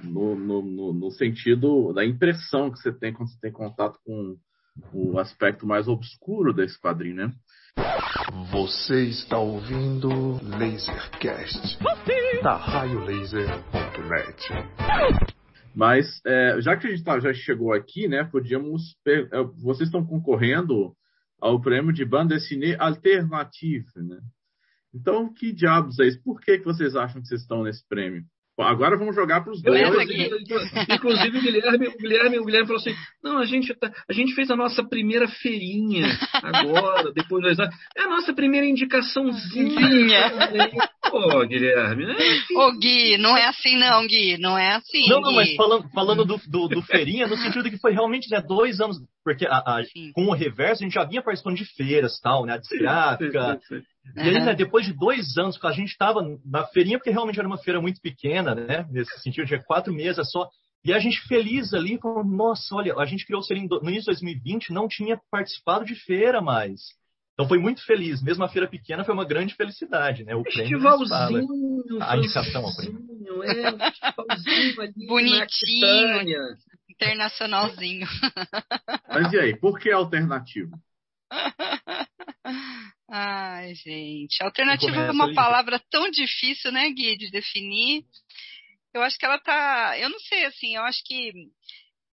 no, 0.04 0.36
no, 0.36 0.62
no, 0.62 0.94
no 0.94 1.12
sentido 1.12 1.94
da 1.94 2.06
impressão 2.06 2.72
que 2.72 2.80
você 2.80 2.92
tem 2.92 3.14
quando 3.14 3.30
você 3.30 3.40
tem 3.40 3.52
contato 3.52 4.00
com 4.06 4.38
o 4.94 5.20
aspecto 5.20 5.68
mais 5.68 5.88
obscuro 5.88 6.54
desse 6.54 6.80
quadrinho, 6.80 7.16
né? 7.16 7.34
Você 8.52 9.06
está 9.06 9.38
ouvindo 9.38 10.10
Lasercast 10.44 11.78
da 12.44 12.56
raiolaser.net. 12.56 14.48
Mas 15.76 16.22
é, 16.26 16.62
já 16.62 16.76
que 16.76 16.88
a 16.88 16.90
gente 16.90 17.04
tá, 17.04 17.20
já 17.20 17.34
chegou 17.34 17.74
aqui, 17.74 18.08
né, 18.08 18.24
podíamos 18.24 18.96
é, 19.08 19.24
vocês 19.62 19.88
estão 19.88 20.06
concorrendo 20.06 20.94
ao 21.40 21.62
prêmio 21.62 21.94
de 21.94 22.04
banda 22.04 22.36
dessinée 22.36 22.76
alternative, 22.80 23.86
né? 23.96 24.20
Então, 24.94 25.32
que 25.34 25.54
diabos 25.54 26.00
é 26.00 26.08
isso? 26.08 26.22
Por 26.24 26.42
que, 26.42 26.58
que 26.58 26.66
vocês 26.66 26.96
acham 26.96 27.22
que 27.22 27.28
vocês 27.28 27.42
estão 27.42 27.64
nesse 27.64 27.88
prêmio? 27.88 28.24
Agora 28.62 28.98
vamos 28.98 29.16
jogar 29.16 29.42
para 29.42 29.54
os 29.54 29.62
dois. 29.62 29.82
Inclusive, 30.90 31.38
o 31.38 31.42
Guilherme, 31.42 31.88
o 31.88 31.98
Guilherme, 31.98 32.40
o 32.40 32.46
Guilherme 32.46 32.68
falou 32.68 32.82
assim: 32.82 32.96
não, 33.24 33.38
a 33.38 33.46
gente, 33.46 33.74
tá, 33.74 33.92
a 34.10 34.14
gente 34.14 34.34
fez 34.34 34.50
a 34.52 34.56
nossa 34.56 34.84
primeira 34.84 35.28
feirinha 35.28 36.08
agora, 36.34 37.12
depois 37.14 37.42
de 37.42 37.48
dois 37.48 37.60
anos. 37.60 37.76
É 37.98 38.04
a 38.04 38.10
nossa 38.10 38.34
primeira 38.34 38.66
indicaçãozinha. 38.66 40.32
Pô, 41.10 41.46
Guilherme. 41.46 42.06
Né? 42.06 42.16
Ô, 42.56 42.72
Gui, 42.78 43.18
não 43.18 43.36
é 43.36 43.48
assim, 43.48 43.78
não, 43.78 44.06
Gui. 44.06 44.38
Não 44.38 44.58
é 44.58 44.76
assim. 44.76 45.10
Não, 45.10 45.22
não, 45.22 45.30
Gui. 45.30 45.36
mas 45.36 45.56
falando, 45.56 45.90
falando 45.90 46.26
do, 46.26 46.40
do, 46.48 46.68
do 46.68 46.82
feirinha, 46.84 47.28
no 47.28 47.38
sentido 47.38 47.64
de 47.64 47.72
que 47.72 47.80
foi 47.80 47.94
realmente 47.94 48.30
né, 48.30 48.42
dois 48.42 48.80
anos. 48.80 48.98
Porque 49.24 49.46
a, 49.46 49.58
a, 49.58 49.84
com 50.14 50.26
o 50.28 50.34
reverso 50.34 50.84
a 50.84 50.86
gente 50.86 50.94
já 50.94 51.04
vinha 51.04 51.22
participando 51.22 51.58
de 51.58 51.66
feiras 51.66 52.20
tal, 52.20 52.46
né? 52.46 52.54
A 52.54 52.58
desgráfica. 52.58 53.60
E 54.16 54.22
aí, 54.22 54.34
né, 54.34 54.54
depois 54.54 54.86
de 54.86 54.94
dois 54.94 55.38
anos, 55.38 55.58
que 55.58 55.68
a 55.68 55.72
gente 55.72 55.90
estava 55.90 56.22
na 56.46 56.66
feirinha, 56.68 56.98
porque 56.98 57.12
realmente 57.12 57.40
era 57.40 57.48
uma 57.48 57.58
feira 57.58 57.82
muito 57.82 58.02
pequena, 58.02 58.56
né? 58.56 58.86
Nesse 58.90 59.20
sentido, 59.22 59.48
tinha 59.48 59.64
quatro 59.64 59.94
mesas 59.94 60.30
só. 60.32 60.48
E 60.84 60.94
a 60.94 61.00
gente 61.00 61.22
feliz 61.28 61.74
ali, 61.74 61.98
com, 61.98 62.24
nossa, 62.24 62.74
olha, 62.74 62.96
a 62.96 63.06
gente 63.06 63.26
criou 63.26 63.42
o 63.42 63.44
Serim 63.44 63.68
no 63.68 63.90
início 63.90 64.14
de 64.14 64.20
2020, 64.20 64.72
não 64.72 64.88
tinha 64.88 65.20
participado 65.30 65.84
de 65.86 65.96
feira 65.96 66.42
mais. 66.42 66.80
Então 67.34 67.48
foi 67.48 67.58
muito 67.58 67.86
feliz. 67.86 68.22
Mesmo 68.22 68.44
a 68.44 68.50
feira 68.50 68.68
pequena 68.68 69.04
foi 69.04 69.14
uma 69.14 69.26
grande 69.26 69.56
felicidade, 69.56 70.24
né? 70.24 70.36
O 70.36 70.44
festivalzinho, 70.44 71.48
prêmio 71.48 72.04
a 72.04 72.18
indicação 72.18 72.66
ao 72.66 72.76
prêmio. 72.76 73.00
É, 73.44 73.92
festivalzinho 73.92 74.82
ali 74.82 74.94
Bonitinho, 75.08 76.58
internacionalzinho. 76.90 78.08
Mas 79.08 79.32
e 79.34 79.40
aí, 79.40 79.58
por 79.58 79.80
que 79.80 79.92
alternativo? 79.92 80.72
Ai, 83.12 83.74
gente. 83.74 84.42
Alternativa 84.44 84.96
é 84.96 85.12
uma 85.12 85.26
ali. 85.26 85.34
palavra 85.34 85.80
tão 85.90 86.10
difícil, 86.12 86.72
né, 86.72 86.90
Gui, 86.92 87.18
de 87.18 87.32
definir. 87.32 88.06
Eu 88.94 89.02
acho 89.02 89.18
que 89.18 89.26
ela 89.26 89.40
tá. 89.40 89.98
Eu 89.98 90.10
não 90.10 90.20
sei, 90.20 90.46
assim, 90.46 90.76
eu 90.76 90.84
acho 90.84 91.04
que. 91.04 91.32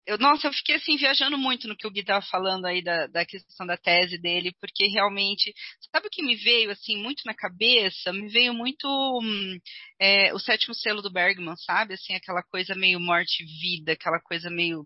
Eu, 0.05 0.19
nossa, 0.19 0.49
eu 0.49 0.53
fiquei 0.53 0.75
assim 0.75 0.97
viajando 0.97 1.39
muito 1.39 1.69
no 1.69 1.77
que 1.77 1.87
o 1.87 1.91
Gui 1.91 2.01
estava 2.01 2.25
falando 2.27 2.67
aí 2.67 2.83
da, 2.83 3.07
da 3.07 3.25
questão 3.25 3.65
da 3.65 3.77
tese 3.77 4.19
dele, 4.19 4.53
porque 4.61 4.85
realmente, 4.89 5.55
sabe 5.93 6.09
o 6.09 6.11
que 6.11 6.25
me 6.25 6.35
veio 6.35 6.73
assim 6.73 6.97
muito 6.97 7.23
na 7.25 7.33
cabeça? 7.33 8.13
Me 8.13 8.29
veio 8.29 8.53
muito 8.53 8.87
hum, 9.23 9.59
é, 10.01 10.35
o 10.35 10.41
sétimo 10.41 10.75
selo 10.75 11.01
do 11.01 11.13
Bergman, 11.13 11.57
sabe? 11.57 11.95
Assim, 11.95 12.15
aquela 12.15 12.43
coisa 12.43 12.75
meio 12.75 12.99
morte 12.99 13.45
vida, 13.45 13.93
aquela 13.93 14.21
coisa 14.21 14.51
meio 14.51 14.85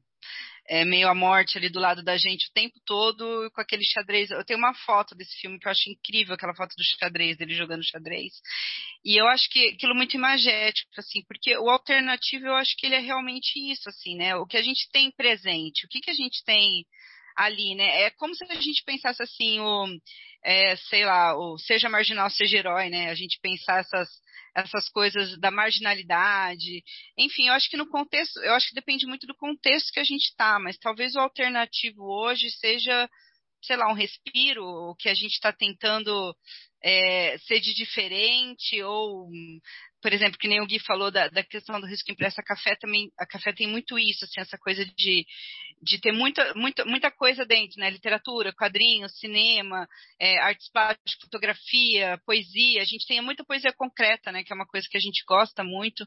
é, 0.69 0.85
meio 0.85 1.09
a 1.09 1.15
morte 1.15 1.57
ali 1.57 1.69
do 1.69 1.81
lado 1.81 2.03
da 2.03 2.17
gente 2.17 2.49
o 2.49 2.53
tempo 2.53 2.79
todo 2.85 3.51
com 3.53 3.61
aquele 3.61 3.85
xadrez. 3.85 4.31
Eu 4.31 4.45
tenho 4.45 4.59
uma 4.59 4.75
foto 4.75 5.15
desse 5.15 5.37
filme 5.41 5.59
que 5.59 5.67
eu 5.67 5.71
acho 5.73 5.91
incrível, 5.91 6.35
aquela 6.35 6.55
foto 6.55 6.75
do 6.77 6.85
xadrez, 6.85 7.37
dele 7.37 7.55
jogando 7.55 7.85
xadrez. 7.85 8.33
E 9.05 9.17
eu 9.21 9.27
acho 9.29 9.49
que 9.51 9.69
aquilo 9.69 9.95
muito 9.95 10.17
imagético, 10.17 10.91
assim, 10.99 11.23
porque 11.27 11.57
o 11.59 11.71
alternativo 11.71 12.47
eu 12.47 12.55
acho 12.55 12.77
que 12.77 12.87
ele 12.87 12.97
é 12.97 13.01
realmente 13.01 13.59
isso, 13.71 13.89
assim, 13.89 14.17
né? 14.17 14.37
O 14.37 14.47
que 14.47 14.57
a 14.57 14.63
gente 14.63 14.89
tem 14.91 15.11
presente, 15.11 15.87
o 15.87 15.89
que, 15.89 16.01
que 16.01 16.11
a 16.11 16.15
gente 16.15 16.45
tem 16.45 16.85
ali, 17.37 17.75
né? 17.75 18.03
É 18.03 18.11
como 18.11 18.35
se 18.35 18.45
a 18.45 18.55
gente 18.55 18.83
pensasse 18.85 19.23
assim, 19.23 19.61
o, 19.61 19.87
é, 20.47 20.77
sei 20.77 21.05
lá, 21.05 21.37
o 21.37 21.59
seja 21.59 21.89
marginal, 21.89 22.31
seja 22.31 22.59
herói, 22.59 22.89
né? 22.89 23.11
A 23.11 23.15
gente 23.17 23.41
pensar 23.41 23.81
essas 23.81 24.09
essas 24.55 24.89
coisas 24.89 25.39
da 25.39 25.51
marginalidade. 25.51 26.83
Enfim, 27.19 27.49
eu 27.49 27.53
acho 27.53 27.69
que 27.69 27.77
no 27.77 27.87
contexto, 27.91 28.39
eu 28.41 28.55
acho 28.55 28.69
que 28.69 28.75
depende 28.75 29.05
muito 29.05 29.27
do 29.27 29.35
contexto 29.35 29.93
que 29.93 30.01
a 30.01 30.05
gente 30.05 30.23
está, 30.31 30.59
mas 30.59 30.79
talvez 30.79 31.15
o 31.15 31.21
alternativo 31.21 32.03
hoje 32.05 32.49
seja, 32.53 33.07
sei 33.63 33.77
lá, 33.77 33.91
um 33.91 33.95
respiro, 33.95 34.65
o 34.65 34.95
que 34.95 35.11
a 35.11 35.15
gente 35.15 35.33
está 35.33 35.53
tentando 35.53 36.35
é, 36.83 37.37
ser 37.39 37.61
de 37.61 37.75
diferente 37.75 38.83
ou 38.83 39.29
por 40.07 40.13
exemplo, 40.13 40.39
que 40.39 40.47
nem 40.47 40.61
o 40.61 40.67
Gui 40.69 40.79
falou 40.79 41.11
da, 41.11 41.27
da 41.27 41.43
questão 41.43 41.81
do 41.81 41.87
risco 41.89 42.13
impresso, 42.13 42.41
a 42.41 42.45
café 42.45 42.77
também, 42.77 43.11
a 43.19 43.27
café 43.27 43.53
tem 43.53 43.67
muito 43.67 43.99
isso, 43.99 44.25
assim, 44.25 44.41
essa 44.41 44.57
coisa 44.57 44.85
de, 44.85 45.27
de 45.83 46.01
ter 46.01 46.13
muita, 46.13 46.55
muita, 46.55 46.85
muita 46.85 47.11
coisa 47.11 47.45
dentro, 47.45 47.81
né? 47.81 47.91
Literatura, 47.91 48.53
quadrinhos, 48.53 49.19
cinema, 49.19 49.89
é, 50.19 50.39
artes 50.39 50.71
plásticas, 50.71 51.15
fotografia, 51.21 52.21
poesia. 52.25 52.83
A 52.83 52.85
gente 52.85 53.05
tem 53.05 53.21
muita 53.21 53.45
poesia 53.45 53.73
concreta, 53.73 54.31
né? 54.31 54.45
Que 54.45 54.53
é 54.53 54.57
uma 54.57 54.67
coisa 54.67 54.87
que 54.89 54.97
a 54.97 55.01
gente 55.01 55.25
gosta 55.27 55.65
muito. 55.65 56.07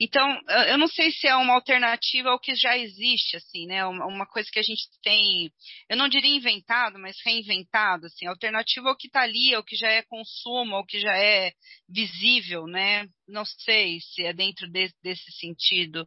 Então, 0.00 0.26
eu 0.68 0.78
não 0.78 0.88
sei 0.88 1.10
se 1.10 1.26
é 1.26 1.36
uma 1.36 1.54
alternativa 1.54 2.30
ao 2.30 2.40
que 2.40 2.54
já 2.54 2.76
existe, 2.76 3.36
assim, 3.36 3.66
né? 3.66 3.84
Uma 3.84 4.26
coisa 4.26 4.48
que 4.50 4.58
a 4.58 4.62
gente 4.62 4.88
tem, 5.02 5.52
eu 5.90 5.96
não 5.96 6.08
diria 6.08 6.34
inventado, 6.34 6.98
mas 6.98 7.16
reinventado, 7.24 8.06
assim, 8.06 8.26
alternativa 8.26 8.88
ao 8.88 8.96
que 8.96 9.08
está 9.08 9.20
ali, 9.20 9.54
ao 9.54 9.62
que 9.62 9.76
já 9.76 9.90
é 9.90 10.02
consumo, 10.02 10.74
ao 10.74 10.86
que 10.86 10.98
já 10.98 11.16
é 11.16 11.52
visível, 11.88 12.66
né? 12.66 13.06
Não 13.28 13.44
sei 13.44 13.98
se 14.00 14.24
é 14.24 14.32
dentro 14.32 14.68
de, 14.68 14.90
desse 15.02 15.32
sentido. 15.32 16.06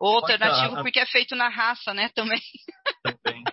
Ou 0.00 0.16
alternativo, 0.16 0.76
a... 0.76 0.82
porque 0.82 1.00
é 1.00 1.06
feito 1.06 1.34
na 1.36 1.48
raça, 1.48 1.94
né, 1.94 2.08
também. 2.14 2.40
Também. 3.02 3.44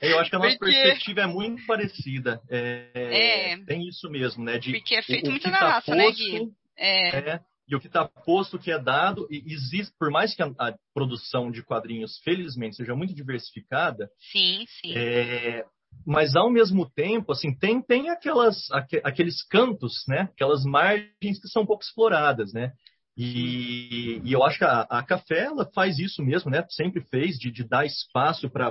Eu 0.00 0.18
acho 0.20 0.30
que 0.30 0.36
a 0.36 0.38
nossa 0.38 0.56
porque... 0.58 0.72
perspectiva 0.72 1.22
é 1.22 1.26
muito 1.26 1.66
parecida. 1.66 2.40
É, 2.48 2.90
é, 2.94 3.64
Tem 3.64 3.86
isso 3.88 4.08
mesmo, 4.08 4.44
né? 4.44 4.58
De, 4.58 4.72
porque 4.72 4.94
é 4.94 5.02
feito 5.02 5.30
muito 5.30 5.48
na 5.50 5.58
tá 5.58 5.68
raça, 5.68 5.94
né, 5.94 6.04
posto, 6.04 6.22
né, 6.22 6.38
Gui? 6.38 6.52
É. 6.76 7.18
é. 7.18 7.40
E 7.68 7.76
o 7.76 7.80
que 7.80 7.86
está 7.86 8.06
posto, 8.06 8.58
que 8.58 8.70
é 8.70 8.78
dado, 8.78 9.26
e 9.30 9.42
existe, 9.52 9.92
por 9.98 10.10
mais 10.10 10.34
que 10.34 10.42
a, 10.42 10.46
a, 10.58 10.74
produção 10.94 11.50
de 11.50 11.62
quadrinhos, 11.62 12.18
felizmente, 12.24 12.76
seja 12.76 12.94
muito 12.94 13.14
diversificada, 13.14 14.08
sim, 14.32 14.64
sim. 14.80 14.96
É, 14.96 15.66
mas 16.06 16.34
ao 16.34 16.50
mesmo 16.50 16.88
tempo, 16.88 17.32
assim, 17.32 17.54
tem, 17.54 17.82
tem 17.82 18.08
aquelas, 18.08 18.70
aqu, 18.70 18.96
aqueles 19.04 19.42
cantos, 19.46 20.04
né? 20.08 20.22
Aquelas 20.32 20.64
margens 20.64 21.40
que 21.40 21.48
são 21.48 21.66
pouco 21.66 21.82
exploradas, 21.82 22.52
né? 22.52 22.72
E, 23.16 24.20
e 24.24 24.32
eu 24.32 24.44
acho 24.44 24.58
que 24.58 24.64
a, 24.64 24.82
a, 24.82 25.02
Café 25.02 25.46
ela 25.46 25.68
faz 25.74 25.98
isso 25.98 26.22
mesmo, 26.22 26.50
né? 26.50 26.64
Sempre 26.70 27.02
fez 27.10 27.36
de, 27.36 27.50
de 27.50 27.64
dar 27.64 27.84
espaço 27.84 28.48
para 28.48 28.70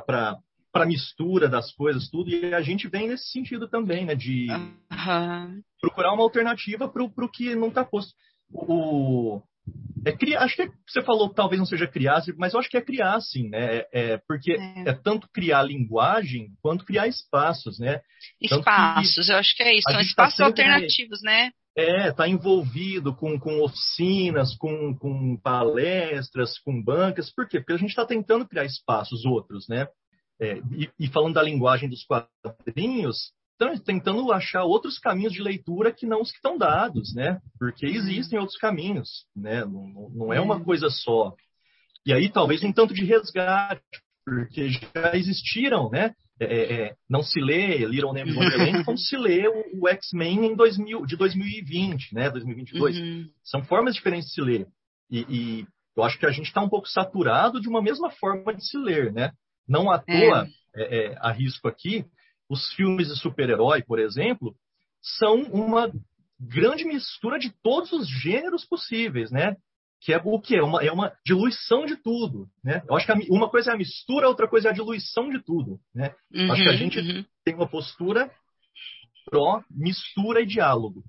para 0.72 0.86
mistura 0.86 1.49
das 1.49 1.72
coisas, 1.74 2.09
tudo, 2.09 2.30
e 2.30 2.53
a 2.53 2.61
gente 2.61 2.88
vem 2.88 3.07
nesse 3.07 3.32
sentido 3.32 3.68
também, 3.68 4.05
né? 4.05 4.13
De 4.13 4.47
uhum. 4.51 5.61
procurar 5.82 6.13
uma 6.13 6.22
alternativa 6.22 6.88
para 6.88 7.03
o 7.03 7.32
que 7.32 7.55
não 7.55 7.70
está 7.70 7.84
posto. 7.84 8.13
O, 8.51 9.41
é 10.05 10.11
criar, 10.11 10.43
acho 10.43 10.55
que 10.55 10.72
você 10.88 11.01
falou 11.01 11.30
que 11.30 11.36
talvez 11.36 11.59
não 11.59 11.65
seja 11.65 11.88
criar, 11.88 12.24
mas 12.38 12.53
eu 12.53 12.59
acho 12.59 12.70
que 12.70 12.78
é 12.78 12.82
criar, 12.82 13.20
sim, 13.20 13.49
né? 13.49 13.78
É, 13.78 13.88
é 13.91 14.18
porque 14.28 14.53
é. 14.53 14.89
é. 14.89 14.93
tanto 14.93 15.28
criar 15.34 15.63
linguagem 15.63 16.49
quanto 16.61 16.86
criar 16.86 17.07
espaços, 17.07 17.80
né? 17.80 17.99
Espaços, 18.41 19.30
eu 19.30 19.36
acho 19.36 19.55
que 19.55 19.63
é 19.63 19.74
isso, 19.74 19.84
são 19.84 19.93
tá 19.93 20.01
espaços 20.01 20.38
tá 20.38 20.45
alternativos, 20.45 21.22
né? 21.22 21.51
É, 21.78 22.09
está 22.09 22.28
envolvido 22.28 23.13
com, 23.13 23.39
com 23.39 23.61
oficinas, 23.61 24.55
com, 24.55 24.95
com 24.97 25.38
palestras, 25.38 26.57
com 26.57 26.82
bancas. 26.82 27.32
Por 27.32 27.47
quê? 27.47 27.59
Porque 27.59 27.74
a 27.74 27.78
gente 27.78 27.89
está 27.89 28.03
tentando 28.03 28.47
criar 28.47 28.65
espaços 28.65 29.26
outros, 29.26 29.68
né? 29.68 29.88
É, 30.39 30.57
e, 30.72 30.89
e, 30.99 31.07
falando 31.07 31.36
da 31.36 31.43
linguagem 31.43 31.89
dos 31.89 32.03
quadrinhos, 32.03 33.32
tentando 33.84 34.32
achar 34.32 34.64
outros 34.64 34.99
caminhos 34.99 35.34
de 35.34 35.41
leitura 35.41 35.91
que 35.91 36.05
não 36.05 36.22
os 36.22 36.30
que 36.30 36.38
estão 36.38 36.58
dados, 36.58 37.14
né? 37.16 37.39
Porque 37.60 37.86
uhum. 37.88 37.93
existem 37.93 38.39
outros 38.39 38.58
caminhos, 38.58 39.26
né? 39.36 39.66
Não, 39.66 40.10
não 40.14 40.34
é 40.34 40.39
uma 40.39 40.58
uhum. 40.58 40.64
coisa 40.64 40.89
só. 40.89 41.34
E 42.05 42.14
aí 42.14 42.30
talvez 42.30 42.64
um 42.64 42.72
tanto 42.72 42.93
de 42.93 43.03
resgate, 43.03 43.82
porque 44.26 44.70
já 44.70 45.16
existiram, 45.16 45.89
né? 45.89 46.14
É, 46.39 46.45
é, 46.45 46.74
é 46.74 46.95
não 47.10 47.24
se 47.24 47.39
lê 47.39 47.78
Little 47.86 48.14
Name 48.14 48.32
Wonderland 48.32 48.84
como 48.86 48.97
se 48.97 49.18
lê 49.18 49.47
o, 49.47 49.82
o 49.82 49.88
X-Men 49.89 50.45
em 50.45 50.55
2000, 50.55 51.05
de 51.05 51.18
2020, 51.18 52.14
né? 52.14 52.30
2022. 52.30 52.97
Uhum. 52.97 53.26
São 53.43 53.64
formas 53.64 53.95
diferentes 53.95 54.30
de 54.30 54.36
se 54.36 54.41
ler. 54.41 54.68
E, 55.10 55.20
e 55.30 55.68
eu 55.95 56.03
acho 56.03 56.20
que 56.20 56.28
a 56.28 56.32
gente 56.32 56.45
está 56.45 56.62
um 56.62 56.70
pouco 56.70 56.88
saturado 56.88 57.60
de 57.60 57.68
uma 57.68 57.82
mesma 57.82 58.12
forma 58.12 58.53
de 58.53 58.64
se 58.64 58.78
ler, 58.78 59.12
né? 59.12 59.32
Não 59.68 59.89
à 59.89 59.97
toa, 59.97 60.47
é. 60.76 60.84
é, 60.84 61.05
é 61.08 61.18
arrisco 61.20 61.68
aqui, 61.68 62.05
os 62.50 62.74
filmes 62.74 63.08
de 63.08 63.20
super-herói, 63.20 63.84
por 63.84 64.00
exemplo, 64.00 64.56
são 65.02 65.41
uma 65.43 65.91
grande 66.39 66.86
mistura 66.86 67.39
de 67.39 67.52
todos 67.64 67.91
os 67.91 68.08
gêneros 68.08 68.66
possíveis, 68.66 69.32
né? 69.32 69.56
Que 70.02 70.14
é 70.14 70.22
o 70.24 70.39
que 70.39 70.56
é 70.56 70.62
uma, 70.62 70.84
é 70.84 70.91
uma 70.91 71.12
diluição 71.26 71.86
de 71.86 71.95
tudo, 71.95 72.48
né? 72.64 72.84
Eu 72.88 72.95
acho 72.95 73.06
que 73.06 73.12
a, 73.12 73.18
uma 73.30 73.50
coisa 73.50 73.72
é 73.72 73.74
a 73.74 73.78
mistura, 73.78 74.28
outra 74.28 74.48
coisa 74.48 74.68
é 74.68 74.72
a 74.72 74.76
diluição 74.76 75.30
de 75.30 75.43
tudo, 75.43 75.80
né? 75.93 76.14
Uhum, 76.34 76.52
acho 76.52 76.62
que 76.62 76.70
a 76.70 76.72
uhum, 76.72 76.78
gente 76.78 77.00
uhum. 77.00 77.26
tem 77.43 77.56
uma 77.56 77.68
postura 77.68 78.32
pró 79.30 79.62
mistura 79.70 80.41
e 80.41 80.45
diálogo 80.45 81.04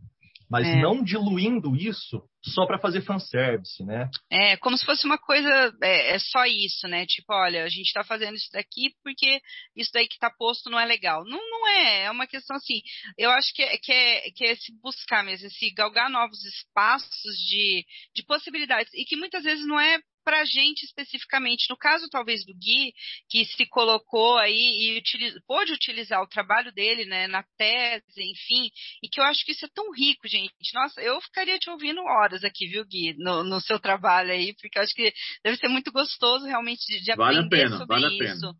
mas 0.48 0.66
é. 0.66 0.80
não 0.80 1.02
diluindo 1.02 1.76
isso 1.76 2.22
só 2.44 2.66
para 2.66 2.78
fazer 2.78 3.02
fanservice, 3.02 3.84
né? 3.84 4.08
É, 4.30 4.56
como 4.58 4.76
se 4.76 4.84
fosse 4.84 5.04
uma 5.04 5.18
coisa, 5.18 5.74
é, 5.82 6.14
é 6.14 6.18
só 6.18 6.44
isso, 6.46 6.86
né? 6.86 7.04
Tipo, 7.06 7.32
olha, 7.32 7.64
a 7.64 7.68
gente 7.68 7.86
está 7.86 8.04
fazendo 8.04 8.36
isso 8.36 8.48
daqui 8.52 8.94
porque 9.02 9.40
isso 9.76 9.90
daí 9.92 10.06
que 10.06 10.14
está 10.14 10.30
posto 10.30 10.70
não 10.70 10.78
é 10.78 10.84
legal. 10.84 11.24
Não, 11.24 11.38
não 11.50 11.68
é, 11.68 12.04
é 12.04 12.10
uma 12.10 12.26
questão 12.26 12.56
assim, 12.56 12.80
eu 13.16 13.30
acho 13.30 13.52
que 13.54 13.62
é, 13.62 13.78
que 13.78 13.92
é, 13.92 14.30
que 14.34 14.44
é 14.44 14.56
se 14.56 14.72
buscar 14.80 15.24
mesmo, 15.24 15.46
esse 15.46 15.70
galgar 15.70 16.10
novos 16.10 16.44
espaços 16.44 17.36
de, 17.48 17.84
de 18.14 18.24
possibilidades, 18.24 18.92
e 18.94 19.04
que 19.04 19.16
muitas 19.16 19.42
vezes 19.42 19.66
não 19.66 19.78
é 19.78 19.98
para 20.28 20.42
a 20.42 20.44
gente 20.44 20.84
especificamente. 20.84 21.70
No 21.70 21.76
caso, 21.76 22.06
talvez, 22.10 22.44
do 22.44 22.52
Gui, 22.52 22.92
que 23.30 23.46
se 23.46 23.64
colocou 23.64 24.36
aí 24.36 24.52
e 24.52 24.98
utiliza, 24.98 25.40
pôde 25.46 25.72
utilizar 25.72 26.20
o 26.20 26.28
trabalho 26.28 26.70
dele 26.70 27.06
né, 27.06 27.26
na 27.26 27.42
tese, 27.56 28.22
enfim, 28.22 28.70
e 29.02 29.08
que 29.08 29.18
eu 29.18 29.24
acho 29.24 29.42
que 29.42 29.52
isso 29.52 29.64
é 29.64 29.70
tão 29.74 29.90
rico, 29.90 30.28
gente. 30.28 30.52
Nossa, 30.74 31.00
eu 31.00 31.18
ficaria 31.22 31.58
te 31.58 31.70
ouvindo 31.70 32.02
horas 32.02 32.44
aqui, 32.44 32.66
viu, 32.66 32.84
Gui, 32.84 33.14
no, 33.16 33.42
no 33.42 33.58
seu 33.58 33.80
trabalho 33.80 34.30
aí, 34.30 34.54
porque 34.60 34.78
eu 34.78 34.82
acho 34.82 34.94
que 34.94 35.10
deve 35.42 35.56
ser 35.56 35.68
muito 35.68 35.90
gostoso 35.90 36.44
realmente 36.44 36.84
de, 36.86 37.00
de 37.00 37.16
vale 37.16 37.38
aprender 37.38 37.62
pena, 37.64 37.78
sobre 37.78 38.00
vale 38.00 38.24
isso 38.26 38.54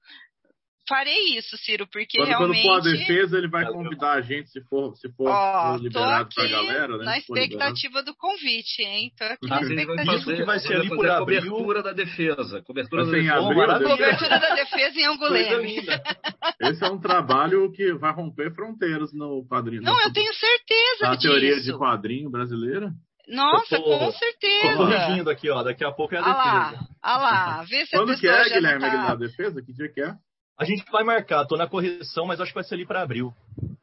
farei 0.89 1.37
isso, 1.37 1.57
Ciro, 1.59 1.87
porque 1.87 2.19
quando, 2.19 2.29
realmente... 2.29 2.63
Quando 2.63 2.83
for 2.83 2.89
a 2.89 2.93
defesa, 2.93 3.39
ele 3.39 3.49
vai 3.49 3.67
convidar 3.67 4.13
a 4.13 4.21
gente, 4.21 4.51
se 4.51 4.61
for, 4.63 4.97
se 4.97 5.09
for, 5.13 5.29
oh, 5.29 5.75
for 5.75 5.83
liberado 5.83 6.29
pra 6.35 6.49
galera, 6.49 6.99
né? 6.99 7.05
na 7.05 7.19
expectativa 7.19 8.03
do 8.03 8.15
convite, 8.15 8.83
hein? 8.83 9.13
Tô 9.17 9.25
aqui 9.25 9.47
na 9.47 9.61
expectativa. 9.61 10.15
Isso 10.15 10.37
que 10.37 10.45
vai 10.45 10.59
ser 10.59 10.77
ali 10.77 10.89
por 10.89 11.09
abril. 11.09 11.41
Cobertura 11.43 11.83
da 11.83 11.93
defesa. 11.93 12.63
Cobertura, 12.63 13.05
da, 13.05 13.13
defesa. 13.13 13.35
Abril, 13.35 13.89
cobertura 13.89 14.39
da 14.39 14.55
defesa 14.55 14.99
em 14.99 15.05
Anguleme. 15.05 15.77
Esse 16.61 16.85
é 16.85 16.89
um 16.89 16.99
trabalho 16.99 17.71
que 17.73 17.93
vai 17.93 18.13
romper 18.13 18.55
fronteiras 18.55 19.13
no 19.13 19.47
quadrinho. 19.47 19.83
Não, 19.83 20.01
eu 20.03 20.13
tenho 20.13 20.33
certeza 20.33 21.03
Na 21.03 21.15
disso. 21.15 21.29
teoria 21.29 21.61
de 21.61 21.73
quadrinho 21.77 22.31
brasileira. 22.31 22.93
Nossa, 23.29 23.77
tô, 23.77 23.83
com 23.83 24.13
certeza. 24.13 24.77
Tô 24.77 24.77
corrigindo 24.79 25.31
aqui, 25.31 25.51
ó. 25.51 25.63
Daqui 25.63 25.85
a 25.85 25.93
pouco 25.93 26.15
é 26.15 26.19
a 26.19 26.23
ah 26.23 26.71
defesa. 26.71 26.89
Ah 27.03 27.19
lá, 27.19 27.65
vê 27.65 27.85
se 27.85 27.97
Quando 27.97 28.13
a 28.13 28.17
que 28.17 28.27
é, 28.27 28.45
Guilherme, 28.45 28.81
tá... 28.81 29.13
a 29.13 29.15
defesa? 29.15 29.63
Que 29.63 29.73
dia 29.73 29.89
que 29.93 30.01
é? 30.01 30.15
A 30.59 30.65
gente 30.65 30.85
vai 30.91 31.05
marcar, 31.05 31.47
tô 31.47 31.57
na 31.57 31.69
correção, 31.69 32.27
mas 32.27 32.41
acho 32.41 32.51
que 32.51 32.57
vai 32.57 32.65
ser 32.65 32.75
ali 32.75 32.87
para 32.87 33.03
abril. 33.03 33.33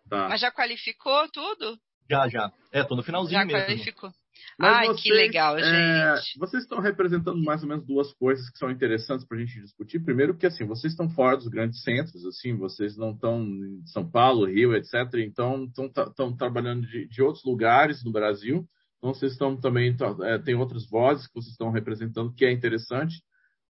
Tá. 0.10 0.28
Mas 0.28 0.42
já 0.42 0.52
qualificou 0.52 1.28
tudo? 1.32 1.80
Já, 2.10 2.28
já. 2.28 2.52
É, 2.72 2.84
tô 2.84 2.96
no 2.96 3.04
finalzinho 3.04 3.40
já 3.40 3.46
mesmo. 3.46 3.60
Já 3.60 3.66
qualificou. 3.66 4.12
Mas 4.60 4.78
Ai, 4.78 4.88
vocês, 4.88 5.02
que 5.02 5.14
legal, 5.14 5.58
é, 5.58 6.16
gente. 6.18 6.38
Vocês 6.38 6.64
estão 6.64 6.80
representando 6.80 7.42
mais 7.42 7.64
ou 7.64 7.70
menos 7.70 7.86
duas 7.86 8.14
coisas 8.14 8.50
que 8.50 8.58
são 8.58 8.70
interessantes 8.70 9.26
para 9.26 9.38
a 9.38 9.40
gente 9.40 9.60
discutir. 9.62 10.00
Primeiro, 10.00 10.38
que 10.38 10.46
assim, 10.46 10.66
vocês 10.66 10.94
estão 10.94 11.10
fora 11.10 11.38
dos 11.38 11.48
grandes 11.48 11.82
centros, 11.82 12.26
assim, 12.26 12.56
vocês 12.56 12.98
não 12.98 13.12
estão 13.12 13.42
em 13.42 13.86
São 13.88 14.10
Paulo, 14.10 14.46
Rio, 14.46 14.76
etc. 14.76 14.94
Então, 15.16 15.66
estão 15.66 16.36
trabalhando 16.36 16.86
de, 16.86 17.08
de, 17.08 17.22
outros 17.22 17.44
lugares 17.44 18.04
no 18.04 18.12
Brasil. 18.12 18.66
Então, 18.98 19.14
vocês 19.14 19.32
estão 19.32 19.58
também 19.58 19.96
é, 20.24 20.38
tem 20.40 20.56
outras 20.56 20.88
vozes 20.90 21.28
que 21.28 21.36
vocês 21.36 21.52
estão 21.52 21.72
representando, 21.72 22.34
que 22.34 22.46
é 22.46 22.52
interessante. 22.52 23.16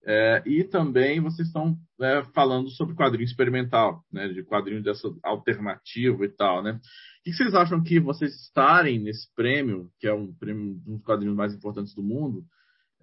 É, 0.05 0.41
e 0.45 0.63
também 0.63 1.19
vocês 1.19 1.47
estão 1.47 1.77
é, 2.01 2.23
falando 2.33 2.69
sobre 2.69 2.95
quadrinho 2.95 3.25
experimental, 3.25 4.01
né, 4.11 4.29
de 4.29 4.43
quadrinho 4.43 4.81
dessa 4.81 5.07
alternativo 5.23 6.23
e 6.23 6.29
tal, 6.29 6.63
né? 6.63 6.71
O 6.71 7.23
que 7.23 7.33
vocês 7.33 7.53
acham 7.53 7.83
que 7.83 7.99
vocês 7.99 8.33
estarem 8.43 8.99
nesse 8.99 9.27
prêmio, 9.35 9.89
que 9.99 10.07
é 10.07 10.13
um 10.13 10.33
prêmio 10.33 10.81
um 10.87 10.95
dos 10.95 11.03
quadrinhos 11.03 11.35
mais 11.35 11.53
importantes 11.53 11.93
do 11.93 12.01
mundo, 12.01 12.43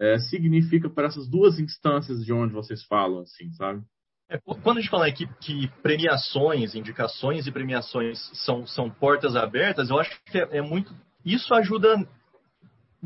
é, 0.01 0.18
significa 0.18 0.88
para 0.88 1.07
essas 1.07 1.28
duas 1.28 1.59
instâncias 1.59 2.24
de 2.24 2.32
onde 2.32 2.53
vocês 2.53 2.82
falam, 2.84 3.20
assim, 3.20 3.53
sabe? 3.53 3.82
É, 4.28 4.38
quando 4.38 4.78
a 4.78 4.80
gente 4.80 4.90
fala 4.90 5.07
aqui 5.07 5.28
que 5.40 5.68
premiações, 5.82 6.74
indicações 6.74 7.47
e 7.47 7.53
premiações 7.53 8.18
são, 8.44 8.66
são 8.66 8.90
portas 8.90 9.36
abertas, 9.36 9.90
eu 9.90 10.01
acho 10.01 10.10
que 10.24 10.39
é, 10.39 10.59
é 10.59 10.62
muito. 10.62 10.94
Isso 11.24 11.55
ajuda 11.55 11.97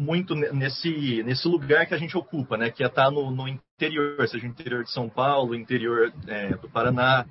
muito 0.01 0.35
nesse, 0.35 1.23
nesse 1.25 1.47
lugar 1.47 1.87
que 1.87 1.93
a 1.93 1.99
gente 1.99 2.17
ocupa, 2.17 2.57
né? 2.57 2.71
Que 2.71 2.83
é 2.83 2.87
estar 2.87 3.05
tá 3.05 3.11
no, 3.11 3.31
no 3.31 3.47
interior, 3.47 4.27
seja 4.27 4.47
interior 4.47 4.83
de 4.83 4.91
São 4.91 5.11
Paulo, 5.11 5.55
interior 5.55 6.11
é, 6.27 6.57
do 6.57 6.71
Paraná, 6.71 7.27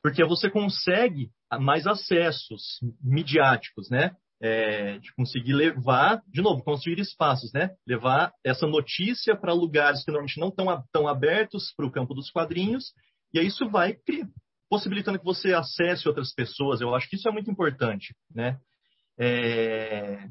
porque 0.00 0.24
você 0.24 0.48
consegue 0.48 1.28
mais 1.60 1.84
acessos 1.84 2.78
midiáticos, 3.02 3.90
né? 3.90 4.14
É, 4.40 4.98
de 4.98 5.12
conseguir 5.14 5.52
levar, 5.52 6.22
de 6.28 6.40
novo, 6.40 6.62
construir 6.62 7.00
espaços, 7.00 7.52
né? 7.52 7.70
Levar 7.84 8.32
essa 8.44 8.68
notícia 8.68 9.34
para 9.34 9.52
lugares 9.52 10.04
que 10.04 10.12
normalmente 10.12 10.38
não 10.38 10.48
estão 10.48 10.84
tão 10.92 11.08
abertos 11.08 11.72
para 11.76 11.86
o 11.86 11.90
campo 11.90 12.14
dos 12.14 12.30
quadrinhos, 12.30 12.92
e 13.34 13.40
aí 13.40 13.48
isso 13.48 13.68
vai 13.68 13.96
possibilitando 14.70 15.18
que 15.18 15.24
você 15.24 15.54
acesse 15.54 16.06
outras 16.06 16.32
pessoas. 16.32 16.80
Eu 16.80 16.94
acho 16.94 17.08
que 17.08 17.16
isso 17.16 17.28
é 17.28 17.32
muito 17.32 17.50
importante, 17.50 18.14
né? 18.32 18.58
É... 19.18 20.28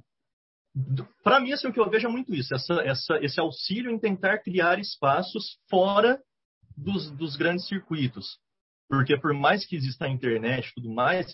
Para 1.24 1.40
mim, 1.40 1.54
assim, 1.54 1.68
o 1.68 1.74
que 1.74 1.80
eu 1.80 1.90
vejo 1.90 2.08
é 2.08 2.12
muito 2.12 2.34
isso, 2.34 2.54
essa, 2.54 2.74
essa, 2.82 3.18
esse 3.22 3.40
auxílio 3.40 3.92
em 3.92 4.00
tentar 4.00 4.40
criar 4.40 4.78
espaços 4.78 5.58
fora 5.70 6.20
dos, 6.78 7.10
dos 7.12 7.36
grandes 7.36 7.66
circuitos. 7.68 8.38
Porque 8.90 9.18
por 9.18 9.34
mais 9.34 9.66
que 9.66 9.76
exista 9.76 10.06
a 10.06 10.10
internet 10.10 10.68
e 10.68 10.74
tudo 10.76 10.94
mais, 10.94 11.34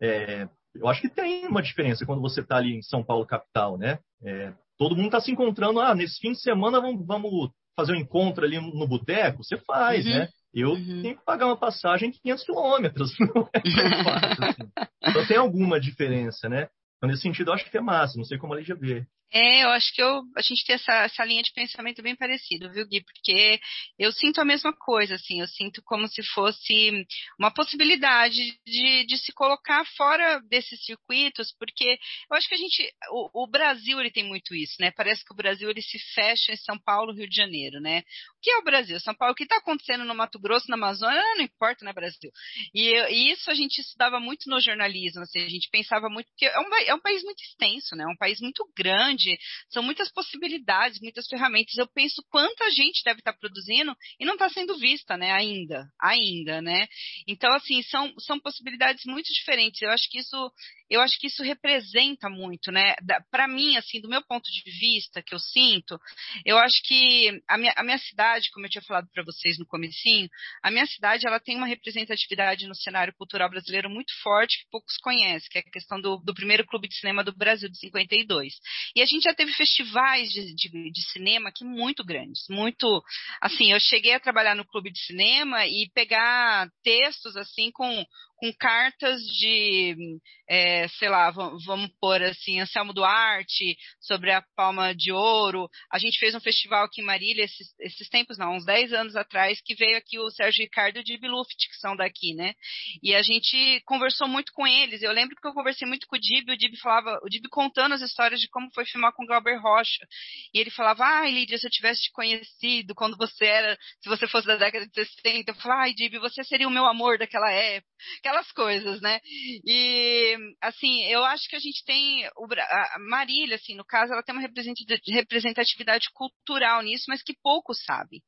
é, 0.00 0.48
eu 0.74 0.88
acho 0.88 1.00
que 1.00 1.08
tem 1.08 1.46
uma 1.46 1.62
diferença 1.62 2.04
quando 2.04 2.20
você 2.20 2.40
está 2.40 2.56
ali 2.56 2.74
em 2.74 2.82
São 2.82 3.02
Paulo, 3.02 3.26
capital, 3.26 3.78
né? 3.78 3.98
É, 4.22 4.52
todo 4.76 4.94
mundo 4.94 5.06
está 5.06 5.20
se 5.20 5.30
encontrando, 5.30 5.80
ah, 5.80 5.94
nesse 5.94 6.18
fim 6.20 6.32
de 6.32 6.40
semana 6.40 6.80
vamos, 6.80 7.06
vamos 7.06 7.50
fazer 7.76 7.92
um 7.92 7.96
encontro 7.96 8.44
ali 8.44 8.60
no 8.60 8.86
boteco? 8.86 9.42
Você 9.42 9.56
faz, 9.58 10.04
uhum. 10.04 10.12
né? 10.12 10.28
Eu 10.52 10.70
uhum. 10.70 11.02
tenho 11.02 11.16
que 11.16 11.24
pagar 11.24 11.46
uma 11.46 11.56
passagem 11.56 12.12
500 12.12 12.44
quilômetros. 12.44 13.12
Não 13.18 13.48
é 13.52 14.04
fácil, 14.04 14.44
assim. 14.44 14.62
Então 15.02 15.26
tem 15.26 15.36
alguma 15.36 15.80
diferença, 15.80 16.48
né? 16.48 16.68
Então, 17.04 17.10
nesse 17.10 17.22
sentido, 17.22 17.50
eu 17.50 17.54
acho 17.54 17.70
que 17.70 17.76
é 17.76 17.82
massa. 17.82 18.16
Não 18.16 18.24
sei 18.24 18.38
como 18.38 18.54
a 18.54 18.56
Lígia 18.56 18.74
vê. 18.74 19.06
É, 19.30 19.64
eu 19.64 19.70
acho 19.70 19.92
que 19.92 20.00
eu, 20.00 20.22
a 20.36 20.40
gente 20.40 20.64
tem 20.64 20.76
essa, 20.76 20.92
essa 21.02 21.24
linha 21.24 21.42
de 21.42 21.52
pensamento 21.52 22.00
bem 22.00 22.14
parecida, 22.14 22.70
viu, 22.70 22.86
Gui? 22.86 23.02
Porque 23.02 23.58
eu 23.98 24.12
sinto 24.12 24.40
a 24.40 24.44
mesma 24.44 24.72
coisa, 24.72 25.16
assim, 25.16 25.40
eu 25.40 25.48
sinto 25.48 25.82
como 25.82 26.06
se 26.06 26.22
fosse 26.22 27.04
uma 27.36 27.52
possibilidade 27.52 28.36
de, 28.64 29.04
de 29.04 29.18
se 29.18 29.32
colocar 29.32 29.84
fora 29.96 30.40
desses 30.48 30.84
circuitos, 30.84 31.52
porque 31.58 31.98
eu 32.30 32.36
acho 32.36 32.48
que 32.48 32.54
a 32.54 32.58
gente, 32.58 32.94
o, 33.10 33.42
o, 33.42 33.46
Brasil, 33.48 33.98
ele 33.98 34.12
tem 34.12 34.22
muito 34.22 34.54
isso, 34.54 34.76
né? 34.78 34.92
Parece 34.92 35.24
que 35.24 35.32
o 35.32 35.36
Brasil, 35.36 35.68
ele 35.68 35.82
se 35.82 35.98
fecha 36.14 36.52
em 36.52 36.56
São 36.56 36.78
Paulo, 36.78 37.12
Rio 37.12 37.28
de 37.28 37.34
Janeiro, 37.34 37.80
né? 37.80 38.04
Que 38.44 38.50
é 38.50 38.58
o 38.58 38.62
Brasil? 38.62 39.00
São 39.00 39.14
Paulo, 39.14 39.32
o 39.32 39.34
que 39.34 39.44
está 39.44 39.56
acontecendo 39.56 40.04
no 40.04 40.14
Mato 40.14 40.38
Grosso, 40.38 40.68
na 40.68 40.76
Amazônia, 40.76 41.18
não 41.34 41.44
importa, 41.44 41.82
né, 41.82 41.94
Brasil? 41.94 42.30
E, 42.74 42.92
e, 43.10 43.32
isso 43.32 43.50
a 43.50 43.54
gente 43.54 43.78
estudava 43.78 44.20
muito 44.20 44.50
no 44.50 44.60
jornalismo, 44.60 45.22
assim, 45.22 45.38
a 45.40 45.48
gente 45.48 45.70
pensava 45.70 46.10
muito, 46.10 46.26
porque 46.26 46.44
é 46.44 46.60
um, 46.60 46.74
é 46.86 46.94
um 46.94 47.00
país 47.00 47.22
muito 47.22 47.42
extenso, 47.42 47.96
né? 47.96 48.04
É 48.04 48.06
um 48.06 48.16
país 48.18 48.42
muito 48.42 48.70
grande, 48.76 49.38
são 49.70 49.82
muitas 49.82 50.12
possibilidades, 50.12 51.00
muitas 51.00 51.26
ferramentas. 51.26 51.74
Eu 51.78 51.88
penso 51.88 52.22
quanta 52.28 52.70
gente 52.70 53.02
deve 53.02 53.20
estar 53.20 53.32
produzindo 53.32 53.96
e 54.20 54.26
não 54.26 54.34
está 54.34 54.50
sendo 54.50 54.76
vista, 54.76 55.16
né, 55.16 55.32
ainda, 55.32 55.88
ainda, 55.98 56.60
né? 56.60 56.86
Então, 57.26 57.50
assim, 57.54 57.82
são, 57.84 58.12
são 58.18 58.38
possibilidades 58.38 59.06
muito 59.06 59.32
diferentes. 59.32 59.80
Eu 59.80 59.88
acho 59.88 60.06
que 60.10 60.18
isso, 60.18 60.52
eu 60.88 61.00
acho 61.00 61.18
que 61.18 61.26
isso 61.26 61.42
representa 61.42 62.28
muito, 62.28 62.70
né? 62.70 62.94
Para 63.30 63.48
mim, 63.48 63.76
assim, 63.76 64.00
do 64.00 64.08
meu 64.08 64.22
ponto 64.22 64.44
de 64.50 64.70
vista, 64.70 65.22
que 65.22 65.34
eu 65.34 65.38
sinto, 65.38 65.98
eu 66.44 66.58
acho 66.58 66.82
que 66.84 67.40
a 67.48 67.56
minha, 67.56 67.72
a 67.76 67.82
minha 67.82 67.98
cidade, 67.98 68.50
como 68.52 68.66
eu 68.66 68.70
tinha 68.70 68.82
falado 68.82 69.08
para 69.12 69.24
vocês 69.24 69.58
no 69.58 69.66
comecinho, 69.66 70.28
a 70.62 70.70
minha 70.70 70.86
cidade, 70.86 71.26
ela 71.26 71.40
tem 71.40 71.56
uma 71.56 71.66
representatividade 71.66 72.66
no 72.66 72.74
cenário 72.74 73.14
cultural 73.16 73.48
brasileiro 73.48 73.88
muito 73.88 74.12
forte 74.22 74.58
que 74.58 74.70
poucos 74.70 74.96
conhecem, 74.98 75.48
que 75.50 75.58
é 75.58 75.60
a 75.60 75.70
questão 75.70 76.00
do, 76.00 76.18
do 76.18 76.34
primeiro 76.34 76.66
clube 76.66 76.88
de 76.88 76.96
cinema 76.96 77.24
do 77.24 77.34
Brasil 77.34 77.68
de 77.68 77.78
52. 77.78 78.54
E 78.94 79.02
a 79.02 79.06
gente 79.06 79.22
já 79.22 79.34
teve 79.34 79.52
festivais 79.52 80.28
de, 80.30 80.54
de, 80.54 80.90
de, 80.90 81.02
cinema 81.12 81.48
aqui 81.48 81.64
muito 81.64 82.04
grandes, 82.04 82.44
muito, 82.48 83.02
assim, 83.40 83.72
eu 83.72 83.80
cheguei 83.80 84.14
a 84.14 84.20
trabalhar 84.20 84.54
no 84.54 84.66
clube 84.66 84.90
de 84.90 85.00
cinema 85.00 85.66
e 85.66 85.90
pegar 85.94 86.68
textos, 86.82 87.36
assim, 87.36 87.70
com 87.72 88.04
com 88.36 88.52
cartas 88.52 89.22
de, 89.22 90.20
é, 90.48 90.73
sei 90.88 91.08
lá, 91.08 91.30
vamos, 91.30 91.90
pôr 92.00 92.22
assim, 92.22 92.60
Anselmo 92.60 92.92
Duarte, 92.92 93.76
sobre 94.00 94.30
a 94.30 94.42
Palma 94.56 94.94
de 94.94 95.12
Ouro. 95.12 95.68
A 95.90 95.98
gente 95.98 96.18
fez 96.18 96.34
um 96.34 96.40
festival 96.40 96.84
aqui 96.84 97.00
em 97.00 97.04
Marília, 97.04 97.44
esses, 97.44 97.74
esses 97.80 98.08
tempos 98.08 98.38
não, 98.38 98.56
uns 98.56 98.64
10 98.64 98.92
anos 98.92 99.16
atrás, 99.16 99.60
que 99.64 99.74
veio 99.74 99.96
aqui 99.96 100.18
o 100.18 100.30
Sérgio 100.30 100.62
Ricardo 100.62 100.98
e 100.98 101.00
o 101.00 101.04
Dib 101.04 101.24
Luft, 101.24 101.56
que 101.56 101.76
são 101.76 101.96
daqui, 101.96 102.34
né? 102.34 102.54
E 103.02 103.14
a 103.14 103.22
gente 103.22 103.80
conversou 103.84 104.28
muito 104.28 104.52
com 104.52 104.66
eles. 104.66 105.02
Eu 105.02 105.12
lembro 105.12 105.36
que 105.36 105.46
eu 105.46 105.52
conversei 105.52 105.86
muito 105.86 106.06
com 106.06 106.16
o 106.16 106.20
Dib, 106.20 106.48
o 106.50 106.56
Dib 106.56 106.76
falava, 106.76 107.18
o 107.22 107.28
Dib 107.28 107.44
contando 107.50 107.94
as 107.94 108.02
histórias 108.02 108.40
de 108.40 108.48
como 108.48 108.70
foi 108.74 108.84
filmar 108.84 109.12
com 109.12 109.24
o 109.24 109.26
Glauber 109.26 109.60
Rocha. 109.60 110.06
E 110.52 110.58
ele 110.58 110.70
falava, 110.70 111.04
ai, 111.04 111.30
Lídia, 111.30 111.58
se 111.58 111.66
eu 111.66 111.70
tivesse 111.70 112.02
te 112.02 112.12
conhecido 112.12 112.94
quando 112.94 113.16
você 113.16 113.44
era, 113.44 113.78
se 114.00 114.08
você 114.08 114.26
fosse 114.28 114.46
da 114.46 114.56
década 114.56 114.86
de 114.86 114.94
60, 114.94 115.50
eu 115.50 115.54
falava, 115.56 115.82
ai, 115.82 115.94
Dib, 115.94 116.18
você 116.18 116.44
seria 116.44 116.68
o 116.68 116.70
meu 116.70 116.86
amor 116.86 117.18
daquela 117.18 117.50
época 117.50 117.94
aquelas 118.18 118.50
coisas, 118.52 119.00
né? 119.00 119.20
E, 119.64 120.36
assim, 120.68 121.04
eu 121.04 121.24
acho 121.24 121.48
que 121.48 121.56
a 121.56 121.60
gente 121.60 121.84
tem, 121.84 122.24
a 122.26 122.98
Marília, 122.98 123.56
assim, 123.56 123.74
no 123.74 123.84
caso, 123.84 124.12
ela 124.12 124.22
tem 124.22 124.34
uma 124.34 124.42
representatividade 124.42 126.08
cultural 126.12 126.82
nisso, 126.82 127.04
mas 127.08 127.22
que 127.22 127.34
poucos 127.42 127.82
sabem. 127.84 128.20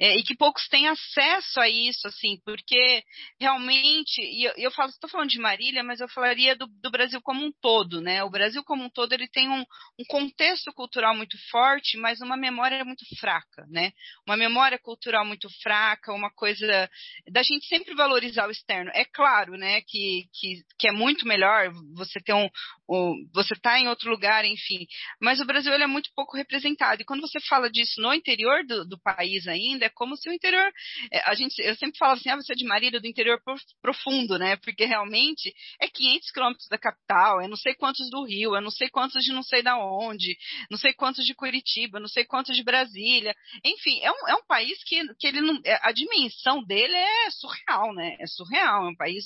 É, 0.00 0.16
e 0.16 0.22
que 0.22 0.36
poucos 0.36 0.68
têm 0.68 0.88
acesso 0.88 1.60
a 1.60 1.68
isso, 1.68 2.06
assim, 2.06 2.38
porque 2.44 3.02
realmente, 3.40 4.20
e 4.20 4.44
eu, 4.44 4.52
eu 4.56 4.70
falo, 4.70 4.90
estou 4.90 5.08
falando 5.08 5.30
de 5.30 5.38
Marília, 5.38 5.82
mas 5.82 6.00
eu 6.00 6.08
falaria 6.08 6.54
do, 6.54 6.66
do, 6.66 6.90
Brasil 6.90 7.20
como 7.22 7.44
um 7.44 7.52
todo, 7.60 8.00
né? 8.00 8.22
O 8.22 8.30
Brasil 8.30 8.62
como 8.64 8.84
um 8.84 8.90
todo, 8.90 9.12
ele 9.12 9.28
tem 9.28 9.48
um, 9.48 9.60
um 9.60 10.04
contexto 10.08 10.72
cultural 10.72 11.16
muito 11.16 11.36
forte, 11.50 11.96
mas 11.96 12.20
uma 12.20 12.36
memória 12.36 12.84
muito 12.84 13.04
fraca, 13.18 13.66
né? 13.68 13.92
Uma 14.26 14.36
memória 14.36 14.78
cultural 14.78 15.24
muito 15.24 15.48
fraca, 15.62 16.12
uma 16.12 16.30
coisa 16.30 16.88
da 17.30 17.42
gente 17.42 17.66
sempre 17.66 17.94
valorizar 17.94 18.46
o 18.46 18.50
externo. 18.50 18.90
É 18.94 19.04
claro, 19.04 19.56
né, 19.56 19.80
que, 19.82 20.24
que, 20.32 20.62
que 20.78 20.88
é 20.88 20.92
muito 20.92 21.26
melhor 21.26 21.70
você 21.94 22.20
ter 22.20 22.34
um, 22.34 22.48
um 22.88 23.28
você 23.32 23.54
tá 23.54 23.78
em 23.78 23.88
outro 23.88 24.10
lugar, 24.10 24.44
enfim. 24.44 24.86
Mas 25.20 25.40
o 25.40 25.44
Brasil 25.44 25.72
ele 25.72 25.84
é 25.84 25.86
muito 25.86 26.10
pouco 26.14 26.36
representado. 26.36 27.02
E 27.02 27.04
quando 27.04 27.20
você 27.20 27.40
fala 27.40 27.70
disso 27.70 28.00
no 28.00 28.12
interior 28.12 28.64
do, 28.66 28.86
do 28.86 28.98
país 29.00 29.46
ainda, 29.46 29.86
é 29.86 29.88
como 29.88 30.16
se 30.16 30.28
o 30.28 30.32
interior, 30.32 30.70
é, 31.12 31.20
a 31.30 31.34
gente, 31.34 31.60
eu 31.60 31.74
sempre 31.76 31.98
falo 31.98 32.12
assim, 32.12 32.28
ah, 32.30 32.36
você 32.36 32.52
é 32.52 32.56
de 32.56 32.64
Marília 32.64 33.00
do 33.00 33.06
interior 33.06 33.40
profundo, 33.80 34.38
né? 34.38 34.56
Porque 34.56 34.84
realmente 34.84 35.52
é 35.80 35.88
500 35.88 36.30
quilômetros 36.30 36.68
da 36.68 36.78
capital, 36.78 37.40
é 37.40 37.48
não 37.48 37.56
sei 37.56 37.74
quantos 37.74 38.10
do 38.10 38.24
Rio, 38.24 38.56
é 38.56 38.60
não 38.60 38.70
sei 38.70 38.88
quantos 38.88 39.24
de 39.24 39.32
não 39.32 39.42
sei 39.42 39.62
da 39.62 39.78
onde, 39.78 40.36
não 40.70 40.78
sei 40.78 40.92
quantos 40.92 41.24
de 41.24 41.34
Curitiba, 41.34 42.00
não 42.00 42.08
sei 42.08 42.24
quantos 42.24 42.56
de 42.56 42.62
Brasília. 42.62 43.34
Enfim, 43.64 44.00
é 44.02 44.10
um, 44.10 44.28
é 44.28 44.34
um 44.34 44.46
país 44.46 44.82
que, 44.84 45.02
que 45.14 45.26
ele 45.26 45.40
não, 45.40 45.60
é, 45.64 45.78
a 45.82 45.92
dimensão 45.92 46.62
dele 46.64 46.94
é 46.94 47.30
surreal, 47.30 47.94
né? 47.94 48.16
É 48.20 48.26
surreal, 48.26 48.86
é 48.86 48.90
um 48.90 48.96
país 48.96 49.24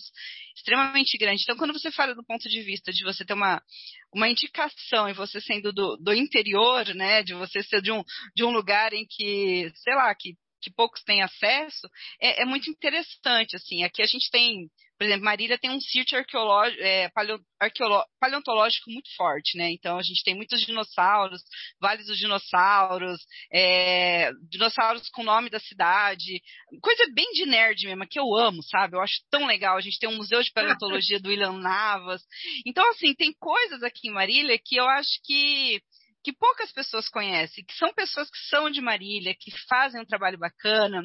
extremamente 0.54 1.16
grande. 1.18 1.42
Então, 1.42 1.56
quando 1.56 1.72
você 1.72 1.90
fala 1.90 2.14
do 2.14 2.24
ponto 2.24 2.48
de 2.48 2.62
vista 2.62 2.92
de 2.92 3.04
você 3.04 3.24
ter 3.24 3.34
uma, 3.34 3.62
uma 4.14 4.28
indicação 4.28 5.08
e 5.08 5.12
você 5.12 5.40
sendo 5.40 5.72
do, 5.72 5.96
do 5.96 6.12
interior, 6.12 6.94
né, 6.94 7.22
de 7.22 7.34
você 7.34 7.62
ser 7.62 7.80
de 7.82 7.92
um, 7.92 8.02
de 8.34 8.44
um 8.44 8.50
lugar 8.50 8.92
em 8.92 9.06
que, 9.08 9.70
sei 9.76 9.94
lá, 9.94 10.14
que 10.14 10.34
que 10.62 10.70
poucos 10.70 11.02
têm 11.02 11.22
acesso, 11.22 11.88
é, 12.20 12.42
é, 12.42 12.46
muito 12.46 12.70
interessante, 12.70 13.56
assim, 13.56 13.82
aqui 13.82 14.00
a 14.00 14.06
gente 14.06 14.30
tem 14.30 14.70
por 15.02 15.06
exemplo, 15.06 15.24
Marília 15.24 15.58
tem 15.58 15.68
um 15.68 15.80
sítio 15.80 16.16
é, 16.78 17.10
paleontológico 18.20 18.88
muito 18.88 19.12
forte, 19.16 19.58
né? 19.58 19.72
Então 19.72 19.98
a 19.98 20.02
gente 20.02 20.22
tem 20.22 20.32
muitos 20.32 20.60
dinossauros, 20.64 21.42
vales 21.80 22.06
dos 22.06 22.16
dinossauros, 22.16 23.20
é, 23.52 24.30
dinossauros 24.48 25.08
com 25.08 25.22
o 25.22 25.24
nome 25.24 25.50
da 25.50 25.58
cidade, 25.58 26.40
coisa 26.80 27.04
bem 27.12 27.28
de 27.32 27.46
nerd 27.46 27.84
mesmo, 27.84 28.06
que 28.08 28.20
eu 28.20 28.32
amo, 28.32 28.62
sabe? 28.62 28.94
Eu 28.94 29.00
acho 29.00 29.14
tão 29.28 29.44
legal. 29.44 29.76
A 29.76 29.80
gente 29.80 29.98
tem 29.98 30.08
um 30.08 30.18
museu 30.18 30.40
de 30.40 30.52
paleontologia 30.52 31.18
do 31.18 31.30
William 31.30 31.58
Navas. 31.58 32.22
Então, 32.64 32.88
assim, 32.90 33.12
tem 33.12 33.32
coisas 33.32 33.82
aqui 33.82 34.06
em 34.06 34.12
Marília 34.12 34.56
que 34.64 34.76
eu 34.76 34.86
acho 34.86 35.20
que 35.24 35.82
que 36.24 36.32
poucas 36.32 36.70
pessoas 36.70 37.08
conhecem, 37.08 37.64
que 37.64 37.74
são 37.74 37.92
pessoas 37.92 38.30
que 38.30 38.38
são 38.48 38.70
de 38.70 38.80
Marília, 38.80 39.34
que 39.36 39.50
fazem 39.68 40.00
um 40.00 40.06
trabalho 40.06 40.38
bacana, 40.38 41.02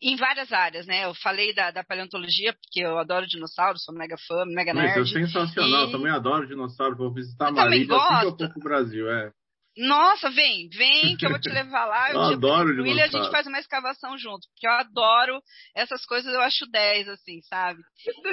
em 0.00 0.16
várias 0.16 0.52
áreas, 0.52 0.86
né? 0.86 1.04
Eu 1.04 1.14
falei 1.14 1.54
da, 1.54 1.70
da, 1.70 1.84
paleontologia, 1.84 2.52
porque 2.52 2.80
eu 2.80 2.98
adoro 2.98 3.26
dinossauros, 3.26 3.84
sou 3.84 3.94
mega 3.94 4.16
fã, 4.26 4.44
mega 4.46 4.72
nerd. 4.72 4.98
Mas 4.98 5.10
é 5.10 5.20
sensacional, 5.20 5.88
e... 5.88 5.92
também 5.92 6.12
adoro 6.12 6.46
dinossauros, 6.46 6.98
vou 6.98 7.12
visitar 7.12 7.48
a 7.48 7.52
Marília 7.52 7.96
assim 7.96 8.20
que 8.20 8.26
eu 8.26 8.36
for 8.36 8.52
pro 8.54 8.62
Brasil, 8.62 9.10
é. 9.10 9.32
Nossa, 9.76 10.28
vem, 10.30 10.68
vem 10.68 11.16
que 11.16 11.24
eu 11.24 11.30
vou 11.30 11.40
te 11.40 11.48
levar 11.48 11.86
lá. 11.86 12.10
eu, 12.10 12.16
eu 12.16 12.20
adoro 12.22 12.70
dinossauro. 12.70 12.98
E 12.98 13.02
a 13.02 13.06
gente 13.06 13.30
faz 13.30 13.46
uma 13.46 13.58
escavação 13.58 14.18
junto, 14.18 14.46
porque 14.48 14.66
eu 14.66 14.72
adoro 14.72 15.40
essas 15.74 16.04
coisas, 16.04 16.32
eu 16.32 16.40
acho 16.40 16.66
10, 16.70 17.08
assim, 17.08 17.40
sabe? 17.42 17.80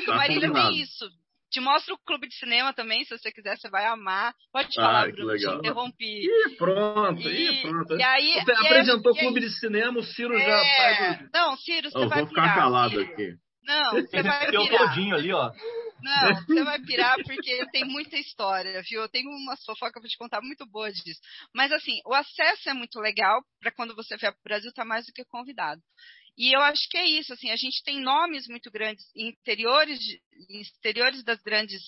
Tá 0.06 0.16
Marília 0.16 0.52
tem 0.52 0.82
isso. 0.82 1.08
Te 1.50 1.62
mostro 1.62 1.96
o 1.96 2.00
clube 2.00 2.28
de 2.28 2.36
cinema 2.36 2.74
também, 2.74 3.04
se 3.06 3.18
você 3.18 3.32
quiser, 3.32 3.58
você 3.58 3.70
vai 3.70 3.86
amar. 3.86 4.34
Pode 4.52 4.76
falar, 4.76 5.10
Bruno, 5.12 5.32
legal. 5.32 5.54
te 5.54 5.60
interrompi. 5.60 6.26
Ih, 6.26 6.56
pronto, 6.58 7.22
e, 7.22 7.50
ih, 7.50 7.62
pronto. 7.62 7.96
E 7.96 8.04
aí, 8.04 8.34
você 8.44 8.52
e 8.52 8.56
apresentou 8.56 9.12
o 9.14 9.16
clube 9.16 9.40
de 9.40 9.50
cinema, 9.52 10.00
o 10.00 10.04
Ciro 10.04 10.38
é... 10.38 10.46
já 10.46 10.76
faz. 10.78 11.30
Não, 11.34 11.56
Ciro, 11.58 11.90
você 11.90 11.98
eu 11.98 12.10
vai 12.10 12.20
vou 12.20 12.28
ficar 12.28 12.54
calado 12.54 12.90
Ciro. 12.90 13.04
aqui. 13.04 13.38
Não, 13.64 13.92
você 14.02 14.24
vai 14.24 14.48
pirar. 14.48 14.68
Tem 14.68 14.78
todinho 14.78 15.16
ali, 15.16 15.34
ó. 15.34 15.52
Não, 16.02 16.36
você 16.36 16.64
vai 16.64 16.80
pirar 16.82 17.16
porque 17.24 17.66
tem 17.72 17.84
muita 17.84 18.18
história, 18.18 18.82
viu? 18.88 19.02
Eu 19.02 19.10
tenho 19.10 19.30
uma 19.30 19.58
fofoca 19.66 20.00
pra 20.00 20.10
te 20.10 20.18
contar 20.18 20.42
muito 20.42 20.66
boa 20.66 20.92
disso. 20.92 21.20
Mas 21.54 21.72
assim, 21.72 22.00
o 22.06 22.14
acesso 22.14 22.70
é 22.70 22.74
muito 22.74 23.00
legal 23.00 23.42
para 23.60 23.72
quando 23.72 23.96
você 23.96 24.16
vier 24.16 24.32
pro 24.32 24.44
Brasil, 24.44 24.72
tá 24.74 24.86
mais 24.86 25.06
do 25.06 25.12
que 25.12 25.26
convidado. 25.26 25.82
E 26.38 26.56
eu 26.56 26.62
acho 26.62 26.88
que 26.90 26.98
é 26.98 27.06
isso, 27.06 27.34
assim, 27.34 27.50
a 27.50 27.56
gente 27.56 27.84
tem 27.84 28.00
nomes 28.00 28.48
muito 28.48 28.70
grandes 28.70 29.06
interiores, 29.16 30.00
interiores 30.50 31.24
das 31.24 31.42
grandes 31.42 31.82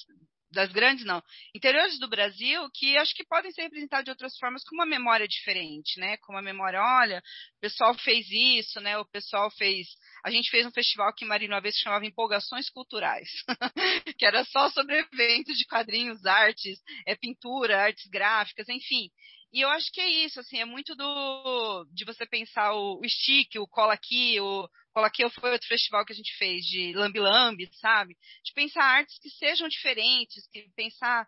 das 0.51 0.71
grandes 0.71 1.05
não, 1.05 1.21
interiores 1.53 1.99
do 1.99 2.09
Brasil 2.09 2.67
que 2.73 2.97
acho 2.97 3.13
que 3.13 3.23
podem 3.25 3.51
ser 3.51 3.63
representados 3.63 4.05
de 4.05 4.11
outras 4.11 4.37
formas 4.37 4.63
com 4.63 4.75
uma 4.75 4.85
memória 4.85 5.27
diferente, 5.27 5.99
né? 5.99 6.17
Com 6.17 6.33
uma 6.33 6.41
memória, 6.41 6.81
olha, 6.81 7.19
o 7.19 7.59
pessoal 7.61 7.93
fez 7.93 8.25
isso, 8.31 8.79
né? 8.81 8.97
O 8.97 9.05
pessoal 9.05 9.51
fez, 9.51 9.87
a 10.23 10.31
gente 10.31 10.49
fez 10.49 10.65
um 10.65 10.71
festival 10.71 11.09
aqui 11.09 11.23
em 11.23 11.27
Marília 11.27 11.53
uma 11.53 11.61
vez 11.61 11.75
que 11.75 11.83
chamava 11.83 12.05
Empolgações 12.05 12.69
Culturais, 12.69 13.29
que 14.17 14.25
era 14.25 14.43
só 14.45 14.69
sobre 14.71 14.97
eventos 14.97 15.57
de 15.57 15.65
quadrinhos, 15.65 16.25
artes, 16.25 16.79
é 17.05 17.15
pintura, 17.15 17.83
artes 17.83 18.07
gráficas, 18.09 18.67
enfim. 18.69 19.09
E 19.51 19.61
eu 19.61 19.69
acho 19.69 19.91
que 19.91 19.99
é 19.99 20.09
isso, 20.09 20.39
assim, 20.39 20.59
é 20.59 20.65
muito 20.65 20.95
do 20.95 21.85
de 21.91 22.05
você 22.05 22.25
pensar 22.25 22.73
o, 22.73 22.99
o 22.99 23.09
stick, 23.09 23.55
o 23.57 23.67
cola 23.67 23.93
aqui, 23.93 24.39
o 24.39 24.69
cola 24.93 25.07
aqui 25.07 25.27
foi 25.29 25.51
outro 25.51 25.67
festival 25.67 26.05
que 26.05 26.13
a 26.13 26.15
gente 26.15 26.35
fez 26.37 26.63
de 26.65 26.93
lambi 26.93 27.19
lambi, 27.19 27.69
sabe? 27.81 28.15
De 28.43 28.53
pensar 28.53 28.83
artes 28.83 29.17
que 29.19 29.29
sejam 29.29 29.67
diferentes, 29.67 30.47
que 30.51 30.69
pensar 30.75 31.27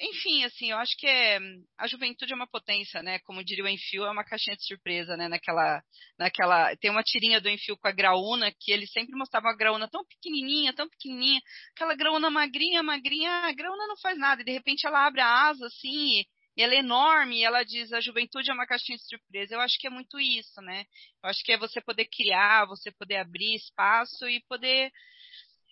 enfim, 0.00 0.44
assim, 0.44 0.70
eu 0.70 0.78
acho 0.78 0.96
que 0.96 1.08
é, 1.08 1.40
a 1.76 1.88
juventude 1.88 2.32
é 2.32 2.36
uma 2.36 2.46
potência, 2.46 3.02
né? 3.02 3.18
Como 3.20 3.42
diria 3.42 3.64
o 3.64 3.68
Enfio, 3.68 4.04
é 4.04 4.10
uma 4.10 4.22
caixinha 4.24 4.56
de 4.56 4.64
surpresa, 4.64 5.16
né? 5.16 5.26
Naquela, 5.26 5.82
naquela, 6.16 6.76
tem 6.76 6.88
uma 6.90 7.02
tirinha 7.02 7.40
do 7.40 7.48
Enfio 7.48 7.76
com 7.76 7.88
a 7.88 7.92
graúna 7.92 8.52
que 8.60 8.70
ele 8.70 8.86
sempre 8.86 9.16
mostrava 9.16 9.48
uma 9.48 9.56
graúna 9.56 9.88
tão 9.88 10.04
pequenininha, 10.04 10.72
tão 10.72 10.88
pequenininha, 10.88 11.40
aquela 11.74 11.96
graúna 11.96 12.30
magrinha, 12.30 12.80
magrinha, 12.80 13.30
a 13.44 13.52
graúna 13.52 13.88
não 13.88 13.96
faz 13.98 14.16
nada, 14.16 14.40
e 14.42 14.44
de 14.44 14.52
repente 14.52 14.86
ela 14.86 15.04
abre 15.04 15.20
a 15.20 15.48
asa 15.48 15.66
assim, 15.66 16.24
ela 16.62 16.74
é 16.74 16.78
enorme, 16.78 17.38
e 17.38 17.44
ela 17.44 17.62
diz 17.62 17.92
a 17.92 18.00
juventude 18.00 18.50
é 18.50 18.54
uma 18.54 18.66
caixinha 18.66 18.98
de 18.98 19.04
surpresa. 19.06 19.54
Eu 19.54 19.60
acho 19.60 19.78
que 19.78 19.86
é 19.86 19.90
muito 19.90 20.18
isso, 20.18 20.60
né? 20.60 20.84
Eu 21.22 21.30
acho 21.30 21.42
que 21.44 21.52
é 21.52 21.58
você 21.58 21.80
poder 21.80 22.06
criar, 22.06 22.66
você 22.66 22.90
poder 22.90 23.16
abrir 23.16 23.54
espaço 23.54 24.28
e 24.28 24.42
poder, 24.48 24.90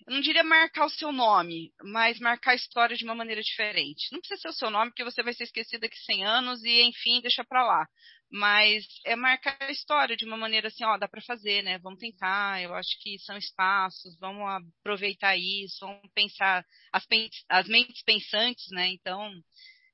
eu 0.06 0.14
não 0.14 0.20
diria 0.20 0.44
marcar 0.44 0.86
o 0.86 0.90
seu 0.90 1.10
nome, 1.10 1.72
mas 1.82 2.20
marcar 2.20 2.52
a 2.52 2.54
história 2.54 2.96
de 2.96 3.04
uma 3.04 3.14
maneira 3.14 3.42
diferente. 3.42 4.12
Não 4.12 4.20
precisa 4.20 4.40
ser 4.40 4.48
o 4.48 4.52
seu 4.52 4.70
nome, 4.70 4.90
porque 4.92 5.02
você 5.02 5.22
vai 5.22 5.34
ser 5.34 5.44
esquecido 5.44 5.80
daqui 5.80 5.96
100 5.98 6.24
anos 6.24 6.62
e, 6.62 6.82
enfim, 6.82 7.20
deixa 7.20 7.44
para 7.44 7.66
lá. 7.66 7.88
Mas 8.30 8.84
é 9.04 9.16
marcar 9.16 9.56
a 9.60 9.70
história 9.70 10.16
de 10.16 10.24
uma 10.24 10.36
maneira 10.36 10.68
assim, 10.68 10.84
ó, 10.84 10.96
dá 10.96 11.08
para 11.08 11.20
fazer, 11.22 11.62
né? 11.62 11.78
Vamos 11.78 11.98
tentar. 11.98 12.62
Eu 12.62 12.74
acho 12.74 12.96
que 13.00 13.18
são 13.20 13.36
espaços, 13.36 14.16
vamos 14.18 14.44
aproveitar 14.48 15.36
isso, 15.36 15.78
vamos 15.80 16.10
pensar 16.14 16.64
as, 16.92 17.04
as 17.48 17.68
mentes 17.68 18.02
pensantes, 18.04 18.66
né? 18.70 18.88
Então, 18.88 19.32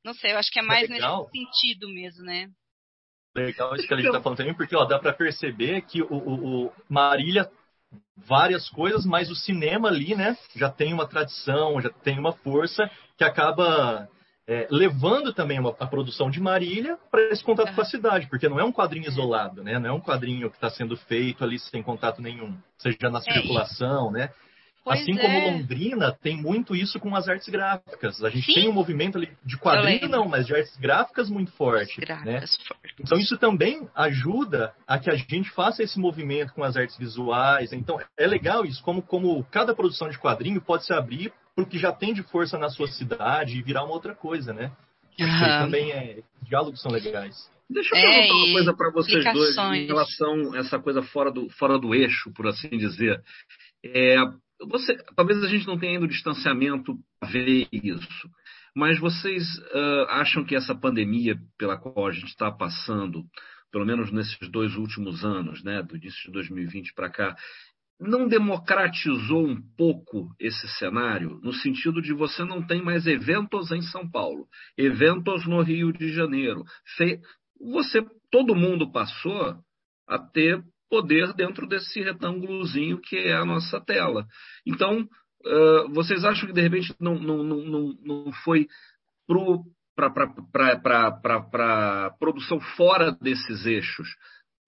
não 0.05 0.15
sei, 0.15 0.33
eu 0.33 0.39
acho 0.39 0.51
que 0.51 0.59
é 0.59 0.62
mais 0.62 0.89
Legal. 0.89 1.29
nesse 1.33 1.47
sentido 1.47 1.89
mesmo, 1.89 2.24
né? 2.24 2.49
Legal 3.35 3.74
isso 3.74 3.87
que 3.87 3.95
a 3.95 3.97
gente 3.97 4.07
está 4.07 4.20
falando 4.20 4.39
também, 4.39 4.55
porque 4.55 4.77
ó, 4.77 4.85
dá 4.85 4.99
para 4.99 5.12
perceber 5.12 5.83
que 5.83 6.03
o, 6.03 6.12
o, 6.12 6.66
o, 6.66 6.73
Marília, 6.89 7.51
várias 8.16 8.69
coisas, 8.69 9.07
mas 9.07 9.31
o 9.31 9.35
cinema 9.35 9.89
ali, 9.89 10.15
né, 10.15 10.37
já 10.55 10.70
tem 10.70 10.93
uma 10.93 11.07
tradição, 11.07 11.81
já 11.81 11.89
tem 11.89 12.19
uma 12.19 12.33
força 12.33 12.91
que 13.16 13.24
acaba 13.24 14.07
é, 14.47 14.66
levando 14.70 15.33
também 15.33 15.59
uma, 15.59 15.74
a 15.81 15.87
produção 15.87 16.31
de 16.31 16.41
Marília 16.41 16.99
para 17.11 17.23
esse 17.31 17.43
contato 17.43 17.69
é. 17.69 17.74
com 17.74 17.81
a 17.81 17.87
cidade, 17.87 18.27
porque 18.29 18.49
não 18.49 18.61
é 18.61 18.65
um 18.65 18.73
quadrinho 18.73 19.09
isolado, 19.09 19.62
né? 19.62 19.79
Não 19.79 19.89
é 19.89 19.93
um 19.93 20.01
quadrinho 20.01 20.51
que 20.51 20.57
está 20.57 20.69
sendo 20.69 20.95
feito 20.97 21.43
ali 21.43 21.59
sem 21.59 21.83
contato 21.83 22.20
nenhum, 22.20 22.55
seja 22.77 23.09
na 23.09 23.20
é, 23.20 23.23
circulação, 23.23 24.11
né? 24.11 24.31
Pois 24.84 25.00
assim 25.00 25.16
é. 25.16 25.20
como 25.20 25.50
Londrina 25.50 26.12
tem 26.12 26.36
muito 26.36 26.74
isso 26.74 26.98
com 26.98 27.14
as 27.14 27.28
artes 27.28 27.48
gráficas. 27.48 28.22
A 28.22 28.30
gente 28.30 28.46
Sim. 28.46 28.54
tem 28.54 28.68
um 28.68 28.72
movimento 28.72 29.16
ali 29.16 29.30
de 29.44 29.56
quadrinho, 29.56 30.09
não, 30.09 30.28
mas 30.28 30.46
de 30.46 30.54
artes 30.54 30.76
gráficas 30.76 31.30
muito 31.30 31.52
forte. 31.52 32.00
Né? 32.24 32.44
Então 32.98 33.18
isso 33.18 33.38
também 33.38 33.88
ajuda 33.94 34.74
a 34.86 34.98
que 34.98 35.09
a 35.09 35.14
gente 35.14 35.50
faça 35.50 35.82
esse 35.82 35.98
movimento 36.00 36.52
com 36.52 36.64
as 36.64 36.76
artes 36.76 36.96
visuais. 36.96 37.72
Então 37.72 38.00
é 38.16 38.26
legal 38.26 38.64
isso, 38.64 38.82
como, 38.82 39.02
como 39.02 39.44
cada 39.44 39.74
produção 39.74 40.09
de 40.09 40.18
quadrinho 40.18 40.60
pode 40.60 40.84
se 40.84 40.92
abrir 40.92 41.32
para 41.54 41.64
o 41.64 41.66
que 41.66 41.78
já 41.78 41.92
tem 41.92 42.12
de 42.12 42.22
força 42.22 42.59
na 42.59 42.68
sua 42.68 42.88
cidade 42.88 43.59
e 43.59 43.62
virar 43.62 43.84
uma 43.84 43.92
outra 43.92 44.14
coisa, 44.14 44.52
né? 44.52 44.72
Uhum. 45.20 45.64
também 45.64 45.92
é. 45.92 46.22
Diálogos 46.42 46.80
são 46.80 46.90
legais. 46.90 47.50
Deixa 47.70 47.94
eu 47.94 47.98
é, 47.98 48.02
perguntar 48.02 48.34
uma 48.34 48.52
coisa 48.52 48.74
para 48.74 48.90
vocês 48.90 49.32
dois 49.32 49.56
em 49.56 49.86
relação 49.86 50.52
a 50.54 50.59
essa 50.59 50.78
coisa 50.78 51.02
fora 51.02 51.30
do, 51.30 51.48
fora 51.50 51.78
do 51.78 51.94
eixo, 51.94 52.32
por 52.32 52.46
assim 52.46 52.68
dizer. 52.70 53.22
É, 53.84 54.16
você, 54.68 54.97
talvez 55.16 55.43
a 55.43 55.48
gente 55.48 55.66
não 55.66 55.78
tenha 55.78 55.93
ainda 55.93 56.05
o 56.05 56.09
distanciamento 56.09 56.97
para 57.20 57.30
ver 57.30 57.68
isso, 57.72 58.30
mas 58.74 58.98
vocês 58.98 59.43
uh, 59.59 60.06
acham 60.09 60.44
que 60.44 60.55
essa 60.55 60.74
pandemia 60.74 61.36
pela 61.59 61.76
qual 61.78 62.06
a 62.06 62.12
gente 62.12 62.28
está 62.28 62.51
passando, 62.51 63.24
pelo 63.70 63.84
menos 63.84 64.10
nesses 64.10 64.51
dois 64.51 64.74
últimos 64.76 65.24
anos, 65.24 65.62
né, 65.62 65.82
do 65.82 65.97
início 65.97 66.26
de 66.26 66.32
2020 66.32 66.94
para 66.94 67.10
cá, 67.10 67.36
não 68.01 68.26
democratizou 68.26 69.47
um 69.47 69.60
pouco 69.76 70.34
esse 70.40 70.66
cenário, 70.78 71.39
no 71.43 71.52
sentido 71.52 72.02
de 72.02 72.12
você 72.12 72.44
não 72.44 72.66
tem 72.66 72.82
mais 72.82 73.06
eventos 73.06 73.70
em 73.70 73.82
São 73.82 74.10
Paulo, 74.10 74.47
eventos 74.76 75.47
no 75.47 75.62
Rio 75.62 75.93
de 75.93 76.12
Janeiro. 76.12 76.64
Você, 77.60 78.05
todo 78.30 78.56
mundo 78.56 78.90
passou 78.90 79.56
a 80.09 80.18
ter 80.18 80.62
poder 80.93 81.32
dentro 81.32 81.66
desse 81.66 82.02
retângulozinho 82.02 83.01
que 83.01 83.16
é 83.16 83.32
a 83.32 83.47
nossa 83.47 83.81
tela. 83.81 84.27
Então, 84.66 85.01
uh, 85.01 85.89
vocês 85.94 86.23
acham 86.23 86.47
que 86.47 86.52
de 86.52 86.60
repente 86.60 86.94
não, 87.01 87.14
não, 87.14 87.43
não, 87.43 87.94
não 88.05 88.32
foi 88.44 88.66
para 89.97 90.10
produção 92.19 92.60
fora 92.77 93.10
desses 93.10 93.64
eixos 93.64 94.06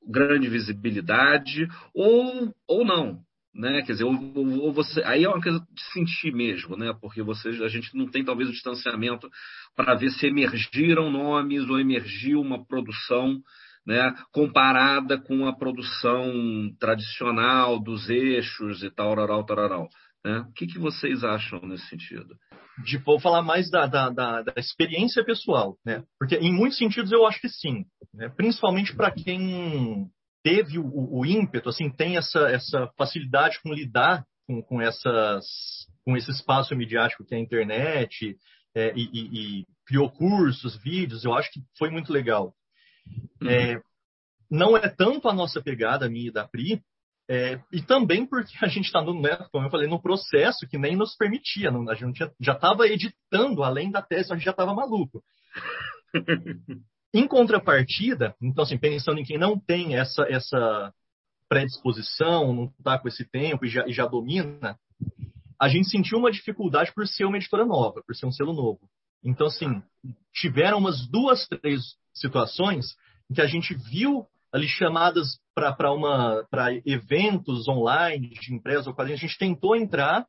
grande 0.08 0.48
visibilidade 0.48 1.68
ou, 1.94 2.54
ou 2.66 2.86
não? 2.86 3.20
Né? 3.54 3.82
Quer 3.82 3.92
dizer, 3.92 4.04
ou, 4.04 4.14
ou, 4.62 4.72
você, 4.72 5.02
aí 5.04 5.24
é 5.24 5.28
uma 5.28 5.42
coisa 5.42 5.60
de 5.60 5.82
sentir 5.92 6.32
mesmo, 6.32 6.74
né? 6.74 6.92
Porque 7.00 7.22
você, 7.22 7.50
a 7.50 7.68
gente 7.68 7.94
não 7.94 8.08
tem 8.08 8.24
talvez 8.24 8.48
o 8.48 8.52
distanciamento 8.52 9.28
para 9.76 9.94
ver 9.94 10.10
se 10.10 10.26
emergiram 10.26 11.10
nomes 11.10 11.68
ou 11.68 11.78
emergiu 11.78 12.40
uma 12.40 12.64
produção 12.66 13.42
né, 13.86 14.14
comparada 14.32 15.20
com 15.20 15.46
a 15.46 15.54
produção 15.54 16.32
tradicional 16.78 17.78
dos 17.78 18.08
eixos 18.08 18.82
e 18.82 18.90
tal, 18.90 19.14
tal, 19.14 19.44
tal, 19.44 19.88
né? 20.24 20.38
O 20.38 20.52
que, 20.52 20.66
que 20.66 20.78
vocês 20.78 21.22
acham 21.22 21.60
nesse 21.60 21.86
sentido? 21.88 22.34
De, 22.84 22.98
vou 22.98 23.20
falar 23.20 23.42
mais 23.42 23.70
da, 23.70 23.86
da, 23.86 24.08
da, 24.08 24.42
da, 24.42 24.54
experiência 24.56 25.24
pessoal, 25.24 25.76
né? 25.84 26.02
Porque 26.18 26.36
em 26.36 26.52
muitos 26.52 26.78
sentidos 26.78 27.12
eu 27.12 27.26
acho 27.26 27.40
que 27.40 27.48
sim, 27.48 27.84
né? 28.12 28.28
principalmente 28.30 28.96
para 28.96 29.10
quem 29.10 30.08
teve 30.42 30.78
o, 30.78 31.18
o, 31.18 31.24
ímpeto, 31.24 31.68
assim, 31.68 31.90
tem 31.90 32.16
essa, 32.16 32.50
essa 32.50 32.90
facilidade 32.98 33.60
com 33.62 33.72
lidar 33.72 34.24
com, 34.46 34.62
com, 34.62 34.80
essas, 34.80 35.44
com 36.04 36.16
esse 36.16 36.30
espaço 36.30 36.74
midiático 36.74 37.24
que 37.24 37.34
é 37.34 37.38
a 37.38 37.40
internet 37.40 38.36
é, 38.74 38.92
e, 38.94 39.08
e, 39.12 39.60
e 39.60 39.64
criou 39.86 40.10
cursos, 40.10 40.76
vídeos, 40.82 41.24
eu 41.24 41.34
acho 41.34 41.50
que 41.50 41.60
foi 41.78 41.90
muito 41.90 42.12
legal. 42.12 42.54
Uhum. 43.40 43.48
É, 43.48 43.82
não 44.50 44.76
é 44.76 44.88
tanto 44.88 45.28
a 45.28 45.32
nossa 45.32 45.62
pegada, 45.62 46.06
a 46.06 46.08
minha 46.08 46.28
e 46.28 46.32
da 46.32 46.46
Pri, 46.46 46.82
é, 47.28 47.58
e 47.72 47.82
também 47.82 48.26
porque 48.26 48.52
a 48.62 48.68
gente 48.68 48.86
está, 48.86 49.02
né, 49.02 49.46
como 49.50 49.66
eu 49.66 49.70
falei, 49.70 49.88
no 49.88 50.00
processo 50.00 50.68
que 50.68 50.78
nem 50.78 50.96
nos 50.96 51.16
permitia. 51.16 51.70
Não, 51.70 51.88
a 51.88 51.94
gente 51.94 52.18
já 52.40 52.52
estava 52.52 52.86
editando 52.86 53.62
além 53.62 53.90
da 53.90 54.02
tese, 54.02 54.32
a 54.32 54.36
gente 54.36 54.44
já 54.44 54.50
estava 54.50 54.74
maluco. 54.74 55.22
em 57.14 57.26
contrapartida, 57.26 58.34
então, 58.42 58.64
assim, 58.64 58.76
pensando 58.76 59.20
em 59.20 59.24
quem 59.24 59.38
não 59.38 59.58
tem 59.58 59.96
essa, 59.96 60.26
essa 60.28 60.92
predisposição, 61.48 62.52
não 62.52 62.64
está 62.78 62.98
com 62.98 63.08
esse 63.08 63.24
tempo 63.24 63.64
e 63.64 63.68
já, 63.68 63.86
e 63.86 63.92
já 63.92 64.06
domina, 64.06 64.78
a 65.60 65.68
gente 65.68 65.88
sentiu 65.88 66.18
uma 66.18 66.32
dificuldade 66.32 66.92
por 66.92 67.06
ser 67.06 67.24
uma 67.24 67.36
editora 67.36 67.64
nova, 67.64 68.02
por 68.04 68.14
ser 68.14 68.26
um 68.26 68.32
selo 68.32 68.52
novo. 68.52 68.80
Então, 69.24 69.46
assim, 69.46 69.82
tiveram 70.32 70.78
umas 70.78 71.06
duas, 71.08 71.46
três 71.48 71.82
situações 72.12 72.94
em 73.30 73.34
que 73.34 73.40
a 73.40 73.46
gente 73.46 73.74
viu 73.74 74.26
ali 74.52 74.68
chamadas 74.68 75.38
para 75.54 76.74
eventos 76.84 77.66
online 77.66 78.28
de 78.28 78.54
empresas 78.54 78.86
ou 78.86 78.94
quadrinhos. 78.94 79.20
A 79.20 79.26
gente 79.26 79.38
tentou 79.38 79.74
entrar, 79.74 80.26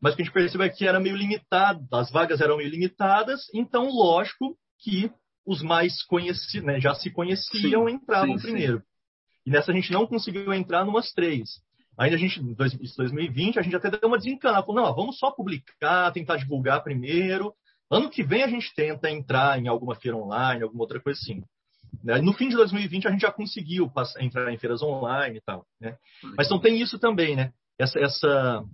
mas 0.00 0.12
o 0.12 0.16
que 0.16 0.22
a 0.22 0.24
gente 0.24 0.34
percebeu 0.34 0.66
é 0.66 0.70
que 0.70 0.86
era 0.86 0.98
meio 0.98 1.16
limitado, 1.16 1.86
as 1.92 2.10
vagas 2.10 2.40
eram 2.40 2.56
meio 2.56 2.70
limitadas, 2.70 3.42
então, 3.54 3.88
lógico 3.90 4.56
que 4.80 5.12
os 5.46 5.62
mais 5.62 6.02
conhecidos, 6.04 6.66
né, 6.66 6.80
já 6.80 6.94
se 6.94 7.10
conheciam, 7.10 7.86
sim, 7.86 7.94
entravam 7.94 8.38
sim, 8.38 8.42
primeiro. 8.42 8.78
Sim. 8.78 8.84
E 9.46 9.50
nessa 9.50 9.72
a 9.72 9.74
gente 9.74 9.92
não 9.92 10.06
conseguiu 10.06 10.52
entrar 10.52 10.84
numas 10.84 11.12
três. 11.12 11.48
Ainda 11.98 12.16
a 12.16 12.18
gente, 12.18 12.40
em 12.40 12.54
2020, 12.54 13.58
a 13.58 13.62
gente 13.62 13.76
até 13.76 13.90
deu 13.90 14.08
uma 14.08 14.16
desencana. 14.16 14.62
Falou, 14.62 14.82
não, 14.82 14.94
vamos 14.94 15.18
só 15.18 15.30
publicar, 15.30 16.10
tentar 16.12 16.36
divulgar 16.36 16.82
primeiro. 16.82 17.52
Ano 17.90 18.08
que 18.08 18.22
vem 18.22 18.42
a 18.42 18.48
gente 18.48 18.72
tenta 18.74 19.10
entrar 19.10 19.58
em 19.58 19.66
alguma 19.66 19.96
feira 19.96 20.16
online, 20.16 20.62
alguma 20.62 20.82
outra 20.82 21.00
coisa 21.00 21.18
assim. 21.20 21.42
Né? 22.04 22.20
No 22.20 22.32
fim 22.32 22.48
de 22.48 22.56
2020 22.56 23.08
a 23.08 23.10
gente 23.10 23.22
já 23.22 23.32
conseguiu 23.32 23.90
passar, 23.90 24.22
entrar 24.22 24.52
em 24.52 24.58
feiras 24.58 24.82
online 24.82 25.38
e 25.38 25.40
tal. 25.40 25.66
Né? 25.80 25.96
Mas 26.36 26.46
então 26.46 26.60
tem 26.60 26.80
isso 26.80 26.98
também, 26.98 27.34
né? 27.34 27.52
Essa, 27.78 27.98
essa... 27.98 28.64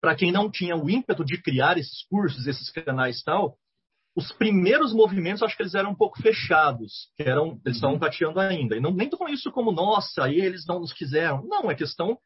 para 0.00 0.14
quem 0.14 0.32
não 0.32 0.50
tinha 0.50 0.76
o 0.76 0.88
ímpeto 0.88 1.24
de 1.24 1.40
criar 1.42 1.76
esses 1.76 2.06
cursos, 2.08 2.46
esses 2.46 2.70
canais 2.70 3.20
e 3.20 3.24
tal, 3.24 3.58
os 4.16 4.32
primeiros 4.32 4.92
movimentos 4.92 5.42
acho 5.42 5.56
que 5.56 5.62
eles 5.62 5.74
eram 5.74 5.90
um 5.90 5.94
pouco 5.94 6.20
fechados, 6.20 7.10
que 7.16 7.22
eram 7.22 7.60
eles 7.64 7.76
estavam 7.76 7.94
uhum. 7.94 8.00
tateando 8.00 8.40
ainda. 8.40 8.76
E 8.76 8.80
não, 8.80 8.92
nem 8.92 9.10
falando 9.10 9.34
isso 9.34 9.52
como 9.52 9.70
nossa, 9.72 10.24
aí 10.24 10.40
eles 10.40 10.66
não 10.66 10.80
nos 10.80 10.92
quiseram. 10.92 11.44
Não, 11.46 11.70
é 11.70 11.74
questão 11.74 12.18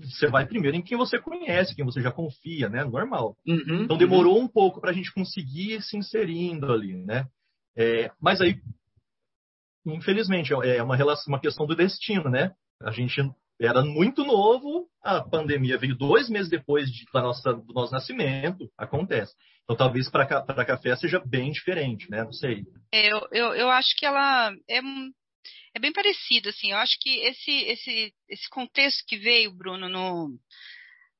você 0.00 0.26
vai 0.28 0.46
primeiro 0.46 0.76
em 0.76 0.82
quem 0.82 0.96
você 0.96 1.18
conhece, 1.18 1.74
quem 1.74 1.84
você 1.84 2.00
já 2.00 2.10
confia, 2.10 2.68
né? 2.68 2.84
Normal. 2.84 3.36
Uhum, 3.46 3.82
então 3.82 3.96
demorou 3.96 4.38
uhum. 4.38 4.44
um 4.44 4.48
pouco 4.48 4.80
para 4.80 4.90
a 4.90 4.94
gente 4.94 5.12
conseguir 5.12 5.82
se 5.82 5.96
inserindo 5.96 6.72
ali, 6.72 6.94
né? 6.94 7.26
É, 7.76 8.10
mas 8.20 8.40
aí, 8.40 8.60
infelizmente, 9.86 10.52
é 10.52 10.82
uma, 10.82 10.96
relação, 10.96 11.32
uma 11.32 11.40
questão 11.40 11.66
do 11.66 11.76
destino, 11.76 12.28
né? 12.28 12.52
A 12.82 12.90
gente 12.90 13.20
era 13.60 13.84
muito 13.84 14.24
novo, 14.24 14.88
a 15.02 15.20
pandemia 15.20 15.78
veio 15.78 15.96
dois 15.96 16.28
meses 16.28 16.48
depois 16.48 16.90
de, 16.90 17.04
da 17.12 17.20
nossa, 17.20 17.52
do 17.52 17.72
nosso 17.72 17.92
nascimento, 17.92 18.70
acontece. 18.76 19.34
Então, 19.64 19.76
talvez 19.76 20.08
para 20.10 20.26
café 20.26 20.96
seja 20.96 21.20
bem 21.24 21.50
diferente, 21.50 22.10
né? 22.10 22.24
Não 22.24 22.32
sei. 22.32 22.64
Eu, 22.92 23.28
eu, 23.32 23.54
eu 23.54 23.68
acho 23.68 23.94
que 23.96 24.06
ela 24.06 24.52
é, 24.68 24.80
é 25.74 25.78
bem 25.78 25.92
parecido, 25.92 26.48
assim. 26.48 26.70
Eu 26.70 26.78
acho 26.78 26.98
que 27.00 27.18
esse, 27.20 27.50
esse, 27.50 28.14
esse 28.28 28.48
contexto 28.50 29.04
que 29.06 29.16
veio, 29.16 29.52
Bruno, 29.52 29.88
no, 29.88 30.38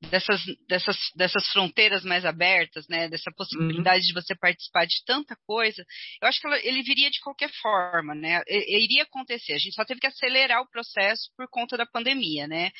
dessas, 0.03 0.41
dessas, 0.69 0.97
dessas 1.15 1.49
fronteiras 1.53 2.05
mais 2.05 2.25
abertas, 2.25 2.87
né, 2.89 3.09
dessa 3.09 3.31
possibilidade 3.37 4.01
uhum. 4.01 4.07
de 4.07 4.13
você 4.13 4.35
participar 4.35 4.87
de 4.87 5.03
tanta 5.05 5.37
coisa, 5.47 5.85
eu 6.23 6.29
acho 6.29 6.41
que 6.41 6.47
ela, 6.47 6.59
ele 6.65 6.83
viria 6.83 7.11
de 7.11 7.21
qualquer 7.21 7.51
forma, 7.61 8.15
né, 8.15 8.41
iria 8.49 9.03
acontecer, 9.03 9.55
a 9.55 9.59
gente 9.59 9.75
só 9.75 9.85
teve 9.85 10.01
que 10.01 10.07
acelerar 10.07 10.63
o 10.63 10.71
processo 10.71 11.31
por 11.37 11.49
conta 11.51 11.77
da 11.77 11.87
pandemia, 11.87 12.47
né, 12.47 12.71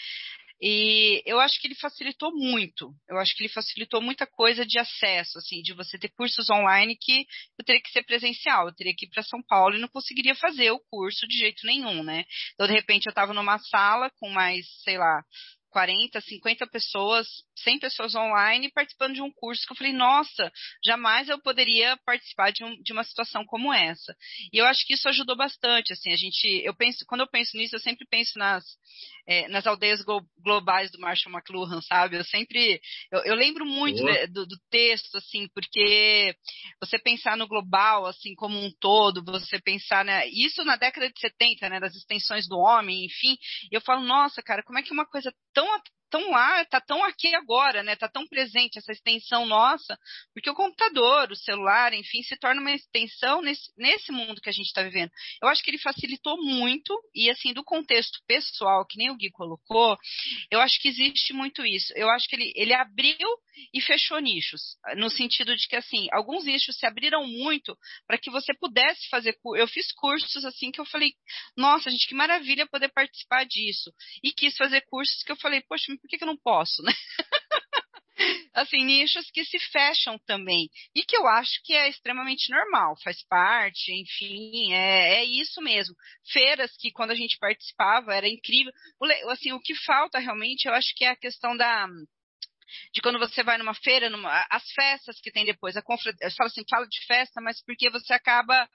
e 0.61 1.23
eu 1.25 1.39
acho 1.39 1.61
que 1.61 1.69
ele 1.69 1.75
facilitou 1.75 2.33
muito. 2.35 2.93
Eu 3.09 3.19
acho 3.19 3.35
que 3.37 3.43
ele 3.43 3.53
facilitou 3.53 4.01
muita 4.01 4.27
coisa 4.27 4.67
de 4.67 4.79
acesso, 4.79 5.39
assim, 5.39 5.63
de 5.63 5.73
você 5.73 5.99
ter 5.99 6.09
cursos 6.09 6.51
online 6.51 6.97
que 7.01 7.27
eu 7.59 7.65
teria 7.65 7.81
que 7.81 7.91
ser 7.91 8.03
presencial, 8.03 8.67
eu 8.67 8.75
teria 8.75 8.95
que 8.97 9.07
ir 9.07 9.09
para 9.09 9.23
São 9.23 9.43
Paulo 9.43 9.77
e 9.77 9.81
não 9.81 9.89
conseguiria 9.89 10.35
fazer 10.35 10.71
o 10.73 10.81
curso 10.91 11.27
de 11.29 11.39
jeito 11.39 11.67
nenhum, 11.67 12.03
né? 12.03 12.25
Então, 12.55 12.67
de 12.67 12.73
repente, 12.73 13.07
eu 13.07 13.11
estava 13.11 13.33
numa 13.33 13.59
sala 13.59 14.11
com 14.19 14.29
mais, 14.31 14.67
sei 14.83 14.99
lá, 14.99 15.23
40, 15.71 16.21
50 16.21 16.67
pessoas, 16.67 17.27
100 17.63 17.79
pessoas 17.79 18.15
online 18.15 18.71
participando 18.73 19.15
de 19.15 19.23
um 19.23 19.31
curso 19.31 19.67
que 19.67 19.73
eu 19.73 19.77
falei, 19.77 19.93
nossa, 19.93 20.51
jamais 20.85 21.29
eu 21.29 21.41
poderia 21.41 21.97
participar 22.05 22.51
de, 22.53 22.65
um, 22.65 22.81
de, 22.83 22.93
uma 22.93 23.05
situação 23.05 23.45
como 23.45 23.73
essa. 23.73 24.15
E 24.53 24.59
eu 24.59 24.67
acho 24.67 24.85
que 24.87 24.95
isso 24.95 25.09
ajudou 25.09 25.37
bastante, 25.37 25.93
assim, 25.93 26.13
a 26.13 26.17
gente, 26.17 26.47
eu 26.65 26.75
penso, 26.75 27.05
quando 27.07 27.23
eu 27.23 27.29
penso 27.29 27.57
nisso, 27.57 27.77
eu 27.77 27.81
sempre 27.81 28.07
penso 28.09 28.39
nas, 28.39 28.65
é, 29.27 29.49
nas 29.49 29.67
aldeias 29.67 30.01
globais 30.43 30.91
do 30.91 30.99
Marshall 30.99 31.35
McLuhan, 31.35 31.81
sabe? 31.83 32.17
Eu 32.17 32.25
sempre, 32.25 32.81
eu, 33.13 33.21
eu 33.25 33.35
lembro 33.35 33.65
muito 33.67 34.03
de, 34.03 34.27
do, 34.29 34.47
do, 34.47 34.57
texto, 34.71 35.17
assim, 35.17 35.49
porque 35.55 36.35
você 36.81 36.99
pensar 36.99 37.37
no 37.37 37.47
global, 37.47 38.07
assim, 38.07 38.35
como 38.35 38.59
um 38.59 38.71
todo, 38.81 39.25
você 39.25 39.61
pensar, 39.61 40.05
né, 40.05 40.27
isso 40.29 40.65
na 40.65 40.77
década 40.77 41.11
de 41.11 41.21
70, 41.21 41.69
né, 41.69 41.81
das 41.81 41.95
extensões 41.95 42.49
do 42.49 42.59
homem, 42.59 43.05
enfim, 43.05 43.37
e 43.71 43.75
eu 43.75 43.81
falo, 43.81 44.03
nossa, 44.03 44.43
cara, 44.43 44.63
como 44.63 44.79
é 44.79 44.83
que 44.83 44.93
uma 44.93 45.07
coisa 45.07 45.33
tão 45.67 45.83
tão 46.11 46.31
lá, 46.31 46.63
está 46.63 46.81
tão 46.81 47.05
aqui 47.05 47.35
agora, 47.35 47.83
né? 47.83 47.93
Está 47.93 48.09
tão 48.09 48.27
presente 48.27 48.79
essa 48.79 48.93
extensão 48.93 49.47
nossa, 49.47 49.99
porque 50.33 50.51
o 50.51 50.55
computador, 50.55 51.31
o 51.31 51.37
celular, 51.37 51.93
enfim, 51.93 52.23
se 52.23 52.37
torna 52.39 52.61
uma 52.61 52.73
extensão 52.73 53.43
nesse, 53.43 53.71
nesse 53.77 54.11
mundo 54.11 54.41
que 54.41 54.49
a 54.49 54.53
gente 54.53 54.67
está 54.67 54.83
vivendo. 54.83 55.11
Eu 55.43 55.49
acho 55.49 55.63
que 55.63 55.71
ele 55.71 55.79
facilitou 55.79 56.43
muito 56.43 56.99
e 57.15 57.31
assim 57.31 57.53
do 57.53 57.63
contexto 57.63 58.21
pessoal, 58.27 58.87
que 58.87 58.99
nem 58.99 59.11
o 59.11 59.17
Gui 59.17 59.31
colocou, 59.31 59.97
eu 60.51 60.61
acho 60.61 60.81
que 60.81 60.89
existe 60.89 61.33
muito 61.33 61.65
isso. 61.65 61.93
Eu 61.95 62.09
acho 62.11 62.29
que 62.29 62.37
ele, 62.37 62.53
ele 62.57 62.75
abriu 62.75 63.29
e 63.73 63.81
fechou 63.81 64.19
nichos, 64.19 64.77
no 64.97 65.11
sentido 65.11 65.57
de 65.57 65.67
que 65.67 65.77
assim 65.77 66.07
alguns 66.13 66.45
nichos 66.45 66.77
se 66.77 66.87
abriram 66.87 67.27
muito 67.27 67.77
para 68.07 68.19
que 68.19 68.31
você 68.31 68.55
pudesse 68.55 69.09
fazer. 69.09 69.39
Eu 69.57 69.67
fiz 69.69 69.93
cursos 69.93 70.45
assim 70.45 70.71
que 70.71 70.81
eu 70.81 70.87
falei, 70.87 71.13
nossa, 71.57 71.91
gente, 71.91 72.07
que 72.07 72.15
maravilha 72.15 72.67
poder 72.67 72.89
participar 72.89 73.45
disso 73.45 73.93
e 74.23 74.33
quis 74.33 74.57
fazer 74.57 74.83
cursos 74.83 75.23
que 75.23 75.33
eu 75.33 75.37
falei, 75.37 75.63
poxa 75.63 75.89
por 76.01 76.09
que, 76.09 76.19
que 76.19 76.25
eu 76.25 76.29
não 76.29 76.37
posso, 76.37 76.83
né? 76.83 76.93
assim, 78.53 78.85
nichos 78.85 79.31
que 79.31 79.45
se 79.45 79.59
fecham 79.59 80.19
também. 80.27 80.69
E 80.95 81.05
que 81.05 81.17
eu 81.17 81.27
acho 81.27 81.61
que 81.63 81.73
é 81.73 81.89
extremamente 81.89 82.51
normal, 82.51 82.97
faz 83.03 83.23
parte, 83.27 83.93
enfim, 83.93 84.73
é, 84.73 85.21
é 85.21 85.25
isso 85.25 85.61
mesmo. 85.61 85.95
Feiras 86.33 86.77
que 86.77 86.91
quando 86.91 87.13
a 87.13 87.15
gente 87.15 87.39
participava 87.39 88.15
era 88.15 88.29
incrível. 88.29 88.73
O, 89.01 89.31
assim, 89.31 89.53
o 89.53 89.61
que 89.61 89.75
falta 89.75 90.19
realmente, 90.19 90.67
eu 90.67 90.75
acho 90.75 90.95
que 90.95 91.05
é 91.05 91.11
a 91.11 91.17
questão 91.17 91.57
da 91.57 91.87
de 92.93 93.01
quando 93.01 93.19
você 93.19 93.43
vai 93.43 93.59
numa 93.59 93.75
feira, 93.75 94.11
numa, 94.11 94.47
as 94.51 94.65
festas 94.73 95.21
que 95.21 95.31
tem 95.31 95.45
depois, 95.45 95.77
a 95.77 95.83
falo 95.83 96.47
assim, 96.47 96.63
fala 96.69 96.87
de 96.87 97.05
festa, 97.07 97.41
mas 97.41 97.63
porque 97.65 97.91
você 97.91 98.13
acaba, 98.13 98.69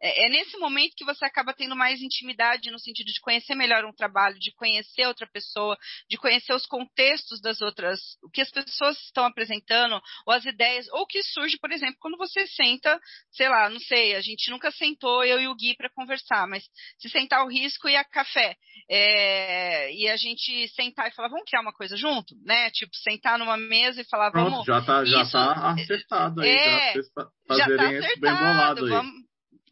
é, 0.00 0.26
é, 0.26 0.28
nesse 0.28 0.56
momento 0.58 0.94
que 0.96 1.04
você 1.04 1.24
acaba 1.24 1.52
tendo 1.52 1.76
mais 1.76 2.00
intimidade 2.00 2.70
no 2.70 2.78
sentido 2.78 3.12
de 3.12 3.20
conhecer 3.20 3.54
melhor 3.54 3.84
um 3.84 3.92
trabalho, 3.92 4.38
de 4.38 4.52
conhecer 4.52 5.06
outra 5.06 5.26
pessoa, 5.26 5.76
de 6.08 6.16
conhecer 6.16 6.52
os 6.52 6.66
contextos 6.66 7.40
das 7.40 7.60
outras, 7.60 8.00
o 8.22 8.30
que 8.30 8.40
as 8.40 8.50
pessoas 8.50 8.98
estão 9.02 9.24
apresentando, 9.24 10.00
ou 10.26 10.32
as 10.32 10.44
ideias, 10.44 10.86
ou 10.92 11.02
o 11.02 11.06
que 11.06 11.22
surge, 11.22 11.58
por 11.58 11.72
exemplo, 11.72 11.96
quando 12.00 12.16
você 12.16 12.46
senta, 12.46 12.98
sei 13.30 13.48
lá, 13.48 13.68
não 13.68 13.80
sei, 13.80 14.14
a 14.14 14.20
gente 14.20 14.50
nunca 14.50 14.70
sentou, 14.70 15.24
eu 15.24 15.40
e 15.40 15.48
o 15.48 15.54
Gui, 15.54 15.74
para 15.76 15.90
conversar, 15.90 16.46
mas 16.46 16.64
se 16.98 17.08
sentar 17.08 17.44
o 17.44 17.48
risco 17.48 17.88
e 17.88 17.96
a 17.96 18.04
café, 18.04 18.56
é, 18.88 19.92
e 19.92 20.08
a 20.08 20.16
gente 20.16 20.68
sentar 20.68 21.08
e 21.08 21.14
falar, 21.14 21.28
vamos 21.28 21.44
criar 21.48 21.60
uma 21.60 21.72
coisa 21.72 21.96
junto, 21.96 22.34
né? 22.44 22.70
Tipo, 22.70 22.94
sentar 22.96 23.38
numa 23.40 23.56
mesa 23.56 24.00
e 24.00 24.08
falar, 24.08 24.30
Pronto, 24.30 24.50
vamos. 24.50 24.66
Já 24.66 24.80
tá, 24.80 25.04
já 25.04 25.24
tá 25.24 25.72
acertado 25.72 26.40
aí, 26.40 26.48
é, 26.48 26.94
já 26.94 27.02
tá 27.16 27.28
acertado, 27.48 28.20
bem 28.20 28.34
bolado 28.34 28.84
aí. 28.84 28.90
Vamos, 28.90 29.12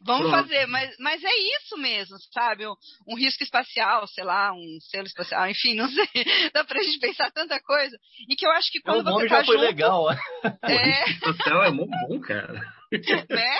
vamos 0.01 0.31
fazer, 0.31 0.65
mas, 0.67 0.95
mas 0.99 1.23
é 1.23 1.57
isso 1.57 1.77
mesmo, 1.77 2.17
sabe? 2.33 2.67
Um, 2.67 2.73
um, 3.07 3.15
risco 3.15 3.43
espacial, 3.43 4.07
sei 4.07 4.23
lá, 4.23 4.51
um 4.51 4.77
selo 4.81 5.07
espacial, 5.07 5.49
enfim, 5.49 5.75
não 5.79 5.87
sei. 5.87 6.07
Dá 6.53 6.63
pra 6.63 6.83
gente 6.83 6.99
pensar 6.99 7.31
tanta 7.31 7.59
coisa. 7.61 7.97
E 8.27 8.35
que 8.35 8.45
eu 8.45 8.51
acho 8.51 8.71
que 8.71 8.81
quando 8.81 8.97
é, 8.97 9.01
o 9.01 9.03
nome 9.03 9.23
você 9.23 9.29
tá 9.29 9.39
já 9.39 9.45
foi 9.45 9.55
junto, 9.55 9.65
legal. 9.65 10.05
É. 10.63 10.75
O 10.75 11.05
risco 11.05 11.29
espacial 11.29 11.63
é 11.63 11.71
muito 11.71 11.91
bom, 12.07 12.19
cara. 12.19 12.78
Né? 13.29 13.59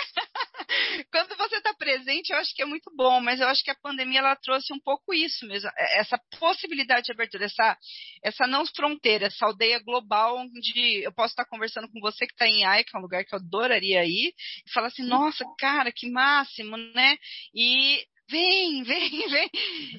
quando 1.10 1.36
você 1.36 1.56
está 1.56 1.74
presente, 1.74 2.30
eu 2.30 2.38
acho 2.38 2.54
que 2.54 2.62
é 2.62 2.64
muito 2.64 2.90
bom, 2.94 3.20
mas 3.20 3.40
eu 3.40 3.48
acho 3.48 3.62
que 3.62 3.70
a 3.70 3.76
pandemia 3.76 4.20
ela 4.20 4.36
trouxe 4.36 4.72
um 4.72 4.80
pouco 4.80 5.12
isso 5.14 5.46
mesmo, 5.46 5.68
é, 5.76 6.00
essa 6.00 6.18
possibilidade 6.38 7.06
de 7.06 7.12
abertura, 7.12 7.44
essa, 7.44 7.76
essa 8.22 8.46
não 8.46 8.64
fronteira, 8.66 9.26
essa 9.26 9.46
aldeia 9.46 9.80
global 9.80 10.38
onde 10.38 11.02
eu 11.04 11.12
posso 11.12 11.32
estar 11.32 11.44
conversando 11.44 11.88
com 11.88 12.00
você 12.00 12.26
que 12.26 12.32
está 12.32 12.46
em 12.46 12.64
AI, 12.64 12.84
que 12.84 12.96
é 12.96 12.98
um 12.98 13.02
lugar 13.02 13.24
que 13.24 13.34
eu 13.34 13.38
adoraria 13.38 14.04
ir, 14.04 14.34
e 14.66 14.72
falar 14.72 14.88
assim, 14.88 15.04
nossa, 15.04 15.44
cara, 15.58 15.92
que 15.92 16.10
máximo, 16.10 16.76
né? 16.76 17.16
E 17.54 18.04
vem, 18.30 18.82
vem, 18.82 19.10
vem. 19.28 19.50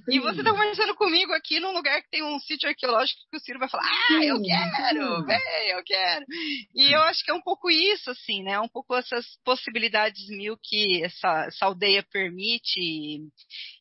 E 0.09 0.19
você 0.19 0.43
tá 0.43 0.51
conversando 0.51 0.95
comigo 0.95 1.33
aqui 1.33 1.59
num 1.59 1.73
lugar 1.73 2.01
que 2.01 2.09
tem 2.09 2.23
um 2.23 2.39
sítio 2.39 2.69
arqueológico 2.69 3.19
que 3.29 3.37
o 3.37 3.39
Ciro 3.39 3.59
vai 3.59 3.69
falar, 3.69 3.83
ah, 3.83 4.23
eu 4.23 4.41
quero, 4.41 5.25
vem, 5.25 5.69
eu 5.69 5.83
quero. 5.83 6.25
E 6.73 6.95
eu 6.95 7.01
acho 7.03 7.23
que 7.23 7.31
é 7.31 7.33
um 7.33 7.41
pouco 7.41 7.69
isso, 7.69 8.09
assim, 8.09 8.41
né? 8.43 8.59
Um 8.59 8.69
pouco 8.69 8.95
essas 8.95 9.25
possibilidades 9.43 10.27
mil 10.29 10.57
que 10.63 11.03
essa, 11.03 11.45
essa 11.47 11.65
aldeia 11.65 12.03
permite 12.11 12.79
e, 12.79 13.19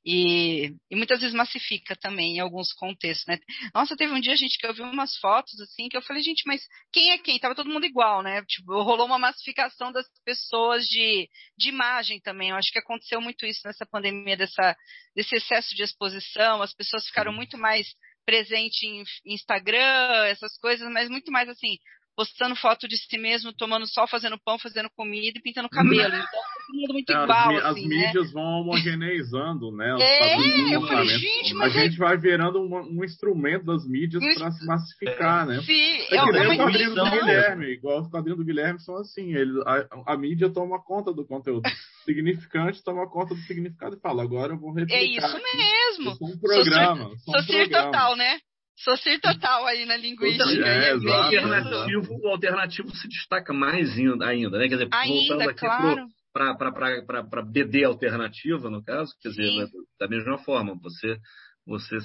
e, 0.04 0.74
e, 0.90 0.96
muitas 0.96 1.20
vezes 1.20 1.34
massifica 1.34 1.94
também 1.94 2.36
em 2.36 2.40
alguns 2.40 2.72
contextos, 2.72 3.26
né? 3.26 3.38
Nossa, 3.74 3.96
teve 3.96 4.12
um 4.12 4.20
dia, 4.20 4.34
gente, 4.34 4.56
que 4.58 4.66
eu 4.66 4.72
vi 4.72 4.80
umas 4.80 5.16
fotos, 5.18 5.60
assim, 5.60 5.88
que 5.88 5.96
eu 5.96 6.02
falei, 6.02 6.22
gente, 6.22 6.42
mas 6.46 6.62
quem 6.90 7.10
é 7.10 7.18
quem? 7.18 7.38
Tava 7.38 7.54
todo 7.54 7.68
mundo 7.68 7.84
igual, 7.84 8.22
né? 8.22 8.42
Tipo, 8.46 8.82
rolou 8.82 9.06
uma 9.06 9.18
massificação 9.18 9.92
das 9.92 10.06
pessoas 10.24 10.84
de, 10.86 11.28
de 11.56 11.68
imagem 11.68 12.18
também. 12.20 12.48
Eu 12.50 12.56
acho 12.56 12.72
que 12.72 12.78
aconteceu 12.78 13.20
muito 13.20 13.44
isso 13.44 13.60
nessa 13.64 13.84
pandemia 13.84 14.36
dessa, 14.36 14.74
desse 15.14 15.36
excesso 15.36 15.74
de 15.74 15.82
exposição, 15.82 16.62
as 16.62 16.74
pessoas 16.74 17.06
ficaram 17.06 17.32
muito 17.32 17.58
mais 17.58 17.86
presentes 18.24 18.80
em 19.24 19.34
Instagram, 19.34 20.24
essas 20.26 20.56
coisas, 20.58 20.90
mas 20.90 21.10
muito 21.10 21.30
mais 21.30 21.48
assim, 21.48 21.76
postando 22.16 22.56
foto 22.56 22.88
de 22.88 22.96
si 22.96 23.18
mesmo, 23.18 23.52
tomando 23.52 23.86
sol, 23.86 24.06
fazendo 24.06 24.38
pão, 24.38 24.58
fazendo 24.58 24.90
comida 24.90 25.38
e 25.38 25.42
pintando 25.42 25.68
cabelo. 25.68 26.14
Então, 26.14 26.42
mundo 26.74 26.92
muito 26.92 27.10
é, 27.10 27.22
igual. 27.22 27.50
As, 27.50 27.64
assim, 27.64 27.80
as 27.80 27.86
mídias 27.88 28.26
né? 28.26 28.32
vão 28.32 28.60
homogeneizando, 28.60 29.72
né? 29.72 29.96
É, 30.00 30.74
eu 30.74 30.86
falei, 30.86 31.18
gente, 31.18 31.54
mas. 31.54 31.76
A 31.76 31.80
gente 31.80 31.98
vai 31.98 32.16
virando 32.16 32.60
um, 32.60 32.98
um 32.98 33.04
instrumento 33.04 33.64
das 33.64 33.86
mídias 33.86 34.22
para 34.34 34.50
se 34.50 34.66
massificar, 34.66 35.46
né? 35.46 35.60
Sim, 35.62 35.72
é, 35.72 36.16
é 36.16 36.24
que 36.24 36.32
nem 36.32 36.46
o 36.46 36.56
quadrinho 36.56 36.94
do 36.94 37.10
Guilherme, 37.10 37.66
igual 37.66 38.00
os 38.00 38.08
quadrinhos 38.08 38.38
do 38.38 38.44
Guilherme 38.44 38.80
são 38.80 38.96
assim, 38.96 39.34
ele, 39.34 39.60
a, 39.66 40.12
a 40.12 40.16
mídia 40.16 40.50
toma 40.50 40.82
conta 40.82 41.12
do 41.12 41.24
conteúdo. 41.24 41.62
significante 42.04 42.82
toma 42.82 43.08
conta 43.08 43.34
do 43.34 43.40
significado 43.42 43.96
e 43.96 44.00
fala, 44.00 44.22
agora 44.22 44.54
eu 44.54 44.58
vou 44.58 44.72
replicar. 44.72 45.00
É 45.00 45.04
isso 45.04 45.40
mesmo. 45.56 46.12
Isso 46.12 46.24
é 46.24 46.26
um 46.26 46.38
programa. 46.38 47.10
Um 47.10 47.68
total, 47.68 48.16
né? 48.16 48.38
Sou 48.76 48.96
ser 48.96 49.20
total 49.20 49.66
aí 49.66 49.84
na 49.84 49.96
linguística. 49.96 50.66
É, 50.66 50.96
o, 50.96 51.12
alternativo, 51.12 52.18
o 52.22 52.28
alternativo 52.28 52.96
se 52.96 53.08
destaca 53.08 53.52
mais 53.52 53.90
ainda, 53.98 54.58
né? 54.58 54.68
Quer 54.68 54.76
dizer, 54.76 54.88
ainda, 54.90 55.14
voltando 55.14 55.50
aqui 55.50 55.60
claro. 55.60 56.06
Para 56.32 57.42
BD 57.42 57.84
alternativa, 57.84 58.70
no 58.70 58.82
caso, 58.82 59.14
quer 59.20 59.30
dizer, 59.30 59.66
Sim. 59.66 59.66
da 59.98 60.08
mesma 60.08 60.38
forma, 60.38 60.78
você, 60.80 61.18
você, 61.66 61.96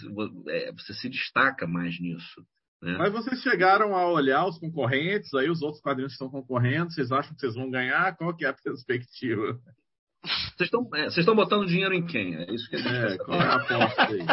é, 0.50 0.72
você 0.72 0.94
se 0.94 1.10
destaca 1.10 1.68
mais 1.68 2.00
nisso. 2.00 2.46
Né? 2.82 2.98
Mas 2.98 3.12
vocês 3.12 3.42
chegaram 3.42 3.96
a 3.96 4.12
olhar 4.12 4.46
os 4.46 4.60
concorrentes, 4.60 5.34
aí 5.34 5.50
os 5.50 5.62
outros 5.62 5.82
quadrinhos 5.82 6.12
que 6.12 6.24
estão 6.24 6.30
concorrendo, 6.30 6.92
vocês 6.92 7.12
acham 7.12 7.34
que 7.34 7.40
vocês 7.40 7.56
vão 7.56 7.70
ganhar? 7.70 8.16
Qual 8.16 8.36
que 8.36 8.46
é 8.46 8.50
a 8.50 8.54
perspectiva? 8.54 9.60
Vocês 10.24 10.68
estão, 10.68 10.82
é, 10.96 11.04
vocês 11.04 11.18
estão 11.20 11.36
botando 11.36 11.68
dinheiro 11.68 11.94
em 11.94 12.06
quem? 12.06 12.36
É 12.36 12.52
isso 12.52 12.70
que 12.70 12.76
a 12.76 12.80
gente 12.80 13.14
é, 13.14 13.18
qual 13.18 13.40
é 13.40 13.44
a 13.44 13.56
aposta 13.56 14.08
aí? 14.08 14.26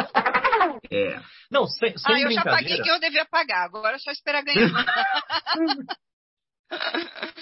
É. 0.91 1.19
Não, 1.51 1.65
sem, 1.65 1.97
sem 1.97 2.15
ah, 2.15 2.21
eu 2.21 2.31
já 2.31 2.43
paguei 2.43 2.81
que 2.81 2.89
eu 2.89 2.99
devia 2.99 3.25
pagar, 3.25 3.65
agora 3.65 3.95
é 3.95 3.99
só 3.99 4.11
esperar 4.11 4.43
ganhar. 4.43 4.69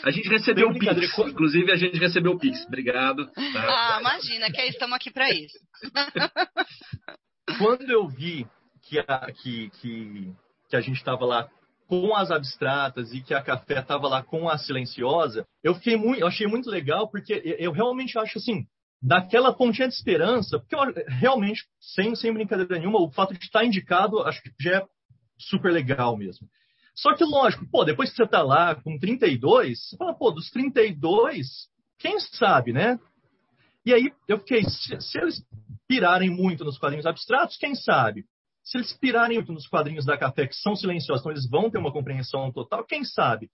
A 0.03 0.11
gente 0.11 0.27
recebeu 0.29 0.69
o 0.69 0.73
Pix. 0.77 1.19
Inclusive, 1.19 1.71
a 1.71 1.75
gente 1.75 1.97
recebeu 1.97 2.33
o 2.33 2.39
Pix. 2.39 2.65
Obrigado. 2.65 3.25
tá? 3.27 3.41
ah, 3.55 3.97
imagina, 3.99 4.51
que 4.51 4.59
aí 4.59 4.69
estamos 4.69 4.95
aqui 4.95 5.11
para 5.11 5.29
isso. 5.31 5.57
Quando 7.57 7.89
eu 7.89 8.07
vi 8.07 8.47
que 8.83 8.99
a, 8.99 9.31
que, 9.31 9.69
que, 9.81 10.33
que 10.69 10.75
a 10.75 10.81
gente 10.81 10.97
estava 10.97 11.25
lá 11.25 11.49
com 11.87 12.15
as 12.15 12.31
abstratas 12.31 13.13
e 13.13 13.21
que 13.21 13.33
a 13.33 13.41
café 13.41 13.79
estava 13.79 14.07
lá 14.07 14.23
com 14.23 14.47
a 14.47 14.57
silenciosa, 14.57 15.45
eu 15.63 15.75
fiquei 15.75 15.97
muito, 15.97 16.21
eu 16.21 16.27
achei 16.27 16.47
muito 16.47 16.69
legal 16.69 17.09
porque 17.09 17.33
eu, 17.33 17.55
eu 17.57 17.71
realmente 17.71 18.17
acho 18.17 18.37
assim, 18.37 18.65
daquela 19.01 19.53
pontinha 19.53 19.87
de 19.87 19.95
esperança, 19.95 20.59
porque 20.59 20.75
eu, 20.75 20.81
realmente, 21.07 21.65
sem, 21.79 22.15
sem 22.15 22.33
brincadeira 22.33 22.77
nenhuma, 22.77 23.01
o 23.01 23.11
fato 23.11 23.33
de 23.33 23.43
estar 23.43 23.65
indicado, 23.65 24.21
acho 24.21 24.41
que 24.41 24.51
já 24.59 24.77
é 24.77 24.85
super 25.37 25.71
legal 25.71 26.15
mesmo. 26.15 26.47
Só 27.01 27.15
que, 27.15 27.23
lógico, 27.23 27.65
pô, 27.71 27.83
depois 27.83 28.11
que 28.11 28.15
você 28.15 28.27
tá 28.27 28.43
lá 28.43 28.75
com 28.75 28.99
32, 28.99 29.89
você 29.89 29.97
fala, 29.97 30.13
pô, 30.13 30.29
dos 30.29 30.51
32, 30.51 31.47
quem 31.97 32.19
sabe, 32.19 32.71
né? 32.71 32.99
E 33.83 33.91
aí 33.91 34.13
eu 34.27 34.37
fiquei, 34.37 34.63
se, 34.63 35.01
se 35.01 35.17
eles 35.17 35.43
pirarem 35.87 36.29
muito 36.29 36.63
nos 36.63 36.77
quadrinhos 36.77 37.07
abstratos, 37.07 37.57
quem 37.57 37.73
sabe? 37.73 38.25
Se 38.63 38.77
eles 38.77 38.93
pirarem 38.93 39.37
muito 39.37 39.51
nos 39.51 39.67
quadrinhos 39.67 40.05
da 40.05 40.15
Café, 40.15 40.45
que 40.45 40.55
são 40.55 40.75
silenciosos, 40.75 41.21
então 41.21 41.31
eles 41.31 41.49
vão 41.49 41.71
ter 41.71 41.79
uma 41.79 41.91
compreensão 41.91 42.51
total, 42.51 42.85
quem 42.85 43.03
sabe? 43.03 43.49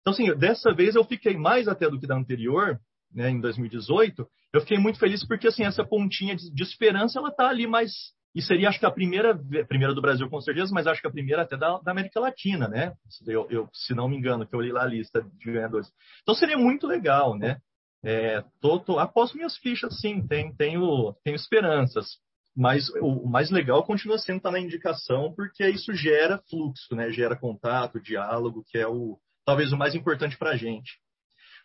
Então, 0.00 0.12
assim, 0.12 0.32
dessa 0.36 0.72
vez 0.72 0.94
eu 0.94 1.02
fiquei 1.02 1.36
mais 1.36 1.66
até 1.66 1.90
do 1.90 1.98
que 1.98 2.06
da 2.06 2.16
anterior, 2.16 2.78
né, 3.12 3.30
em 3.30 3.40
2018, 3.40 4.24
eu 4.54 4.60
fiquei 4.60 4.78
muito 4.78 5.00
feliz 5.00 5.26
porque, 5.26 5.48
assim, 5.48 5.64
essa 5.64 5.84
pontinha 5.84 6.36
de, 6.36 6.54
de 6.54 6.62
esperança, 6.62 7.18
ela 7.18 7.32
tá 7.32 7.48
ali 7.48 7.66
mais... 7.66 7.92
E 8.34 8.40
seria, 8.40 8.68
acho 8.68 8.78
que 8.78 8.86
a 8.86 8.90
primeira, 8.90 9.38
primeira 9.68 9.94
do 9.94 10.00
Brasil, 10.00 10.28
com 10.28 10.40
certeza, 10.40 10.72
mas 10.72 10.86
acho 10.86 11.00
que 11.00 11.06
a 11.06 11.12
primeira 11.12 11.42
até 11.42 11.56
da, 11.56 11.78
da 11.78 11.90
América 11.90 12.18
Latina, 12.18 12.66
né? 12.66 12.94
Eu, 13.26 13.46
eu, 13.50 13.68
se 13.72 13.94
não 13.94 14.08
me 14.08 14.16
engano, 14.16 14.46
que 14.46 14.54
eu 14.54 14.60
li 14.60 14.72
lá 14.72 14.82
a 14.82 14.86
lista 14.86 15.22
de 15.22 15.52
ganhadores. 15.52 15.88
Então, 16.22 16.34
seria 16.34 16.56
muito 16.56 16.86
legal, 16.86 17.36
né? 17.36 17.58
É, 18.04 18.42
tô, 18.60 18.80
tô, 18.80 18.98
aposto 18.98 19.36
minhas 19.36 19.56
fichas, 19.58 20.00
sim, 20.00 20.26
tenho, 20.26 20.54
tenho, 20.56 21.14
tenho 21.22 21.36
esperanças. 21.36 22.18
Mas 22.56 22.88
o, 23.00 23.24
o 23.24 23.28
mais 23.28 23.50
legal 23.50 23.84
continua 23.84 24.18
sendo 24.18 24.38
estar 24.38 24.50
na 24.50 24.60
indicação, 24.60 25.32
porque 25.34 25.66
isso 25.68 25.94
gera 25.94 26.42
fluxo, 26.50 26.94
né? 26.94 27.12
Gera 27.12 27.36
contato, 27.36 28.00
diálogo, 28.00 28.64
que 28.66 28.78
é 28.78 28.86
o 28.86 29.18
talvez 29.44 29.72
o 29.72 29.76
mais 29.76 29.94
importante 29.94 30.36
para 30.38 30.50
a 30.50 30.56
gente. 30.56 30.92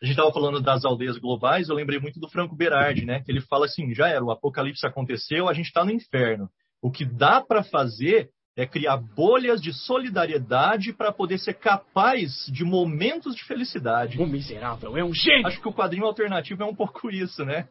A 0.01 0.05
gente 0.05 0.13
estava 0.13 0.31
falando 0.31 0.61
das 0.61 0.85
aldeias 0.85 1.17
globais, 1.17 1.69
eu 1.69 1.75
lembrei 1.75 1.99
muito 1.99 2.19
do 2.19 2.29
Franco 2.29 2.55
Berardi, 2.55 3.05
né? 3.05 3.21
Que 3.23 3.31
ele 3.31 3.41
fala 3.41 3.65
assim: 3.65 3.93
já 3.93 4.07
era, 4.07 4.23
o 4.23 4.31
apocalipse 4.31 4.85
aconteceu, 4.85 5.49
a 5.49 5.53
gente 5.53 5.67
está 5.67 5.83
no 5.83 5.91
inferno. 5.91 6.49
O 6.81 6.91
que 6.91 7.05
dá 7.05 7.41
para 7.41 7.63
fazer 7.63 8.29
é 8.55 8.65
criar 8.65 8.97
bolhas 8.97 9.61
de 9.61 9.71
solidariedade 9.71 10.91
para 10.91 11.11
poder 11.11 11.37
ser 11.37 11.53
capaz 11.53 12.45
de 12.51 12.63
momentos 12.63 13.35
de 13.35 13.43
felicidade. 13.43 14.17
O 14.19 14.25
miserável 14.25 14.97
é 14.97 15.03
um 15.03 15.13
gênio! 15.13 15.45
Acho 15.45 15.61
que 15.61 15.67
o 15.67 15.73
quadrinho 15.73 16.05
alternativo 16.05 16.63
é 16.63 16.65
um 16.65 16.75
pouco 16.75 17.11
isso, 17.11 17.45
né? 17.45 17.69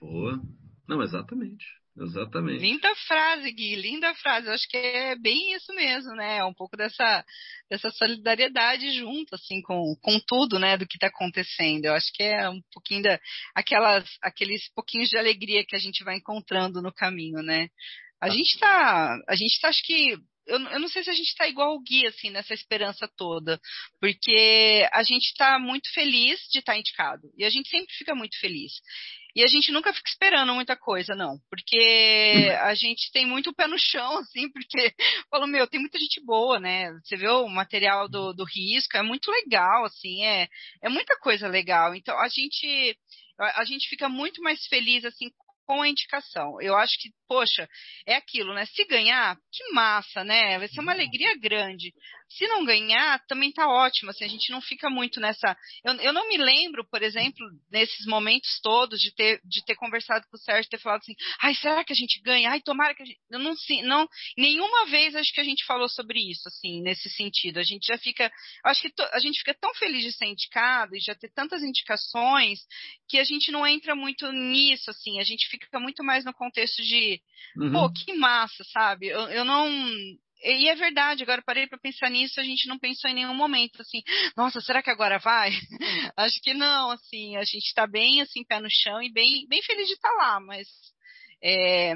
Boa. 0.00 0.40
Não, 0.88 1.02
exatamente. 1.02 1.66
Exatamente. 2.00 2.60
Linda 2.60 2.94
frase, 3.08 3.50
Gui, 3.50 3.74
linda 3.74 4.14
frase. 4.14 4.46
Eu 4.46 4.52
acho 4.52 4.68
que 4.68 4.76
é 4.76 5.16
bem 5.16 5.52
isso 5.54 5.74
mesmo, 5.74 6.14
né? 6.14 6.38
É 6.38 6.44
um 6.44 6.54
pouco 6.54 6.76
dessa, 6.76 7.24
dessa 7.68 7.90
solidariedade 7.90 8.92
junto, 8.92 9.34
assim, 9.34 9.60
com, 9.60 9.96
com 10.00 10.20
tudo, 10.20 10.58
né, 10.58 10.76
do 10.76 10.86
que 10.86 10.96
está 10.96 11.08
acontecendo. 11.08 11.86
Eu 11.86 11.94
acho 11.94 12.12
que 12.14 12.22
é 12.22 12.48
um 12.48 12.60
pouquinho 12.72 13.02
da, 13.02 13.18
aquelas, 13.54 14.08
aqueles 14.22 14.72
pouquinhos 14.72 15.08
de 15.08 15.18
alegria 15.18 15.64
que 15.66 15.74
a 15.74 15.80
gente 15.80 16.04
vai 16.04 16.16
encontrando 16.16 16.80
no 16.80 16.92
caminho, 16.92 17.42
né? 17.42 17.68
A 18.20 18.28
gente 18.28 18.58
tá, 18.58 19.18
a 19.28 19.36
gente 19.36 19.60
tá, 19.60 19.68
acho 19.68 19.82
que 19.84 20.16
eu, 20.48 20.58
eu, 20.58 20.80
não 20.80 20.88
sei 20.88 21.04
se 21.04 21.10
a 21.10 21.14
gente 21.14 21.28
está 21.28 21.46
igual 21.46 21.74
o 21.74 21.80
Gui, 21.80 22.06
assim, 22.06 22.30
nessa 22.30 22.54
esperança 22.54 23.06
toda, 23.16 23.60
porque 24.00 24.88
a 24.92 25.02
gente 25.02 25.26
está 25.26 25.58
muito 25.58 25.92
feliz 25.92 26.40
de 26.50 26.60
estar 26.60 26.72
tá 26.72 26.78
indicado, 26.78 27.30
e 27.36 27.44
a 27.44 27.50
gente 27.50 27.68
sempre 27.68 27.94
fica 27.94 28.14
muito 28.14 28.38
feliz. 28.40 28.72
E 29.36 29.44
a 29.44 29.46
gente 29.46 29.70
nunca 29.70 29.92
fica 29.92 30.08
esperando 30.08 30.54
muita 30.54 30.74
coisa, 30.74 31.14
não, 31.14 31.38
porque 31.50 32.50
a 32.62 32.74
gente 32.74 33.12
tem 33.12 33.26
muito 33.26 33.54
pé 33.54 33.66
no 33.68 33.78
chão, 33.78 34.18
assim, 34.18 34.50
porque, 34.50 34.92
falo, 35.30 35.46
meu, 35.46 35.66
tem 35.66 35.80
muita 35.80 35.98
gente 35.98 36.20
boa, 36.24 36.58
né? 36.58 36.90
Você 37.04 37.16
vê 37.16 37.28
o 37.28 37.46
material 37.46 38.08
do, 38.08 38.32
do 38.32 38.44
risco, 38.44 38.96
é 38.96 39.02
muito 39.02 39.30
legal, 39.30 39.84
assim, 39.84 40.24
é, 40.24 40.48
é 40.82 40.88
muita 40.88 41.16
coisa 41.20 41.46
legal. 41.46 41.94
Então, 41.94 42.18
a 42.18 42.28
gente, 42.28 42.98
a 43.38 43.64
gente 43.64 43.86
fica 43.88 44.08
muito 44.08 44.42
mais 44.42 44.66
feliz, 44.66 45.04
assim, 45.04 45.30
com 45.68 45.82
a 45.82 45.88
indicação. 45.88 46.58
Eu 46.62 46.74
acho 46.74 46.98
que, 46.98 47.10
poxa, 47.28 47.68
é 48.06 48.14
aquilo, 48.14 48.54
né? 48.54 48.64
Se 48.64 48.86
ganhar, 48.86 49.36
que 49.52 49.70
massa, 49.74 50.24
né? 50.24 50.58
Vai 50.58 50.66
ser 50.66 50.80
uma 50.80 50.92
alegria 50.92 51.38
grande. 51.38 51.92
Se 52.28 52.46
não 52.46 52.64
ganhar, 52.64 53.24
também 53.26 53.50
tá 53.50 53.66
ótimo, 53.66 54.10
assim, 54.10 54.24
a 54.24 54.28
gente 54.28 54.50
não 54.50 54.60
fica 54.60 54.90
muito 54.90 55.18
nessa... 55.18 55.56
Eu, 55.84 55.94
eu 55.94 56.12
não 56.12 56.28
me 56.28 56.36
lembro, 56.36 56.84
por 56.88 57.02
exemplo, 57.02 57.46
nesses 57.70 58.06
momentos 58.06 58.60
todos, 58.62 59.00
de 59.00 59.14
ter, 59.14 59.40
de 59.44 59.64
ter 59.64 59.74
conversado 59.76 60.26
com 60.30 60.36
o 60.36 60.40
Sérgio, 60.40 60.70
ter 60.70 60.78
falado 60.78 61.00
assim, 61.00 61.14
ai, 61.40 61.54
será 61.54 61.82
que 61.82 61.92
a 61.92 61.96
gente 61.96 62.20
ganha? 62.20 62.50
Ai, 62.50 62.60
tomara 62.60 62.94
que 62.94 63.02
a 63.02 63.06
gente... 63.06 63.18
Eu 63.30 63.38
não, 63.38 63.54
não, 63.84 64.08
nenhuma 64.36 64.86
vez 64.86 65.16
acho 65.16 65.32
que 65.32 65.40
a 65.40 65.44
gente 65.44 65.64
falou 65.64 65.88
sobre 65.88 66.18
isso, 66.20 66.46
assim, 66.48 66.82
nesse 66.82 67.08
sentido. 67.10 67.58
A 67.58 67.64
gente 67.64 67.86
já 67.86 67.96
fica... 67.96 68.30
Acho 68.64 68.82
que 68.82 68.90
to, 68.90 69.02
a 69.12 69.18
gente 69.18 69.38
fica 69.38 69.54
tão 69.54 69.74
feliz 69.74 70.02
de 70.02 70.12
ser 70.12 70.26
indicado 70.26 70.94
e 70.94 71.00
já 71.00 71.14
ter 71.14 71.32
tantas 71.32 71.62
indicações 71.62 72.60
que 73.08 73.18
a 73.18 73.24
gente 73.24 73.50
não 73.50 73.66
entra 73.66 73.94
muito 73.94 74.30
nisso, 74.32 74.90
assim, 74.90 75.18
a 75.18 75.24
gente 75.24 75.48
fica 75.48 75.80
muito 75.80 76.04
mais 76.04 76.24
no 76.24 76.34
contexto 76.34 76.82
de, 76.82 77.20
uhum. 77.56 77.72
pô, 77.72 77.92
que 77.92 78.12
massa, 78.12 78.62
sabe? 78.64 79.06
Eu, 79.06 79.28
eu 79.28 79.44
não 79.44 79.68
e 80.42 80.68
é 80.68 80.74
verdade, 80.74 81.22
agora 81.22 81.42
parei 81.42 81.66
para 81.66 81.78
pensar 81.78 82.10
nisso, 82.10 82.40
a 82.40 82.44
gente 82.44 82.68
não 82.68 82.78
pensou 82.78 83.10
em 83.10 83.14
nenhum 83.14 83.34
momento 83.34 83.80
assim, 83.80 84.02
nossa, 84.36 84.60
será 84.60 84.82
que 84.82 84.90
agora 84.90 85.18
vai? 85.18 85.50
Acho 86.16 86.40
que 86.42 86.54
não, 86.54 86.90
assim, 86.90 87.36
a 87.36 87.44
gente 87.44 87.66
está 87.66 87.86
bem 87.86 88.20
assim, 88.20 88.44
pé 88.44 88.60
no 88.60 88.68
chão 88.70 89.02
e 89.02 89.12
bem, 89.12 89.46
bem 89.48 89.62
feliz 89.62 89.86
de 89.86 89.94
estar 89.94 90.10
tá 90.10 90.14
lá, 90.14 90.40
mas 90.40 90.68
é, 91.42 91.94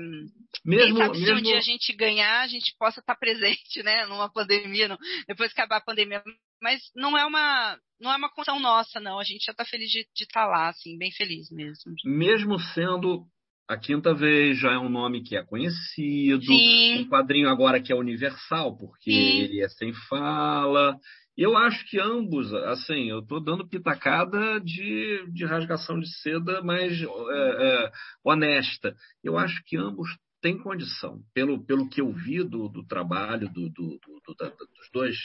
mesmo, 0.64 0.98
sabe 0.98 1.19
mesmo... 1.19 1.27
se 1.27 1.32
um 1.32 1.43
dia 1.43 1.59
a 1.59 1.62
gente 1.62 1.93
ganhar, 1.94 2.40
a 2.43 2.48
gente 2.48 2.74
possa 2.78 3.01
estar 3.01 3.14
tá 3.14 3.19
presente, 3.19 3.82
né, 3.82 4.06
numa 4.06 4.32
pandemia, 4.32 4.97
depois 5.27 5.52
que 5.52 5.60
acabar 5.60 5.78
a 5.78 5.85
pandemia, 5.85 6.23
mas 6.60 6.81
não 6.94 7.19
é 7.19 7.24
uma 7.24 7.78
não 8.01 8.12
é 8.12 8.16
uma 8.16 8.31
condição 8.31 8.59
nossa, 8.59 8.98
não, 8.98 9.20
a 9.20 9.24
gente 9.24 9.44
já 9.44 9.52
está 9.52 9.64
feliz 9.64 9.89
de 9.89 10.01
estar 10.01 10.43
tá 10.43 10.47
lá, 10.47 10.69
assim, 10.69 10.98
bem 10.98 11.12
feliz 11.12 11.51
mesmo. 11.51 11.94
Mesmo 12.05 12.59
sendo 12.59 13.24
a 13.68 13.76
quinta 13.76 14.12
vez 14.14 14.59
já 14.59 14.72
é 14.72 14.78
um 14.78 14.89
nome 14.89 15.22
que 15.22 15.36
é 15.36 15.43
conhecido. 15.43 16.44
Sim. 16.44 17.02
Um 17.02 17.09
quadrinho 17.09 17.48
agora 17.48 17.80
que 17.80 17.93
é 17.93 17.97
universal, 17.97 18.76
porque 18.76 19.10
Sim. 19.10 19.40
ele 19.40 19.62
é 19.62 19.68
sem 19.68 19.93
fala. 20.09 20.97
Eu 21.36 21.56
acho 21.56 21.89
que 21.89 21.98
ambos, 21.98 22.52
assim, 22.52 23.09
eu 23.09 23.20
estou 23.20 23.43
dando 23.43 23.66
pitacada 23.66 24.60
de, 24.60 25.24
de 25.32 25.47
rasgação 25.47 25.98
de 25.98 26.06
seda, 26.20 26.60
mas 26.62 27.01
é, 27.01 27.06
é, 27.06 27.93
honesta. 28.22 28.94
Eu 29.24 29.39
acho 29.39 29.62
que 29.64 29.76
ambos 29.78 30.10
têm 30.43 30.59
condição, 30.59 31.20
pelo, 31.32 31.64
pelo 31.64 31.89
que 31.89 32.01
eu 32.01 32.12
vi 32.12 32.43
do, 32.43 32.68
do 32.68 32.84
trabalho 32.84 33.48
do, 33.48 33.70
do, 33.70 33.98
do 34.26 34.34
da, 34.39 34.48
dos 34.48 34.90
dois. 34.93 35.16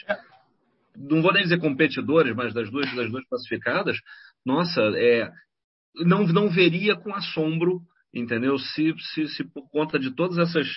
Não 0.96 1.22
vou 1.22 1.34
nem 1.34 1.44
dizer 1.44 1.60
competidores, 1.60 2.34
mas 2.36 2.54
das 2.54 2.70
duas, 2.72 2.96
das 2.96 3.12
duas 3.12 3.26
classificadas. 3.28 3.98
Nossa, 4.46 4.82
é, 4.96 5.30
não, 5.96 6.26
não 6.28 6.50
veria 6.50 6.96
com 6.96 7.14
assombro 7.14 7.82
entendeu? 8.14 8.58
Se, 8.58 8.94
se, 9.14 9.28
se 9.28 9.44
por 9.44 9.70
conta 9.70 9.98
de 10.00 10.12
todas 10.16 10.38
essas 10.38 10.68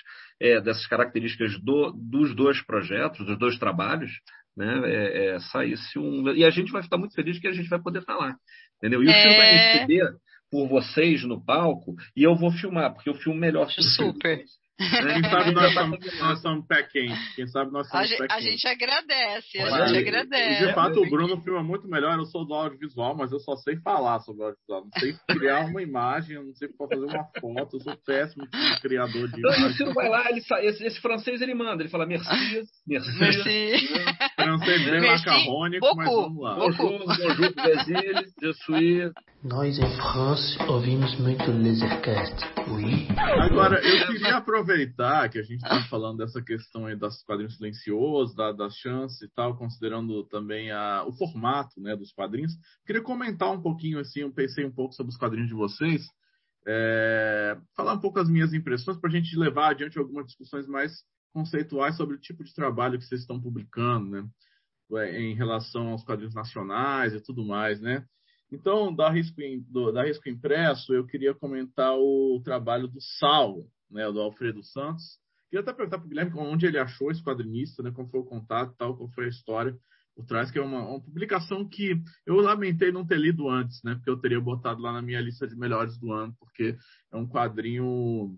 é, 0.41 0.61
dessas 0.61 0.87
características 0.87 1.59
do, 1.63 1.93
dos 1.93 2.35
dois 2.35 2.61
projetos, 2.65 3.27
dos 3.27 3.39
dois 3.39 3.59
trabalhos, 3.59 4.11
né, 4.57 4.81
é, 4.85 5.27
é, 5.35 5.41
saísse 5.41 5.99
um 5.99 6.29
e 6.35 6.45
a 6.45 6.51
gente 6.51 6.73
vai 6.73 6.83
ficar 6.83 6.99
muito 6.99 7.15
feliz 7.15 7.39
que 7.39 7.49
a 7.49 7.53
gente 7.53 7.69
vai 7.69 7.81
poder 7.81 8.01
estar 8.01 8.17
lá, 8.17 8.35
entendeu? 8.79 9.03
E 9.03 9.07
o 9.09 9.13
filme 9.13 9.37
vai 9.37 9.47
É. 9.49 9.73
receber 9.73 10.11
por 10.51 10.69
vocês 10.69 11.23
no 11.25 11.43
palco 11.45 11.95
e 12.17 12.25
eu 12.25 12.35
vou 12.35 12.51
filmar 12.51 12.93
porque 12.93 13.09
eu 13.09 13.15
filmo 13.15 13.39
melhor 13.39 13.67
que 13.69 13.81
vocês. 13.83 14.19
Quem 14.81 15.23
sabe 15.31 15.53
nós 15.53 15.75
somos, 15.75 16.19
nós 16.19 16.41
somos 16.43 16.67
pé 16.67 16.83
quente. 16.85 17.35
Quem 17.37 17.47
sabe 17.47 17.71
nós 17.71 17.87
A 17.89 17.91
somos 17.91 18.09
gente, 18.09 18.19
pé 18.19 18.25
a 18.25 18.37
quente. 18.39 18.51
gente 18.51 18.67
agradece, 18.69 19.59
a 19.61 19.87
gente 19.87 19.99
agradece. 19.99 20.67
De 20.67 20.73
fato, 20.75 21.01
o 21.01 21.11
Bruno 21.11 21.41
filma 21.43 21.63
muito 21.63 21.87
melhor. 21.87 22.17
Eu 22.17 22.25
sou 22.25 22.47
do 22.47 22.55
audiovisual, 22.55 23.15
mas 23.17 23.31
eu 23.31 23.39
só 23.41 23.57
sei 23.57 23.77
falar 23.77 24.21
sobre 24.21 24.45
audiovisual. 24.45 24.85
Não 24.85 25.01
sei 25.01 25.15
criar 25.29 25.67
uma 25.67 25.83
imagem, 25.83 26.37
não 26.43 26.55
sei 26.55 26.69
fazer 26.79 27.05
uma 27.05 27.25
foto. 27.41 27.77
Eu 27.77 27.81
sou 27.81 27.97
péssimo 28.07 28.47
criador 28.81 29.29
de 29.29 29.39
Então, 29.39 29.51
e 29.51 29.55
o 29.55 29.59
imagem. 29.59 29.77
Ciro 29.77 29.93
vai 29.93 30.09
lá, 30.09 30.31
ele 30.31 30.41
esse, 30.41 30.85
esse 30.85 31.01
francês 31.01 31.41
ele 31.43 31.55
manda, 31.55 31.83
ele 31.83 31.91
fala 31.91 32.07
merci, 32.07 32.29
merci, 32.87 33.19
Merci. 33.19 33.89
Francês 34.51 34.85
bem 34.85 35.01
Merci 35.01 35.27
macarrônico, 35.27 35.97
mas 35.97 36.11
vamos 36.11 36.43
lá. 36.43 36.55
bonjour, 36.57 36.99
bonjour, 37.07 37.55
Brasil, 37.55 38.33
je 38.43 38.53
suis. 38.65 39.13
Nós 39.45 39.79
em 39.79 39.97
France 39.97 40.59
ouvimos 40.69 41.17
muito 41.21 41.45
Lasercast. 41.53 42.35
Oui. 42.69 43.07
Agora, 43.17 43.81
eu 43.81 44.07
queria 44.09 44.39
aproveitar 44.39 45.29
que 45.29 45.39
a 45.39 45.43
gente 45.43 45.63
está 45.63 45.85
falando 45.85 46.19
dessa 46.19 46.43
questão 46.43 46.87
aí 46.87 46.97
das 46.97 47.23
quadrinhos 47.23 47.57
silenciosos, 47.59 48.35
da, 48.35 48.51
das 48.51 48.75
chances 48.75 49.23
e 49.23 49.29
tal, 49.33 49.57
considerando 49.57 50.25
também 50.25 50.73
a, 50.73 51.05
o 51.07 51.13
formato 51.13 51.81
né, 51.81 51.95
dos 51.95 52.13
quadrinhos. 52.13 52.53
Queria 52.85 53.03
comentar 53.03 53.53
um 53.53 53.63
pouquinho, 53.63 54.01
assim, 54.01 54.21
eu 54.21 54.33
pensei 54.33 54.65
um 54.65 54.73
pouco 54.73 54.95
sobre 54.95 55.13
os 55.13 55.17
quadrinhos 55.17 55.49
de 55.49 55.55
vocês, 55.55 56.03
é, 56.67 57.57
falar 57.77 57.95
um 57.95 58.01
pouco 58.01 58.19
as 58.19 58.29
minhas 58.29 58.53
impressões 58.53 58.99
para 58.99 59.11
a 59.11 59.13
gente 59.13 59.39
levar 59.39 59.71
adiante 59.71 59.97
algumas 59.97 60.27
discussões 60.27 60.67
mais 60.67 60.91
conceituais 61.33 61.97
sobre 61.97 62.17
o 62.17 62.21
tipo 62.21 62.45
de 62.45 62.55
trabalho 62.55 62.99
que 62.99 63.05
vocês 63.05 63.23
estão 63.23 63.41
publicando, 63.41 64.11
né? 64.11 64.29
É, 64.93 65.21
em 65.21 65.35
relação 65.35 65.89
aos 65.89 66.03
quadrinhos 66.03 66.35
nacionais 66.35 67.15
e 67.15 67.21
tudo 67.21 67.45
mais, 67.45 67.81
né? 67.81 68.05
Então, 68.53 68.95
da 68.95 69.09
Risco, 69.09 69.41
do, 69.69 69.93
da 69.93 70.05
Risco 70.05 70.29
Impresso, 70.29 70.93
eu 70.93 71.07
queria 71.07 71.33
comentar 71.33 71.97
o 71.97 72.41
trabalho 72.45 72.89
do 72.89 73.01
Sal, 73.01 73.65
né, 73.89 74.11
do 74.11 74.21
Alfredo 74.21 74.63
Santos. 74.65 75.19
Queria 75.49 75.63
até 75.63 75.73
perguntar 75.73 75.99
para 75.99 76.07
o 76.07 76.09
Guilherme 76.09 76.33
onde 76.37 76.67
ele 76.67 76.79
achou 76.79 77.11
esse 77.11 77.23
quadrinista, 77.23 77.83
né, 77.83 77.93
como 77.93 78.09
foi 78.09 78.21
o 78.21 78.25
contato 78.25 78.75
tal, 78.77 78.97
qual 78.97 79.09
foi 79.11 79.27
a 79.27 79.29
história 79.29 79.77
por 80.17 80.27
trás, 80.27 80.51
que 80.51 80.59
é 80.59 80.63
uma, 80.63 80.81
uma, 80.87 81.01
publicação 81.01 81.67
que 81.69 82.03
eu 82.27 82.37
lamentei 82.37 82.91
não 82.91 83.07
ter 83.07 83.19
lido 83.19 83.49
antes, 83.49 83.81
né, 83.85 83.95
porque 83.95 84.11
eu 84.11 84.19
teria 84.19 84.41
botado 84.41 84.83
lá 84.83 84.93
na 84.93 85.03
minha 85.03 85.21
lista 85.21 85.47
de 85.47 85.57
melhores 85.57 85.97
do 85.99 86.13
ano, 86.13 86.35
porque 86.39 86.77
é 87.13 87.17
um 87.17 87.29
quadrinho 87.29 88.37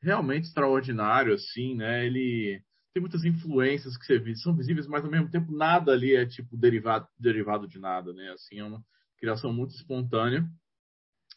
realmente 0.00 0.44
extraordinário, 0.44 1.34
assim, 1.34 1.74
né, 1.74 2.06
ele 2.06 2.62
tem 2.94 3.00
muitas 3.00 3.24
influências 3.24 3.96
que 3.96 4.04
você 4.04 4.36
são 4.36 4.56
visíveis, 4.56 4.86
mas 4.86 5.04
ao 5.04 5.10
mesmo 5.10 5.30
tempo 5.30 5.52
nada 5.52 5.92
ali 5.92 6.14
é 6.14 6.26
tipo 6.26 6.56
derivado, 6.56 7.06
derivado 7.18 7.66
de 7.68 7.78
nada, 7.78 8.12
né, 8.12 8.30
assim, 8.30 8.58
é 8.58 8.64
uma 8.64 8.82
criação 9.18 9.52
muito 9.52 9.74
espontânea. 9.74 10.48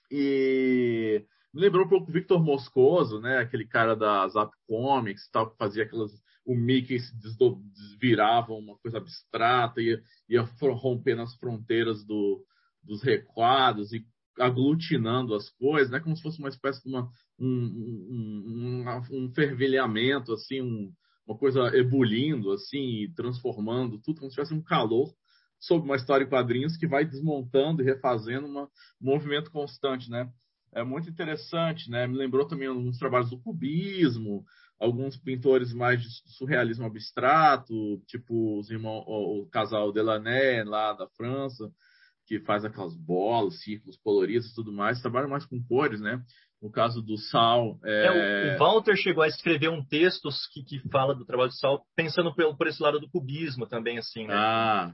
E 0.09 1.25
me 1.53 1.61
lembrou 1.61 1.85
um 1.85 1.89
pouco 1.89 2.09
o 2.09 2.13
Victor 2.13 2.43
Moscoso, 2.43 3.19
né? 3.19 3.39
Aquele 3.39 3.65
cara 3.65 3.95
da 3.95 4.27
Zap 4.29 4.51
Comics, 4.67 5.29
tal, 5.31 5.49
que 5.49 5.57
fazia 5.57 5.83
aquelas. 5.83 6.11
O 6.45 6.55
Mickey 6.55 6.99
se 6.99 7.13
desvirava 7.15 8.53
uma 8.53 8.77
coisa 8.79 8.97
abstrata, 8.97 9.81
ia, 9.81 10.01
ia 10.27 10.41
romper 10.41 11.15
nas 11.15 11.35
fronteiras 11.35 12.03
do, 12.03 12.43
dos 12.81 13.03
recuados 13.03 13.93
e 13.93 14.05
aglutinando 14.39 15.35
as 15.35 15.49
coisas, 15.49 15.91
né? 15.91 15.99
Como 15.99 16.15
se 16.15 16.23
fosse 16.23 16.39
uma 16.39 16.49
espécie 16.49 16.81
de 16.83 16.89
uma, 16.89 17.09
um, 17.39 17.47
um, 17.47 18.83
um, 18.87 19.25
um 19.25 19.33
fervilhamento, 19.33 20.33
assim, 20.33 20.61
um, 20.61 20.91
uma 21.27 21.37
coisa 21.37 21.75
ebulindo, 21.75 22.51
assim, 22.51 23.11
transformando 23.15 23.99
tudo 23.99 24.19
como 24.19 24.31
se 24.31 24.35
tivesse 24.35 24.53
um 24.53 24.61
calor 24.63 25.13
sobre 25.59 25.85
uma 25.85 25.95
história 25.95 26.25
em 26.25 26.29
quadrinhos 26.29 26.75
que 26.75 26.87
vai 26.87 27.05
desmontando 27.05 27.81
e 27.81 27.85
refazendo 27.85 28.47
uma, 28.47 28.63
um 28.63 28.69
movimento 28.99 29.51
constante, 29.51 30.09
né? 30.09 30.29
É 30.73 30.83
muito 30.83 31.09
interessante, 31.09 31.89
né? 31.89 32.07
Me 32.07 32.17
lembrou 32.17 32.47
também 32.47 32.67
alguns 32.67 32.97
trabalhos 32.97 33.29
do 33.29 33.39
cubismo, 33.39 34.43
alguns 34.79 35.15
pintores 35.15 35.73
mais 35.73 36.01
de 36.01 36.09
surrealismo 36.37 36.85
abstrato, 36.85 38.01
tipo 38.07 38.59
os 38.59 38.71
irmãos, 38.71 39.03
o, 39.05 39.45
casal 39.51 39.91
Delané 39.91 40.63
lá 40.63 40.93
da 40.93 41.07
França, 41.09 41.71
que 42.31 42.45
faz 42.45 42.63
aquelas 42.63 42.95
bolas, 42.95 43.61
círculos 43.61 43.97
coloridos 43.97 44.49
e 44.49 44.55
tudo 44.55 44.71
mais, 44.71 45.01
trabalha 45.01 45.27
mais 45.27 45.45
com 45.45 45.61
cores, 45.61 45.99
né? 45.99 46.21
No 46.61 46.71
caso 46.71 47.01
do 47.01 47.17
Sal. 47.17 47.77
É... 47.83 48.05
É, 48.05 48.55
o, 48.55 48.59
Walter 48.59 48.95
chegou 48.95 49.21
a 49.21 49.27
escrever 49.27 49.69
um 49.69 49.83
texto 49.83 50.29
que, 50.53 50.63
que 50.63 50.89
fala 50.89 51.13
do 51.13 51.25
trabalho 51.25 51.49
do 51.49 51.55
Sal, 51.55 51.83
pensando 51.93 52.33
por, 52.33 52.55
por 52.55 52.67
esse 52.67 52.81
lado 52.81 53.01
do 53.01 53.09
cubismo 53.09 53.67
também, 53.67 53.97
assim, 53.97 54.27
né? 54.27 54.33
Ah, 54.33 54.93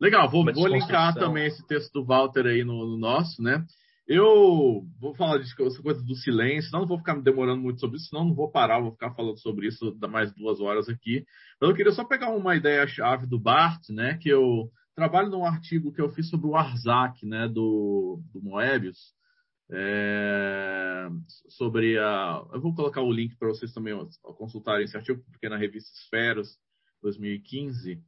Legal, 0.00 0.30
vou, 0.30 0.44
vou 0.44 0.68
linkar 0.68 1.12
também 1.14 1.46
esse 1.46 1.66
texto 1.66 1.92
do 1.92 2.06
Walter 2.06 2.46
aí 2.46 2.64
no, 2.64 2.86
no, 2.86 2.96
nosso, 2.96 3.42
né? 3.42 3.64
Eu 4.06 4.84
vou 4.98 5.14
falar 5.14 5.38
de 5.38 5.44
essa 5.44 5.82
coisa 5.82 6.02
do 6.02 6.14
silêncio, 6.14 6.70
não 6.72 6.86
vou 6.86 6.98
ficar 6.98 7.16
me 7.16 7.22
demorando 7.22 7.60
muito 7.60 7.80
sobre 7.80 7.96
isso, 7.96 8.08
senão 8.08 8.24
não 8.24 8.34
vou 8.34 8.50
parar, 8.50 8.80
vou 8.80 8.92
ficar 8.92 9.10
falando 9.10 9.38
sobre 9.38 9.66
isso 9.66 9.94
mais 10.08 10.32
duas 10.34 10.60
horas 10.60 10.88
aqui. 10.88 11.24
Mas 11.60 11.68
eu 11.68 11.76
queria 11.76 11.92
só 11.92 12.04
pegar 12.04 12.30
uma 12.30 12.56
ideia-chave 12.56 13.26
do 13.26 13.38
Bart, 13.38 13.82
né? 13.90 14.16
Que 14.22 14.30
eu 14.30 14.70
trabalho 14.98 15.30
num 15.30 15.44
artigo 15.44 15.92
que 15.92 16.00
eu 16.00 16.10
fiz 16.10 16.28
sobre 16.28 16.48
o 16.48 16.56
Arzak, 16.56 17.24
né? 17.24 17.46
Do, 17.46 18.20
do 18.32 18.42
Moebius. 18.42 19.14
É, 19.70 21.08
sobre 21.48 21.96
a. 21.98 22.44
Eu 22.52 22.60
vou 22.60 22.74
colocar 22.74 23.00
o 23.02 23.12
link 23.12 23.36
para 23.36 23.46
vocês 23.46 23.72
também 23.72 23.94
consultarem 24.36 24.84
esse 24.84 24.96
artigo, 24.96 25.22
porque 25.30 25.46
é 25.46 25.48
na 25.48 25.56
revista 25.56 25.90
Esferas 25.94 26.58
2015 27.00 28.02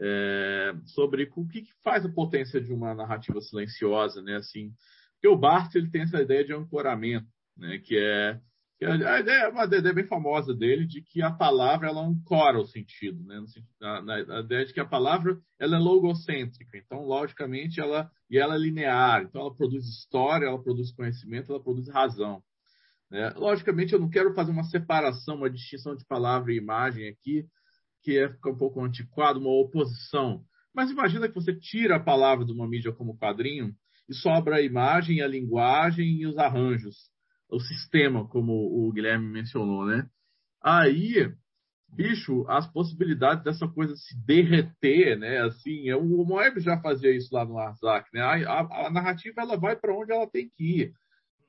é, 0.00 0.74
sobre 0.86 1.30
o 1.36 1.46
que, 1.46 1.62
que, 1.62 1.72
faz 1.84 2.04
a 2.04 2.08
potência 2.08 2.60
de 2.60 2.72
uma 2.72 2.92
narrativa 2.92 3.40
silenciosa, 3.40 4.20
né? 4.20 4.36
Assim, 4.36 4.72
porque 5.12 5.28
o 5.28 5.36
Barthes 5.36 5.76
ele 5.76 5.90
tem 5.90 6.02
essa 6.02 6.20
ideia 6.20 6.44
de 6.44 6.52
ancoramento, 6.52 7.28
né? 7.56 7.78
Que 7.78 7.96
é, 7.96 8.40
é 8.84 9.08
a 9.08 9.20
ideia, 9.20 9.50
uma 9.50 9.64
ideia 9.64 9.94
bem 9.94 10.06
famosa 10.06 10.54
dele 10.54 10.86
de 10.86 11.02
que 11.02 11.22
a 11.22 11.30
palavra 11.30 11.88
ela 11.88 12.00
ancora 12.00 12.58
o 12.58 12.66
sentido, 12.66 13.22
né? 13.24 13.42
Na, 13.80 14.40
ideia 14.40 14.64
de 14.64 14.72
que 14.72 14.80
a 14.80 14.84
palavra 14.84 15.38
ela 15.58 15.76
é 15.76 15.78
logocêntrica, 15.78 16.76
então 16.76 17.04
logicamente 17.04 17.80
ela 17.80 18.10
e 18.30 18.38
ela 18.38 18.54
é 18.54 18.58
linear, 18.58 19.22
então 19.22 19.40
ela 19.40 19.54
produz 19.54 19.84
história, 19.86 20.46
ela 20.46 20.62
produz 20.62 20.92
conhecimento, 20.92 21.52
ela 21.52 21.62
produz 21.62 21.88
razão. 21.88 22.42
Né? 23.10 23.30
Logicamente 23.36 23.92
eu 23.92 24.00
não 24.00 24.08
quero 24.08 24.34
fazer 24.34 24.52
uma 24.52 24.64
separação, 24.64 25.36
uma 25.36 25.50
distinção 25.50 25.94
de 25.94 26.04
palavra 26.06 26.52
e 26.52 26.56
imagem 26.56 27.08
aqui 27.08 27.46
que 28.02 28.18
é 28.18 28.26
um 28.46 28.56
pouco 28.56 28.82
antiquado, 28.84 29.38
uma 29.38 29.50
oposição. 29.50 30.44
Mas 30.74 30.90
imagina 30.90 31.28
que 31.28 31.34
você 31.34 31.54
tira 31.54 31.96
a 31.96 32.00
palavra 32.00 32.44
de 32.44 32.52
uma 32.52 32.68
mídia 32.68 32.92
como 32.92 33.16
quadrinho 33.16 33.74
e 34.08 34.14
sobra 34.14 34.56
a 34.56 34.62
imagem, 34.62 35.22
a 35.22 35.26
linguagem 35.26 36.20
e 36.20 36.26
os 36.26 36.36
arranjos, 36.36 36.96
o 37.52 37.60
sistema, 37.60 38.26
como 38.28 38.52
o 38.52 38.90
Guilherme 38.92 39.26
mencionou, 39.26 39.86
né? 39.86 40.06
Aí, 40.62 41.32
bicho, 41.88 42.44
as 42.48 42.66
possibilidades 42.72 43.44
dessa 43.44 43.68
coisa 43.68 43.94
se 43.96 44.16
derreter, 44.24 45.18
né? 45.18 45.42
Assim, 45.42 45.88
é, 45.88 45.96
o 45.96 46.24
Moeb 46.24 46.60
já 46.60 46.80
fazia 46.80 47.14
isso 47.14 47.34
lá 47.34 47.44
no 47.44 47.58
Arzak, 47.58 48.08
né? 48.12 48.20
A, 48.20 48.60
a, 48.60 48.86
a 48.86 48.90
narrativa 48.90 49.42
ela 49.42 49.56
vai 49.56 49.76
para 49.76 49.94
onde 49.94 50.12
ela 50.12 50.26
tem 50.26 50.48
que 50.48 50.82
ir 50.82 50.94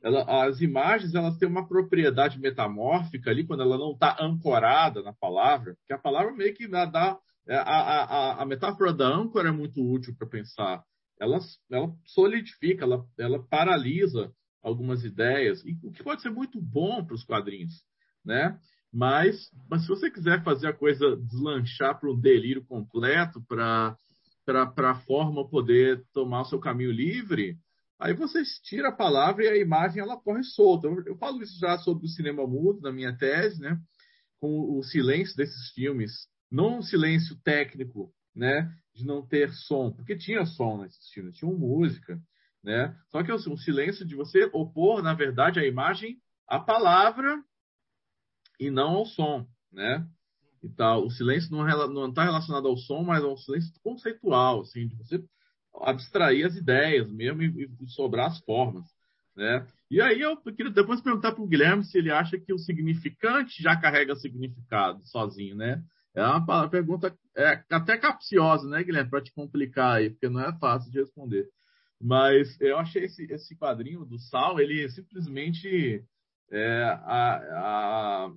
ela, 0.04 0.46
as 0.46 0.60
imagens 0.60 1.16
elas 1.16 1.38
têm 1.38 1.48
uma 1.48 1.66
propriedade 1.66 2.38
metamórfica 2.38 3.32
ali 3.32 3.48
quando 3.48 3.64
ela 3.64 3.78
não 3.78 3.94
está 3.94 4.18
ancorada 4.20 5.02
na 5.02 5.14
palavra, 5.14 5.78
que 5.88 5.94
a 5.94 5.98
palavra 5.98 6.34
meio 6.34 6.54
que 6.54 6.68
dá 6.68 7.18
é, 7.48 7.56
a, 7.56 7.62
a, 7.62 8.42
a 8.42 8.46
metáfora 8.46 8.94
da 8.94 9.08
âncora 9.08 9.48
é 9.48 9.52
muito 9.52 9.82
útil 9.82 10.14
para 10.18 10.28
pensar. 10.28 10.84
Ela, 11.20 11.40
ela 11.72 11.94
solidifica, 12.06 12.84
ela, 12.84 13.06
ela 13.18 13.42
paralisa 13.48 14.32
algumas 14.64 15.04
ideias, 15.04 15.64
e 15.66 15.78
o 15.84 15.92
que 15.92 16.04
pode 16.04 16.22
ser 16.22 16.32
muito 16.32 16.60
bom 16.62 17.04
para 17.04 17.14
os 17.16 17.24
quadrinhos, 17.24 17.84
né? 18.24 18.58
Mas, 18.92 19.50
mas 19.70 19.82
se 19.82 19.88
você 19.90 20.10
quiser 20.10 20.44
fazer 20.44 20.68
a 20.68 20.74
coisa 20.74 21.18
deslanchar 21.18 22.00
para 22.00 22.10
um 22.10 22.20
delírio 22.20 22.64
completo, 22.64 23.44
para 23.48 23.98
a 24.48 24.96
forma 25.02 25.48
poder 25.48 26.04
tomar 26.14 26.42
o 26.42 26.46
seu 26.46 26.60
caminho 26.60 26.92
livre, 26.92 27.58
Aí 28.04 28.14
você 28.14 28.44
tira 28.64 28.90
a 28.90 28.92
palavra 28.92 29.46
e 29.46 29.48
a 29.48 29.56
imagem 29.56 30.02
ela 30.02 30.18
corre 30.18 30.44
solta. 30.44 30.88
Eu, 30.88 31.02
eu 31.06 31.16
falo 31.16 31.42
isso 31.42 31.58
já 31.58 31.78
sobre 31.78 32.06
o 32.06 32.10
cinema 32.10 32.46
mudo 32.46 32.82
na 32.82 32.92
minha 32.92 33.16
tese, 33.16 33.62
né? 33.62 33.80
Com 34.42 34.78
o 34.78 34.84
silêncio 34.84 35.38
desses 35.38 35.72
filmes, 35.72 36.28
não 36.52 36.80
um 36.80 36.82
silêncio 36.82 37.34
técnico, 37.46 38.14
né? 38.36 38.70
De 38.94 39.06
não 39.06 39.26
ter 39.26 39.54
som, 39.54 39.90
porque 39.90 40.18
tinha 40.18 40.46
som 40.46 40.82
nesses 40.82 41.10
filmes, 41.12 41.38
tinha 41.38 41.50
música, 41.50 42.20
né? 42.64 42.96
Só 43.10 43.24
que 43.24 43.32
é 43.32 43.36
um 43.36 43.58
silêncio 43.58 44.06
de 44.06 44.16
você 44.16 44.50
opor, 44.54 45.04
na 45.04 45.14
verdade, 45.14 45.60
a 45.60 45.68
imagem 45.68 46.18
à 46.48 46.60
palavra 46.60 47.44
e 48.60 48.70
não 48.70 48.92
ao 48.92 49.06
som, 49.06 49.46
né? 49.72 50.08
E 50.62 50.70
tal. 50.70 51.06
O 51.06 51.12
silêncio 51.12 51.52
não 51.52 52.10
está 52.10 52.24
relacionado 52.24 52.68
ao 52.68 52.78
som, 52.78 53.04
mas 53.04 53.24
ao 53.24 53.38
silêncio 53.38 53.74
conceitual, 53.84 54.62
assim, 54.62 54.88
de 54.88 54.96
você 54.96 55.22
abstrair 55.82 56.46
as 56.46 56.56
ideias 56.56 57.12
mesmo 57.12 57.42
e, 57.42 57.70
e 57.82 57.90
sobrar 57.90 58.28
as 58.28 58.40
formas. 58.40 58.86
Né? 59.36 59.66
E 59.90 60.00
aí 60.00 60.22
eu 60.22 60.38
queria 60.38 60.72
depois 60.72 61.02
perguntar 61.02 61.32
para 61.32 61.44
o 61.44 61.48
Guilherme 61.48 61.84
se 61.84 61.98
ele 61.98 62.12
acha 62.12 62.38
que 62.38 62.54
o 62.54 62.60
significante 62.60 63.62
já 63.62 63.76
carrega 63.76 64.16
significado 64.16 65.04
sozinho, 65.08 65.56
né? 65.56 65.84
É 66.16 66.24
uma 66.24 66.70
pergunta 66.70 67.16
é, 67.36 67.64
até 67.72 67.98
capciosa, 67.98 68.70
né, 68.70 68.84
Guilherme, 68.84 69.10
para 69.10 69.24
te 69.24 69.34
complicar 69.34 69.96
aí, 69.96 70.12
porque 70.12 70.30
não 70.30 70.42
é 70.42 70.56
fácil 70.60 70.92
de 70.92 71.00
responder. 71.00 71.50
Mas 72.04 72.60
eu 72.60 72.78
achei 72.78 73.06
esse, 73.06 73.24
esse 73.32 73.56
quadrinho 73.56 74.04
do 74.04 74.20
Sal, 74.20 74.60
ele 74.60 74.90
simplesmente 74.90 76.04
é, 76.52 76.84
a, 76.84 77.36
a, 77.56 78.34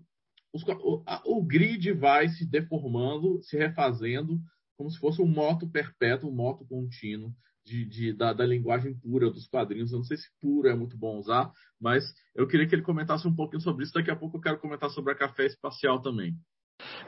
os, 0.53 0.63
o, 0.63 1.03
a, 1.05 1.21
o 1.27 1.45
grid 1.45 1.93
vai 1.93 2.29
se 2.29 2.49
deformando, 2.49 3.43
se 3.43 3.57
refazendo 3.57 4.39
como 4.77 4.89
se 4.89 5.01
fosse 5.01 5.21
um 5.21 5.27
moto 5.27 5.69
perpétuo, 5.69 6.31
um 6.31 6.35
moto 6.35 6.65
contínuo 6.65 7.33
de, 7.65 7.85
de 7.85 8.13
da, 8.13 8.33
da, 8.33 8.47
linguagem 8.47 8.97
pura 9.01 9.29
dos 9.33 9.49
quadrinhos. 9.49 9.91
Eu 9.91 9.99
não 9.99 10.05
sei 10.05 10.17
se 10.17 10.29
puro 10.41 10.69
é 10.69 10.77
muito 10.77 10.97
bom 10.97 11.19
usar, 11.19 11.51
mas 11.81 12.05
eu 12.37 12.47
queria 12.47 12.69
que 12.69 12.75
ele 12.75 12.83
comentasse 12.83 13.27
um 13.27 13.35
pouquinho 13.35 13.63
sobre 13.63 13.83
isso. 13.83 13.95
Daqui 13.95 14.13
a 14.13 14.17
pouco 14.17 14.37
eu 14.37 14.41
quero 14.41 14.61
comentar 14.61 14.91
sobre 14.91 15.13
a 15.13 15.17
café 15.17 15.47
espacial 15.47 16.01
também. 16.01 16.37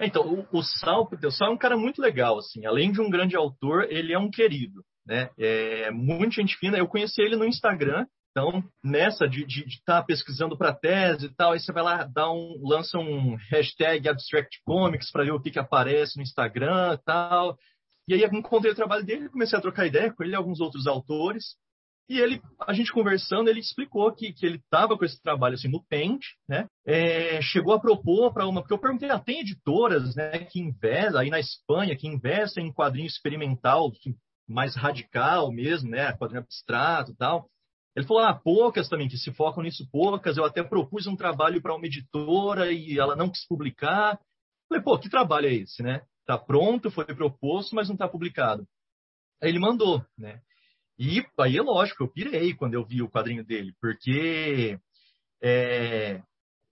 Então, 0.01 0.27
o, 0.27 0.59
o 0.59 0.63
Sal, 0.63 1.09
o 1.09 1.31
Sal 1.31 1.53
é 1.53 1.55
um 1.55 1.59
cara 1.59 1.77
muito 1.77 2.03
legal, 2.03 2.39
assim. 2.39 2.67
Além 2.67 2.91
de 2.91 3.01
um 3.01 3.11
grande 3.11 3.37
autor, 3.37 3.87
ele 3.89 4.13
é 4.13 4.19
um 4.19 4.31
querido, 4.31 4.83
né? 5.09 5.31
É 5.39 5.91
muita 5.91 6.37
gente 6.37 6.57
fina. 6.59 6.79
Eu 6.79 6.87
conheci 6.87 7.21
ele 7.21 7.35
no 7.35 7.47
Instagram 7.47 8.07
então, 8.39 8.63
nessa 8.85 9.29
de 9.29 9.45
estar 9.67 10.01
tá 10.01 10.03
pesquisando 10.03 10.57
para 10.57 10.73
tese 10.73 11.27
e 11.27 11.35
tal, 11.35 11.53
aí 11.53 11.59
você 11.59 11.73
vai 11.73 11.83
lá, 11.83 12.05
dá 12.05 12.31
um, 12.31 12.61
lança 12.63 12.97
um 12.97 13.35
hashtag 13.51 14.09
Abstract 14.09 14.61
Comics 14.65 15.11
para 15.11 15.25
ver 15.25 15.33
o 15.33 15.41
que, 15.41 15.51
que 15.51 15.59
aparece 15.59 16.17
no 16.17 16.23
Instagram 16.23 16.95
e 16.95 16.99
tal. 16.99 17.59
E 18.07 18.15
aí 18.15 18.23
encontrei 18.25 18.71
o 18.71 18.77
trabalho 18.77 19.05
dele, 19.05 19.29
comecei 19.29 19.59
a 19.59 19.61
trocar 19.61 19.87
ideia 19.87 20.13
com 20.13 20.23
ele 20.23 20.33
e 20.33 20.37
alguns 20.37 20.61
outros 20.61 20.87
autores. 20.87 21.57
E 22.09 22.21
ele, 22.21 22.41
a 22.61 22.73
gente 22.73 22.93
conversando, 22.93 23.51
ele 23.51 23.61
explicou 23.61 24.11
que, 24.15 24.33
que 24.33 24.47
ele 24.47 24.57
estava 24.57 24.97
com 24.97 25.05
esse 25.05 25.21
trabalho 25.21 25.57
assim 25.57 25.69
no 25.69 25.85
Paint, 25.91 26.23
né? 26.49 26.67
É, 26.87 27.43
chegou 27.43 27.75
a 27.75 27.81
propor 27.81 28.33
para 28.33 28.47
uma, 28.47 28.63
porque 28.63 28.73
eu 28.73 28.79
perguntei, 28.79 29.11
ah, 29.11 29.19
tem 29.19 29.41
editoras, 29.41 30.15
né, 30.15 30.39
que 30.39 30.59
investem 30.59 31.21
aí 31.21 31.29
na 31.29 31.39
Espanha, 31.41 31.97
que 31.97 32.07
investem 32.07 32.69
em 32.69 32.73
quadrinho 32.73 33.07
experimental, 33.07 33.91
mais 34.49 34.75
radical 34.75 35.53
mesmo, 35.53 35.91
né, 35.91 36.13
quadrinho 36.15 36.43
abstrato, 36.43 37.13
e 37.13 37.17
tal. 37.17 37.49
Ele 37.95 38.07
falou, 38.07 38.23
ah, 38.23 38.35
poucas 38.35 38.89
também, 38.89 39.09
que 39.09 39.19
se 39.19 39.33
focam 39.33 39.63
nisso 39.63 39.89
poucas. 39.91 40.37
Eu 40.37 40.45
até 40.45 40.63
propus 40.63 41.07
um 41.07 41.17
trabalho 41.17 41.61
para 41.61 41.75
uma 41.75 41.87
editora 41.87 42.71
e 42.73 42.99
ela 42.99 43.17
não 43.17 43.29
quis 43.29 43.45
publicar. 43.47 44.21
Falei, 44.69 44.83
pô, 44.83 44.99
que 44.99 45.11
trabalho 45.11 45.49
é 45.49 45.55
esse, 45.55 45.83
né? 45.83 46.03
Tá 46.25 46.39
pronto, 46.39 46.91
foi 46.91 47.05
proposto, 47.07 47.75
mas 47.75 47.89
não 47.89 47.95
está 47.95 48.07
publicado. 48.07 48.67
Aí 49.43 49.49
ele 49.49 49.59
mandou, 49.59 50.05
né? 50.17 50.41
E 50.99 51.25
aí 51.39 51.57
é 51.57 51.63
lógico, 51.63 52.03
eu 52.03 52.09
pirei 52.09 52.55
quando 52.55 52.75
eu 52.75 52.85
vi 52.85 53.03
o 53.03 53.11
quadrinho 53.11 53.45
dele, 53.45 53.73
porque 53.81 54.79
é, 55.43 56.21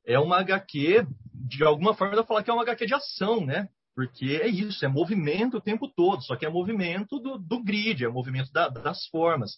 é 0.04 0.18
uma 0.18 0.38
HQ, 0.38 1.06
de 1.32 1.64
alguma 1.64 1.94
forma, 1.94 2.14
eu 2.14 2.26
falar 2.26 2.42
que 2.42 2.50
é 2.50 2.52
uma 2.52 2.62
HQ 2.62 2.86
de 2.86 2.94
ação, 2.94 3.44
né? 3.44 3.68
Porque 3.96 4.38
é 4.42 4.46
isso, 4.46 4.84
é 4.84 4.88
movimento 4.88 5.56
o 5.56 5.60
tempo 5.60 5.88
todo, 5.88 6.22
só 6.22 6.36
que 6.36 6.44
é 6.44 6.50
movimento 6.50 7.18
do, 7.18 7.38
do 7.38 7.64
grid, 7.64 8.04
é 8.04 8.08
movimento 8.08 8.52
da, 8.52 8.68
das 8.68 9.06
formas. 9.06 9.52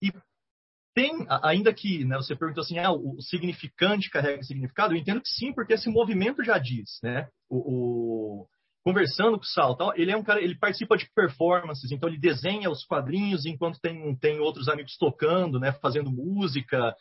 E 0.00 0.12
tem, 0.94 1.26
ainda 1.42 1.74
que 1.74 2.04
né, 2.04 2.16
você 2.16 2.36
perguntou 2.36 2.62
assim, 2.62 2.78
ah, 2.78 2.92
o 2.92 3.20
significante 3.20 4.10
carrega 4.10 4.44
significado, 4.44 4.94
eu 4.94 4.98
entendo 4.98 5.20
que 5.20 5.28
sim, 5.28 5.52
porque 5.52 5.72
esse 5.72 5.90
movimento 5.90 6.44
já 6.44 6.56
diz, 6.56 7.00
né? 7.02 7.28
O, 7.50 7.56
o 8.42 8.46
conversando 8.84 9.36
com 9.36 9.44
o 9.44 9.46
Sal, 9.46 9.76
tal, 9.76 9.92
ele 9.96 10.12
é 10.12 10.16
um 10.16 10.22
cara, 10.22 10.40
ele 10.40 10.56
participa 10.56 10.96
de 10.96 11.10
performances, 11.12 11.90
então 11.90 12.08
ele 12.08 12.18
desenha 12.18 12.70
os 12.70 12.84
quadrinhos 12.84 13.44
enquanto 13.44 13.80
tem, 13.80 14.16
tem 14.16 14.38
outros 14.38 14.68
amigos 14.68 14.96
tocando, 14.96 15.58
né, 15.58 15.72
fazendo 15.72 16.12
música. 16.12 16.94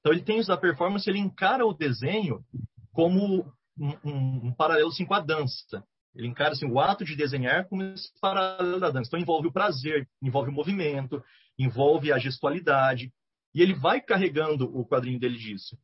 Então 0.00 0.12
ele 0.12 0.22
tem 0.22 0.38
isso 0.38 0.48
da 0.48 0.58
performance, 0.58 1.08
ele 1.08 1.18
encara 1.18 1.66
o 1.66 1.72
desenho 1.72 2.44
como 2.92 3.46
um, 3.78 3.90
um, 4.04 4.46
um 4.48 4.54
paralelo 4.54 4.90
assim, 4.90 5.06
com 5.06 5.14
a 5.14 5.20
dança. 5.20 5.82
Ele 6.14 6.28
encara 6.28 6.52
assim, 6.52 6.66
o 6.66 6.78
ato 6.78 7.04
de 7.04 7.16
desenhar 7.16 7.66
como 7.68 7.82
esse 7.82 8.12
paralelo 8.20 8.80
da 8.80 8.90
dança. 8.90 9.08
Então 9.08 9.20
envolve 9.20 9.48
o 9.48 9.52
prazer, 9.52 10.08
envolve 10.20 10.50
o 10.50 10.52
movimento, 10.52 11.22
envolve 11.58 12.12
a 12.12 12.18
gestualidade. 12.18 13.12
E 13.54 13.62
ele 13.62 13.74
vai 13.74 14.00
carregando 14.00 14.64
o 14.76 14.86
quadrinho 14.86 15.18
dele 15.18 15.38
disso. 15.38 15.76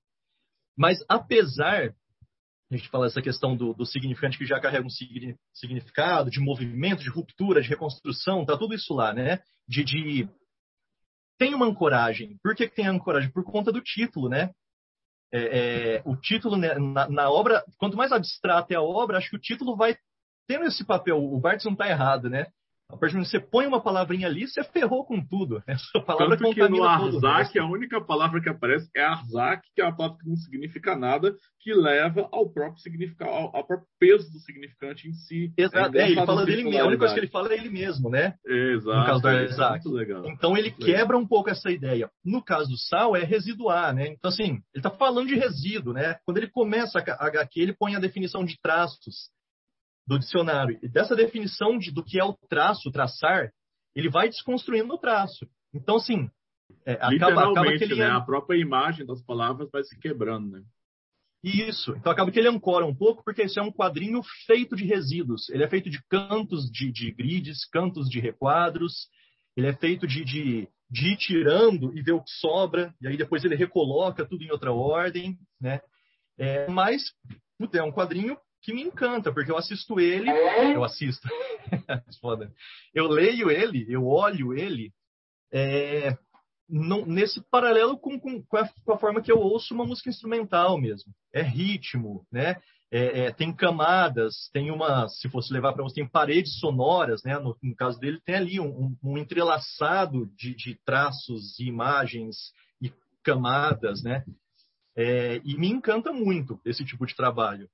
Mas 0.77 0.99
apesar 1.09 1.95
a 2.71 2.77
gente 2.77 2.89
fala 2.91 3.07
essa 3.07 3.23
questão 3.23 3.57
do, 3.57 3.73
do 3.73 3.87
significante 3.87 4.37
que 4.37 4.45
já 4.45 4.61
carrega 4.61 4.87
um 4.87 4.91
significado, 5.55 6.31
de 6.31 6.39
movimento, 6.39 7.03
de 7.03 7.09
ruptura, 7.09 7.63
de 7.63 7.69
reconstrução, 7.69 8.45
tá 8.45 8.59
tudo 8.59 8.75
isso 8.75 8.93
lá, 8.93 9.15
né? 9.15 9.41
De, 9.67 9.83
de... 9.83 10.29
tem 11.39 11.55
uma 11.55 11.65
ancoragem. 11.65 12.37
Por 12.43 12.55
que 12.55 12.69
tem 12.69 12.87
ancoragem? 12.87 13.31
Por 13.31 13.43
conta 13.43 13.73
do 13.73 13.81
título, 13.81 14.29
né? 14.29 14.51
É, 15.33 15.97
é, 15.97 16.03
o 16.05 16.15
título 16.17 16.57
né, 16.57 16.75
na, 16.75 17.09
na, 17.09 17.31
obra, 17.31 17.65
quanto 17.79 17.97
mais 17.97 18.13
abstrata 18.13 18.73
é 18.73 18.77
a 18.77 18.83
obra, 18.83 19.19
acho 19.19 19.31
que 19.31 19.37
o 19.37 19.41
título 19.41 19.77
vai 19.77 19.97
tendo 20.49 20.65
esse 20.65 20.85
papel. 20.85 21.23
O 21.23 21.39
Barthes 21.39 21.67
não 21.67 21.73
está 21.73 21.89
errado, 21.89 22.29
né? 22.29 22.47
A 22.91 22.97
partir 22.97 23.13
do 23.13 23.17
momento 23.17 23.31
que 23.31 23.39
você 23.39 23.41
põe 23.41 23.67
uma 23.67 23.83
palavrinha 23.83 24.27
ali, 24.27 24.49
você 24.49 24.65
ferrou 24.65 25.05
com 25.05 25.23
tudo. 25.23 25.63
Essa 25.69 26.01
palavra 26.01 26.39
Tanto 26.39 26.55
que 26.55 26.69
no 26.69 26.85
Arzak, 26.85 27.59
a 27.59 27.67
única 27.67 28.01
palavra 28.01 28.41
que 28.41 28.49
aparece 28.49 28.89
é 28.97 29.05
Arzak, 29.05 29.63
que 29.75 29.83
é 29.83 29.85
uma 29.85 29.95
palavra 29.95 30.19
que 30.19 30.27
não 30.27 30.37
significa 30.37 30.97
nada, 30.97 31.37
que 31.61 31.75
leva 31.75 32.27
ao 32.33 32.49
próprio 32.49 32.81
significado, 32.81 33.31
ao, 33.31 33.55
ao 33.55 33.67
próprio 33.67 33.87
peso 34.01 34.33
do 34.33 34.39
significante 34.39 35.07
em 35.07 35.13
si. 35.13 35.53
Exato, 35.59 35.99
é, 35.99 36.07
ele 36.13 36.25
fala 36.25 36.47
dele 36.47 36.65
mesmo. 36.65 36.81
A 36.81 36.87
única 36.87 36.99
coisa 37.01 37.15
que 37.15 37.21
ele 37.21 37.29
fala 37.29 37.53
é 37.53 37.59
ele 37.59 37.69
mesmo, 37.69 38.09
né? 38.09 38.35
Exato. 38.47 38.99
No 38.99 39.05
caso 39.05 39.21
do 39.21 39.29
Arzak. 39.29 39.89
Então 40.33 40.57
ele 40.57 40.71
muito 40.71 40.87
quebra 40.87 41.03
legal. 41.03 41.21
um 41.21 41.27
pouco 41.27 41.51
essa 41.51 41.71
ideia. 41.71 42.11
No 42.25 42.43
caso 42.43 42.71
do 42.71 42.79
Sal, 42.79 43.15
é 43.15 43.23
residuar, 43.23 43.95
né? 43.95 44.09
Então, 44.09 44.31
assim, 44.31 44.45
ele 44.45 44.63
está 44.77 44.91
falando 44.91 45.29
de 45.29 45.35
resíduo, 45.35 45.93
né? 45.93 46.17
Quando 46.25 46.39
ele 46.39 46.49
começa 46.49 46.99
a 46.99 47.27
HQ, 47.27 47.61
ele 47.61 47.77
põe 47.79 47.95
a 47.95 48.01
definição 48.01 48.47
de 48.47 48.59
traços 48.63 49.29
do 50.09 50.19
dicionário. 50.19 50.79
E 50.83 50.89
dessa 50.89 51.15
definição 51.15 51.79
de, 51.79 51.93
do 51.93 52.03
que 52.03 52.19
é 52.19 52.25
o 52.25 52.33
traço, 52.49 52.91
traçar, 52.91 53.53
ele 53.95 54.09
vai 54.09 54.29
desconstruindo 54.29 54.95
o 54.95 54.99
traço. 54.99 55.47
Então, 55.75 55.97
assim, 55.97 56.31
é, 56.87 56.93
acaba, 56.95 57.51
acaba 57.51 57.77
que 57.77 57.85
ele... 57.85 57.97
né? 57.97 58.07
A 58.07 58.21
própria 58.23 58.59
imagem 58.59 59.05
das 59.05 59.23
palavras 59.23 59.69
vai 59.71 59.85
se 59.85 59.99
quebrando, 60.01 60.51
né? 60.51 60.63
Isso. 61.45 61.95
Então 61.97 62.11
acaba 62.11 62.33
que 62.33 62.39
ele 62.39 62.49
ancora 62.49 62.85
um 62.85 62.95
pouco, 62.95 63.23
porque 63.23 63.43
esse 63.43 63.61
é 63.61 63.63
um 63.63 63.71
quadrinho 63.71 64.23
feito 64.47 64.75
de 64.75 64.85
resíduos. 64.85 65.49
Ele 65.51 65.63
é 65.63 65.69
feito 65.69 65.89
de 65.89 66.03
cantos 66.09 66.69
de, 66.71 66.91
de 66.91 67.13
grids, 67.13 67.69
cantos 67.71 68.09
de 68.09 68.19
requadros. 68.19 69.09
Ele 69.57 69.69
é 69.69 69.77
feito 69.77 70.07
de, 70.07 70.25
de, 70.25 70.69
de 70.91 71.13
ir 71.13 71.17
tirando 71.17 71.97
e 71.97 72.03
ver 72.03 72.13
o 72.13 72.23
que 72.23 72.31
sobra. 72.41 72.93
E 73.01 73.07
aí 73.07 73.17
depois 73.17 73.45
ele 73.45 73.55
recoloca 73.55 74.27
tudo 74.27 74.43
em 74.43 74.51
outra 74.51 74.73
ordem, 74.73 75.39
né? 75.61 75.81
É, 76.37 76.69
mas 76.69 77.03
é 77.73 77.83
um 77.83 77.93
quadrinho 77.93 78.37
que 78.69 78.75
me 78.75 78.83
encanta, 78.83 79.33
porque 79.33 79.51
eu 79.51 79.57
assisto 79.57 79.99
ele, 79.99 80.29
eu 80.75 80.85
assisto. 80.85 81.27
Eu 82.95 83.09
leio 83.09 83.51
ele, 83.51 83.87
eu 83.89 84.07
olho 84.07 84.53
ele 84.53 84.93
é, 85.53 86.17
nesse 86.69 87.41
paralelo 87.51 87.99
com, 87.99 88.19
com, 88.19 88.43
com, 88.43 88.57
a, 88.57 88.69
com, 88.85 88.93
a, 88.93 88.99
forma 88.99 89.23
que 89.23 89.31
eu 89.31 89.39
ouço 89.39 89.73
uma 89.73 89.87
música 89.87 90.11
instrumental 90.11 90.79
mesmo. 90.79 91.13
É 91.33 91.43
ritmo, 91.43 92.27
né? 92.33 92.61
É, 92.91 93.27
é, 93.27 93.33
tem 93.33 93.55
camadas, 93.55 94.51
tem 94.53 94.71
uma, 94.71 95.09
se 95.09 95.29
fosse 95.29 95.53
levar 95.53 95.73
para 95.73 95.83
você, 95.83 95.97
tem 95.97 96.09
paredes 96.09 96.59
sonoras, 96.59 97.23
né? 97.23 97.39
No, 97.39 97.57
no, 97.63 97.77
caso 97.77 97.99
dele, 97.99 98.21
tem 98.25 98.35
ali 98.35 98.61
um, 98.61 98.97
um 99.03 99.17
entrelaçado 99.17 100.27
de, 100.37 100.55
de, 100.55 100.75
traços 100.85 101.59
e 101.59 101.65
imagens 101.65 102.37
e 102.83 102.93
camadas, 103.23 104.03
né? 104.03 104.25
É, 104.97 105.41
e 105.45 105.57
me 105.57 105.69
encanta 105.69 106.13
muito 106.13 106.61
esse 106.65 106.85
tipo 106.85 107.07
de 107.07 107.15
trabalho 107.15 107.69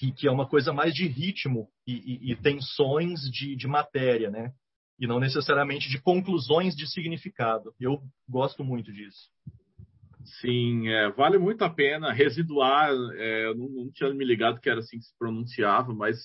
que, 0.00 0.12
que 0.12 0.26
é 0.26 0.30
uma 0.30 0.48
coisa 0.48 0.72
mais 0.72 0.94
de 0.94 1.06
ritmo 1.06 1.68
e, 1.86 1.92
e, 1.92 2.32
e 2.32 2.36
tensões 2.36 3.20
de, 3.30 3.54
de 3.54 3.68
matéria, 3.68 4.30
né? 4.30 4.50
E 4.98 5.06
não 5.06 5.20
necessariamente 5.20 5.90
de 5.90 6.00
conclusões 6.00 6.74
de 6.74 6.90
significado. 6.90 7.74
Eu 7.78 8.00
gosto 8.26 8.64
muito 8.64 8.90
disso. 8.90 9.28
Sim, 10.40 10.88
é, 10.88 11.10
vale 11.10 11.36
muito 11.36 11.62
a 11.64 11.68
pena. 11.68 12.12
Residuar, 12.14 12.90
é, 13.12 13.46
eu 13.46 13.54
não, 13.54 13.68
não, 13.68 13.92
tinha 13.92 14.12
me 14.14 14.24
ligado 14.24 14.58
que 14.58 14.70
era 14.70 14.80
assim 14.80 14.98
que 14.98 15.04
se 15.04 15.18
pronunciava, 15.18 15.92
mas 15.92 16.16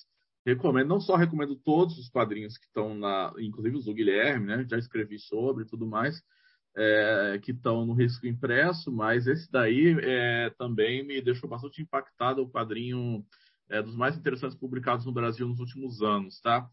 recomendo, 0.46 0.88
não 0.88 1.00
só 1.00 1.14
recomendo 1.14 1.54
todos 1.54 1.98
os 1.98 2.08
quadrinhos 2.08 2.56
que 2.56 2.64
estão 2.64 2.94
na, 2.94 3.34
inclusive 3.38 3.76
os 3.76 3.84
do 3.84 3.92
Guilherme, 3.92 4.46
né? 4.46 4.66
Já 4.70 4.78
escrevi 4.78 5.18
sobre 5.18 5.64
e 5.64 5.66
tudo 5.66 5.86
mais, 5.86 6.22
é, 6.74 7.38
que 7.42 7.52
estão 7.52 7.84
no 7.84 7.92
risco 7.92 8.26
impresso, 8.26 8.90
mas 8.90 9.26
esse 9.26 9.50
daí 9.52 9.98
é, 10.00 10.50
também 10.56 11.06
me 11.06 11.20
deixou 11.20 11.48
bastante 11.48 11.82
impactado 11.82 12.42
o 12.42 12.50
quadrinho 12.50 13.22
é, 13.70 13.82
dos 13.82 13.96
mais 13.96 14.16
interessantes 14.16 14.56
publicados 14.56 15.04
no 15.04 15.12
Brasil 15.12 15.46
nos 15.46 15.60
últimos 15.60 16.02
anos, 16.02 16.40
tá? 16.40 16.68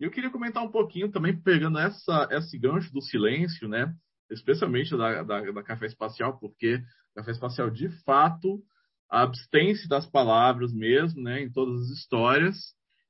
E 0.00 0.04
eu 0.04 0.10
queria 0.10 0.30
comentar 0.30 0.62
um 0.62 0.70
pouquinho 0.70 1.10
também, 1.10 1.36
pegando 1.36 1.78
essa, 1.78 2.28
esse 2.30 2.58
gancho 2.58 2.92
do 2.92 3.02
silêncio, 3.02 3.68
né? 3.68 3.92
Especialmente 4.30 4.96
da, 4.96 5.22
da, 5.22 5.40
da 5.50 5.62
Café 5.62 5.86
Espacial, 5.86 6.38
porque 6.38 6.80
Café 7.14 7.32
Espacial, 7.32 7.70
de 7.70 7.88
fato, 8.04 8.62
abstém-se 9.10 9.88
das 9.88 10.06
palavras 10.06 10.72
mesmo, 10.72 11.22
né? 11.22 11.42
Em 11.42 11.50
todas 11.50 11.82
as 11.82 11.90
histórias. 11.90 12.56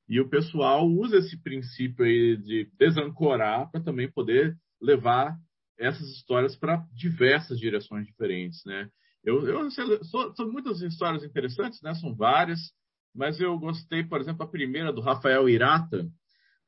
E 0.08 0.18
o 0.20 0.28
pessoal 0.28 0.88
usa 0.88 1.18
esse 1.18 1.36
princípio 1.42 2.04
aí 2.04 2.36
de 2.38 2.70
desancorar 2.78 3.70
para 3.70 3.82
também 3.82 4.10
poder 4.10 4.56
levar 4.80 5.36
essas 5.78 6.08
histórias 6.08 6.56
para 6.56 6.82
diversas 6.92 7.58
direções 7.58 8.06
diferentes, 8.06 8.64
né? 8.64 8.88
Eu, 9.22 9.46
eu 9.46 9.70
são 9.70 10.50
muitas 10.50 10.80
histórias 10.80 11.22
interessantes, 11.22 11.82
né? 11.82 11.94
São 11.94 12.14
várias 12.14 12.72
mas 13.18 13.40
eu 13.40 13.58
gostei, 13.58 14.04
por 14.04 14.20
exemplo, 14.20 14.44
a 14.44 14.48
primeira 14.48 14.92
do 14.92 15.00
Rafael 15.00 15.48
Irata, 15.48 16.08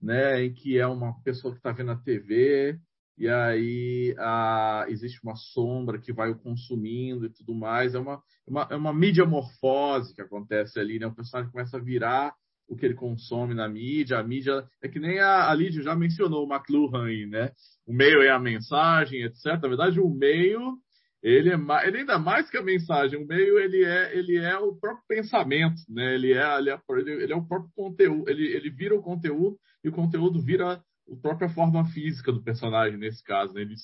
né, 0.02 0.44
em 0.44 0.52
que 0.52 0.78
é 0.78 0.86
uma 0.86 1.14
pessoa 1.22 1.52
que 1.52 1.60
está 1.60 1.70
vendo 1.70 1.92
a 1.92 1.96
TV 1.96 2.76
e 3.16 3.28
aí 3.28 4.16
a, 4.18 4.86
existe 4.88 5.20
uma 5.22 5.36
sombra 5.36 5.98
que 5.98 6.12
vai 6.12 6.30
o 6.30 6.38
consumindo 6.38 7.26
e 7.26 7.30
tudo 7.30 7.54
mais. 7.54 7.94
É 7.94 7.98
uma, 7.98 8.14
é 8.14 8.50
uma, 8.50 8.68
é 8.70 8.76
uma 8.76 8.92
mídia 8.92 9.24
morfose 9.24 10.14
que 10.14 10.22
acontece 10.22 10.80
ali, 10.80 10.98
né? 10.98 11.06
O 11.06 11.14
personagem 11.14 11.52
começa 11.52 11.76
a 11.76 11.80
virar 11.80 12.34
o 12.66 12.74
que 12.74 12.86
ele 12.86 12.94
consome 12.94 13.52
na 13.52 13.68
mídia. 13.68 14.18
A 14.18 14.22
mídia 14.22 14.64
é 14.82 14.88
que 14.88 14.98
nem 14.98 15.20
a, 15.20 15.50
a 15.50 15.54
Lídia 15.54 15.82
já 15.82 15.94
mencionou 15.94 16.46
o 16.46 16.52
McLuhan 16.52 17.06
aí, 17.06 17.26
né? 17.26 17.52
O 17.86 17.92
meio 17.92 18.22
é 18.22 18.30
a 18.30 18.38
mensagem, 18.38 19.22
etc. 19.22 19.44
Na 19.44 19.68
verdade, 19.68 20.00
o 20.00 20.08
meio 20.08 20.78
ele 21.22 21.50
é 21.50 21.56
mais, 21.56 21.86
ele 21.86 21.98
ainda 21.98 22.18
mais 22.18 22.48
que 22.48 22.56
a 22.56 22.62
mensagem, 22.62 23.22
o 23.22 23.26
meio 23.26 23.58
ele 23.58 23.84
é 23.84 24.16
ele 24.16 24.38
é 24.38 24.56
o 24.56 24.74
próprio 24.74 25.04
pensamento, 25.06 25.80
né? 25.88 26.14
Ele 26.14 26.32
é 26.32 26.58
ele 26.58 26.70
é, 26.70 26.80
ele 26.98 27.32
é 27.32 27.36
o 27.36 27.46
próprio 27.46 27.70
conteúdo, 27.74 28.28
ele, 28.28 28.46
ele 28.46 28.70
vira 28.70 28.94
o 28.94 29.02
conteúdo 29.02 29.58
e 29.84 29.88
o 29.88 29.92
conteúdo 29.92 30.40
vira 30.40 30.72
a 30.72 31.16
própria 31.20 31.48
forma 31.48 31.84
física 31.86 32.32
do 32.32 32.42
personagem 32.42 32.98
nesse 32.98 33.22
caso, 33.22 33.52
né? 33.52 33.62
Ele, 33.62 33.74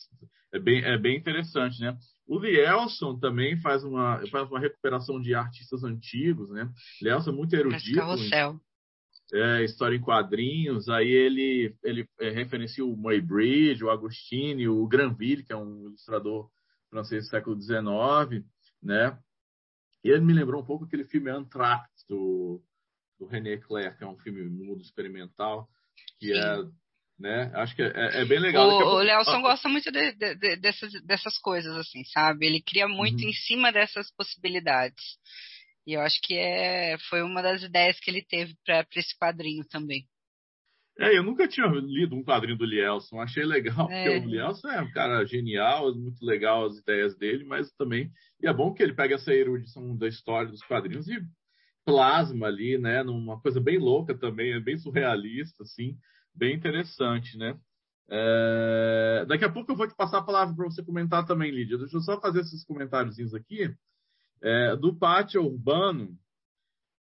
é 0.52 0.58
bem 0.58 0.82
é 0.82 0.96
bem 0.96 1.16
interessante, 1.16 1.80
né? 1.80 1.96
O 2.26 2.38
Lielson 2.38 3.18
também 3.18 3.60
faz 3.60 3.84
uma 3.84 4.22
faz 4.30 4.48
uma 4.48 4.58
recuperação 4.60 5.20
de 5.20 5.34
artistas 5.34 5.84
antigos, 5.84 6.48
né? 6.50 6.68
Lielson 7.02 7.30
é 7.30 7.34
muito 7.34 7.54
erudito. 7.54 7.98
Carrossel. 7.98 8.58
é, 9.32 9.64
história 9.64 9.96
em 9.96 10.00
quadrinhos. 10.00 10.88
Aí 10.88 11.08
ele, 11.08 11.74
ele 11.84 12.08
é, 12.20 12.30
referencia 12.30 12.84
o 12.84 12.96
Muybridge, 12.96 13.84
o 13.84 13.90
Agostini, 13.90 14.68
o 14.68 14.86
Granville, 14.86 15.44
que 15.44 15.52
é 15.52 15.56
um 15.56 15.88
ilustrador 15.88 16.48
francês 16.96 17.24
do 17.24 17.30
século 17.30 17.60
XIX, 17.60 18.44
né? 18.82 19.18
E 20.02 20.08
ele 20.08 20.24
me 20.24 20.32
lembrou 20.32 20.62
um 20.62 20.64
pouco 20.64 20.84
aquele 20.84 21.04
filme 21.04 21.30
Anthrax, 21.30 21.88
do, 22.08 22.62
do 23.18 23.26
René 23.26 23.58
Clair, 23.58 23.96
que 23.98 24.04
é 24.04 24.06
um 24.06 24.18
filme 24.18 24.42
mudo 24.44 24.80
experimental, 24.80 25.68
que 26.18 26.32
Sim. 26.32 26.38
é 26.38 26.86
né? 27.18 27.50
Acho 27.54 27.74
que 27.74 27.82
é, 27.82 27.86
é, 27.86 28.20
é 28.20 28.24
bem 28.26 28.38
legal. 28.38 28.68
O, 28.68 28.98
o 28.98 29.02
Nelson 29.02 29.36
ah, 29.36 29.40
gosta 29.40 29.68
muito 29.70 29.90
de, 29.90 30.12
de, 30.12 30.34
de, 30.34 30.56
dessas, 30.56 30.92
dessas 31.02 31.38
coisas, 31.38 31.74
assim, 31.76 32.04
sabe? 32.04 32.46
Ele 32.46 32.60
cria 32.60 32.86
muito 32.86 33.22
uhum. 33.22 33.30
em 33.30 33.32
cima 33.32 33.72
dessas 33.72 34.12
possibilidades. 34.14 35.02
E 35.86 35.94
eu 35.94 36.02
acho 36.02 36.20
que 36.22 36.34
é, 36.34 36.98
foi 37.08 37.22
uma 37.22 37.42
das 37.42 37.62
ideias 37.62 37.98
que 38.00 38.10
ele 38.10 38.22
teve 38.22 38.54
para 38.66 38.86
esse 38.96 39.16
quadrinho 39.18 39.64
também. 39.66 40.06
É, 40.98 41.16
eu 41.16 41.22
nunca 41.22 41.46
tinha 41.46 41.66
lido 41.66 42.16
um 42.16 42.24
quadrinho 42.24 42.56
do 42.56 42.64
Lielson, 42.64 43.20
achei 43.20 43.44
legal, 43.44 43.90
é. 43.90 44.04
porque 44.04 44.26
o 44.26 44.30
Lielson 44.30 44.68
é 44.68 44.80
um 44.80 44.90
cara 44.92 45.24
genial, 45.26 45.94
muito 45.94 46.24
legal 46.24 46.64
as 46.64 46.78
ideias 46.78 47.14
dele, 47.16 47.44
mas 47.44 47.70
também, 47.72 48.10
e 48.40 48.48
é 48.48 48.52
bom 48.52 48.72
que 48.72 48.82
ele 48.82 48.94
pega 48.94 49.16
essa 49.16 49.32
erudição 49.32 49.94
da 49.96 50.08
história 50.08 50.50
dos 50.50 50.62
quadrinhos 50.62 51.06
e 51.08 51.20
plasma 51.84 52.46
ali, 52.46 52.78
né, 52.78 53.02
numa 53.02 53.38
coisa 53.40 53.60
bem 53.60 53.78
louca 53.78 54.16
também, 54.16 54.52
é 54.52 54.60
bem 54.60 54.78
surrealista, 54.78 55.62
assim, 55.62 55.96
bem 56.34 56.54
interessante, 56.54 57.36
né. 57.36 57.58
É... 58.08 59.24
Daqui 59.28 59.44
a 59.44 59.52
pouco 59.52 59.72
eu 59.72 59.76
vou 59.76 59.86
te 59.86 59.94
passar 59.94 60.18
a 60.18 60.24
palavra 60.24 60.54
para 60.54 60.64
você 60.64 60.82
comentar 60.82 61.26
também, 61.26 61.50
Lídia. 61.50 61.78
Deixa 61.78 61.96
eu 61.96 62.00
só 62.00 62.20
fazer 62.20 62.40
esses 62.40 62.64
comentáriozinhos 62.64 63.34
aqui. 63.34 63.74
É, 64.42 64.76
do 64.76 64.94
Pátio 64.94 65.42
Urbano, 65.42 66.16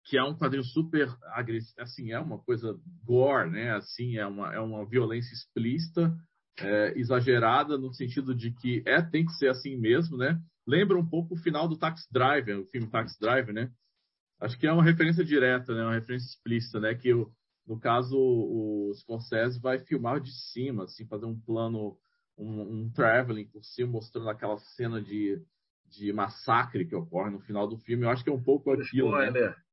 que 0.05 0.17
é 0.17 0.23
um 0.23 0.37
quadrinho 0.37 0.63
super 0.63 1.09
agressivo, 1.33 1.81
assim, 1.81 2.11
é 2.11 2.19
uma 2.19 2.37
coisa 2.37 2.79
gore, 3.03 3.49
né? 3.49 3.71
Assim, 3.75 4.17
é 4.17 4.25
uma, 4.25 4.53
é 4.53 4.59
uma 4.59 4.85
violência 4.85 5.33
explícita, 5.33 6.15
é, 6.59 6.97
exagerada, 6.97 7.77
no 7.77 7.91
sentido 7.91 8.33
de 8.33 8.51
que 8.51 8.83
é, 8.85 9.01
tem 9.01 9.25
que 9.25 9.33
ser 9.33 9.49
assim 9.49 9.75
mesmo, 9.75 10.15
né? 10.15 10.39
Lembra 10.65 10.97
um 10.97 11.05
pouco 11.05 11.33
o 11.33 11.37
final 11.37 11.67
do 11.67 11.77
Taxi 11.77 12.07
Driver, 12.11 12.59
o 12.59 12.65
filme 12.67 12.87
Taxi 12.87 13.19
Driver, 13.19 13.53
né? 13.53 13.71
Acho 14.39 14.57
que 14.59 14.67
é 14.67 14.71
uma 14.71 14.83
referência 14.83 15.25
direta, 15.25 15.73
né? 15.73 15.81
Uma 15.83 15.95
referência 15.95 16.27
explícita, 16.27 16.79
né? 16.79 16.93
Que 16.93 17.11
no 17.65 17.79
caso 17.79 18.15
o 18.15 18.91
Scorsese 18.95 19.59
vai 19.59 19.79
filmar 19.79 20.21
de 20.21 20.31
cima, 20.31 20.83
assim, 20.83 21.07
fazer 21.07 21.25
um 21.25 21.39
plano, 21.39 21.97
um, 22.37 22.61
um 22.61 22.91
traveling 22.91 23.47
por 23.47 23.63
cima, 23.63 23.93
mostrando 23.93 24.29
aquela 24.29 24.57
cena 24.59 25.01
de 25.01 25.41
de 25.87 26.11
massacre 26.11 26.85
que 26.85 26.95
ocorre 26.95 27.29
no 27.29 27.39
final 27.39 27.67
do 27.67 27.77
filme. 27.77 28.03
Eu 28.03 28.09
acho 28.09 28.23
que 28.23 28.29
é 28.29 28.33
um 28.33 28.41
pouco 28.41 28.71
aquilo. 28.71 29.09
Spoiler. 29.09 29.49
Né? 29.49 29.64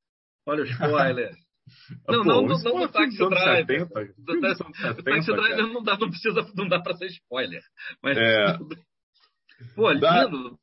Olha 0.47 0.62
o 0.62 0.66
spoiler. 0.66 1.31
Não, 2.09 2.23
Pô, 2.23 2.24
não, 2.24 2.43
não, 2.43 2.59
não, 2.59 2.78
no 2.81 2.89
Taxi 2.89 3.19
Driver. 3.19 3.82
O 3.82 5.02
Taxi 5.02 5.32
Driver 5.32 5.66
não 5.69 5.82
dá, 5.82 5.97
não 5.97 6.10
precisa, 6.10 6.47
não 6.55 6.69
dá 6.69 6.81
para 6.81 6.97
ser 6.97 7.06
spoiler. 7.06 7.62
Mas, 8.02 8.19
é. 8.19 8.59
Pô, 9.77 9.90
lindo. 9.93 10.59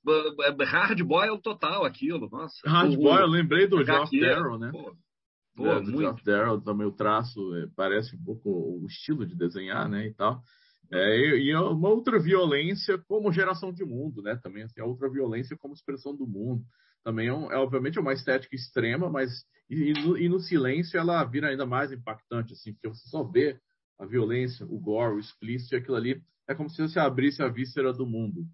Da... 0.57 0.65
Hard 0.65 1.01
boil 1.03 1.37
total 1.39 1.85
aquilo, 1.85 2.29
nossa. 2.29 2.59
Eu 2.65 3.27
lembrei 3.27 3.67
do 3.67 3.83
Geoff 3.83 4.19
Darrow, 4.19 4.59
né? 4.59 4.71
Pô, 4.71 4.95
pô 5.55 5.67
é, 5.67 5.75
do 5.81 5.91
muito. 5.91 5.99
Geoff 5.99 6.23
Darrow 6.23 6.61
também 6.61 6.85
o 6.85 6.91
traço 6.91 7.55
é, 7.55 7.67
parece 7.75 8.15
um 8.15 8.23
pouco 8.23 8.49
o 8.49 8.85
estilo 8.87 9.25
de 9.25 9.37
desenhar, 9.37 9.87
né, 9.87 10.07
e 10.07 10.13
tal. 10.13 10.41
É, 10.91 11.37
e 11.37 11.55
uma 11.55 11.89
outra 11.89 12.19
violência 12.19 12.97
como 13.07 13.31
geração 13.31 13.71
de 13.71 13.85
mundo, 13.85 14.21
né? 14.23 14.37
Também 14.41 14.63
assim, 14.63 14.81
a 14.81 14.85
outra 14.85 15.09
violência 15.09 15.55
como 15.57 15.73
expressão 15.73 16.15
do 16.15 16.27
mundo. 16.27 16.63
Também 17.03 17.27
é, 17.27 17.33
um, 17.33 17.51
é 17.51 17.57
obviamente 17.57 17.99
uma 17.99 18.13
estética 18.13 18.55
extrema, 18.55 19.09
mas 19.09 19.29
e, 19.69 19.91
e, 19.91 19.93
no, 19.93 20.17
e, 20.17 20.27
no, 20.27 20.39
silêncio 20.39 20.99
ela 20.99 21.23
vira 21.23 21.49
ainda 21.49 21.65
mais 21.65 21.91
impactante, 21.91 22.53
assim, 22.53 22.73
porque 22.73 22.89
você 22.89 23.07
só 23.07 23.23
vê 23.23 23.59
a 23.99 24.05
violência, 24.05 24.65
o 24.65 24.79
gore, 24.79 25.15
o 25.15 25.19
explícito, 25.19 25.75
e 25.75 25.77
aquilo 25.77 25.95
ali 25.95 26.21
é 26.47 26.55
como 26.55 26.69
se 26.69 26.81
você 26.81 26.99
abrisse 26.99 27.43
a 27.43 27.47
víscera 27.47 27.93
do 27.93 28.05
mundo, 28.05 28.45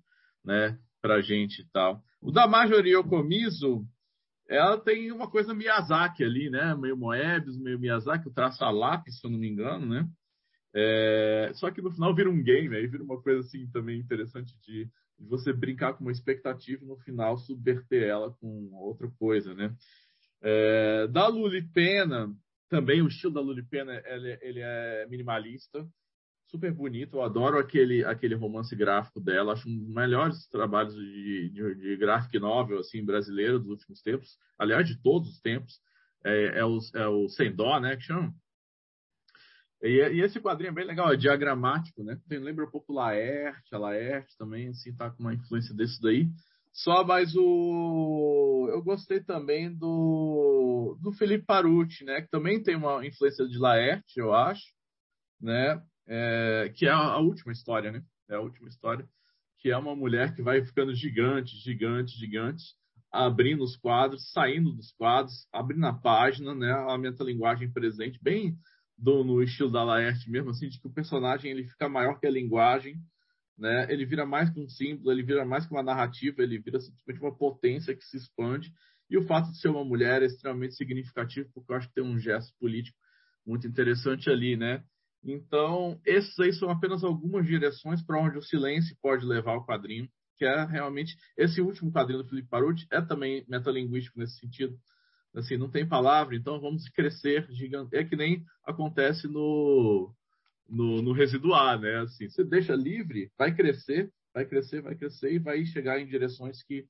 né? 0.43 0.77
Pra 1.01 1.21
gente 1.21 1.61
e 1.61 1.65
tal. 1.71 2.03
O 2.21 2.31
da 2.31 2.45
Okomizo, 2.99 3.85
ela 4.49 4.77
tem 4.77 5.11
uma 5.11 5.29
coisa 5.29 5.53
Miyazaki 5.53 6.23
ali, 6.23 6.49
né? 6.49 6.75
Meio 6.75 6.97
Moebius, 6.97 7.57
meio 7.57 7.79
Miyazaki, 7.79 8.27
o 8.27 8.33
traço 8.33 8.63
a 8.63 8.71
lápis, 8.71 9.19
se 9.19 9.25
eu 9.25 9.31
não 9.31 9.39
me 9.39 9.47
engano, 9.47 9.85
né? 9.85 10.07
É, 10.73 11.51
só 11.53 11.71
que 11.71 11.81
no 11.81 11.91
final 11.91 12.13
vira 12.13 12.29
um 12.29 12.43
game, 12.43 12.75
aí 12.75 12.85
vira 12.85 13.03
uma 13.03 13.21
coisa 13.21 13.39
assim 13.39 13.65
também 13.71 13.97
interessante 13.97 14.53
de, 14.61 14.89
de, 15.19 15.27
você 15.27 15.53
brincar 15.53 15.93
com 15.93 16.03
uma 16.03 16.11
expectativa 16.11 16.83
e 16.83 16.87
no 16.87 16.97
final 16.97 17.37
subverter 17.37 18.03
ela 18.03 18.31
com 18.39 18.69
outra 18.73 19.09
coisa, 19.19 19.53
né? 19.53 19.75
É, 20.41 21.07
da 21.07 21.27
Lulipena, 21.27 22.33
também 22.69 23.01
o 23.01 23.07
estilo 23.07 23.33
da 23.33 23.41
Lulipena 23.41 24.01
ele, 24.05 24.39
ele 24.41 24.59
é 24.61 25.07
minimalista, 25.09 25.87
super 26.47 26.71
bonito. 26.71 27.17
Eu 27.17 27.23
adoro 27.23 27.57
aquele, 27.57 28.03
aquele 28.03 28.35
romance 28.35 28.75
gráfico 28.75 29.19
dela. 29.19 29.53
Acho 29.53 29.67
um 29.69 29.77
dos 29.77 29.89
melhores 29.89 30.47
trabalhos 30.47 30.95
de, 30.95 31.49
de, 31.49 31.75
de 31.75 31.97
graphic 31.97 32.39
novel 32.39 32.79
assim, 32.79 33.03
brasileiro 33.03 33.59
dos 33.59 33.69
últimos 33.69 34.01
tempos. 34.01 34.37
Aliás, 34.57 34.87
de 34.87 35.01
todos 35.01 35.29
os 35.29 35.41
tempos. 35.41 35.79
É, 36.23 36.59
é, 36.59 36.65
o, 36.65 36.79
é 36.95 37.07
o 37.07 37.29
Sem 37.29 37.55
Dó, 37.55 37.79
né? 37.79 37.95
Que 37.95 38.03
chama? 38.03 38.33
E, 39.81 39.87
e, 39.87 40.21
esse 40.21 40.39
quadrinho 40.39 40.71
é 40.71 40.73
bem 40.73 40.85
legal, 40.85 41.11
é 41.11 41.17
diagramático, 41.17 42.03
né? 42.03 42.17
Tem, 42.27 42.39
lembra 42.39 42.65
um 42.65 42.71
pouco 42.71 42.93
Laerte, 42.93 43.73
a 43.73 43.77
Laerte 43.77 44.35
também, 44.37 44.69
assim, 44.69 44.95
tá 44.95 45.09
com 45.11 45.21
uma 45.21 45.33
influência 45.33 45.75
desse 45.75 46.01
daí. 46.01 46.27
Só 46.75 47.05
mais 47.05 47.33
o. 47.35 48.67
Eu 48.69 48.83
gostei 48.83 49.21
também 49.21 49.73
do, 49.73 50.97
do 51.01 51.11
Felipe 51.13 51.45
Parucci, 51.45 52.03
né? 52.03 52.21
Que 52.21 52.29
também 52.29 52.61
tem 52.61 52.75
uma 52.75 53.05
influência 53.05 53.47
de 53.47 53.57
Laerte, 53.57 54.19
eu 54.19 54.33
acho, 54.33 54.65
né? 55.39 55.81
É, 56.07 56.71
que 56.75 56.85
é 56.85 56.89
a, 56.89 56.97
a, 56.97 57.19
última 57.19 57.53
história, 57.53 57.91
né? 57.91 58.03
É 58.29 58.35
a 58.35 58.41
última 58.41 58.67
história. 58.67 59.07
Que 59.59 59.71
é 59.71 59.77
uma 59.77 59.95
mulher 59.95 60.35
que 60.35 60.41
vai 60.41 60.63
ficando 60.65 60.93
gigante, 60.93 61.55
gigante, 61.57 62.17
gigante, 62.17 62.63
abrindo 63.11 63.63
os 63.63 63.77
quadros, 63.77 64.29
saindo 64.31 64.73
dos 64.73 64.91
quadros, 64.91 65.47
abrindo 65.53 65.85
a 65.85 65.93
página, 65.93 66.53
né? 66.53 66.71
A 66.89 66.97
metalinguagem 66.97 67.71
presente, 67.71 68.19
bem 68.21 68.57
do, 68.97 69.23
no 69.23 69.41
estilo 69.41 69.71
da 69.71 69.83
Laerte 69.83 70.29
mesmo, 70.29 70.51
assim, 70.51 70.69
de 70.69 70.79
que 70.79 70.87
o 70.87 70.93
personagem 70.93 71.51
ele 71.51 71.67
fica 71.67 71.89
maior 71.89 72.19
que 72.19 72.27
a 72.27 72.31
linguagem, 72.31 72.95
né? 73.57 73.91
Ele 73.91 74.05
vira 74.05 74.25
mais 74.25 74.49
que 74.49 74.59
um 74.59 74.67
símbolo, 74.67 75.11
ele 75.11 75.23
vira 75.23 75.45
mais 75.45 75.65
que 75.65 75.71
uma 75.71 75.83
narrativa, 75.83 76.41
ele 76.41 76.59
vira 76.59 76.79
simplesmente 76.79 77.21
uma 77.21 77.35
potência 77.35 77.95
que 77.95 78.03
se 78.03 78.17
expande. 78.17 78.71
E 79.09 79.17
o 79.17 79.25
fato 79.25 79.51
de 79.51 79.59
ser 79.59 79.69
uma 79.69 79.85
mulher 79.85 80.21
é 80.21 80.25
extremamente 80.25 80.75
significativo, 80.75 81.49
porque 81.53 81.71
eu 81.71 81.75
acho 81.75 81.87
que 81.87 81.93
tem 81.93 82.03
um 82.03 82.19
gesto 82.19 82.53
político 82.59 82.97
muito 83.45 83.67
interessante 83.67 84.29
ali, 84.29 84.57
né? 84.57 84.83
Então, 85.23 85.99
esses 86.05 86.37
aí 86.39 86.53
são 86.53 86.69
apenas 86.69 87.03
algumas 87.03 87.45
direções 87.45 88.01
para 88.03 88.19
onde 88.19 88.37
o 88.37 88.43
silêncio 88.43 88.95
pode 89.01 89.25
levar 89.25 89.55
o 89.55 89.65
quadrinho, 89.65 90.07
que 90.37 90.45
é 90.45 90.65
realmente 90.65 91.15
esse 91.37 91.61
último 91.61 91.91
quadrinho 91.91 92.23
do 92.23 92.29
Felipe 92.29 92.49
Paruti 92.49 92.85
é 92.91 93.01
também 93.01 93.45
metalinguístico 93.47 94.19
nesse 94.19 94.37
sentido 94.39 94.77
assim, 95.35 95.57
não 95.57 95.69
tem 95.69 95.87
palavra, 95.87 96.35
então 96.35 96.59
vamos 96.59 96.87
crescer 96.89 97.47
gigante. 97.51 97.95
É 97.95 98.03
que 98.03 98.15
nem 98.15 98.43
acontece 98.65 99.27
no, 99.27 100.13
no, 100.69 101.01
no 101.01 101.11
residuar, 101.11 101.79
né? 101.79 101.99
Assim, 101.99 102.29
você 102.29 102.43
deixa 102.43 102.75
livre, 102.75 103.31
vai 103.37 103.53
crescer, 103.53 104.11
vai 104.33 104.45
crescer, 104.45 104.81
vai 104.81 104.95
crescer 104.95 105.33
e 105.33 105.39
vai 105.39 105.65
chegar 105.65 105.99
em 105.99 106.07
direções 106.07 106.63
que, 106.63 106.85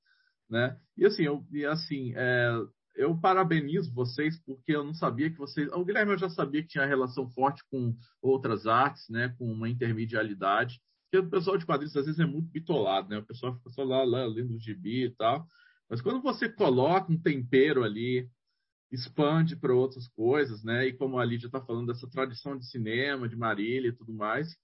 né? 0.50 0.78
E 0.98 1.06
assim, 1.06 1.24
eu, 1.24 1.46
e 1.52 1.66
assim, 1.66 2.14
é, 2.16 2.62
eu 2.96 3.16
parabenizo 3.18 3.94
vocês 3.94 4.40
porque 4.46 4.76
eu 4.76 4.84
não 4.84 4.94
sabia 4.94 5.30
que 5.30 5.38
vocês, 5.38 5.72
o 5.72 5.84
Guilherme 5.84 6.14
eu 6.14 6.18
já 6.18 6.30
sabia 6.30 6.62
que 6.62 6.70
tinha 6.70 6.86
relação 6.86 7.30
forte 7.30 7.64
com 7.70 7.96
outras 8.22 8.66
artes, 8.66 9.08
né? 9.10 9.34
Com 9.38 9.52
uma 9.52 9.70
intermedialidade. 9.70 10.80
Porque 11.12 11.26
o 11.26 11.30
pessoal 11.30 11.58
de 11.58 11.66
quadrinhos 11.66 11.96
às 11.96 12.06
vezes 12.06 12.20
é 12.20 12.26
muito 12.26 12.50
bitolado, 12.50 13.10
né? 13.10 13.18
O 13.18 13.26
pessoal 13.26 13.56
fica 13.56 13.70
só 13.70 13.84
lá, 13.84 14.04
lá 14.04 14.26
lendo 14.26 14.56
o 14.56 14.60
gibi 14.60 15.06
e 15.06 15.10
tal. 15.12 15.46
Mas 15.90 16.02
quando 16.02 16.22
você 16.22 16.50
coloca 16.50 17.12
um 17.12 17.22
tempero 17.22 17.84
ali, 17.84 18.28
expande 18.96 19.56
para 19.56 19.74
outras 19.74 20.08
coisas, 20.08 20.64
né? 20.64 20.88
E 20.88 20.94
como 20.94 21.20
a 21.20 21.26
Lídia 21.26 21.48
está 21.48 21.62
falando 21.62 21.88
dessa 21.88 22.10
tradição 22.10 22.58
de 22.58 22.66
cinema, 22.66 23.30
de 23.30 23.36
Marília 23.36 23.90
e 23.90 23.96
tudo 23.96 24.14
mais, 24.14 24.56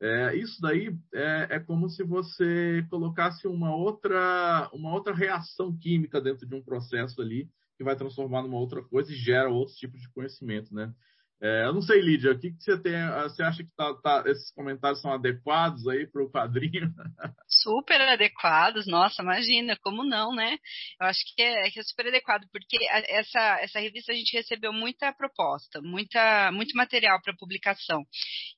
é, 0.00 0.34
isso 0.36 0.60
daí 0.62 0.96
é, 1.12 1.56
é, 1.56 1.60
como 1.60 1.88
se 1.90 2.02
você 2.02 2.86
colocasse 2.88 3.46
uma 3.46 3.74
outra, 3.74 4.70
uma 4.72 4.92
outra 4.92 5.14
reação 5.14 5.76
química 5.76 6.20
dentro 6.20 6.46
de 6.46 6.54
um 6.54 6.62
processo 6.62 7.20
ali 7.20 7.50
que 7.76 7.84
vai 7.84 7.96
transformar 7.96 8.42
numa 8.42 8.58
outra 8.58 8.82
coisa 8.82 9.12
e 9.12 9.16
gera 9.16 9.50
outros 9.50 9.76
tipos 9.76 10.00
de 10.00 10.08
conhecimento, 10.10 10.74
né? 10.74 10.92
É, 11.42 11.64
eu 11.64 11.72
não 11.72 11.80
sei, 11.80 12.02
Lídia, 12.02 12.32
o 12.32 12.38
que, 12.38 12.50
que 12.50 12.62
você 12.62 12.78
tem? 12.82 12.92
Você 13.22 13.42
acha 13.42 13.64
que 13.64 13.70
tá, 13.74 13.94
tá, 14.02 14.24
esses 14.26 14.52
comentários 14.52 15.00
são 15.00 15.10
adequados 15.10 15.88
aí 15.88 16.06
para 16.06 16.22
o 16.22 16.30
quadrinho? 16.30 16.92
Super 17.48 17.98
adequados, 18.02 18.86
nossa, 18.86 19.22
imagina, 19.22 19.74
como 19.82 20.04
não, 20.04 20.34
né? 20.34 20.58
Eu 21.00 21.06
acho 21.06 21.20
que 21.34 21.40
é, 21.40 21.70
que 21.70 21.80
é 21.80 21.82
super 21.82 22.06
adequado, 22.08 22.46
porque 22.52 22.76
essa, 23.08 23.58
essa 23.60 23.80
revista 23.80 24.12
a 24.12 24.14
gente 24.14 24.36
recebeu 24.36 24.72
muita 24.72 25.12
proposta, 25.12 25.80
muita, 25.80 26.52
muito 26.52 26.76
material 26.76 27.20
para 27.22 27.36
publicação. 27.36 28.04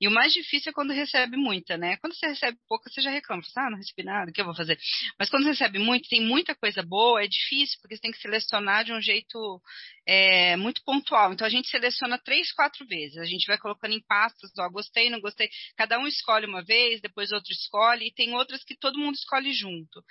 E 0.00 0.08
o 0.08 0.10
mais 0.10 0.32
difícil 0.32 0.70
é 0.70 0.72
quando 0.72 0.92
recebe 0.92 1.36
muita, 1.36 1.76
né? 1.76 1.96
Quando 1.98 2.14
você 2.14 2.26
recebe 2.26 2.58
pouca, 2.68 2.90
você 2.90 3.00
já 3.00 3.10
reclama, 3.10 3.42
ah, 3.56 3.70
não 3.70 3.78
recebi 3.78 4.02
nada, 4.02 4.30
o 4.30 4.34
que 4.34 4.40
eu 4.40 4.44
vou 4.44 4.56
fazer? 4.56 4.76
Mas 5.18 5.30
quando 5.30 5.46
recebe 5.46 5.78
muito, 5.78 6.08
tem 6.08 6.20
muita 6.20 6.54
coisa 6.54 6.82
boa, 6.82 7.22
é 7.22 7.28
difícil, 7.28 7.78
porque 7.80 7.96
você 7.96 8.02
tem 8.02 8.10
que 8.10 8.20
selecionar 8.20 8.84
de 8.84 8.92
um 8.92 9.00
jeito 9.00 9.60
é, 10.06 10.56
muito 10.56 10.82
pontual. 10.84 11.32
Então 11.32 11.46
a 11.46 11.50
gente 11.50 11.68
seleciona 11.68 12.18
três, 12.18 12.52
quatro 12.52 12.71
vezes. 12.80 13.18
A 13.18 13.24
gente 13.24 13.46
vai 13.46 13.58
colocando 13.58 13.92
em 13.92 14.02
pastas, 14.06 14.50
ó, 14.58 14.68
gostei, 14.68 15.10
não 15.10 15.20
gostei. 15.20 15.48
Cada 15.76 15.98
um 15.98 16.06
escolhe 16.06 16.46
uma 16.46 16.62
vez, 16.62 17.00
depois 17.00 17.32
outro 17.32 17.52
escolhe, 17.52 18.06
e 18.06 18.14
tem 18.14 18.34
outras 18.34 18.64
que 18.64 18.76
todo 18.76 18.98
mundo 18.98 19.14
escolhe 19.14 19.52
junto. 19.52 20.02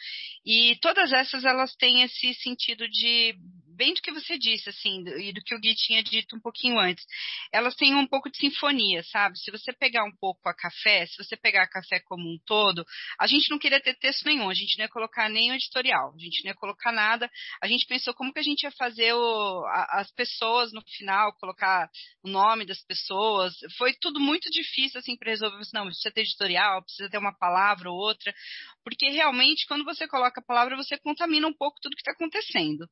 E 0.45 0.77
todas 0.81 1.11
essas 1.11 1.43
elas 1.43 1.75
têm 1.75 2.03
esse 2.03 2.33
sentido 2.35 2.87
de 2.89 3.35
bem 3.75 3.93
do 3.93 4.01
que 4.01 4.11
você 4.11 4.37
disse, 4.37 4.69
assim, 4.69 5.03
e 5.19 5.33
do 5.33 5.41
que 5.41 5.55
o 5.55 5.59
Gui 5.59 5.73
tinha 5.75 6.03
dito 6.03 6.35
um 6.35 6.39
pouquinho 6.39 6.79
antes. 6.79 7.05
Elas 7.51 7.75
têm 7.75 7.95
um 7.95 8.07
pouco 8.07 8.29
de 8.29 8.37
sinfonia, 8.37 9.03
sabe? 9.03 9.37
Se 9.39 9.51
você 9.51 9.73
pegar 9.73 10.03
um 10.03 10.15
pouco 10.19 10.47
a 10.47 10.53
café, 10.53 11.05
se 11.05 11.17
você 11.17 11.35
pegar 11.35 11.63
a 11.63 11.69
café 11.69 11.99
como 12.01 12.23
um 12.29 12.37
todo, 12.45 12.85
a 13.19 13.27
gente 13.27 13.49
não 13.49 13.59
queria 13.59 13.81
ter 13.81 13.95
texto 13.95 14.25
nenhum, 14.25 14.49
a 14.49 14.53
gente 14.53 14.77
não 14.77 14.85
ia 14.85 14.89
colocar 14.89 15.29
o 15.29 15.37
editorial, 15.53 16.13
a 16.15 16.19
gente 16.19 16.43
não 16.43 16.51
ia 16.51 16.55
colocar 16.55 16.91
nada. 16.91 17.29
A 17.61 17.67
gente 17.67 17.85
pensou 17.87 18.13
como 18.13 18.33
que 18.33 18.39
a 18.39 18.43
gente 18.43 18.63
ia 18.63 18.71
fazer 18.71 19.13
o, 19.13 19.65
a, 19.65 20.01
as 20.01 20.11
pessoas 20.11 20.71
no 20.73 20.81
final, 20.97 21.33
colocar 21.33 21.89
o 22.23 22.29
nome 22.29 22.65
das 22.65 22.83
pessoas. 22.83 23.53
Foi 23.77 23.93
tudo 23.99 24.19
muito 24.19 24.49
difícil, 24.49 24.99
assim, 24.99 25.17
para 25.17 25.31
resolver. 25.31 25.61
Não, 25.73 25.85
precisa 25.85 26.11
ter 26.11 26.21
editorial, 26.21 26.83
precisa 26.83 27.09
ter 27.09 27.17
uma 27.17 27.37
palavra 27.37 27.89
ou 27.89 27.97
outra, 27.97 28.33
porque 28.83 29.09
realmente, 29.09 29.65
quando 29.67 29.85
você 29.85 30.07
coloca 30.07 30.39
a 30.39 30.43
palavra, 30.43 30.75
você 30.75 30.97
contamina 30.97 31.47
um 31.47 31.53
pouco 31.53 31.79
tudo 31.81 31.95
que 31.95 32.01
está 32.01 32.11
acontecendo. 32.11 32.87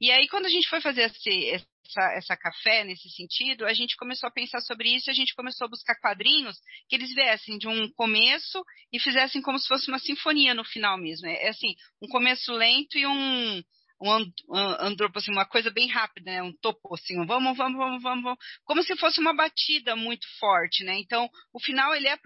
E 0.00 0.10
aí, 0.10 0.28
quando 0.28 0.46
a 0.46 0.50
gente 0.50 0.68
foi 0.68 0.80
fazer 0.80 1.02
esse, 1.02 1.50
essa, 1.50 2.12
essa, 2.16 2.36
café 2.36 2.84
nesse 2.84 3.08
sentido, 3.10 3.66
a 3.66 3.72
gente 3.72 3.96
começou 3.96 4.28
a 4.28 4.32
pensar 4.32 4.60
sobre 4.60 4.94
isso, 4.94 5.10
a 5.10 5.14
gente 5.14 5.34
começou 5.34 5.66
a 5.66 5.70
buscar 5.70 5.94
quadrinhos 6.00 6.56
que 6.88 6.96
eles 6.96 7.14
viessem 7.14 7.58
de 7.58 7.68
um 7.68 7.90
começo 7.92 8.64
e 8.92 8.98
fizessem 8.98 9.42
como 9.42 9.58
se 9.58 9.68
fosse 9.68 9.88
uma 9.88 9.98
sinfonia 9.98 10.54
no 10.54 10.64
final 10.64 10.98
mesmo. 10.98 11.26
É, 11.26 11.44
é 11.44 11.48
assim, 11.48 11.74
um 12.02 12.08
começo 12.08 12.52
lento 12.52 12.98
e 12.98 13.06
um, 13.06 13.62
um 14.00 14.12
andropo, 14.54 15.18
assim, 15.18 15.32
uma 15.32 15.46
coisa 15.46 15.70
bem 15.70 15.88
rápida, 15.88 16.30
né? 16.30 16.42
Um 16.42 16.52
topo, 16.52 16.94
assim, 16.94 17.18
um 17.18 17.26
vamos, 17.26 17.56
vamos, 17.56 17.78
vamos, 17.78 18.02
vamos, 18.02 18.22
vamos, 18.22 18.38
como 18.64 18.82
se 18.82 18.96
fosse 18.96 19.20
uma 19.20 19.34
batida 19.34 19.96
muito 19.96 20.26
forte, 20.38 20.84
né? 20.84 20.98
Então, 20.98 21.28
o 21.52 21.60
final, 21.60 21.94
ele 21.94 22.08
é 22.08 22.18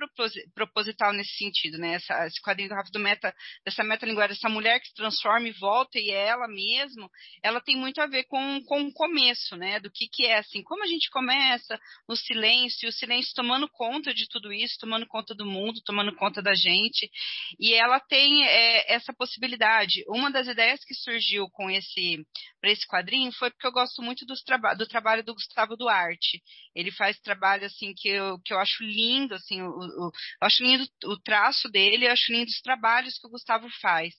proposital 0.54 1.12
nesse 1.12 1.36
sentido, 1.36 1.78
né? 1.78 1.94
Essa, 1.94 2.26
esse 2.26 2.40
quadrinho 2.42 2.68
do 2.68 2.74
Rafa 2.74 2.90
do 2.90 2.98
Meta, 2.98 3.34
dessa 3.64 3.84
metalinguagem, 3.84 4.36
essa 4.36 4.48
mulher 4.48 4.80
que 4.80 4.88
se 4.88 4.94
transforma 4.94 5.48
e 5.48 5.52
volta 5.52 5.98
e 5.98 6.10
é 6.10 6.26
ela 6.26 6.48
mesmo, 6.48 7.08
ela 7.42 7.60
tem 7.60 7.76
muito 7.76 8.00
a 8.00 8.06
ver 8.06 8.24
com, 8.24 8.62
com 8.64 8.82
o 8.82 8.92
começo, 8.92 9.56
né? 9.56 9.78
Do 9.80 9.90
que 9.90 10.08
que 10.08 10.26
é, 10.26 10.38
assim, 10.38 10.62
como 10.62 10.82
a 10.82 10.86
gente 10.86 11.08
começa 11.10 11.78
no 12.08 12.16
silêncio, 12.16 12.88
o 12.88 12.92
silêncio 12.92 13.32
tomando 13.34 13.68
conta 13.68 14.12
de 14.12 14.28
tudo 14.28 14.52
isso, 14.52 14.78
tomando 14.80 15.06
conta 15.06 15.34
do 15.34 15.46
mundo, 15.46 15.80
tomando 15.84 16.14
conta 16.16 16.42
da 16.42 16.54
gente, 16.54 17.10
e 17.58 17.74
ela 17.74 18.00
tem 18.00 18.44
é, 18.44 18.92
essa 18.92 19.12
possibilidade. 19.12 20.04
Uma 20.08 20.30
das 20.30 20.48
ideias 20.48 20.84
que 20.84 20.94
surgiu 20.94 21.48
com 21.60 21.70
esse 21.70 22.24
para 22.58 22.70
esse 22.70 22.86
quadrinho 22.86 23.30
foi 23.32 23.50
porque 23.50 23.66
eu 23.66 23.72
gosto 23.72 24.00
muito 24.00 24.24
traba 24.46 24.74
do 24.74 24.86
trabalho 24.86 25.22
do 25.22 25.34
Gustavo 25.34 25.76
Duarte. 25.76 26.42
Ele 26.74 26.90
faz 26.90 27.18
trabalho 27.20 27.66
assim 27.66 27.92
que 27.94 28.08
eu, 28.08 28.38
que 28.40 28.52
eu 28.52 28.58
acho 28.58 28.82
lindo, 28.82 29.34
assim, 29.34 29.60
o, 29.60 29.68
o, 29.68 30.06
eu 30.06 30.46
acho 30.46 30.62
lindo 30.62 30.86
o 31.04 31.18
traço 31.18 31.68
dele, 31.68 32.06
eu 32.06 32.12
acho 32.12 32.32
lindo 32.32 32.48
os 32.48 32.60
trabalhos 32.60 33.18
que 33.18 33.26
o 33.26 33.30
Gustavo 33.30 33.68
faz. 33.80 34.14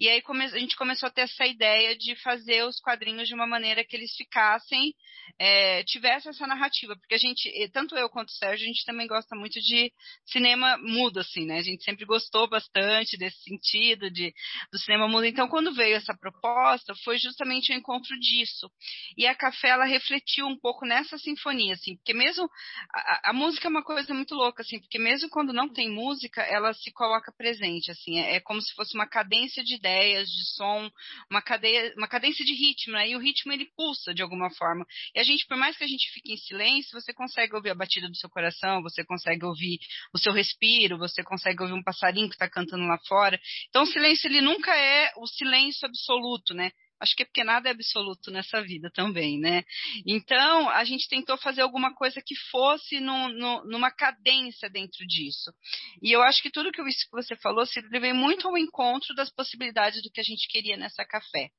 E 0.00 0.08
aí 0.08 0.22
come, 0.22 0.44
a 0.44 0.58
gente 0.58 0.76
começou 0.76 1.08
a 1.08 1.10
ter 1.10 1.22
essa 1.22 1.46
ideia 1.46 1.96
de 1.96 2.14
fazer 2.16 2.64
os 2.64 2.80
quadrinhos 2.80 3.28
de 3.28 3.34
uma 3.34 3.46
maneira 3.46 3.84
que 3.84 3.96
eles 3.96 4.14
ficassem, 4.16 4.94
é, 5.38 5.84
tivesse 5.84 6.28
essa 6.28 6.46
narrativa, 6.46 6.96
porque 6.96 7.14
a 7.14 7.18
gente, 7.18 7.50
tanto 7.72 7.96
eu 7.96 8.08
quanto 8.08 8.28
o 8.28 8.32
Sérgio, 8.32 8.64
a 8.64 8.68
gente 8.68 8.84
também 8.84 9.06
gosta 9.06 9.36
muito 9.36 9.60
de 9.60 9.92
cinema 10.26 10.78
mudo, 10.78 11.20
assim, 11.20 11.44
né? 11.44 11.58
A 11.58 11.62
gente 11.62 11.84
sempre 11.84 12.04
gostou 12.04 12.48
bastante 12.48 13.16
desse 13.16 13.42
sentido 13.42 14.10
de, 14.10 14.32
do 14.72 14.78
cinema 14.78 15.08
mudo. 15.08 15.24
Então, 15.24 15.48
quando 15.48 15.74
veio 15.74 15.96
essa 15.96 16.16
proposta, 16.16 16.77
foi 17.04 17.18
justamente 17.18 17.72
o 17.72 17.76
encontro 17.76 18.18
disso. 18.18 18.70
E 19.16 19.26
a 19.26 19.34
Café, 19.34 19.68
ela 19.68 19.84
refletiu 19.84 20.46
um 20.46 20.58
pouco 20.58 20.86
nessa 20.86 21.18
sinfonia, 21.18 21.74
assim, 21.74 21.96
porque 21.96 22.14
mesmo 22.14 22.48
a, 22.92 23.30
a, 23.30 23.32
música 23.32 23.68
é 23.68 23.70
uma 23.70 23.82
coisa 23.82 24.12
muito 24.14 24.34
louca, 24.34 24.62
assim, 24.62 24.78
porque 24.78 24.98
mesmo 24.98 25.28
quando 25.28 25.52
não 25.52 25.68
tem 25.68 25.90
música, 25.90 26.42
ela 26.42 26.72
se 26.72 26.90
coloca 26.92 27.32
presente, 27.32 27.90
assim, 27.90 28.18
é, 28.18 28.36
é 28.36 28.40
como 28.40 28.60
se 28.60 28.74
fosse 28.74 28.94
uma 28.94 29.06
cadência 29.06 29.62
de 29.62 29.74
ideias, 29.74 30.28
de 30.28 30.44
som, 30.54 30.90
uma, 31.30 31.42
cadeia, 31.42 31.94
uma 31.96 32.08
cadência 32.08 32.44
de 32.44 32.52
ritmo, 32.52 32.94
né? 32.94 33.08
E 33.08 33.16
o 33.16 33.20
ritmo 33.20 33.52
ele 33.52 33.66
pulsa 33.76 34.14
de 34.14 34.22
alguma 34.22 34.50
forma. 34.50 34.86
E 35.14 35.20
a 35.20 35.22
gente, 35.22 35.46
por 35.46 35.56
mais 35.56 35.76
que 35.76 35.84
a 35.84 35.88
gente 35.88 36.10
fique 36.12 36.32
em 36.32 36.36
silêncio, 36.36 37.00
você 37.00 37.12
consegue 37.12 37.54
ouvir 37.54 37.70
a 37.70 37.74
batida 37.74 38.08
do 38.08 38.16
seu 38.16 38.28
coração, 38.28 38.82
você 38.82 39.04
consegue 39.04 39.44
ouvir 39.44 39.78
o 40.12 40.18
seu 40.18 40.32
respiro, 40.32 40.98
você 40.98 41.22
consegue 41.22 41.62
ouvir 41.62 41.74
um 41.74 41.82
passarinho 41.82 42.28
que 42.28 42.34
está 42.34 42.48
cantando 42.48 42.84
lá 42.84 42.98
fora. 43.06 43.38
Então 43.68 43.82
o 43.82 43.86
silêncio 43.86 44.28
ele 44.28 44.40
nunca 44.40 44.74
é 44.76 45.12
o 45.16 45.26
silêncio 45.26 45.86
absoluto, 45.86 46.54
né? 46.54 46.67
Acho 47.00 47.14
que 47.14 47.22
é 47.22 47.26
porque 47.26 47.44
nada 47.44 47.68
é 47.68 47.72
absoluto 47.72 48.30
nessa 48.30 48.60
vida 48.62 48.90
também, 48.92 49.38
né? 49.38 49.62
Então, 50.06 50.68
a 50.70 50.84
gente 50.84 51.08
tentou 51.08 51.36
fazer 51.38 51.62
alguma 51.62 51.94
coisa 51.94 52.20
que 52.24 52.34
fosse 52.50 53.00
no, 53.00 53.28
no, 53.28 53.64
numa 53.64 53.90
cadência 53.90 54.68
dentro 54.68 55.06
disso. 55.06 55.52
E 56.02 56.10
eu 56.10 56.22
acho 56.22 56.42
que 56.42 56.50
tudo 56.50 56.72
que 56.72 56.82
você 57.12 57.36
falou 57.36 57.64
se 57.66 57.80
levei 57.82 58.12
muito 58.12 58.48
ao 58.48 58.58
encontro 58.58 59.14
das 59.14 59.30
possibilidades 59.30 60.02
do 60.02 60.10
que 60.10 60.20
a 60.20 60.24
gente 60.24 60.48
queria 60.48 60.76
nessa 60.76 61.04
café. 61.04 61.50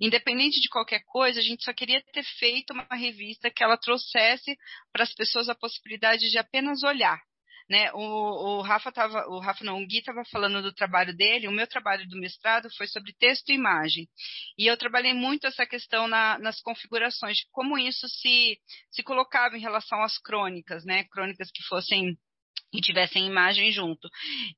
Independente 0.00 0.60
de 0.60 0.68
qualquer 0.68 1.02
coisa, 1.04 1.40
a 1.40 1.42
gente 1.42 1.64
só 1.64 1.72
queria 1.72 2.02
ter 2.12 2.24
feito 2.38 2.72
uma 2.72 2.86
revista 2.92 3.50
que 3.50 3.62
ela 3.62 3.76
trouxesse 3.76 4.56
para 4.92 5.02
as 5.02 5.12
pessoas 5.14 5.48
a 5.48 5.54
possibilidade 5.54 6.30
de 6.30 6.38
apenas 6.38 6.82
olhar 6.82 7.20
né? 7.68 7.90
O, 7.92 8.58
o 8.58 8.62
Rafa 8.62 8.92
tava, 8.92 9.26
o 9.28 9.38
Rafa 9.38 9.64
não, 9.64 9.82
o 9.82 9.86
Gui 9.86 9.98
estava 9.98 10.24
falando 10.26 10.62
do 10.62 10.72
trabalho 10.72 11.16
dele. 11.16 11.48
O 11.48 11.52
meu 11.52 11.66
trabalho 11.66 12.06
do 12.08 12.18
mestrado 12.18 12.68
foi 12.76 12.86
sobre 12.86 13.14
texto 13.18 13.50
e 13.50 13.54
imagem, 13.54 14.08
e 14.58 14.66
eu 14.66 14.76
trabalhei 14.76 15.14
muito 15.14 15.46
essa 15.46 15.66
questão 15.66 16.06
na, 16.06 16.38
nas 16.38 16.60
configurações, 16.60 17.38
de 17.38 17.46
como 17.50 17.78
isso 17.78 18.08
se 18.08 18.58
se 18.90 19.02
colocava 19.02 19.56
em 19.56 19.60
relação 19.60 20.02
às 20.02 20.18
crônicas, 20.18 20.84
né? 20.84 21.04
Crônicas 21.04 21.50
que 21.50 21.62
fossem 21.64 22.16
e 22.72 22.80
tivessem 22.80 23.26
imagem 23.26 23.70
junto. 23.70 24.08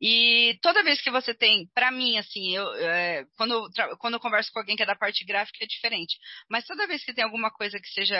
E 0.01 0.59
toda 0.63 0.83
vez 0.83 1.01
que 1.03 1.11
você 1.11 1.35
tem, 1.35 1.69
para 1.75 1.91
mim, 1.91 2.17
assim, 2.17 2.55
eu, 2.55 2.73
é, 2.75 3.27
quando, 3.37 3.69
quando 3.99 4.15
eu 4.15 4.21
converso 4.21 4.51
com 4.53 4.59
alguém 4.59 4.75
que 4.75 4.83
é 4.83 4.87
da 4.87 4.97
parte 4.97 5.25
gráfica 5.25 5.63
é 5.63 5.67
diferente, 5.67 6.17
mas 6.51 6.65
toda 6.65 6.87
vez 6.87 7.05
que 7.05 7.13
tem 7.13 7.25
alguma 7.25 7.51
coisa 7.51 7.79
que 7.79 7.89
seja 7.89 8.17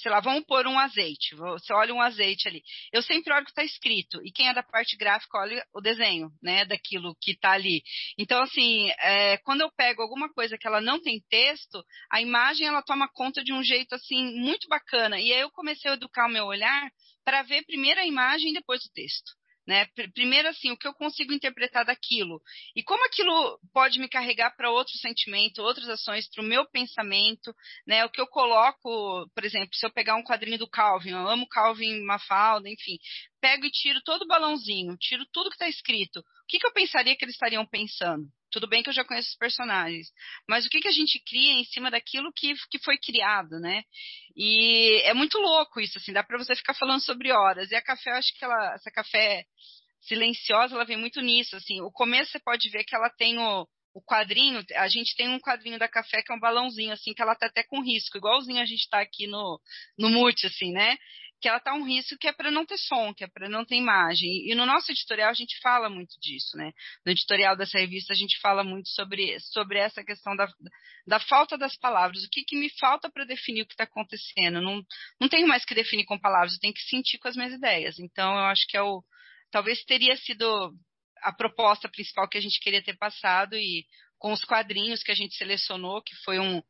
sei 0.00 0.10
lá, 0.10 0.20
vamos 0.20 0.44
pôr 0.46 0.66
um 0.66 0.78
azeite. 0.78 1.34
Você 1.34 1.72
olha 1.72 1.94
um 1.94 2.00
azeite 2.00 2.48
ali. 2.48 2.62
Eu 2.92 3.02
sempre 3.02 3.32
olho 3.32 3.42
o 3.42 3.44
que 3.44 3.50
está 3.50 3.64
escrito. 3.64 4.20
E 4.24 4.32
quem 4.32 4.48
é 4.48 4.54
da 4.54 4.62
parte 4.62 4.96
gráfica 4.96 5.38
olha 5.38 5.64
o 5.74 5.80
desenho, 5.80 6.30
né, 6.42 6.64
daquilo 6.64 7.14
que 7.20 7.32
está 7.32 7.52
ali. 7.52 7.82
Então, 8.18 8.42
assim, 8.42 8.90
é, 8.98 9.36
quando 9.38 9.60
eu 9.60 9.70
pego 9.70 10.02
alguma 10.02 10.32
coisa 10.32 10.56
que 10.58 10.66
ela 10.66 10.80
não 10.80 11.00
tem 11.00 11.22
texto, 11.28 11.84
a 12.10 12.20
imagem 12.20 12.66
ela 12.66 12.82
toma 12.82 13.08
conta 13.12 13.44
de 13.44 13.52
um 13.52 13.62
jeito 13.62 13.94
assim 13.94 14.24
muito 14.38 14.66
bacana. 14.68 15.20
E 15.20 15.32
aí 15.32 15.40
eu 15.40 15.50
comecei 15.50 15.90
a 15.90 15.94
educar 15.94 16.26
o 16.26 16.32
meu 16.32 16.46
olhar 16.46 16.90
para 17.24 17.42
ver 17.42 17.64
primeiro 17.64 18.00
a 18.00 18.06
imagem 18.06 18.50
e 18.50 18.54
depois 18.54 18.82
o 18.84 18.92
texto. 18.92 19.39
Né? 19.66 19.86
Primeiro, 20.14 20.48
assim, 20.48 20.70
o 20.70 20.76
que 20.76 20.88
eu 20.88 20.94
consigo 20.94 21.32
interpretar 21.32 21.84
daquilo 21.84 22.42
e 22.74 22.82
como 22.82 23.04
aquilo 23.04 23.60
pode 23.72 24.00
me 24.00 24.08
carregar 24.08 24.56
para 24.56 24.70
outro 24.70 24.96
sentimento, 24.98 25.62
outras 25.62 25.88
ações, 25.88 26.28
para 26.28 26.42
o 26.42 26.46
meu 26.46 26.66
pensamento, 26.68 27.54
né? 27.86 28.04
O 28.04 28.10
que 28.10 28.20
eu 28.20 28.26
coloco, 28.26 29.28
por 29.34 29.44
exemplo, 29.44 29.74
se 29.74 29.84
eu 29.86 29.92
pegar 29.92 30.16
um 30.16 30.24
quadrinho 30.24 30.58
do 30.58 30.68
Calvin, 30.68 31.10
eu 31.10 31.28
amo 31.28 31.46
Calvin 31.48 32.02
Mafalda, 32.02 32.68
enfim, 32.68 32.98
pego 33.40 33.64
e 33.66 33.70
tiro 33.70 34.00
todo 34.02 34.22
o 34.22 34.26
balãozinho, 34.26 34.96
tiro 34.98 35.24
tudo 35.32 35.50
que 35.50 35.56
está 35.56 35.68
escrito. 35.68 36.20
O 36.20 36.24
que, 36.48 36.58
que 36.58 36.66
eu 36.66 36.72
pensaria 36.72 37.16
que 37.16 37.24
eles 37.24 37.34
estariam 37.34 37.66
pensando? 37.66 38.26
Tudo 38.50 38.68
bem 38.68 38.82
que 38.82 38.88
eu 38.88 38.94
já 38.94 39.04
conheço 39.04 39.30
os 39.30 39.36
personagens, 39.36 40.08
mas 40.48 40.66
o 40.66 40.68
que, 40.68 40.80
que 40.80 40.88
a 40.88 40.92
gente 40.92 41.22
cria 41.24 41.52
em 41.52 41.64
cima 41.64 41.90
daquilo 41.90 42.32
que, 42.32 42.52
que 42.70 42.78
foi 42.80 42.98
criado, 42.98 43.60
né? 43.60 43.84
E 44.36 45.00
é 45.04 45.14
muito 45.14 45.38
louco 45.38 45.80
isso, 45.80 45.98
assim, 45.98 46.12
dá 46.12 46.22
para 46.22 46.38
você 46.38 46.54
ficar 46.56 46.74
falando 46.74 47.00
sobre 47.04 47.32
horas. 47.32 47.70
E 47.70 47.76
a 47.76 47.82
café, 47.82 48.10
eu 48.10 48.14
acho 48.16 48.36
que 48.36 48.44
ela, 48.44 48.74
essa 48.74 48.90
café 48.90 49.44
silenciosa, 50.00 50.74
ela 50.74 50.84
vem 50.84 50.96
muito 50.96 51.20
nisso, 51.20 51.56
assim. 51.56 51.80
O 51.82 51.90
começo 51.92 52.32
você 52.32 52.40
pode 52.40 52.68
ver 52.70 52.84
que 52.84 52.94
ela 52.94 53.08
tem 53.10 53.38
o, 53.38 53.68
o 53.94 54.02
quadrinho, 54.02 54.64
a 54.74 54.88
gente 54.88 55.14
tem 55.16 55.28
um 55.28 55.38
quadrinho 55.38 55.78
da 55.78 55.88
café 55.88 56.22
que 56.22 56.32
é 56.32 56.34
um 56.34 56.40
balãozinho, 56.40 56.92
assim, 56.92 57.12
que 57.12 57.22
ela 57.22 57.34
tá 57.34 57.46
até 57.46 57.62
com 57.62 57.82
risco, 57.82 58.16
igualzinho 58.16 58.60
a 58.60 58.66
gente 58.66 58.88
tá 58.88 59.00
aqui 59.00 59.26
no, 59.26 59.60
no 59.98 60.08
mute, 60.08 60.46
assim, 60.46 60.72
né? 60.72 60.96
Que 61.40 61.48
ela 61.48 61.58
tá 61.58 61.72
um 61.72 61.84
risco 61.84 62.18
que 62.18 62.28
é 62.28 62.32
para 62.32 62.50
não 62.50 62.66
ter 62.66 62.76
som, 62.76 63.14
que 63.14 63.24
é 63.24 63.26
para 63.26 63.48
não 63.48 63.64
ter 63.64 63.76
imagem. 63.76 64.50
E 64.50 64.54
no 64.54 64.66
nosso 64.66 64.92
editorial 64.92 65.30
a 65.30 65.34
gente 65.34 65.58
fala 65.60 65.88
muito 65.88 66.18
disso, 66.20 66.56
né? 66.56 66.72
No 67.04 67.12
editorial 67.12 67.56
dessa 67.56 67.78
revista 67.78 68.12
a 68.12 68.16
gente 68.16 68.38
fala 68.40 68.62
muito 68.62 68.88
sobre, 68.90 69.38
sobre 69.40 69.78
essa 69.78 70.04
questão 70.04 70.36
da, 70.36 70.46
da 71.06 71.18
falta 71.18 71.56
das 71.56 71.76
palavras. 71.76 72.22
O 72.24 72.28
que, 72.30 72.44
que 72.44 72.56
me 72.56 72.68
falta 72.78 73.10
para 73.10 73.24
definir 73.24 73.62
o 73.62 73.66
que 73.66 73.72
está 73.72 73.84
acontecendo? 73.84 74.60
Não, 74.60 74.82
não 75.18 75.28
tenho 75.28 75.48
mais 75.48 75.64
que 75.64 75.74
definir 75.74 76.04
com 76.04 76.18
palavras, 76.18 76.52
eu 76.52 76.60
tenho 76.60 76.74
que 76.74 76.82
sentir 76.82 77.18
com 77.18 77.28
as 77.28 77.36
minhas 77.36 77.54
ideias. 77.54 77.98
Então 77.98 78.32
eu 78.32 78.44
acho 78.44 78.66
que 78.68 78.76
é 78.76 78.82
o. 78.82 79.02
Talvez 79.50 79.82
teria 79.84 80.16
sido 80.16 80.74
a 81.22 81.32
proposta 81.32 81.88
principal 81.88 82.28
que 82.28 82.38
a 82.38 82.40
gente 82.40 82.60
queria 82.60 82.82
ter 82.82 82.96
passado 82.96 83.56
e 83.56 83.84
com 84.18 84.32
os 84.32 84.44
quadrinhos 84.44 85.02
que 85.02 85.10
a 85.10 85.14
gente 85.14 85.34
selecionou, 85.34 86.02
que 86.02 86.14
foi 86.24 86.38
um, 86.38 86.62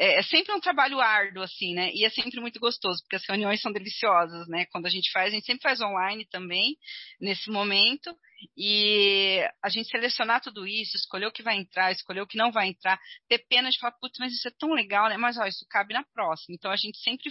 é, 0.00 0.18
é, 0.18 0.22
sempre 0.22 0.54
um 0.54 0.60
trabalho 0.60 0.98
árduo, 0.98 1.42
assim, 1.42 1.74
né? 1.74 1.90
E 1.92 2.06
é 2.06 2.08
sempre 2.08 2.40
muito 2.40 2.58
gostoso, 2.58 3.02
porque 3.02 3.16
as 3.16 3.28
reuniões 3.28 3.60
são 3.60 3.70
deliciosas, 3.70 4.48
né? 4.48 4.64
Quando 4.72 4.86
a 4.86 4.88
gente 4.88 5.12
faz, 5.12 5.28
a 5.28 5.34
gente 5.34 5.44
sempre 5.44 5.62
faz 5.62 5.78
online 5.82 6.26
também, 6.30 6.78
nesse 7.20 7.50
momento, 7.50 8.16
e 8.56 9.46
a 9.62 9.68
gente 9.68 9.90
selecionar 9.90 10.40
tudo 10.40 10.66
isso, 10.66 10.96
escolher 10.96 11.26
o 11.26 11.32
que 11.32 11.42
vai 11.42 11.58
entrar, 11.58 11.92
escolher 11.92 12.22
o 12.22 12.26
que 12.26 12.38
não 12.38 12.50
vai 12.50 12.68
entrar, 12.68 12.98
ter 13.28 13.44
pena 13.46 13.68
de 13.68 13.78
falar, 13.78 13.92
putz, 14.00 14.16
mas 14.18 14.32
isso 14.32 14.48
é 14.48 14.52
tão 14.58 14.72
legal, 14.72 15.10
né? 15.10 15.18
Mas, 15.18 15.36
ó, 15.36 15.44
isso 15.44 15.66
cabe 15.68 15.92
na 15.92 16.02
próxima. 16.14 16.54
Então, 16.54 16.70
a 16.70 16.76
gente 16.76 16.98
sempre, 17.00 17.30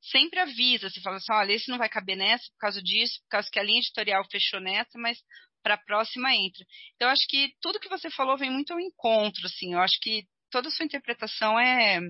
sempre 0.00 0.40
avisa, 0.40 0.88
se 0.88 1.02
fala 1.02 1.16
assim, 1.18 1.32
olha, 1.34 1.52
esse 1.52 1.70
não 1.70 1.76
vai 1.76 1.90
caber 1.90 2.16
nessa 2.16 2.50
por 2.52 2.58
causa 2.60 2.82
disso, 2.82 3.20
por 3.24 3.28
causa 3.28 3.50
que 3.52 3.58
a 3.58 3.62
linha 3.62 3.80
editorial 3.80 4.24
fechou 4.30 4.58
nessa, 4.58 4.98
mas 4.98 5.18
para 5.62 5.74
a 5.74 5.84
próxima 5.84 6.34
entra. 6.34 6.64
Então, 6.94 7.10
acho 7.10 7.26
que 7.28 7.52
tudo 7.60 7.78
que 7.78 7.90
você 7.90 8.08
falou 8.08 8.38
vem 8.38 8.50
muito 8.50 8.72
ao 8.72 8.80
encontro, 8.80 9.44
assim, 9.44 9.74
eu 9.74 9.80
acho 9.80 9.98
que 10.00 10.24
toda 10.50 10.68
a 10.68 10.70
sua 10.70 10.84
interpretação 10.84 11.58
é, 11.58 12.00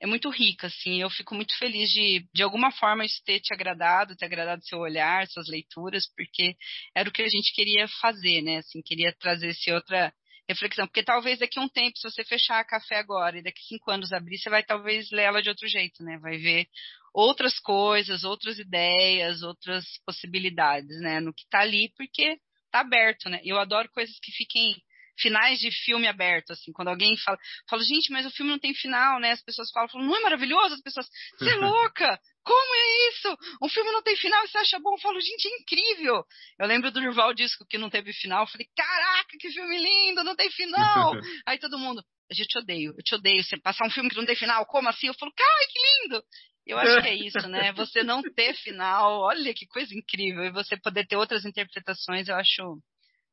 é 0.00 0.06
muito 0.06 0.30
rica, 0.30 0.66
assim. 0.66 1.00
Eu 1.00 1.10
fico 1.10 1.34
muito 1.34 1.56
feliz 1.58 1.90
de, 1.90 2.26
de 2.32 2.42
alguma 2.42 2.72
forma, 2.72 3.04
isso 3.04 3.22
ter 3.24 3.40
te 3.40 3.52
agradado, 3.52 4.16
ter 4.16 4.24
agradado 4.24 4.64
seu 4.64 4.78
olhar, 4.78 5.26
suas 5.28 5.48
leituras, 5.48 6.06
porque 6.16 6.56
era 6.94 7.08
o 7.08 7.12
que 7.12 7.22
a 7.22 7.28
gente 7.28 7.52
queria 7.54 7.86
fazer, 8.00 8.42
né? 8.42 8.58
Assim, 8.58 8.80
queria 8.82 9.14
trazer 9.18 9.48
esse 9.48 9.70
outra 9.72 10.12
reflexão. 10.48 10.86
Porque 10.86 11.02
talvez 11.02 11.38
daqui 11.38 11.58
a 11.58 11.62
um 11.62 11.68
tempo, 11.68 11.98
se 11.98 12.10
você 12.10 12.24
fechar 12.24 12.60
a 12.60 12.64
café 12.64 12.96
agora 12.98 13.38
e 13.38 13.42
daqui 13.42 13.62
cinco 13.62 13.90
anos 13.90 14.12
abrir, 14.12 14.38
você 14.38 14.50
vai 14.50 14.62
talvez 14.62 15.10
ler 15.10 15.22
ela 15.22 15.42
de 15.42 15.48
outro 15.48 15.68
jeito, 15.68 16.02
né? 16.02 16.18
Vai 16.18 16.38
ver 16.38 16.66
outras 17.12 17.58
coisas, 17.58 18.24
outras 18.24 18.58
ideias, 18.58 19.42
outras 19.42 19.84
possibilidades, 20.06 21.00
né? 21.00 21.20
No 21.20 21.34
que 21.34 21.42
está 21.42 21.60
ali, 21.60 21.92
porque 21.96 22.38
está 22.66 22.80
aberto, 22.80 23.28
né? 23.28 23.40
Eu 23.44 23.58
adoro 23.58 23.90
coisas 23.90 24.18
que 24.20 24.32
fiquem 24.32 24.74
finais 25.20 25.58
de 25.58 25.70
filme 25.70 26.06
aberto, 26.06 26.52
assim, 26.52 26.72
quando 26.72 26.88
alguém 26.88 27.16
fala, 27.18 27.38
fala, 27.68 27.82
gente, 27.82 28.10
mas 28.10 28.26
o 28.26 28.30
filme 28.30 28.50
não 28.50 28.58
tem 28.58 28.74
final, 28.74 29.20
né? 29.20 29.32
As 29.32 29.42
pessoas 29.42 29.70
falam, 29.70 29.88
falam 29.88 30.06
não 30.06 30.16
é 30.16 30.20
maravilhoso? 30.20 30.74
As 30.74 30.82
pessoas, 30.82 31.06
você 31.38 31.50
é 31.50 31.56
louca! 31.56 32.18
Como 32.42 32.74
é 32.74 33.08
isso? 33.08 33.36
Um 33.62 33.68
filme 33.68 33.92
não 33.92 34.02
tem 34.02 34.16
final 34.16 34.42
e 34.44 34.48
você 34.48 34.58
acha 34.58 34.78
bom? 34.80 34.94
Eu 34.94 35.00
falo, 35.00 35.20
gente, 35.20 35.46
é 35.46 35.56
incrível! 35.60 36.24
Eu 36.58 36.66
lembro 36.66 36.90
do 36.90 37.00
Durval 37.00 37.34
Disco 37.34 37.66
que 37.68 37.78
não 37.78 37.90
teve 37.90 38.12
final, 38.12 38.44
eu 38.44 38.48
falei, 38.48 38.66
caraca, 38.74 39.36
que 39.38 39.50
filme 39.50 39.78
lindo, 39.78 40.24
não 40.24 40.34
tem 40.34 40.50
final! 40.50 41.12
Aí 41.46 41.58
todo 41.58 41.78
mundo, 41.78 42.02
a 42.30 42.34
gente 42.34 42.56
odeio, 42.58 42.94
eu 42.96 43.02
te 43.02 43.14
odeio, 43.14 43.42
você 43.42 43.58
passar 43.58 43.86
um 43.86 43.90
filme 43.90 44.08
que 44.08 44.16
não 44.16 44.26
tem 44.26 44.36
final, 44.36 44.64
como 44.66 44.88
assim? 44.88 45.08
Eu 45.08 45.14
falo, 45.14 45.32
cara, 45.36 45.66
que 45.68 45.78
lindo! 46.04 46.24
Eu 46.66 46.78
acho 46.78 47.02
que 47.02 47.08
é 47.08 47.14
isso, 47.14 47.48
né? 47.48 47.72
Você 47.72 48.02
não 48.02 48.22
ter 48.22 48.54
final, 48.54 49.20
olha 49.20 49.52
que 49.52 49.66
coisa 49.66 49.92
incrível, 49.94 50.44
e 50.44 50.52
você 50.52 50.76
poder 50.76 51.06
ter 51.06 51.16
outras 51.16 51.44
interpretações, 51.44 52.28
eu 52.28 52.36
acho 52.36 52.80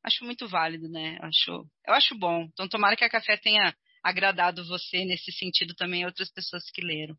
acho 0.08 0.24
muito 0.24 0.48
válido, 0.48 0.90
né? 0.90 1.18
Acho, 1.22 1.66
eu 1.86 1.94
acho 1.94 2.18
bom. 2.18 2.48
Então, 2.54 2.68
tomara 2.68 2.96
que 2.96 3.04
a 3.04 3.10
café 3.10 3.38
tenha 3.38 3.74
agradado 4.04 4.66
você 4.66 5.06
nesse 5.06 5.32
sentido 5.32 5.76
também 5.76 6.06
outras 6.06 6.32
pessoas 6.32 6.64
que 6.74 6.82
leram. 6.82 7.16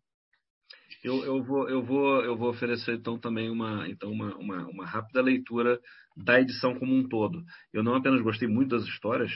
Eu, 1.04 1.24
eu, 1.24 1.44
vou, 1.44 1.68
eu, 1.68 1.82
vou, 1.82 2.24
eu 2.24 2.36
vou 2.36 2.50
oferecer 2.50 2.94
então 2.94 3.18
também 3.18 3.50
uma, 3.50 3.88
então 3.88 4.10
uma, 4.10 4.34
uma, 4.36 4.66
uma, 4.66 4.86
rápida 4.86 5.20
leitura 5.20 5.78
da 6.16 6.40
edição 6.40 6.78
como 6.78 6.94
um 6.94 7.08
todo. 7.08 7.44
Eu 7.72 7.82
não 7.82 7.94
apenas 7.94 8.20
gostei 8.22 8.48
muito 8.48 8.70
das 8.70 8.84
histórias, 8.84 9.30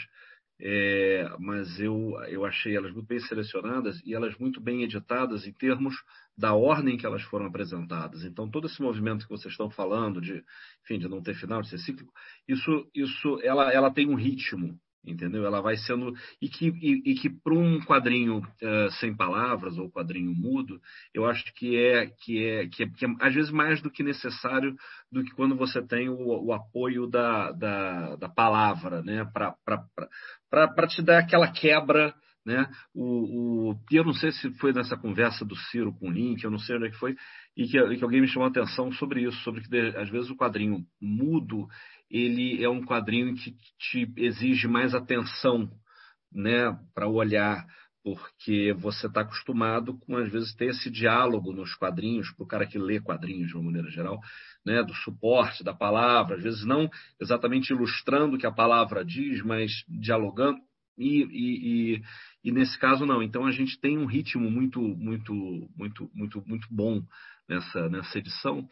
é, 0.60 1.28
mas 1.38 1.78
eu, 1.78 2.14
eu 2.28 2.44
achei 2.44 2.74
elas 2.74 2.92
muito 2.92 3.06
bem 3.06 3.20
selecionadas 3.20 4.00
e 4.04 4.14
elas 4.14 4.36
muito 4.38 4.60
bem 4.60 4.82
editadas 4.82 5.46
em 5.46 5.52
termos 5.52 5.94
da 6.36 6.54
ordem 6.54 6.96
que 6.96 7.06
elas 7.06 7.22
foram 7.22 7.46
apresentadas. 7.46 8.24
Então, 8.24 8.50
todo 8.50 8.66
esse 8.66 8.80
movimento 8.80 9.24
que 9.26 9.30
vocês 9.30 9.52
estão 9.52 9.70
falando, 9.70 10.20
de, 10.20 10.42
enfim, 10.84 10.98
de 10.98 11.08
não 11.08 11.22
ter 11.22 11.34
final, 11.34 11.62
de 11.62 11.68
ser 11.68 11.78
cíclico, 11.78 12.12
isso, 12.48 12.86
isso 12.94 13.38
ela, 13.42 13.72
ela 13.72 13.90
tem 13.90 14.08
um 14.08 14.14
ritmo, 14.14 14.78
entendeu? 15.04 15.44
Ela 15.44 15.60
vai 15.60 15.76
sendo 15.76 16.14
e 16.40 16.48
que 16.48 16.68
e, 16.68 17.10
e 17.10 17.14
que 17.14 17.28
para 17.28 17.54
um 17.54 17.80
quadrinho 17.80 18.38
uh, 18.38 18.90
sem 18.98 19.14
palavras 19.14 19.76
ou 19.76 19.90
quadrinho 19.90 20.32
mudo, 20.34 20.80
eu 21.12 21.26
acho 21.26 21.44
que 21.54 21.76
é 21.76 22.06
que 22.06 22.44
é, 22.44 22.68
que 22.68 22.84
é 22.84 22.88
que 22.88 23.04
é 23.04 23.08
às 23.20 23.34
vezes 23.34 23.50
mais 23.50 23.82
do 23.82 23.90
que 23.90 24.02
necessário 24.02 24.76
do 25.10 25.24
que 25.24 25.34
quando 25.34 25.56
você 25.56 25.82
tem 25.82 26.08
o, 26.08 26.44
o 26.44 26.52
apoio 26.52 27.06
da, 27.06 27.50
da, 27.52 28.16
da 28.16 28.28
palavra, 28.28 29.02
né? 29.02 29.28
Para 29.32 30.86
te 30.86 31.02
dar 31.02 31.18
aquela 31.18 31.50
quebra 31.50 32.14
né? 32.44 32.68
O, 32.94 33.70
o, 33.70 33.78
eu 33.90 34.04
não 34.04 34.12
sei 34.12 34.32
se 34.32 34.50
foi 34.54 34.72
nessa 34.72 34.96
conversa 34.96 35.44
do 35.44 35.56
Ciro 35.56 35.92
com 35.92 36.08
o 36.08 36.12
Link, 36.12 36.42
eu 36.42 36.50
não 36.50 36.58
sei 36.58 36.76
onde 36.76 36.86
é 36.86 36.90
que 36.90 36.98
foi, 36.98 37.14
e 37.56 37.66
que, 37.66 37.96
que 37.96 38.04
alguém 38.04 38.20
me 38.20 38.28
chamou 38.28 38.46
a 38.46 38.50
atenção 38.50 38.90
sobre 38.92 39.22
isso, 39.22 39.38
sobre 39.42 39.62
que 39.62 39.76
às 39.96 40.08
vezes 40.10 40.30
o 40.30 40.36
quadrinho 40.36 40.84
mudo 41.00 41.68
ele 42.10 42.62
é 42.62 42.68
um 42.68 42.84
quadrinho 42.84 43.34
que 43.34 43.54
te 43.78 44.12
exige 44.16 44.68
mais 44.68 44.94
atenção 44.94 45.70
né, 46.30 46.78
para 46.94 47.08
olhar, 47.08 47.64
porque 48.04 48.74
você 48.78 49.06
está 49.06 49.20
acostumado 49.20 49.96
com, 50.00 50.16
às 50.16 50.30
vezes, 50.30 50.54
ter 50.54 50.70
esse 50.70 50.90
diálogo 50.90 51.52
nos 51.52 51.74
quadrinhos, 51.74 52.30
para 52.32 52.44
o 52.44 52.46
cara 52.46 52.66
que 52.66 52.78
lê 52.78 53.00
quadrinhos 53.00 53.48
de 53.48 53.54
uma 53.54 53.64
maneira 53.64 53.88
geral, 53.90 54.18
né, 54.66 54.82
do 54.82 54.94
suporte 54.94 55.62
da 55.62 55.72
palavra, 55.72 56.36
às 56.36 56.42
vezes 56.42 56.64
não 56.64 56.90
exatamente 57.20 57.72
ilustrando 57.72 58.36
o 58.36 58.38
que 58.38 58.46
a 58.46 58.52
palavra 58.52 59.04
diz, 59.04 59.42
mas 59.42 59.70
dialogando. 59.88 60.58
E, 60.98 61.22
e, 61.22 61.94
e, 61.94 62.02
e 62.44 62.52
nesse 62.52 62.78
caso 62.78 63.06
não. 63.06 63.22
Então 63.22 63.46
a 63.46 63.50
gente 63.50 63.80
tem 63.80 63.98
um 63.98 64.06
ritmo 64.06 64.50
muito, 64.50 64.80
muito, 64.80 65.32
muito, 65.76 66.10
muito, 66.14 66.42
muito 66.46 66.66
bom 66.70 67.02
nessa, 67.48 67.88
nessa 67.88 68.18
edição. 68.18 68.68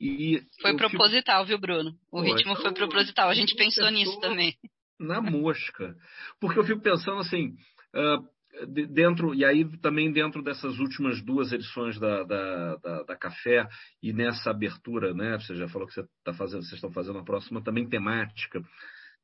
E 0.00 0.42
foi 0.62 0.76
proposital, 0.76 1.44
fico... 1.44 1.48
viu, 1.48 1.58
Bruno? 1.58 1.90
O 2.10 2.18
Pô, 2.18 2.22
ritmo 2.22 2.52
então, 2.52 2.62
foi 2.62 2.72
proposital. 2.72 3.28
A 3.28 3.34
gente 3.34 3.54
pensou 3.56 3.90
nisso 3.90 4.18
também. 4.20 4.54
Na 4.98 5.20
mosca. 5.20 5.96
Porque 6.40 6.58
eu 6.58 6.64
fico 6.64 6.80
pensando 6.80 7.18
assim, 7.18 7.56
uh, 7.94 8.66
dentro, 8.92 9.34
e 9.34 9.44
aí 9.44 9.64
também 9.78 10.12
dentro 10.12 10.42
dessas 10.42 10.78
últimas 10.78 11.20
duas 11.22 11.52
edições 11.52 11.98
da, 11.98 12.22
da, 12.22 12.76
da, 12.76 13.02
da 13.02 13.16
Café 13.16 13.68
e 14.02 14.12
nessa 14.12 14.50
abertura, 14.50 15.12
né? 15.14 15.38
Você 15.38 15.56
já 15.56 15.68
falou 15.68 15.86
que 15.86 15.94
você 15.94 16.04
tá 16.24 16.32
fazendo, 16.32 16.62
vocês 16.62 16.74
estão 16.74 16.92
fazendo 16.92 17.18
a 17.18 17.24
próxima 17.24 17.62
também 17.62 17.88
temática 17.88 18.62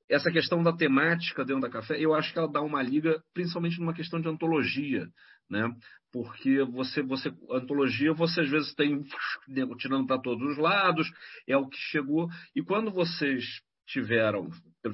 essa 0.09 0.31
questão 0.31 0.63
da 0.63 0.73
temática 0.73 1.45
dentro 1.45 1.63
da 1.63 1.71
café, 1.71 1.99
eu 1.99 2.15
acho 2.15 2.33
que 2.33 2.39
ela 2.39 2.51
dá 2.51 2.61
uma 2.61 2.83
liga, 2.83 3.23
principalmente 3.33 3.79
numa 3.79 3.95
questão 3.95 4.21
de 4.21 4.29
antologia, 4.29 5.07
né? 5.49 5.69
Porque 6.13 6.63
você, 6.65 7.03
você, 7.03 7.33
antologia, 7.51 8.13
você 8.13 8.43
às 8.43 8.51
vezes 8.51 8.75
tem 8.75 9.03
tirando 9.79 10.07
para 10.07 10.21
todos 10.21 10.53
os 10.53 10.59
lados, 10.59 11.11
é 11.49 11.57
o 11.57 11.69
que 11.69 11.79
chegou. 11.79 12.29
E 12.55 12.63
quando 12.63 12.91
vocês 12.91 13.45
tiveram, 13.87 14.49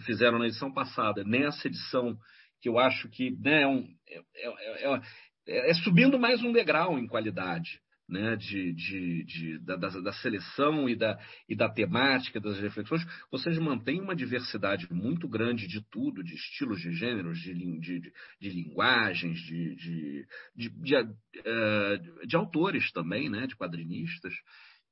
fizeram 0.04 0.38
na 0.38 0.46
edição 0.46 0.72
passada, 0.72 1.24
nessa 1.24 1.68
edição, 1.68 2.16
que 2.60 2.68
eu 2.68 2.78
acho 2.78 3.08
que 3.08 3.30
né, 3.38 3.62
é, 3.62 3.66
um, 3.66 3.86
é, 4.08 5.00
é, 5.46 5.70
é 5.70 5.74
subindo 5.74 6.18
mais 6.18 6.42
um 6.42 6.52
degrau 6.52 6.98
em 6.98 7.06
qualidade 7.06 7.80
né, 8.10 8.36
de, 8.36 8.72
de, 8.72 9.24
de 9.24 9.58
da, 9.58 9.76
da, 9.76 10.12
seleção 10.12 10.88
e 10.88 10.96
da, 10.96 11.18
e 11.48 11.54
da 11.54 11.68
temática, 11.68 12.40
das 12.40 12.58
reflexões, 12.58 13.02
vocês 13.30 13.56
mantêm 13.58 14.00
uma 14.00 14.16
diversidade 14.16 14.86
muito 14.92 15.28
grande 15.28 15.68
de 15.68 15.80
tudo, 15.90 16.22
de 16.24 16.34
estilos 16.34 16.80
de 16.80 16.92
gêneros, 16.92 17.38
de, 17.38 17.54
de, 17.54 18.12
de, 18.40 18.48
linguagens, 18.50 19.38
de, 19.38 19.76
de, 19.76 20.26
de, 20.56 20.68
de, 20.70 20.96
uh, 20.96 22.26
de, 22.26 22.36
autores 22.36 22.90
também, 22.92 23.30
né, 23.30 23.46
de 23.46 23.56
quadrinistas. 23.56 24.34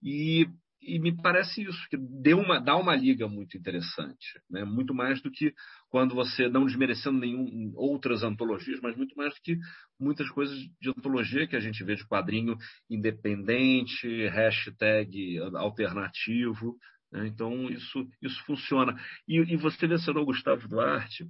E 0.00 0.46
e 0.88 0.98
me 0.98 1.14
parece 1.14 1.62
isso, 1.62 1.88
que 1.90 1.96
deu 1.96 2.38
uma, 2.38 2.58
dá 2.58 2.76
uma 2.76 2.96
liga 2.96 3.28
muito 3.28 3.56
interessante, 3.56 4.40
né? 4.50 4.64
muito 4.64 4.94
mais 4.94 5.20
do 5.20 5.30
que 5.30 5.52
quando 5.90 6.14
você, 6.14 6.48
não 6.48 6.64
desmerecendo 6.64 7.18
nenhum 7.18 7.72
outras 7.74 8.22
antologias, 8.22 8.80
mas 8.80 8.96
muito 8.96 9.14
mais 9.16 9.34
do 9.34 9.40
que 9.42 9.58
muitas 10.00 10.28
coisas 10.30 10.56
de 10.80 10.90
antologia 10.90 11.46
que 11.46 11.56
a 11.56 11.60
gente 11.60 11.84
vê 11.84 11.94
de 11.94 12.06
quadrinho 12.06 12.56
independente, 12.88 14.26
hashtag 14.28 15.38
alternativo. 15.54 16.76
Né? 17.12 17.26
Então, 17.26 17.68
isso, 17.68 18.08
isso 18.22 18.42
funciona. 18.44 18.94
E, 19.26 19.36
e 19.52 19.56
você 19.56 19.86
mencionou 19.86 20.24
Gustavo 20.24 20.66
Duarte, 20.66 21.26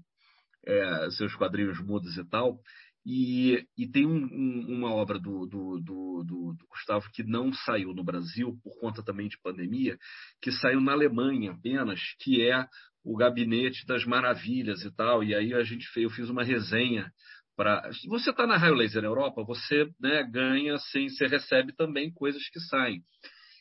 é, 0.66 1.10
seus 1.10 1.34
quadrinhos 1.34 1.80
mudos 1.80 2.16
e 2.16 2.24
tal. 2.24 2.60
E, 3.06 3.64
e 3.76 3.86
tem 3.90 4.06
um, 4.06 4.24
um, 4.24 4.66
uma 4.68 4.92
obra 4.92 5.18
do, 5.18 5.46
do, 5.46 5.80
do, 5.80 6.24
do, 6.24 6.56
Gustavo 6.68 7.08
que 7.12 7.22
não 7.22 7.52
saiu 7.52 7.94
no 7.94 8.04
Brasil 8.04 8.58
por 8.62 8.78
conta 8.78 9.02
também 9.02 9.28
de 9.28 9.40
pandemia, 9.40 9.96
que 10.42 10.52
saiu 10.52 10.80
na 10.80 10.92
Alemanha 10.92 11.52
apenas, 11.52 12.00
que 12.20 12.42
é 12.42 12.66
o 13.04 13.16
Gabinete 13.16 13.86
das 13.86 14.04
Maravilhas 14.04 14.84
e 14.84 14.94
tal. 14.94 15.24
E 15.24 15.34
aí 15.34 15.54
a 15.54 15.62
gente 15.62 15.88
fez, 15.88 16.04
eu 16.04 16.10
fiz 16.10 16.28
uma 16.28 16.44
resenha 16.44 17.10
para. 17.56 17.90
Você 18.08 18.30
está 18.30 18.46
na 18.46 18.56
Raio 18.56 18.74
Laser 18.74 19.02
na 19.02 19.08
Europa, 19.08 19.42
você 19.42 19.90
né, 20.00 20.22
ganha, 20.22 20.74
assim, 20.74 21.08
você 21.08 21.26
recebe 21.26 21.74
também 21.74 22.12
coisas 22.12 22.48
que 22.48 22.60
saem. 22.60 23.02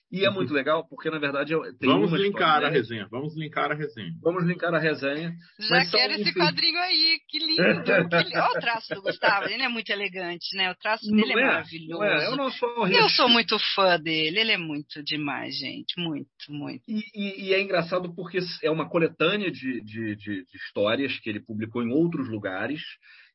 E 0.09 0.23
é 0.25 0.29
muito 0.29 0.53
legal, 0.53 0.87
porque 0.87 1.09
na 1.09 1.19
verdade 1.19 1.53
tem 1.79 1.89
Vamos 1.89 2.09
uma 2.11 2.17
linkar 2.17 2.63
a 2.63 2.69
resenha. 2.69 3.07
Vamos 3.11 3.35
linkar 3.35 3.71
a 3.71 3.75
resenha. 3.75 4.13
Vamos 4.21 4.45
linkar 4.45 4.73
a 4.73 4.79
resenha. 4.79 5.33
Já 5.59 5.85
quero 5.91 6.13
esse 6.13 6.29
enfim, 6.29 6.39
quadrinho 6.39 6.79
aí, 6.79 7.19
que 7.27 7.39
lindo. 7.39 7.83
que 7.83 7.91
lindo. 8.23 8.37
Olha 8.39 8.49
o 8.57 8.59
traço 8.61 8.95
do 8.95 9.01
Gustavo, 9.01 9.49
ele 9.49 9.63
é 9.63 9.67
muito 9.67 9.89
elegante, 9.89 10.55
né? 10.55 10.71
O 10.71 10.75
traço 10.75 11.05
Não 11.11 11.17
dele 11.17 11.33
é, 11.33 11.41
é? 11.41 11.45
maravilhoso. 11.45 11.89
Não 11.99 12.03
é? 12.05 12.25
Eu 12.25 12.35
não 12.37 12.49
sou 12.51 12.87
Eu 12.87 13.09
sou 13.09 13.27
muito 13.27 13.57
fã 13.75 13.99
dele, 13.99 14.39
ele 14.39 14.51
é 14.53 14.57
muito 14.57 15.03
demais, 15.03 15.57
gente. 15.57 15.99
Muito, 15.99 16.29
muito. 16.49 16.83
E, 16.87 17.03
e- 17.13 17.47
e 17.49 17.53
é 17.53 17.61
engraçado 17.61 18.15
porque 18.15 18.39
é 18.63 18.71
uma 18.71 18.87
coletânea 18.89 19.51
de, 19.51 19.81
de- 19.81 20.15
de- 20.15 20.45
de 20.45 20.57
histórias 20.57 21.19
que 21.19 21.29
ele 21.29 21.41
publicou 21.41 21.83
em 21.83 21.91
outros 21.91 22.29
lugares. 22.29 22.81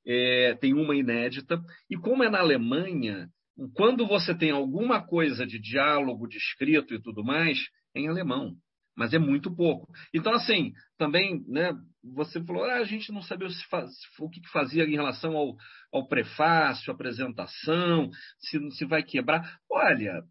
É, 0.06 0.56
tem 0.60 0.72
uma 0.72 0.96
inédita. 0.96 1.60
E 1.90 1.96
como 1.96 2.24
é 2.24 2.30
na 2.30 2.40
Alemanha, 2.40 3.28
quando 3.74 4.06
você 4.06 4.34
tem 4.36 4.50
alguma 4.50 5.04
coisa 5.06 5.46
de 5.46 5.58
diálogo, 5.58 6.26
de 6.28 6.36
escrito 6.38 6.94
e 6.94 7.02
tudo 7.02 7.22
mais, 7.24 7.58
é 7.94 8.00
em 8.00 8.08
alemão. 8.08 8.54
Mas 8.96 9.14
é 9.14 9.18
muito 9.18 9.54
pouco. 9.54 9.90
Então, 10.12 10.32
assim, 10.34 10.72
também, 10.98 11.42
né, 11.48 11.72
você 12.14 12.42
falou, 12.44 12.64
ah, 12.64 12.74
a 12.76 12.84
gente 12.84 13.10
não 13.10 13.22
sabia 13.22 13.48
se 13.48 13.64
faz- 13.68 13.90
o 14.18 14.28
que 14.28 14.40
que 14.40 14.48
fazia 14.50 14.84
em 14.84 14.92
relação 14.92 15.34
ao, 15.36 15.56
ao 15.92 16.06
prefácio, 16.06 16.92
apresentação, 16.92 18.10
se, 18.38 18.58
se 18.72 18.84
vai 18.84 19.02
quebrar. 19.02 19.58
Olha, 19.70 20.22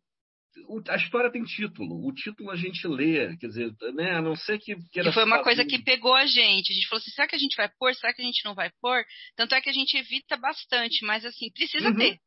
a 0.89 0.95
história 0.97 1.31
tem 1.31 1.43
título. 1.43 2.05
O 2.07 2.13
título 2.13 2.51
a 2.51 2.55
gente 2.55 2.87
lê, 2.87 3.35
quer 3.37 3.47
dizer, 3.47 3.73
né, 3.95 4.17
a 4.17 4.21
não 4.21 4.35
ser 4.35 4.59
que 4.59 4.75
queira 4.91 5.09
E 5.09 5.13
foi 5.13 5.23
uma 5.23 5.41
coisa 5.43 5.65
que 5.65 5.81
pegou 5.81 6.13
a 6.13 6.25
gente. 6.25 6.71
A 6.71 6.75
gente 6.75 6.87
falou 6.87 6.99
assim: 6.99 7.11
será 7.11 7.27
que 7.27 7.35
a 7.35 7.39
gente 7.39 7.55
vai 7.55 7.69
pôr? 7.79 7.95
Será 7.95 8.13
que 8.13 8.21
a 8.21 8.25
gente 8.25 8.43
não 8.45 8.53
vai 8.53 8.69
pôr? 8.81 9.03
Tanto 9.35 9.55
é 9.55 9.61
que 9.61 9.69
a 9.69 9.73
gente 9.73 9.95
evita 9.97 10.37
bastante, 10.37 11.03
mas 11.05 11.25
assim, 11.25 11.49
precisa 11.51 11.89
Uhum. 11.89 11.95
ter. 11.97 12.19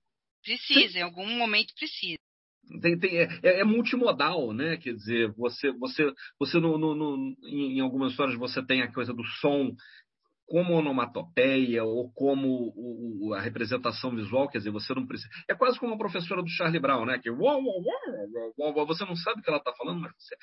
Precisa, 0.44 0.98
em 0.98 1.02
algum 1.02 1.26
momento 1.26 1.72
precisa. 1.74 2.18
Tem- 2.80 2.98
tem- 2.98 3.18
é, 3.18 3.60
é 3.60 3.64
multimodal, 3.64 4.52
né? 4.52 4.76
Quer 4.76 4.94
dizer, 4.94 5.32
você, 5.32 5.70
você, 5.72 6.10
você 6.38 6.58
no, 6.58 6.78
no- 6.78 6.94
no- 6.94 7.36
em, 7.46 7.80
algumas 7.80 8.12
histórias 8.12 8.38
você 8.38 8.64
tem 8.64 8.82
a 8.82 8.92
coisa 8.92 9.12
do 9.12 9.24
som 9.24 9.74
como 10.46 10.74
onomatopeia 10.74 11.82
ou 11.84 12.10
como 12.12 12.48
o- 12.76 13.28
o- 13.28 13.34
a 13.34 13.40
representação 13.40 14.14
visual, 14.14 14.48
quer 14.48 14.58
dizer, 14.58 14.70
você 14.70 14.94
não 14.94 15.06
precisa. 15.06 15.28
É 15.48 15.54
quase 15.54 15.78
como 15.78 15.94
a 15.94 15.98
professora 15.98 16.42
do 16.42 16.48
Charlie 16.48 16.80
Brown, 16.80 17.06
né? 17.06 17.18
Que 17.18 17.30
uau, 17.30 17.62
uau, 17.62 17.82
uau, 18.58 18.86
você 18.86 19.04
não 19.06 19.16
sabe 19.16 19.40
o 19.40 19.42
que 19.42 19.48
ela 19.48 19.58
está 19.58 19.72
falando, 19.74 20.00
mas 20.00 20.12
você 20.18 20.36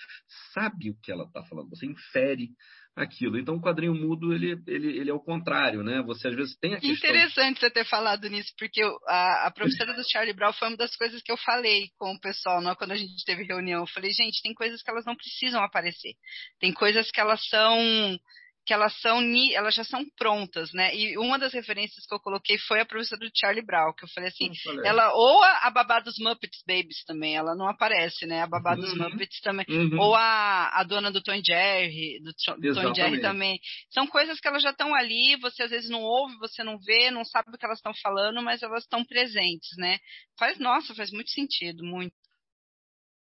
sabe 0.54 0.90
o 0.90 0.98
que 1.02 1.12
ela 1.12 1.26
está 1.26 1.44
falando, 1.44 1.70
você 1.70 1.86
infere 1.86 2.50
aquilo. 2.96 3.38
Então 3.40 3.56
o 3.56 3.62
quadrinho 3.62 3.94
mudo 3.96 4.34
ele, 4.34 4.62
ele, 4.68 4.98
ele 5.00 5.10
é 5.10 5.14
o 5.14 5.20
contrário, 5.20 5.84
né? 5.84 6.02
Você 6.04 6.28
às 6.28 6.36
vezes 6.36 6.58
tem 6.58 6.74
a 6.74 6.80
Que 6.80 6.90
questão. 6.90 7.10
interessante 7.10 7.60
você 7.60 7.70
ter 7.70 7.86
falado 7.86 8.28
nisso, 8.30 8.52
porque 8.58 8.82
a, 9.08 9.48
a 9.48 9.52
professora 9.52 9.94
do 9.94 10.04
Charlie 10.12 10.34
Brown 10.34 10.54
foi 10.54 10.68
uma 10.68 10.78
das 10.78 10.96
coisas 10.96 11.22
que 11.22 11.32
eu 11.32 11.38
falei 11.38 11.88
com 11.98 12.14
o 12.14 12.20
pessoal 12.20 12.62
né, 12.62 12.76
quando 12.76 12.92
a 12.92 12.98
gente 12.98 13.24
teve 13.26 13.44
reunião. 13.44 13.82
Eu 13.82 13.88
falei, 13.88 14.12
gente, 14.12 14.42
tem 14.42 14.54
coisas 14.54 14.82
que 14.84 14.90
elas 14.92 15.06
não 15.06 15.16
precisam 15.16 15.64
aparecer. 15.64 16.14
Tem 16.60 16.74
coisas 16.74 17.10
que 17.12 17.20
elas 17.20 17.42
são 17.48 18.18
que 18.66 18.74
elas 18.74 18.94
são 19.02 19.20
ni- 19.22 19.54
elas 19.54 19.74
já 19.74 19.84
são 19.84 20.06
prontas, 20.18 20.72
né? 20.74 20.96
E 20.96 21.18
uma 21.18 21.40
das 21.40 21.54
referências 21.54 22.06
que 22.06 22.14
eu 22.14 22.20
coloquei 22.20 22.58
foi 22.60 22.80
a 22.80 22.86
professora 22.86 23.20
do 23.20 23.32
Charlie 23.36 23.66
Brown, 23.66 23.94
que 23.94 24.04
eu 24.06 24.10
falei 24.10 24.30
assim, 24.30 24.50
aí. 24.50 24.82
ela 24.86 25.12
ou 25.14 25.44
a, 25.44 25.68
a 25.68 25.70
babá 25.72 26.00
dos 26.00 26.18
Muppets 26.20 26.62
Babies 26.68 27.04
também, 27.06 27.36
ela 27.36 27.56
não 27.56 27.68
aparece, 27.68 28.26
né? 28.28 28.42
A 28.44 28.48
babá 28.48 28.76
dos 28.76 28.92
Uhum. 28.94 29.10
Muppets 29.10 29.40
também, 29.42 29.66
Uhum. 29.68 30.00
ou 30.00 30.16
a, 30.16 30.70
a 30.80 30.84
dona 30.84 31.12
do 31.12 31.22
Tom 31.22 31.42
Jerry, 31.44 32.20
do, 32.22 32.32
do 32.60 32.74
Tom 32.76 32.94
Jerry 32.94 33.20
também. 33.22 33.60
São 33.90 34.06
coisas 34.06 34.40
que 34.40 34.48
elas 34.48 34.62
já 34.62 34.70
estão 34.72 34.94
ali, 34.94 35.36
você 35.38 35.64
às 35.64 35.72
vezes 35.72 35.90
não 35.90 36.02
ouve, 36.02 36.36
você 36.38 36.64
não 36.64 36.78
vê, 36.80 37.10
não 37.10 37.26
sabe 37.26 37.50
o 37.50 37.58
que 37.58 37.66
elas 37.66 37.80
estão 37.80 37.94
falando, 38.02 38.42
mas 38.44 38.62
elas 38.62 38.84
estão 38.84 39.04
presentes, 39.04 39.76
né? 39.78 39.98
Faz, 40.38 40.60
nossa, 40.60 40.94
faz 40.94 41.12
muito 41.12 41.32
sentido, 41.32 41.84
muito. 41.84 42.14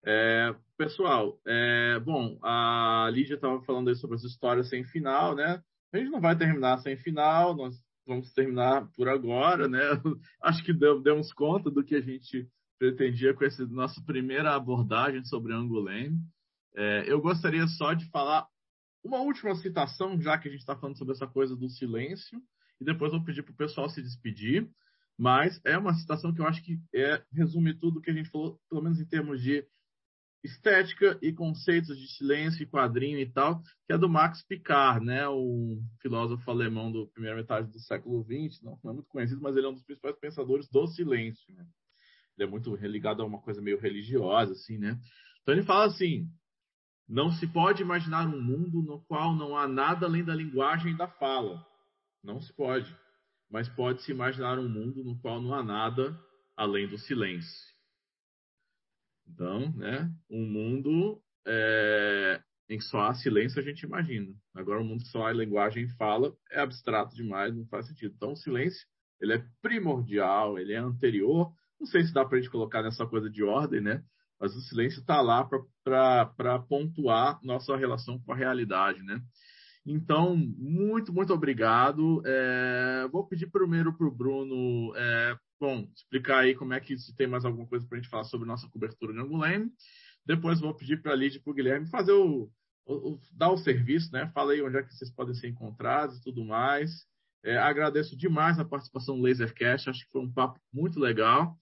É, 0.08 0.54
pessoal, 0.78 1.36
é, 1.44 1.98
bom, 1.98 2.38
a 2.40 3.10
Lídia 3.12 3.34
estava 3.34 3.60
falando 3.62 3.88
aí 3.88 3.96
sobre 3.96 4.14
as 4.14 4.22
histórias 4.22 4.68
sem 4.68 4.84
final, 4.84 5.34
né? 5.34 5.60
A 5.92 5.98
gente 5.98 6.10
não 6.10 6.20
vai 6.20 6.36
terminar 6.38 6.78
sem 6.78 6.96
final, 6.96 7.56
nós 7.56 7.74
vamos 8.06 8.32
terminar 8.32 8.88
por 8.94 9.08
agora, 9.08 9.66
né? 9.66 9.80
Acho 10.40 10.62
que 10.62 10.72
demos 10.72 11.32
conta 11.32 11.72
do 11.72 11.82
que 11.82 11.96
a 11.96 12.00
gente 12.00 12.48
pretendia 12.78 13.34
com 13.34 13.44
essa 13.44 13.66
nossa 13.66 14.00
primeira 14.04 14.54
abordagem 14.54 15.24
sobre 15.24 15.52
Angulane. 15.52 16.20
É, 16.76 17.04
eu 17.10 17.20
gostaria 17.20 17.66
só 17.66 17.92
de 17.92 18.08
falar 18.10 18.46
uma 19.02 19.18
última 19.18 19.56
citação, 19.56 20.20
já 20.20 20.38
que 20.38 20.46
a 20.46 20.50
gente 20.52 20.60
está 20.60 20.76
falando 20.76 20.98
sobre 20.98 21.14
essa 21.14 21.26
coisa 21.26 21.56
do 21.56 21.68
silêncio, 21.68 22.40
e 22.80 22.84
depois 22.84 23.10
vou 23.10 23.24
pedir 23.24 23.42
para 23.42 23.52
o 23.52 23.56
pessoal 23.56 23.88
se 23.88 24.00
despedir. 24.00 24.70
Mas 25.18 25.60
é 25.64 25.76
uma 25.76 25.94
citação 25.94 26.32
que 26.32 26.40
eu 26.40 26.46
acho 26.46 26.62
que 26.62 26.78
é, 26.94 27.22
resume 27.32 27.74
tudo 27.74 27.98
o 27.98 28.02
que 28.02 28.10
a 28.10 28.14
gente 28.14 28.30
falou, 28.30 28.60
pelo 28.68 28.82
menos 28.82 29.00
em 29.00 29.06
termos 29.06 29.42
de 29.42 29.66
estética 30.46 31.18
e 31.20 31.32
conceitos 31.32 31.98
de 31.98 32.08
silêncio 32.16 32.62
e 32.62 32.66
quadrinho 32.66 33.18
e 33.18 33.30
tal, 33.30 33.60
que 33.86 33.92
é 33.92 33.98
do 33.98 34.08
Max 34.08 34.42
Picard, 34.42 35.04
né, 35.04 35.28
o 35.28 35.78
filósofo 36.00 36.50
alemão 36.50 36.90
do 36.90 37.08
primeira 37.08 37.36
metade 37.36 37.70
do 37.70 37.78
século 37.80 38.24
XX, 38.24 38.62
não, 38.62 38.78
não 38.82 38.90
é 38.92 38.94
muito 38.94 39.08
conhecido, 39.08 39.40
mas 39.40 39.56
ele 39.56 39.66
é 39.66 39.68
um 39.68 39.74
dos 39.74 39.84
principais 39.84 40.16
pensadores 40.18 40.68
do 40.68 40.86
silêncio. 40.86 41.54
Né? 41.54 41.66
Ele 42.36 42.48
é 42.48 42.50
muito 42.50 42.74
ligado 42.76 43.22
a 43.22 43.26
uma 43.26 43.40
coisa 43.40 43.60
meio 43.60 43.78
religiosa, 43.78 44.52
assim, 44.52 44.78
né? 44.78 44.98
Então 45.42 45.54
ele 45.54 45.64
fala 45.64 45.86
assim: 45.86 46.28
não 47.08 47.30
se 47.30 47.46
pode 47.46 47.82
imaginar 47.82 48.26
um 48.26 48.40
mundo 48.40 48.82
no 48.82 49.00
qual 49.04 49.34
não 49.34 49.56
há 49.56 49.68
nada 49.68 50.06
além 50.06 50.24
da 50.24 50.34
linguagem 50.34 50.92
e 50.92 50.96
da 50.96 51.06
fala. 51.06 51.64
Não 52.22 52.40
se 52.40 52.52
pode. 52.52 52.94
Mas 53.48 53.68
pode-se 53.68 54.10
imaginar 54.10 54.58
um 54.58 54.68
mundo 54.68 55.04
no 55.04 55.16
qual 55.20 55.40
não 55.40 55.54
há 55.54 55.62
nada 55.62 56.18
além 56.56 56.88
do 56.88 56.98
silêncio. 56.98 57.75
Então, 59.28 59.72
né, 59.72 60.10
um 60.30 60.46
mundo 60.46 61.20
é, 61.46 62.40
em 62.68 62.78
que 62.78 62.84
só 62.84 63.02
há 63.02 63.14
silêncio 63.14 63.60
a 63.60 63.62
gente 63.62 63.82
imagina. 63.82 64.32
Agora, 64.54 64.80
um 64.80 64.86
mundo 64.86 65.04
só 65.06 65.26
há 65.26 65.32
linguagem 65.32 65.88
fala 65.96 66.32
é 66.50 66.60
abstrato 66.60 67.14
demais, 67.14 67.54
não 67.54 67.66
faz 67.66 67.86
sentido. 67.86 68.14
Então, 68.16 68.32
o 68.32 68.36
silêncio 68.36 68.86
ele 69.20 69.34
é 69.34 69.44
primordial, 69.62 70.58
ele 70.58 70.72
é 70.72 70.78
anterior. 70.78 71.52
Não 71.80 71.86
sei 71.86 72.04
se 72.04 72.12
dá 72.12 72.24
para 72.24 72.38
a 72.38 72.40
gente 72.40 72.50
colocar 72.50 72.82
nessa 72.82 73.06
coisa 73.06 73.30
de 73.30 73.42
ordem, 73.42 73.80
né? 73.80 74.02
Mas 74.40 74.54
o 74.54 74.60
silêncio 74.60 75.00
está 75.00 75.20
lá 75.20 75.48
para 75.84 76.58
pontuar 76.68 77.38
nossa 77.42 77.74
relação 77.76 78.18
com 78.18 78.32
a 78.32 78.36
realidade, 78.36 79.02
né? 79.02 79.20
Então, 79.86 80.36
muito, 80.36 81.12
muito 81.12 81.32
obrigado. 81.32 82.20
É, 82.26 83.08
vou 83.10 83.26
pedir 83.26 83.46
primeiro 83.50 83.96
para 83.96 84.06
o 84.06 84.14
Bruno, 84.14 84.92
é, 84.96 85.36
bom, 85.58 85.88
explicar 85.94 86.40
aí 86.40 86.54
como 86.54 86.74
é 86.74 86.80
que 86.80 86.96
se 86.98 87.14
tem 87.16 87.26
mais 87.26 87.44
alguma 87.44 87.66
coisa 87.66 87.86
para 87.86 87.98
a 87.98 88.00
gente 88.00 88.10
falar 88.10 88.24
sobre 88.24 88.46
nossa 88.46 88.68
cobertura 88.68 89.12
de 89.12 89.20
Anguleme. 89.20 89.70
Depois 90.24 90.60
vou 90.60 90.74
pedir 90.74 91.00
para 91.00 91.12
a 91.12 91.16
Lídia 91.16 91.38
e 91.38 91.40
para 91.40 91.50
o 91.50 91.54
Guilherme 91.54 91.88
fazer 91.88 92.12
o, 92.12 92.50
o, 92.84 93.12
o, 93.12 93.20
dar 93.32 93.50
o 93.50 93.56
serviço, 93.56 94.12
né? 94.12 94.30
Fala 94.34 94.52
aí 94.52 94.62
onde 94.62 94.76
é 94.76 94.82
que 94.82 94.94
vocês 94.94 95.10
podem 95.10 95.34
ser 95.34 95.48
encontrados 95.48 96.18
e 96.18 96.22
tudo 96.22 96.44
mais. 96.44 97.06
É, 97.44 97.56
agradeço 97.56 98.16
demais 98.16 98.58
a 98.58 98.64
participação 98.64 99.16
do 99.16 99.22
Lasercast, 99.22 99.88
acho 99.88 100.04
que 100.04 100.10
foi 100.10 100.22
um 100.22 100.32
papo 100.32 100.58
muito 100.72 100.98
legal. 100.98 101.56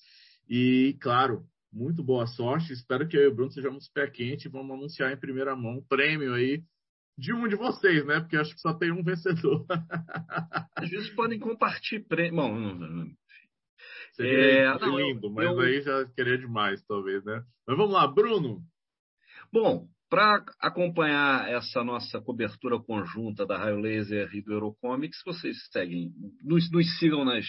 E, 0.49 0.97
claro, 1.01 1.47
muito 1.73 2.03
boa 2.03 2.27
sorte. 2.27 2.73
Espero 2.73 3.07
que 3.07 3.17
eu 3.17 3.23
e 3.23 3.27
o 3.27 3.35
Bruno 3.35 3.51
sejamos 3.51 3.89
pé 3.89 4.09
quente 4.09 4.47
e 4.47 4.51
vamos 4.51 4.75
anunciar 4.77 5.13
em 5.13 5.17
primeira 5.17 5.55
mão 5.55 5.79
um 5.79 5.83
prêmio 5.83 6.33
aí 6.35 6.63
de 7.19 7.33
um 7.33 7.47
de 7.47 7.55
vocês, 7.55 8.05
né? 8.07 8.21
Porque 8.21 8.37
acho 8.37 8.55
que 8.55 8.61
só 8.61 8.73
tem 8.75 8.91
um 8.91 9.03
vencedor. 9.03 9.65
Às 10.77 10.91
vezes 10.91 11.11
podem 11.11 11.39
compartilhar 11.39 12.05
prêmio. 12.09 12.37
Bom, 12.37 12.59
não, 12.59 12.75
não. 12.75 13.13
Seria 14.15 14.75
é, 14.75 14.79
não, 14.79 14.99
lindo, 14.99 15.31
mas 15.31 15.47
eu... 15.47 15.61
aí 15.61 15.83
já 15.83 16.07
queria 16.15 16.39
demais, 16.39 16.85
talvez, 16.87 17.25
né? 17.25 17.43
Mas 17.67 17.77
vamos 17.77 17.93
lá, 17.93 18.07
Bruno. 18.07 18.61
Bom, 19.53 19.89
para 20.09 20.45
acompanhar 20.61 21.49
essa 21.51 21.83
nossa 21.83 22.21
cobertura 22.21 22.79
conjunta 22.79 23.45
da 23.45 23.59
Raio 23.59 23.81
Laser 23.81 24.33
e 24.33 24.41
do 24.41 24.53
Eurocomics, 24.53 25.19
vocês 25.27 25.57
seguem, 25.73 26.13
nos, 26.41 26.71
nos 26.71 26.99
sigam 26.99 27.25
nas, 27.25 27.45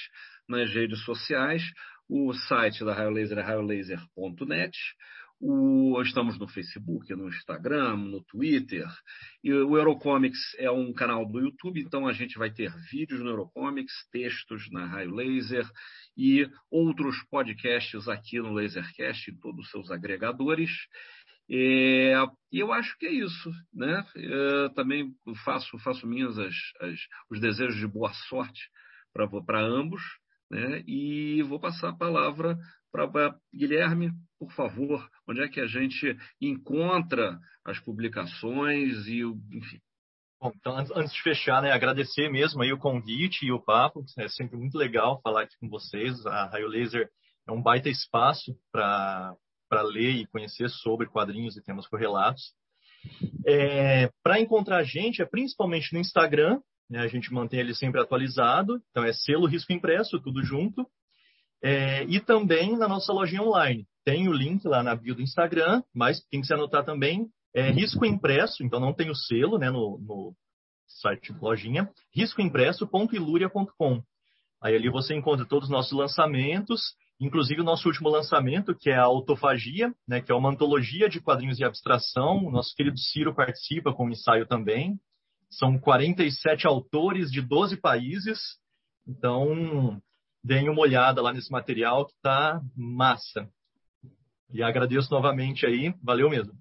nas 0.50 0.74
redes 0.74 1.04
sociais. 1.04 1.62
O 2.10 2.34
site 2.34 2.84
da 2.84 2.96
Raio 2.96 3.12
Laser 3.12 3.38
é 3.38 3.42
raiolaser.net. 3.42 4.76
O, 5.40 6.02
estamos 6.02 6.40
no 6.40 6.48
Facebook, 6.48 7.14
no 7.14 7.28
Instagram, 7.28 7.98
no 7.98 8.24
Twitter. 8.24 8.88
E 9.44 9.52
o 9.52 9.78
Eurocomics 9.78 10.40
é 10.58 10.72
um 10.72 10.94
canal 10.94 11.26
do 11.26 11.40
YouTube, 11.40 11.82
então 11.82 12.08
a 12.08 12.14
gente 12.14 12.38
vai 12.38 12.52
ter 12.52 12.72
vídeos 12.90 13.20
no 13.20 13.30
Eurocomics, 13.30 13.94
textos 14.12 14.70
na 14.72 14.86
Raio 14.86 15.14
Laser 15.14 15.70
e 16.18 16.50
outros 16.72 17.18
podcasts 17.30 18.08
aqui 18.08 18.40
no 18.40 18.54
Lasercast, 18.54 19.30
em 19.30 19.38
todos 19.38 19.66
os 19.66 19.72
seus 19.72 19.92
agregadores. 19.92 20.72
E 21.48 22.12
eu 22.52 22.74
acho 22.74 22.98
que 22.98 23.06
é 23.06 23.12
isso, 23.12 23.52
né? 23.74 24.04
Eu 24.16 24.74
também 24.74 25.14
faço, 25.44 25.78
faço 25.80 26.08
minhas 26.08 26.40
as, 26.40 26.56
as, 26.82 27.00
os 27.30 27.40
desejos 27.40 27.78
de 27.78 27.88
boa 27.88 28.12
sorte 28.28 28.62
para 29.14 29.62
ambos, 29.62 30.02
né? 30.56 30.84
E 30.88 31.44
vou 31.44 31.60
passar 31.60 31.90
a 31.90 31.96
palavra 31.96 32.58
para 32.92 33.36
Guilherme, 33.54 34.12
por 34.40 34.52
favor, 34.54 35.06
onde 35.28 35.42
é 35.42 35.50
que 35.50 35.60
a 35.60 35.68
gente 35.68 36.18
encontra 36.42 37.38
as 37.66 37.80
publicações 37.80 39.06
e 39.08 39.24
o, 39.24 39.38
enfim. 39.52 39.80
Bom, 40.40 40.52
então, 40.56 40.78
antes 40.78 41.14
de 41.14 41.22
fechar, 41.22 41.62
né, 41.62 41.72
agradecer 41.72 42.30
mesmo 42.30 42.62
aí 42.62 42.72
o 42.72 42.78
convite 42.78 43.46
e 43.46 43.52
o 43.52 43.62
papo. 43.62 44.04
É 44.18 44.28
sempre 44.30 44.58
muito 44.58 44.78
legal 44.78 45.20
falar 45.22 45.44
aqui 45.44 45.56
com 45.60 45.68
vocês. 45.68 46.26
A 46.26 46.46
Raio 46.46 46.68
Laser 46.68 47.10
é 47.48 47.52
um 47.52 47.62
baita 47.62 47.90
espaço 47.90 48.56
para 48.72 49.36
ler 49.72 50.12
e 50.12 50.28
conhecer 50.28 50.70
sobre 50.70 51.08
quadrinhos 51.08 51.58
e 51.58 51.64
temas 51.64 51.88
correlatos. 51.88 52.54
É, 53.46 54.10
para 54.24 54.40
encontrar 54.40 54.78
a 54.78 54.84
gente 54.84 55.22
é 55.22 55.26
principalmente 55.26 55.94
no 55.94 56.00
Instagram, 56.00 56.60
né, 56.90 57.00
a 57.00 57.08
gente 57.08 57.34
mantém 57.34 57.60
ele 57.60 57.74
sempre 57.74 58.00
atualizado, 58.02 58.82
então 58.90 59.04
é 59.04 59.14
selo 59.14 59.48
risco 59.48 59.74
impresso, 59.74 60.20
tudo 60.20 60.44
junto. 60.44 60.88
É, 61.64 62.04
e 62.04 62.20
também 62.20 62.78
na 62.78 62.88
nossa 62.88 63.12
lojinha 63.12 63.42
online. 63.42 63.88
Tem 64.04 64.28
o 64.30 64.34
link 64.34 64.68
lá 64.68 64.84
na 64.84 64.96
bio 64.96 65.16
do 65.16 65.22
Instagram, 65.22 65.82
mas 65.94 66.22
tem 66.30 66.42
que 66.42 66.48
se 66.48 66.54
anotar 66.54 66.86
também. 66.86 67.28
É 67.56 67.72
risco 67.72 68.06
impresso, 68.06 68.64
então 68.64 68.80
não 68.80 68.94
tem 68.94 69.10
o 69.10 69.16
selo 69.16 69.58
né, 69.58 69.72
no, 69.72 69.98
no 69.98 70.36
site 70.88 71.34
lojinha, 71.42 71.90
riscoimpresso.iluria.com. 72.14 74.04
Aí 74.62 74.76
ali 74.76 74.90
você 74.90 75.16
encontra 75.16 75.46
todos 75.46 75.68
os 75.68 75.72
nossos 75.72 75.92
lançamentos, 75.92 76.96
inclusive 77.20 77.62
o 77.62 77.64
nosso 77.64 77.88
último 77.88 78.10
lançamento, 78.10 78.76
que 78.76 78.90
é 78.90 78.96
a 78.96 79.04
Autofagia, 79.04 79.94
né, 80.08 80.22
que 80.22 80.32
é 80.32 80.36
uma 80.36 80.50
antologia 80.50 81.10
de 81.10 81.22
quadrinhos 81.22 81.58
de 81.58 81.64
abstração. 81.64 82.46
O 82.46 82.52
nosso 82.52 82.76
querido 82.76 82.98
Ciro 82.98 83.34
participa 83.34 83.94
com 83.94 84.06
o 84.06 84.10
ensaio 84.10 84.46
também. 84.46 85.00
São 85.58 85.78
47 85.80 86.68
autores 86.68 87.32
de 87.32 87.42
12 87.42 87.78
países. 87.78 88.40
Então, 89.08 90.02
deem 90.44 90.70
uma 90.70 90.82
olhada 90.82 91.22
lá 91.22 91.32
nesse 91.32 91.52
material 91.52 92.06
que 92.06 92.14
está 92.14 92.62
massa. 92.76 93.48
E 94.52 94.62
agradeço 94.62 95.12
novamente 95.12 95.66
aí, 95.66 95.94
valeu 96.04 96.30
mesmo. 96.30 96.54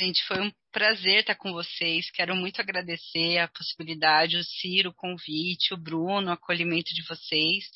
Gente, 0.00 0.24
foi 0.26 0.40
um 0.40 0.50
prazer 0.72 1.20
estar 1.20 1.34
com 1.34 1.52
vocês. 1.52 2.10
Quero 2.10 2.34
muito 2.34 2.58
agradecer 2.58 3.36
a 3.36 3.48
possibilidade, 3.48 4.38
o 4.38 4.42
Ciro, 4.42 4.88
o 4.88 4.94
convite, 4.94 5.74
o 5.74 5.76
Bruno, 5.76 6.30
o 6.30 6.32
acolhimento 6.32 6.94
de 6.94 7.02
vocês. 7.06 7.66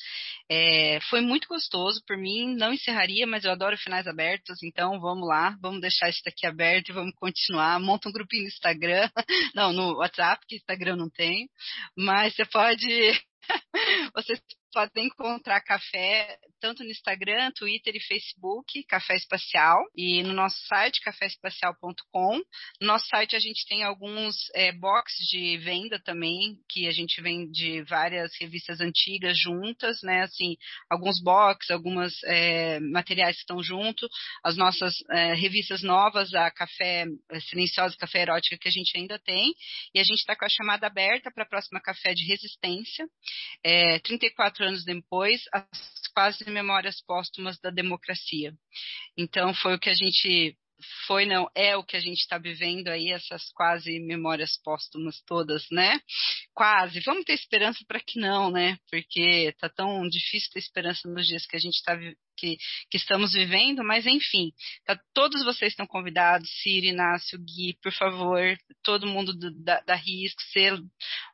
É, 0.49 0.99
foi 1.01 1.21
muito 1.21 1.47
gostoso. 1.47 2.01
Por 2.07 2.17
mim, 2.17 2.55
não 2.55 2.73
encerraria, 2.73 3.27
mas 3.27 3.45
eu 3.45 3.51
adoro 3.51 3.77
finais 3.77 4.07
abertos. 4.07 4.63
Então, 4.63 4.99
vamos 4.99 5.27
lá, 5.27 5.55
vamos 5.61 5.81
deixar 5.81 6.09
isso 6.09 6.21
daqui 6.25 6.47
aberto 6.47 6.89
e 6.89 6.93
vamos 6.93 7.13
continuar. 7.13 7.79
Monta 7.79 8.09
um 8.09 8.11
grupinho 8.11 8.41
no 8.41 8.49
Instagram, 8.49 9.07
não, 9.53 9.71
no 9.71 9.97
WhatsApp, 9.97 10.43
que 10.47 10.55
Instagram 10.55 10.95
não 10.95 11.11
tem. 11.11 11.47
Mas 11.95 12.33
você 12.33 12.43
pode 12.45 13.21
vocês 14.15 14.41
podem 14.75 15.05
encontrar 15.05 15.61
café 15.61 16.37
tanto 16.59 16.83
no 16.83 16.89
Instagram, 16.89 17.51
Twitter 17.51 17.95
e 17.95 17.99
Facebook, 18.01 18.83
Café 18.85 19.15
Espacial, 19.15 19.77
e 19.95 20.23
no 20.23 20.33
nosso 20.33 20.57
site, 20.67 20.99
caféespacial.com. 21.01 22.37
No 22.81 22.87
nosso 22.87 23.05
site 23.07 23.35
a 23.35 23.39
gente 23.39 23.67
tem 23.67 23.83
alguns 23.83 24.35
é, 24.55 24.71
boxes 24.71 25.27
de 25.27 25.57
venda 25.59 25.99
também, 25.99 26.57
que 26.67 26.87
a 26.87 26.91
gente 26.91 27.21
vende 27.21 27.83
várias 27.83 28.31
revistas 28.39 28.81
antigas 28.81 29.37
juntas, 29.39 30.01
né? 30.01 30.23
Assim, 30.23 30.57
alguns 30.89 31.21
boxes, 31.21 31.69
algumas 31.69 32.13
é, 32.25 32.79
materiais 32.79 33.35
que 33.35 33.43
estão 33.43 33.61
junto, 33.61 34.07
as 34.43 34.57
nossas 34.57 34.95
é, 35.11 35.35
revistas 35.35 35.83
novas, 35.83 36.33
a 36.33 36.49
Café 36.49 37.05
é, 37.31 37.39
Silenciosa, 37.41 37.95
Café 37.97 38.23
Erótica, 38.23 38.57
que 38.57 38.67
a 38.67 38.71
gente 38.71 38.97
ainda 38.97 39.19
tem, 39.19 39.53
e 39.93 39.99
a 39.99 40.03
gente 40.03 40.17
está 40.19 40.35
com 40.35 40.45
a 40.45 40.49
chamada 40.49 40.87
aberta 40.87 41.31
para 41.31 41.43
a 41.43 41.47
próxima 41.47 41.79
Café 41.79 42.13
de 42.13 42.25
Resistência. 42.25 43.05
É, 43.63 43.99
34 43.99 44.64
anos 44.65 44.83
depois, 44.83 45.41
as 45.53 45.67
quase 46.13 46.49
memórias 46.49 47.01
póstumas 47.01 47.59
da 47.59 47.69
democracia. 47.69 48.53
Então, 49.17 49.53
foi 49.53 49.75
o 49.75 49.79
que 49.79 49.89
a 49.89 49.95
gente 49.95 50.57
foi, 51.07 51.25
não, 51.25 51.49
é 51.55 51.75
o 51.75 51.83
que 51.83 51.95
a 51.95 51.99
gente 51.99 52.19
está 52.19 52.37
vivendo 52.37 52.89
aí, 52.89 53.11
essas 53.11 53.49
quase 53.53 53.99
memórias 53.99 54.57
póstumas 54.63 55.21
todas, 55.25 55.65
né? 55.71 55.99
Quase. 56.53 56.99
Vamos 57.01 57.23
ter 57.25 57.33
esperança 57.33 57.83
para 57.87 57.99
que 57.99 58.19
não, 58.19 58.51
né? 58.51 58.77
Porque 58.89 59.53
tá 59.59 59.69
tão 59.69 60.07
difícil 60.07 60.49
ter 60.51 60.59
esperança 60.59 61.07
nos 61.07 61.25
dias 61.27 61.45
que 61.45 61.55
a 61.55 61.59
gente 61.59 61.75
está 61.75 61.97
que, 62.35 62.57
que, 62.89 62.97
estamos 62.97 63.33
vivendo, 63.33 63.83
mas 63.83 64.05
enfim, 64.05 64.51
tá, 64.85 64.99
todos 65.13 65.43
vocês 65.43 65.71
estão 65.71 65.87
convidados, 65.87 66.49
Siri, 66.61 66.89
Inácio, 66.89 67.39
Gui, 67.39 67.77
por 67.81 67.91
favor, 67.91 68.57
todo 68.83 69.07
mundo 69.07 69.33
do, 69.33 69.51
da, 69.63 69.81
da 69.81 69.95
Risco, 69.95 70.41
ser, 70.51 70.73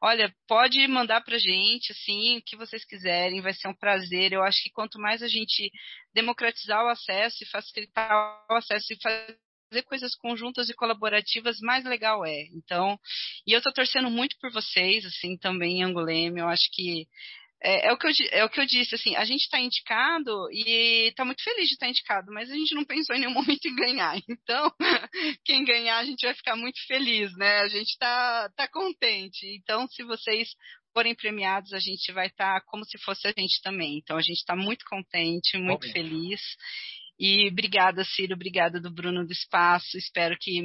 olha, 0.02 0.34
pode 0.48 0.86
mandar 0.88 1.22
pra 1.22 1.38
gente, 1.38 1.92
assim, 1.92 2.38
o 2.38 2.44
que 2.44 2.56
vocês 2.56 2.86
quiserem, 2.86 3.42
vai 3.42 3.54
ser 3.54 3.68
um 3.68 3.76
prazer, 3.76 4.34
eu 4.34 4.44
acho 4.44 4.62
que 4.64 4.72
quanto 4.72 5.00
mais 5.00 5.22
a 5.22 5.28
gente 5.28 5.72
democratizar 6.14 6.84
o 6.84 6.90
acesso 6.90 7.44
e 7.44 7.48
facilitar 7.48 8.12
o 8.50 8.56
acesso 8.56 8.94
e 8.94 8.98
fazer 9.02 9.84
coisas 9.84 10.14
conjuntas 10.16 10.70
e 10.70 10.74
colaborativas, 10.74 11.60
mais 11.62 11.86
legal 11.86 12.26
é. 12.26 12.48
Então, 12.54 13.00
e 13.48 13.54
eu 13.54 13.60
estou 13.60 13.72
torcendo 13.72 14.10
muito 14.10 14.38
por 14.40 14.52
vocês, 14.52 15.06
assim, 15.06 15.38
também 15.38 15.80
em 15.80 15.84
Angoleme. 15.84 16.42
Eu 16.42 16.48
acho 16.50 16.70
que 16.74 17.08
é, 17.64 17.88
é, 17.88 17.94
o 17.94 17.98
que 17.98 18.08
eu, 18.08 18.12
é 18.32 18.44
o 18.44 18.50
que 18.50 18.60
eu 18.60 18.66
disse, 18.66 18.96
assim, 18.96 19.16
a 19.16 19.24
gente 19.24 19.42
está 19.42 19.60
indicado 19.60 20.32
e 20.52 21.10
está 21.10 21.24
muito 21.24 21.44
feliz 21.44 21.68
de 21.68 21.74
estar 21.74 21.88
indicado, 21.88 22.32
mas 22.34 22.50
a 22.50 22.56
gente 22.56 22.74
não 22.74 22.84
pensou 22.84 23.16
em 23.16 23.20
nenhum 23.20 23.34
momento 23.62 23.66
em 23.66 23.76
ganhar. 23.76 24.18
Então, 24.28 24.74
quem 25.46 25.64
ganhar, 25.64 26.00
a 26.00 26.06
gente 26.06 26.26
vai 26.26 26.34
ficar 26.34 26.56
muito 26.56 26.80
feliz, 26.88 27.32
né? 27.38 27.60
A 27.60 27.68
gente 27.68 27.90
está 27.90 28.50
tá 28.56 28.68
contente. 28.68 29.46
Então, 29.56 29.88
se 29.88 30.04
vocês 30.04 30.50
forem 30.92 31.16
premiados, 31.16 31.72
a 31.74 31.80
gente 31.80 32.12
vai 32.12 32.28
estar 32.28 32.60
tá 32.60 32.66
como 32.66 32.84
se 32.84 32.98
fosse 33.00 33.28
a 33.28 33.34
gente 33.38 33.62
também. 33.62 34.00
Então, 34.00 34.18
a 34.18 34.22
gente 34.22 34.40
está 34.40 34.56
muito 34.56 34.84
contente, 34.86 35.58
muito 35.58 35.92
feliz. 35.92 36.42
E 37.20 37.48
obrigada, 37.48 38.04
Ciro, 38.04 38.34
obrigada 38.34 38.82
do 38.82 38.92
Bruno 38.92 39.24
do 39.26 39.32
Espaço. 39.32 39.98
Espero 39.98 40.36
que 40.40 40.64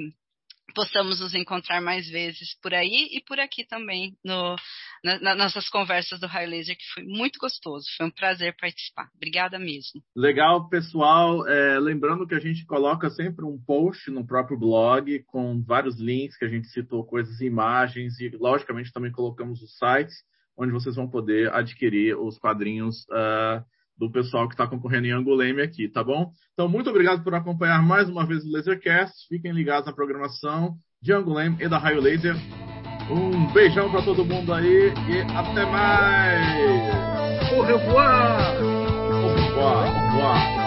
possamos 0.77 1.20
nos 1.20 1.35
encontrar 1.35 1.81
mais 1.81 2.07
vezes 2.07 2.55
por 2.62 2.74
aí 2.74 3.09
e 3.11 3.24
por 3.27 3.40
aqui 3.40 3.66
também 3.66 4.15
no, 4.23 4.55
na, 5.03 5.19
nas 5.19 5.39
nossas 5.39 5.70
conversas 5.70 6.20
do 6.20 6.27
Raio 6.27 6.51
Laser, 6.51 6.77
que 6.77 6.85
foi 6.93 7.03
muito 7.03 7.39
gostoso. 7.39 7.86
Foi 7.97 8.05
um 8.05 8.11
prazer 8.11 8.55
participar. 8.61 9.09
Obrigada 9.16 9.59
mesmo. 9.59 10.03
Legal, 10.15 10.69
pessoal. 10.69 11.48
É, 11.48 11.78
lembrando 11.78 12.27
que 12.27 12.35
a 12.35 12.39
gente 12.39 12.66
coloca 12.66 13.09
sempre 13.09 13.43
um 13.47 13.59
post 13.59 14.11
no 14.11 14.27
próprio 14.27 14.59
blog 14.59 15.24
com 15.24 15.62
vários 15.62 15.98
links 15.98 16.36
que 16.36 16.44
a 16.44 16.48
gente 16.48 16.69
citou, 16.69 17.07
coisas, 17.07 17.40
imagens 17.40 18.20
e, 18.20 18.28
logicamente, 18.28 18.93
também 18.93 19.11
colocamos 19.11 19.62
os 19.62 19.78
sites 19.78 20.15
onde 20.59 20.73
vocês 20.73 20.97
vão 20.97 21.09
poder 21.09 21.53
adquirir 21.53 22.16
os 22.16 22.39
quadrinhos. 22.39 23.05
Uh, 23.11 23.65
do 23.98 24.10
pessoal 24.10 24.47
que 24.48 24.55
está 24.55 24.66
concorrendo 24.66 25.06
em 25.06 25.12
Anguleme 25.12 25.62
aqui, 25.62 25.89
tá 25.89 26.05
bom? 26.05 26.31
Então, 26.52 26.68
muito 26.68 26.90
obrigado 26.90 27.23
por 27.24 27.35
acompanhar 27.35 27.82
mais 27.82 28.09
uma 28.09 28.27
vez 28.27 28.44
o 28.44 28.51
Lasercast. 28.51 29.27
Fiquem 29.28 29.52
ligados 29.52 29.86
na 29.86 29.93
programação 29.93 30.74
de 31.02 31.12
Anguleme 31.12 31.56
e 31.60 31.68
da 31.68 31.78
Raio 31.78 32.01
Laser. 32.01 32.36
Um 33.10 33.52
beijão 33.52 33.90
para 33.90 34.02
todo 34.02 34.24
mundo 34.24 34.52
aí 34.52 34.93
e 35.09 35.20
até 35.32 35.64
mais! 35.64 37.06
Au 37.52 37.62
revoir! 37.62 38.56
Au 38.60 39.35
revoir! 39.35 39.89
Au 39.89 40.06
revoir! 40.10 40.66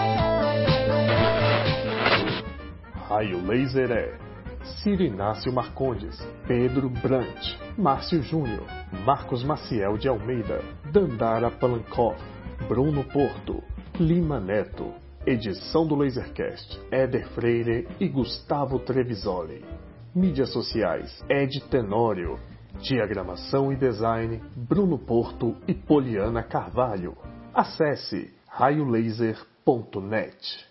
Raio 3.08 3.46
Laser 3.46 3.90
é 3.90 4.18
Ciro 4.82 5.02
Inácio 5.02 5.52
Marcondes, 5.52 6.18
Pedro 6.46 6.88
Brant, 6.88 7.58
Márcio 7.76 8.22
Júnior, 8.22 8.66
Marcos 9.04 9.44
Maciel 9.44 9.98
de 9.98 10.08
Almeida, 10.08 10.62
Dandara 10.92 11.50
Palankoff, 11.50 12.18
Bruno 12.68 13.04
Porto, 13.04 13.62
Lima 13.98 14.38
Neto. 14.38 14.92
Edição 15.26 15.86
do 15.86 15.94
Lasercast, 15.94 16.80
Éder 16.90 17.28
Freire 17.30 17.86
e 17.98 18.08
Gustavo 18.08 18.78
Trevisoli. 18.78 19.64
Mídias 20.14 20.50
sociais, 20.50 21.22
Ed 21.28 21.60
Tenório. 21.68 22.38
Diagramação 22.80 23.72
e 23.72 23.76
design, 23.76 24.40
Bruno 24.56 24.98
Porto 24.98 25.56
e 25.68 25.74
Poliana 25.74 26.42
Carvalho. 26.42 27.16
Acesse 27.52 28.32
raiolaser.net. 28.48 30.69